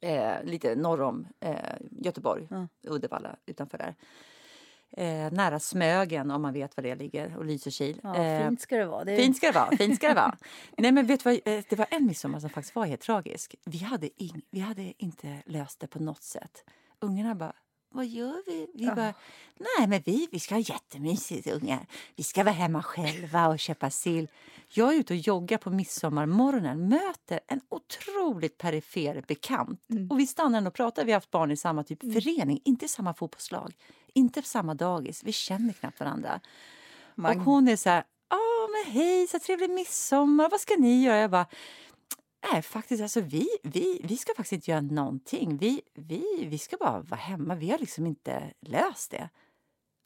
eh, 0.00 0.44
lite 0.44 0.74
norr 0.74 1.00
om 1.02 1.26
eh, 1.40 1.56
Göteborg, 1.90 2.46
Ja. 2.50 2.68
Uddevalla 2.88 3.36
utanför 3.46 3.78
där. 3.78 3.94
Eh, 4.90 5.32
nära 5.32 5.58
Smögen 5.58 6.30
om 6.30 6.42
man 6.42 6.52
vet 6.52 6.76
var 6.76 6.82
det 6.84 6.94
ligger 6.94 7.36
och 7.36 7.44
Lysekil. 7.44 8.00
Ja, 8.02 8.16
Eh, 8.16 8.48
fint 8.48 8.60
ska 8.60 8.76
det 8.76 8.86
vara. 8.86 9.04
Det 9.04 9.12
är... 9.12 9.16
Fint 9.16 9.36
ska 9.36 9.46
det 9.46 9.52
vara. 9.58 9.76
Fint 9.76 9.96
ska 9.96 10.08
det 10.08 10.14
vara. 10.14 10.36
Nej, 10.78 10.92
men 10.92 11.06
vet 11.06 11.24
du 11.24 11.30
vad? 11.30 11.54
eh, 11.54 11.64
Det 11.70 11.76
var 11.76 11.86
en 11.90 12.06
midsommar 12.06 12.40
som 12.40 12.50
faktiskt 12.50 12.74
var 12.74 12.84
helt 12.86 13.00
tragisk. 13.00 13.54
Vi 13.64 13.78
hade, 13.78 14.06
ing- 14.06 14.42
vi 14.50 14.60
hade 14.60 14.92
inte 15.02 15.42
löst 15.46 15.80
det 15.80 15.86
på 15.86 15.98
något 16.02 16.22
sätt. 16.22 16.64
Ungarna 17.00 17.34
bara, 17.34 17.52
vad 17.90 18.06
gör 18.06 18.42
vi? 18.46 18.66
Vi 18.74 18.84
Ja. 18.84 18.94
bara, 18.94 19.14
nej 19.78 19.88
men 19.88 20.02
vi, 20.06 20.28
vi 20.32 20.40
ska 20.40 20.54
ha 20.54 20.60
jättemysigt 20.62 21.46
ungar. 21.46 21.86
Vi 22.16 22.22
ska 22.22 22.44
vara 22.44 22.54
hemma 22.54 22.82
själva 22.82 23.48
och 23.48 23.58
köpa 23.58 23.90
sill. 23.90 24.28
Jag 24.68 24.94
är 24.94 24.98
ute 24.98 25.12
och 25.12 25.18
joggar 25.18 25.58
på 25.58 25.70
midsommarmorgonen, 25.70 26.88
möter 26.88 27.40
en 27.46 27.60
otroligt 27.68 28.58
perifer 28.58 29.24
bekant. 29.28 29.80
Mm. 29.90 30.10
Och 30.10 30.18
vi 30.18 30.26
stannar 30.26 30.66
och 30.66 30.74
pratar. 30.74 31.04
Vi 31.04 31.12
har 31.12 31.16
haft 31.16 31.30
barn 31.30 31.50
i 31.50 31.56
samma 31.56 31.82
typ 31.84 32.00
förening, 32.00 32.60
inte 32.64 32.84
i 32.84 32.88
samma 32.88 33.14
fotbollslag, 33.14 33.74
inte 34.14 34.42
samma 34.42 34.74
dagis. 34.74 35.24
Vi 35.24 35.32
känner 35.32 35.72
knappt 35.72 36.00
varandra. 36.00 36.40
Man- 37.14 37.38
Och 37.38 37.44
hon 37.44 37.68
är 37.68 37.76
så 37.76 37.88
här, 37.90 38.04
ja 38.30 38.38
men 38.84 38.92
hej, 38.92 39.26
så 39.26 39.38
trevlig 39.38 39.70
midsommar, 39.70 40.48
vad 40.50 40.60
ska 40.60 40.74
ni 40.78 41.02
göra? 41.04 41.16
Jag 41.18 41.30
bara, 41.30 41.46
nej 42.52 42.62
faktiskt, 42.62 43.02
alltså 43.02 43.20
vi, 43.20 43.48
vi, 43.62 44.00
vi 44.04 44.16
ska 44.16 44.32
faktiskt 44.36 44.52
inte 44.52 44.70
göra 44.70 44.80
någonting. 44.80 45.56
Vi, 45.56 45.82
vi, 45.94 46.46
vi 46.50 46.58
ska 46.58 46.76
bara 46.76 47.00
vara 47.00 47.20
hemma, 47.20 47.54
vi 47.54 47.70
har 47.70 47.78
liksom 47.78 48.06
inte 48.06 48.52
löst 48.60 49.10
det. 49.10 49.28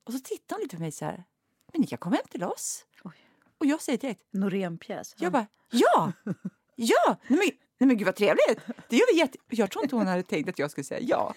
Och 0.05 0.13
så 0.13 0.19
tittar 0.19 0.57
hon 0.57 0.63
lite 0.63 0.77
på 0.77 0.83
mig 0.83 0.93
så 0.93 1.05
här, 1.05 1.25
men 1.73 1.81
ni 1.81 1.87
kan 1.87 1.99
komma 1.99 2.17
hem 2.17 2.25
till 2.31 2.45
oss. 2.45 2.87
Oj. 3.05 3.15
Och 3.59 3.67
jag 3.67 3.83
säger 3.83 3.99
direkt, 3.99 4.23
Norénpjäs. 4.31 5.15
jag 5.19 5.33
bara, 5.33 5.47
ja, 5.71 6.13
ja, 6.77 7.17
nej 7.27 7.39
men, 7.39 7.51
nej 7.79 7.87
men 7.87 7.97
gud 7.97 8.07
vad 8.07 8.17
trevligt. 8.17 8.61
Det 8.89 8.97
gör 8.97 9.13
vi 9.13 9.19
jätte... 9.19 9.39
Jag 9.49 9.71
tror 9.71 9.85
inte 9.85 9.97
hon 9.97 10.07
hade 10.07 10.23
tänkt 10.23 10.49
att 10.49 10.59
jag 10.59 10.71
skulle 10.71 10.85
säga 10.85 11.01
ja. 11.01 11.35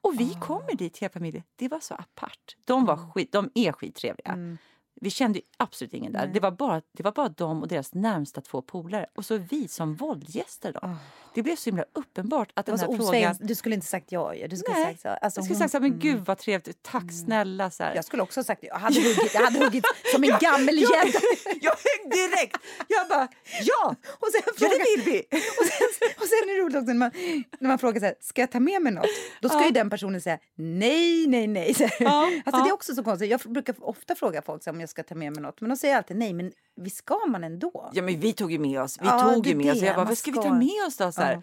Och 0.00 0.20
vi 0.20 0.34
kommer 0.40 0.74
dit, 0.74 0.98
hela 0.98 1.12
familjen. 1.12 1.42
Det 1.56 1.68
var 1.68 1.80
så 1.80 1.94
apart. 1.94 2.56
De, 2.64 2.84
var 2.84 2.96
skit, 2.96 3.32
de 3.32 3.50
är 3.54 3.72
skittrevliga. 3.72 4.32
Mm. 4.32 4.58
Vi 5.04 5.10
kände 5.10 5.40
absolut 5.56 5.94
ingen 5.94 6.12
där. 6.12 6.20
Nej. 6.24 6.30
Det 6.34 6.40
var, 6.40 6.50
bara, 6.50 6.82
det 6.92 7.02
var 7.02 7.12
bara 7.12 7.28
de 7.28 7.62
och 7.62 7.68
deras 7.68 7.94
närmsta 7.94 8.40
två 8.40 8.62
polare. 8.62 9.06
Och 9.14 9.24
så 9.24 9.36
vi 9.36 9.68
som 9.68 9.94
våldgäster. 9.94 10.72
Då. 10.72 10.78
Ah. 10.82 10.96
Det 11.34 11.42
blev 11.42 11.56
så 11.56 11.70
himla 11.70 11.84
uppenbart 11.92 12.50
att 12.54 12.66
den 12.66 12.76
var 12.76 12.86
här 12.86 12.96
frågan... 12.96 13.36
Du 13.40 13.54
skulle 13.54 13.74
inte 13.74 13.86
sagt 13.86 14.12
ja 14.12 14.34
ju. 14.34 14.46
Du 14.46 14.56
skulle 14.56 14.76
Nej, 14.76 14.84
sagt 14.84 15.00
så. 15.00 15.08
Alltså, 15.08 15.24
jag 15.24 15.44
skulle 15.44 15.48
hon- 15.48 15.58
sagt 15.58 15.72
så 15.72 15.80
men 15.80 15.90
mm. 15.90 16.00
gud 16.00 16.20
vad 16.26 16.38
trevligt, 16.38 16.82
tack 16.82 17.12
snälla. 17.24 17.70
Så 17.70 17.82
här. 17.82 17.94
Jag 17.94 18.04
skulle 18.04 18.22
också 18.22 18.44
sagt. 18.44 18.64
Jag 18.64 18.78
hade 18.78 19.00
huggit, 19.00 19.34
jag 19.34 19.40
hade 19.40 19.58
huggit 19.64 19.84
som 20.14 20.24
en 20.24 20.30
gammel 20.40 20.78
jag, 20.78 20.90
gädda. 21.06 21.18
jag 21.60 21.72
högg 21.72 22.12
direkt! 22.12 22.56
Jag 22.88 23.08
bara, 23.08 23.28
ja! 23.62 23.94
Och 24.20 24.28
sen, 24.32 24.42
Ja, 24.46 24.52
frågar, 24.56 24.78
det 24.78 24.84
vill 24.96 25.12
vi! 25.12 25.38
och, 25.60 25.66
sen, 25.66 26.08
och 26.20 26.26
sen 26.26 26.38
är 26.48 26.54
det 26.54 26.60
roligt 26.64 26.76
också 26.76 26.86
när 26.86 26.94
man, 26.94 27.10
när 27.58 27.68
man 27.68 27.78
frågar 27.78 28.00
så 28.00 28.06
här, 28.06 28.14
ska 28.20 28.42
jag 28.42 28.50
ta 28.50 28.60
med 28.60 28.82
mig 28.82 28.92
något? 28.92 29.06
Då 29.40 29.48
ska 29.48 29.58
Ja. 29.58 29.64
ju 29.66 29.70
den 29.70 29.90
personen 29.90 30.20
säga 30.20 30.38
nej, 30.54 31.26
nej, 31.26 31.46
nej. 31.46 31.74
Ja, 31.78 31.86
alltså, 32.24 32.40
ja. 32.44 32.64
Det 32.64 32.68
är 32.70 32.72
också 32.72 32.94
så 32.94 33.04
konstigt. 33.04 33.30
Jag 33.30 33.40
brukar 33.40 33.74
ofta 33.80 34.14
fråga 34.14 34.42
folk 34.42 34.62
så 34.62 34.70
här, 34.70 34.74
om 34.74 34.80
jag 34.80 34.88
ska 34.94 35.02
ta 35.02 35.14
med 35.14 35.32
mig 35.32 35.42
något. 35.42 35.60
Men 35.60 35.70
de 35.70 35.76
säger 35.76 35.96
alltid 35.96 36.16
nej, 36.16 36.32
men 36.32 36.52
vi 36.76 36.90
ska 36.90 37.26
man 37.26 37.44
ändå. 37.44 37.90
Ja, 37.94 38.02
men 38.02 38.20
vi 38.20 38.32
tog 38.32 38.52
ju 38.52 38.58
med 38.58 38.80
oss. 38.82 38.98
Vi 39.02 39.06
Ja, 39.06 39.20
tog 39.34 39.46
ju 39.46 39.54
med 39.54 39.72
oss. 39.72 39.82
Jag 39.82 39.96
bara, 39.96 40.04
vad 40.04 40.18
ska 40.18 40.30
vi 40.30 40.36
ska. 40.36 40.42
ta 40.48 40.54
med 40.54 40.86
oss 40.88 40.96
då? 40.96 41.12
Så. 41.12 41.20
Ja. 41.22 41.42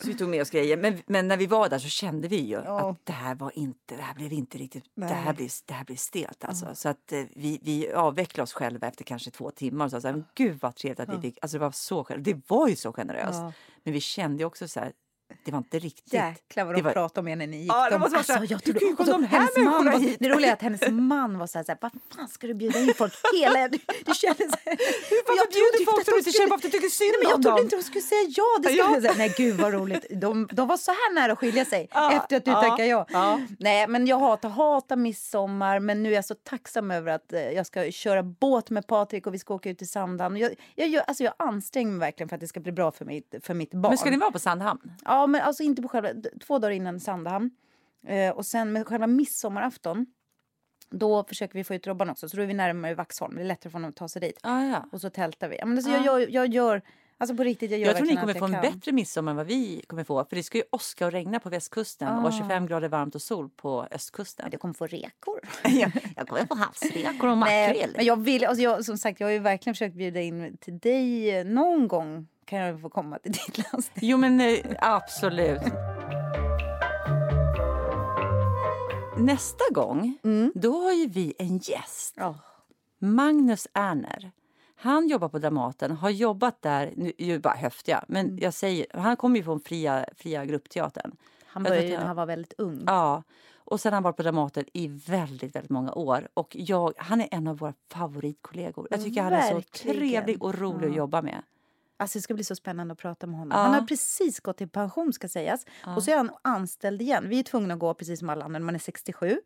så 0.00 0.08
vi 0.08 0.14
tog 0.14 0.28
med 0.28 0.42
oss 0.42 0.50
grejer. 0.50 0.76
Men, 0.76 0.98
men 1.06 1.28
när 1.28 1.36
vi 1.36 1.46
var 1.46 1.68
där 1.68 1.78
så 1.78 1.88
kände 1.88 2.28
vi 2.28 2.36
ju 2.36 2.52
Ja. 2.64 2.90
att 2.90 3.06
det 3.06 3.12
här 3.12 3.34
var 3.34 3.52
inte, 3.58 3.96
det 3.96 4.02
här 4.02 4.14
blev 4.14 4.32
inte 4.32 4.58
riktigt, 4.58 4.84
det 4.94 5.04
här 5.06 5.32
blev, 5.34 5.50
det 5.66 5.74
här 5.74 5.84
blev 5.84 5.96
stelt 5.96 6.44
alltså. 6.44 6.74
Så 6.74 6.88
att 6.88 7.12
eh, 7.12 7.22
vi, 7.34 7.58
vi 7.62 7.92
avvecklade 7.92 8.42
oss 8.42 8.52
själva 8.52 8.86
efter 8.86 9.04
kanske 9.04 9.30
två 9.30 9.50
timmar 9.50 9.84
och 9.84 9.90
sa 9.90 10.00
så 10.00 10.08
här, 10.08 10.24
gud 10.34 10.58
vad 10.60 10.74
trevligt 10.76 11.00
att 11.00 11.18
vi 11.18 11.20
fick, 11.22 11.38
alltså 11.42 11.58
det 11.58 11.64
var 11.64 11.70
så 11.70 12.04
generöst. 12.04 12.24
Det 12.24 12.40
var 12.54 12.68
ju 12.68 12.76
så 12.76 12.92
generöst. 12.92 13.40
Men 13.84 13.92
vi 13.92 14.00
kände 14.00 14.44
också 14.44 14.68
så 14.68 14.80
här, 14.80 14.92
det 15.44 15.50
var 15.52 15.58
inte 15.58 15.78
riktigt. 15.78 16.12
Jäklar 16.12 16.64
vad 16.64 16.74
Det 16.74 16.78
de 16.78 16.82
var- 16.82 16.92
pratade 16.92 17.20
om 17.20 17.28
er 17.28 17.36
när 17.36 17.46
ni 17.46 17.56
gick. 17.56 17.72
Ja, 17.72 17.84
det 17.84 17.90
de, 17.90 17.98
måste 17.98 18.14
vara 18.14 18.24
så 18.24 18.32
här, 18.32 18.40
jag 18.40 18.48
hur 18.48 18.58
trodde, 18.58 18.78
kan 18.80 18.88
ju 18.88 18.94
och 18.96 19.06
de 19.06 19.24
här 19.24 19.38
hennes 19.38 19.56
man 19.56 19.64
människorna 19.64 19.90
var, 19.92 19.98
hit? 19.98 20.16
Det 20.20 20.28
roliga 20.28 20.48
är 20.50 20.52
att 20.52 20.62
hennes 20.62 20.80
man 20.90 21.38
var 21.38 21.46
så 21.46 21.58
här, 21.58 21.64
så 21.64 21.72
här 21.72 21.78
vad 21.80 21.92
fan 22.16 22.28
ska 22.28 22.46
du 22.46 22.54
bjuda 22.54 22.78
in 22.80 22.94
folk 22.96 23.14
hela... 23.34 23.68
Du, 23.68 23.78
du 24.04 24.14
känner 24.14 24.34
så 24.34 24.42
här, 24.64 24.76
Varför 25.26 25.36
jag 25.42 25.48
bjuder 25.48 25.84
trodde 25.84 25.84
folk 25.84 25.98
inte 25.98 26.04
som 26.04 26.06
att 26.06 26.06
du 26.06 26.12
de 26.12 26.18
inte 26.18 26.32
känner, 26.32 26.50
varför 26.50 26.68
du 26.68 26.72
tycker 26.72 26.88
synd 26.88 27.10
Nej, 27.12 27.18
men 27.22 27.30
jag 27.30 27.42
trodde 27.42 27.62
inte 27.62 27.76
de 27.76 27.82
skulle 27.82 28.02
säga 28.02 28.20
ja. 28.36 28.44
Det 28.62 28.68
skulle 28.68 28.82
Ja. 28.82 28.92
jag 28.92 29.02
säga. 29.02 29.14
Nej, 29.18 29.34
gud 29.36 29.54
vad 29.60 29.72
roligt. 29.72 30.06
De, 30.20 30.48
de 30.52 30.68
var 30.68 30.76
så 30.76 30.90
här 30.90 31.14
nära 31.14 31.32
att 31.32 31.38
skilja 31.38 31.64
sig 31.64 31.88
Ja, 31.94 32.12
efter 32.12 32.36
att 32.36 32.44
du 32.44 32.50
ja, 32.50 32.60
tackade 32.62 32.86
ja. 32.86 33.06
ja. 33.12 33.40
Nej, 33.58 33.86
men 33.88 34.06
jag 34.06 34.18
hatar, 34.18 34.48
hatar 34.48 34.96
midsommar. 34.96 35.80
Men 35.80 36.02
nu 36.02 36.10
är 36.10 36.14
jag 36.14 36.24
så 36.24 36.34
tacksam 36.34 36.90
över 36.90 37.12
att 37.12 37.32
eh, 37.32 37.40
jag 37.40 37.66
ska 37.66 37.90
köra 37.90 38.22
båt 38.22 38.70
med 38.70 38.86
Patrik 38.86 39.26
och 39.26 39.34
vi 39.34 39.38
ska 39.38 39.54
åka 39.54 39.70
ut 39.70 39.78
till 39.78 39.88
Sandhamn. 39.90 40.36
Jag, 40.36 40.52
jag, 40.74 40.88
gör- 40.88 41.02
alltså 41.06 41.24
jag 41.24 41.34
anstränger 41.38 41.90
mig 41.90 42.00
verkligen 42.00 42.28
för 42.28 42.36
att 42.36 42.40
det 42.40 42.48
ska 42.48 42.60
bli 42.60 42.72
bra 42.72 42.90
för 42.90 43.04
mitt, 43.04 43.34
för 43.42 43.54
mitt 43.54 43.70
barn. 43.74 43.90
Men 43.90 43.98
ska 43.98 44.10
ni 44.10 44.16
vara 44.16 44.30
på 44.30 44.38
Sandhamn? 44.38 44.80
Ja, 45.04 45.15
men 45.26 45.40
alltså 45.42 45.62
inte 45.62 45.82
på 45.82 45.88
själva, 45.88 46.08
två 46.46 46.58
dagar 46.58 46.72
innan 46.72 47.00
Sandhamn. 47.00 47.50
Eh, 48.06 48.30
och 48.30 48.46
sen 48.46 48.72
med 48.72 48.86
själva 48.86 49.06
midsommarafton, 49.06 50.06
då 50.90 51.24
försöker 51.24 51.54
vi 51.54 51.64
få 51.64 51.74
ut 51.74 51.86
Robban 51.86 52.10
också. 52.10 52.28
Så 52.28 52.36
då 52.36 52.42
är 52.42 52.46
vi 52.46 52.54
närmare 52.54 52.94
Vaxholm. 52.94 53.34
Det 53.36 53.40
är 53.42 53.44
lättare 53.46 53.70
för 53.70 53.78
honom 53.78 53.90
att 53.90 53.96
ta 53.96 54.08
sig 54.08 54.20
dit. 54.20 54.38
Ah, 54.42 54.62
ja. 54.62 54.88
Och 54.92 55.00
så 55.00 55.10
tältar 55.10 55.48
vi. 55.48 55.56
Ja, 55.58 55.66
men 55.66 55.76
alltså, 55.78 55.90
Ja. 55.92 56.02
jag, 56.04 56.20
jag, 56.22 56.30
jag 56.30 56.46
gör, 56.46 56.82
alltså 57.18 57.36
på 57.36 57.42
riktigt, 57.44 57.70
jag 57.70 57.80
gör 57.80 57.86
Jag 57.86 57.96
tror 57.96 58.06
ni 58.06 58.16
kommer 58.16 58.34
få 58.34 58.44
en 58.44 58.52
kan. 58.52 58.62
bättre 58.62 58.92
midsommar 58.92 59.30
än 59.30 59.36
vad 59.36 59.46
vi 59.46 59.82
kommer 59.86 60.04
få. 60.04 60.24
För 60.24 60.36
det 60.36 60.42
ska 60.42 60.58
ju 60.58 60.64
åska 60.72 61.06
och 61.06 61.12
regna 61.12 61.40
på 61.40 61.48
västkusten 61.48 62.08
och 62.18 62.28
Ah. 62.28 62.32
25 62.38 62.66
grader 62.66 62.88
varmt 62.88 63.14
och 63.14 63.22
sol 63.22 63.50
på 63.56 63.86
östkusten. 63.90 64.44
Men 64.44 64.50
du 64.50 64.58
kommer 64.58 64.74
få 64.74 64.86
rekor. 64.86 65.40
jag, 65.64 65.92
jag 66.16 66.28
kommer 66.28 66.46
få 66.46 66.54
havsrekor 66.54 67.28
och 67.28 67.38
makrill. 67.38 67.92
men 67.96 68.04
jag 68.04 68.20
vill, 68.20 68.44
alltså 68.44 68.62
jag, 68.62 68.84
som 68.84 68.98
sagt, 68.98 69.20
jag 69.20 69.26
har 69.26 69.32
ju 69.32 69.38
verkligen 69.38 69.74
försökt 69.74 69.94
bjuda 69.96 70.20
in 70.20 70.56
till 70.60 70.78
dig. 70.78 71.30
eh, 71.38 71.44
Någon 71.44 71.88
gång 71.88 72.28
kan 72.46 72.58
jag 72.58 72.80
få 72.80 72.88
komma 72.88 73.18
till 73.18 73.32
ditt 73.32 73.58
landsting. 73.72 74.08
Jo 74.08 74.16
men 74.18 74.40
eh, 74.40 74.58
absolut. 74.78 75.62
Nästa 79.18 79.64
gång, 79.70 80.18
Mm. 80.24 80.52
då 80.54 80.72
har 80.80 80.92
ju 80.92 81.06
vi 81.08 81.34
en 81.38 81.58
gäst. 81.58 82.14
Ja. 82.16 82.38
Magnus 82.98 83.68
Erner. 83.74 84.30
Han 84.76 85.08
jobbar 85.08 85.28
på 85.28 85.38
Dramaten, 85.38 85.90
har 85.92 86.10
jobbat 86.10 86.62
där, 86.62 86.92
nu 86.96 87.12
är 87.18 87.26
ju 87.26 87.38
bara 87.38 87.54
höftiga, 87.54 88.04
men 88.08 88.26
Mm. 88.26 88.38
jag 88.38 88.54
säger, 88.54 88.86
han 88.94 89.16
kommer 89.16 89.36
ju 89.36 89.42
från 89.44 89.60
fria, 89.60 90.06
fria 90.16 90.44
gruppteatern. 90.44 91.16
Han 91.46 91.62
började 91.62 91.88
när 91.98 92.04
han 92.06 92.16
var 92.16 92.26
väldigt 92.26 92.54
ung. 92.58 92.82
Ja, 92.86 93.22
och 93.56 93.80
sen 93.80 93.92
har 93.92 93.96
han 93.96 94.02
varit 94.02 94.16
på 94.16 94.22
Dramaten 94.22 94.64
i 94.72 94.86
väldigt, 94.88 95.54
väldigt 95.56 95.70
många 95.70 95.92
år. 95.92 96.28
Och 96.34 96.56
jag, 96.58 96.92
han 96.96 97.20
är 97.20 97.28
en 97.30 97.46
av 97.46 97.58
våra 97.58 97.74
favoritkollegor. 97.92 98.88
Jag 98.90 99.04
tycker 99.04 99.22
han 99.22 99.32
är 99.32 99.42
så 99.48 99.54
Verkligen. 99.54 99.96
trevlig 99.98 100.42
och 100.42 100.54
rolig 100.54 100.86
att 100.86 100.92
Ja. 100.92 100.96
jobba 100.98 101.22
med. 101.22 101.42
Alltså 101.96 102.18
det 102.18 102.22
ska 102.22 102.34
bli 102.34 102.44
så 102.44 102.54
spännande 102.56 102.92
att 102.92 102.98
prata 102.98 103.26
med 103.26 103.38
honom. 103.38 103.58
Ja. 103.58 103.64
Han 103.64 103.74
har 103.74 103.86
precis 103.86 104.40
gått 104.40 104.60
i 104.60 104.66
pension 104.66 105.12
ska 105.12 105.28
sägas. 105.28 105.66
Ja. 105.84 105.96
Och 105.96 106.02
så 106.02 106.10
är 106.10 106.16
han 106.16 106.30
anställd 106.42 107.02
igen. 107.02 107.28
Vi 107.28 107.38
är 107.38 107.42
tvungna 107.42 107.74
att 107.74 107.80
gå 107.80 107.94
precis 107.94 108.18
som 108.18 108.30
alla 108.30 108.44
andra 108.44 108.58
när 108.58 108.66
man 108.66 108.74
är 108.74 108.78
67. 108.78 109.40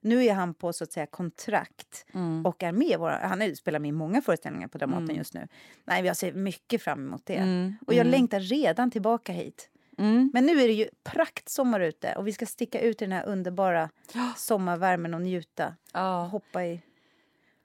Nu 0.00 0.24
är 0.24 0.34
han 0.34 0.54
på 0.54 0.72
så 0.72 0.84
att 0.84 0.92
säga 0.92 1.06
kontrakt 1.06 2.06
Mm. 2.14 2.46
och 2.46 2.62
är 2.62 2.72
med. 2.72 2.98
Våra, 2.98 3.18
han 3.26 3.42
är, 3.42 3.54
spelar 3.54 3.78
med 3.78 3.88
i 3.88 3.92
många 3.92 4.22
föreställningar 4.22 4.68
på 4.68 4.78
Dramaten 4.78 5.16
just 5.16 5.34
nu. 5.34 5.48
Nej, 5.84 6.04
jag 6.04 6.16
ser 6.16 6.32
mycket 6.32 6.82
fram 6.82 7.06
emot 7.06 7.26
det. 7.26 7.34
Mm, 7.36 7.74
Och 7.86 7.94
jag 7.94 8.06
längtar 8.06 8.40
redan 8.40 8.90
tillbaka 8.90 9.32
hit. 9.32 9.70
Mm. 9.98 10.30
Men 10.34 10.46
nu 10.46 10.52
är 10.60 10.66
det 10.68 10.74
ju 10.74 10.88
praktsommar 11.04 11.80
ute 11.80 12.14
och 12.14 12.26
vi 12.26 12.32
ska 12.32 12.46
sticka 12.46 12.80
ut 12.80 13.02
i 13.02 13.04
den 13.04 13.12
här 13.12 13.26
underbara 13.26 13.90
sommarvärmen 14.36 15.14
och 15.14 15.20
njuta. 15.22 15.74
Ja. 15.92 16.24
Hoppa 16.24 16.64
i, 16.64 16.80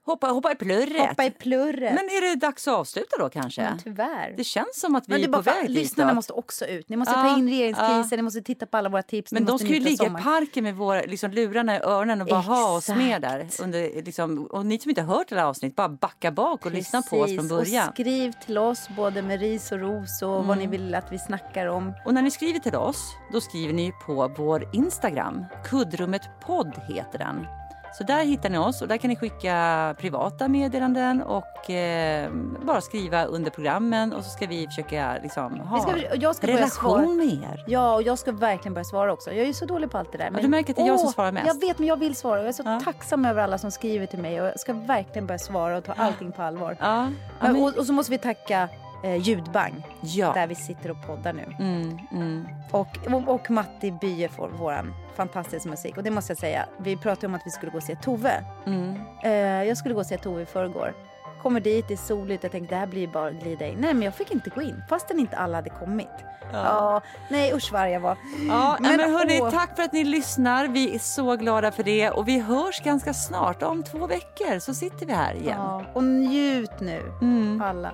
Hoppa, 0.06 0.28
hoppa 0.28 0.52
i 0.52 0.56
plurret. 0.56 1.10
hoppa 1.10 1.26
i 1.26 1.32
plurret. 1.32 1.94
Men 1.94 2.04
är 2.06 2.30
det 2.30 2.36
dags 2.36 2.68
att 2.68 2.74
avsluta 2.74 3.18
då 3.20 3.30
kanske? 3.30 3.62
Men 3.62 3.78
tyvärr. 3.80 4.34
Det 4.38 4.44
känns 4.44 4.80
som 4.80 4.96
att 4.96 5.08
vi 5.08 5.12
Men 5.12 5.22
det 5.22 5.26
är 5.26 5.30
är 5.30 5.34
på 5.34 5.42
väg 5.42 5.70
lyssnarna 5.70 6.14
måste 6.14 6.34
också 6.34 6.66
ut. 6.66 6.90
Ni 6.90 6.96
måste 6.98 7.14
Ja, 7.14 7.24
ta 7.24 7.38
in 7.38 7.50
regeringskrisen, 7.50 8.08
ja. 8.12 8.16
ni 8.16 8.22
måste 8.22 8.42
titta 8.42 8.66
på 8.66 8.78
alla 8.78 8.90
våra 8.90 9.04
tips. 9.04 9.32
Men 9.32 9.46
de 9.46 9.60
ska 9.60 9.68
ju 9.68 9.80
ligga 9.80 10.06
i 10.06 10.10
parken 10.10 10.64
med 10.64 10.76
våra 10.76 11.02
liksom, 11.02 11.32
lurarna 11.32 11.76
i 11.78 11.80
öronen 11.80 12.22
och 12.22 12.28
bara 12.28 12.40
ha 12.40 12.78
oss 12.78 12.88
med 12.90 13.22
där. 13.22 13.48
Under, 13.62 14.04
liksom, 14.04 14.46
och 14.46 14.66
ni 14.66 14.80
som 14.80 14.90
inte 14.90 15.02
har 15.02 15.16
hört 15.18 15.32
alla 15.32 15.48
avsnitt, 15.48 15.76
bara 15.76 15.90
backa 15.90 16.32
bak 16.32 16.66
och 16.66 16.72
lyssna 16.72 17.02
på 17.02 17.18
oss 17.20 17.28
från 17.28 17.38
Precis, 17.38 17.50
början. 17.50 17.88
Och 17.88 17.94
skriv 17.94 18.32
till 18.46 18.58
oss 18.58 18.90
både 18.96 19.22
med 19.22 19.40
ris 19.40 19.72
och 19.72 19.80
ros 19.80 20.22
och 20.22 20.46
vad 20.46 20.58
ni 20.58 20.64
Mm. 20.64 20.72
vill 20.72 20.96
att 20.96 21.12
vi 21.12 21.20
snackar 21.20 21.66
om. 21.66 21.94
Och 22.06 22.14
när 22.14 22.22
ni 22.22 22.32
skriver 22.32 22.60
till 22.60 22.76
oss, 22.76 23.16
då 23.34 23.42
skriver 23.42 23.74
ni 23.74 23.92
på 24.06 24.32
vår 24.38 24.70
Instagram. 24.74 25.46
Kuddrummet 25.66 26.22
podd 26.46 26.74
heter 26.88 27.20
den. 27.20 27.46
Så 27.94 28.04
där 28.04 28.24
hittar 28.24 28.50
ni 28.50 28.58
oss 28.58 28.82
och 28.82 28.88
där 28.88 28.98
kan 28.98 29.10
ni 29.10 29.16
skicka 29.16 29.96
privata 30.00 30.48
meddelanden 30.48 31.22
och 31.22 31.70
eh, 31.70 32.32
bara 32.66 32.82
skriva 32.82 33.26
under 33.26 33.52
programmen 33.52 34.14
och 34.14 34.24
så 34.24 34.30
ska 34.30 34.48
vi 34.48 34.68
försöka 34.68 35.18
liksom, 35.24 35.60
ha 35.60 35.76
Vi 35.76 35.82
ska, 35.82 36.10
och 36.12 36.18
jag 36.18 36.36
ska 36.36 36.48
relation 36.48 37.18
med 37.18 37.28
er. 37.28 37.64
Ja, 37.68 37.96
och 37.96 38.04
jag 38.04 38.20
ska 38.20 38.32
verkligen 38.32 38.74
börja 38.74 38.86
svara 38.86 39.14
också. 39.14 39.32
Jag 39.32 39.48
är 39.48 39.54
så 39.54 39.66
dålig 39.66 39.92
på 39.92 39.98
allt 39.98 40.12
det 40.12 40.18
där. 40.18 40.32
du 40.42 40.48
märker 40.48 40.70
att 40.74 40.78
det 40.78 40.82
är 40.84 40.88
jag 40.88 41.00
som 41.00 41.10
svarar 41.10 41.32
mest. 41.32 41.48
Jag 41.48 41.68
vet, 41.68 41.80
men 41.80 41.88
jag 41.88 41.98
vill 41.98 42.16
svara. 42.16 42.40
Jag 42.40 42.48
är 42.48 42.52
så 42.52 42.64
Ja. 42.66 42.80
tacksam 42.84 43.26
över 43.26 43.42
alla 43.44 43.58
som 43.58 43.72
skriver 43.72 44.06
till 44.06 44.20
mig 44.20 44.42
och 44.42 44.48
jag 44.48 44.60
ska 44.60 44.74
verkligen 44.74 45.28
börja 45.28 45.40
svara 45.40 45.78
och 45.78 45.84
ta 45.84 45.94
allting 45.94 46.32
på 46.32 46.42
allvar. 46.42 46.78
Ja, 46.80 46.86
ja, 46.88 47.10
Men, 47.40 47.54
men, 47.54 47.64
och, 47.64 47.78
och 47.78 47.86
så 47.86 47.94
måste 47.94 48.12
vi 48.12 48.18
tacka 48.18 48.70
Ljudbang, 49.04 49.88
ja. 50.02 50.34
där 50.34 50.48
vi 50.48 50.56
sitter 50.56 50.92
och 50.92 51.08
poddar 51.08 51.34
nu. 51.34 51.56
Mm, 51.60 52.00
mm. 52.12 52.48
Och, 52.72 52.88
och, 53.28 53.52
Matti 53.52 53.92
Bye 53.92 54.30
får 54.30 54.50
våran 54.50 54.94
fantastiska 55.16 55.70
musik. 55.70 55.98
Och 55.98 56.04
det 56.04 56.12
måste 56.12 56.32
jag 56.32 56.38
säga, 56.38 56.66
vi 56.78 56.98
pratade 56.98 57.28
om 57.28 57.36
att 57.36 57.42
vi 57.46 57.52
skulle 57.52 57.72
gå 57.72 57.78
och 57.78 57.84
se 57.84 57.96
Tove. 57.96 58.44
Mm. 58.66 58.96
Eh, 59.24 59.32
jag 59.68 59.78
skulle 59.78 59.94
gå 59.94 60.00
och 60.00 60.06
se 60.06 60.18
Tove 60.18 60.42
i 60.42 60.46
förrgår. 60.46 60.94
Kommer 61.42 61.60
dit, 61.60 61.88
det 61.88 61.94
är 61.94 61.98
soligt, 61.98 62.44
jag 62.44 62.52
tänkte 62.52 62.76
det 62.76 62.80
här 62.80 62.88
blir 62.88 63.08
bara 63.08 63.28
att 63.28 63.34
glida 63.34 63.68
in. 63.68 63.78
Nej 63.80 63.94
men 63.94 64.04
jag 64.04 64.16
fick 64.16 64.32
inte 64.32 64.50
gå 64.50 64.62
in, 64.62 64.84
fastän 64.90 65.20
inte 65.20 65.38
alla 65.38 65.58
hade 65.58 65.70
kommit. 65.70 66.10
Ja. 66.54 67.02
nej 67.30 67.54
usch 67.54 67.72
vad 67.74 67.92
jag 67.92 68.00
var. 68.00 68.18
Ja, 68.48 68.78
men, 68.80 68.90
Men 68.92 68.98
men 69.02 69.14
hörni, 69.14 69.40
åh. 69.42 69.52
tack 69.52 69.76
för 69.76 69.84
att 69.84 69.94
ni 69.94 70.04
lyssnar. 70.04 70.68
Vi 70.68 70.96
är 70.96 71.00
så 71.00 71.36
glada 71.36 71.72
för 71.72 71.84
det. 71.84 72.10
Och 72.10 72.28
vi 72.28 72.40
hörs 72.40 72.82
ganska 72.84 73.14
snart. 73.14 73.64
Om 73.64 73.84
två 73.84 74.08
veckor 74.08 74.60
så 74.60 74.74
sitter 74.74 75.06
vi 75.06 75.14
här 75.14 75.34
igen. 75.34 75.58
Ja, 75.58 75.84
och 75.94 76.04
njut 76.04 76.80
nu 76.80 77.02
Mm. 77.22 77.62
alla. 77.62 77.92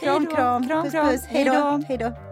Kram, 0.00 0.26
kram, 0.26 0.68
kram, 0.68 0.82
puss, 0.82 0.92
kram. 0.92 1.08
puss. 1.08 1.22
Då. 1.22 1.82
Hej 1.88 1.98
då. 1.98 2.27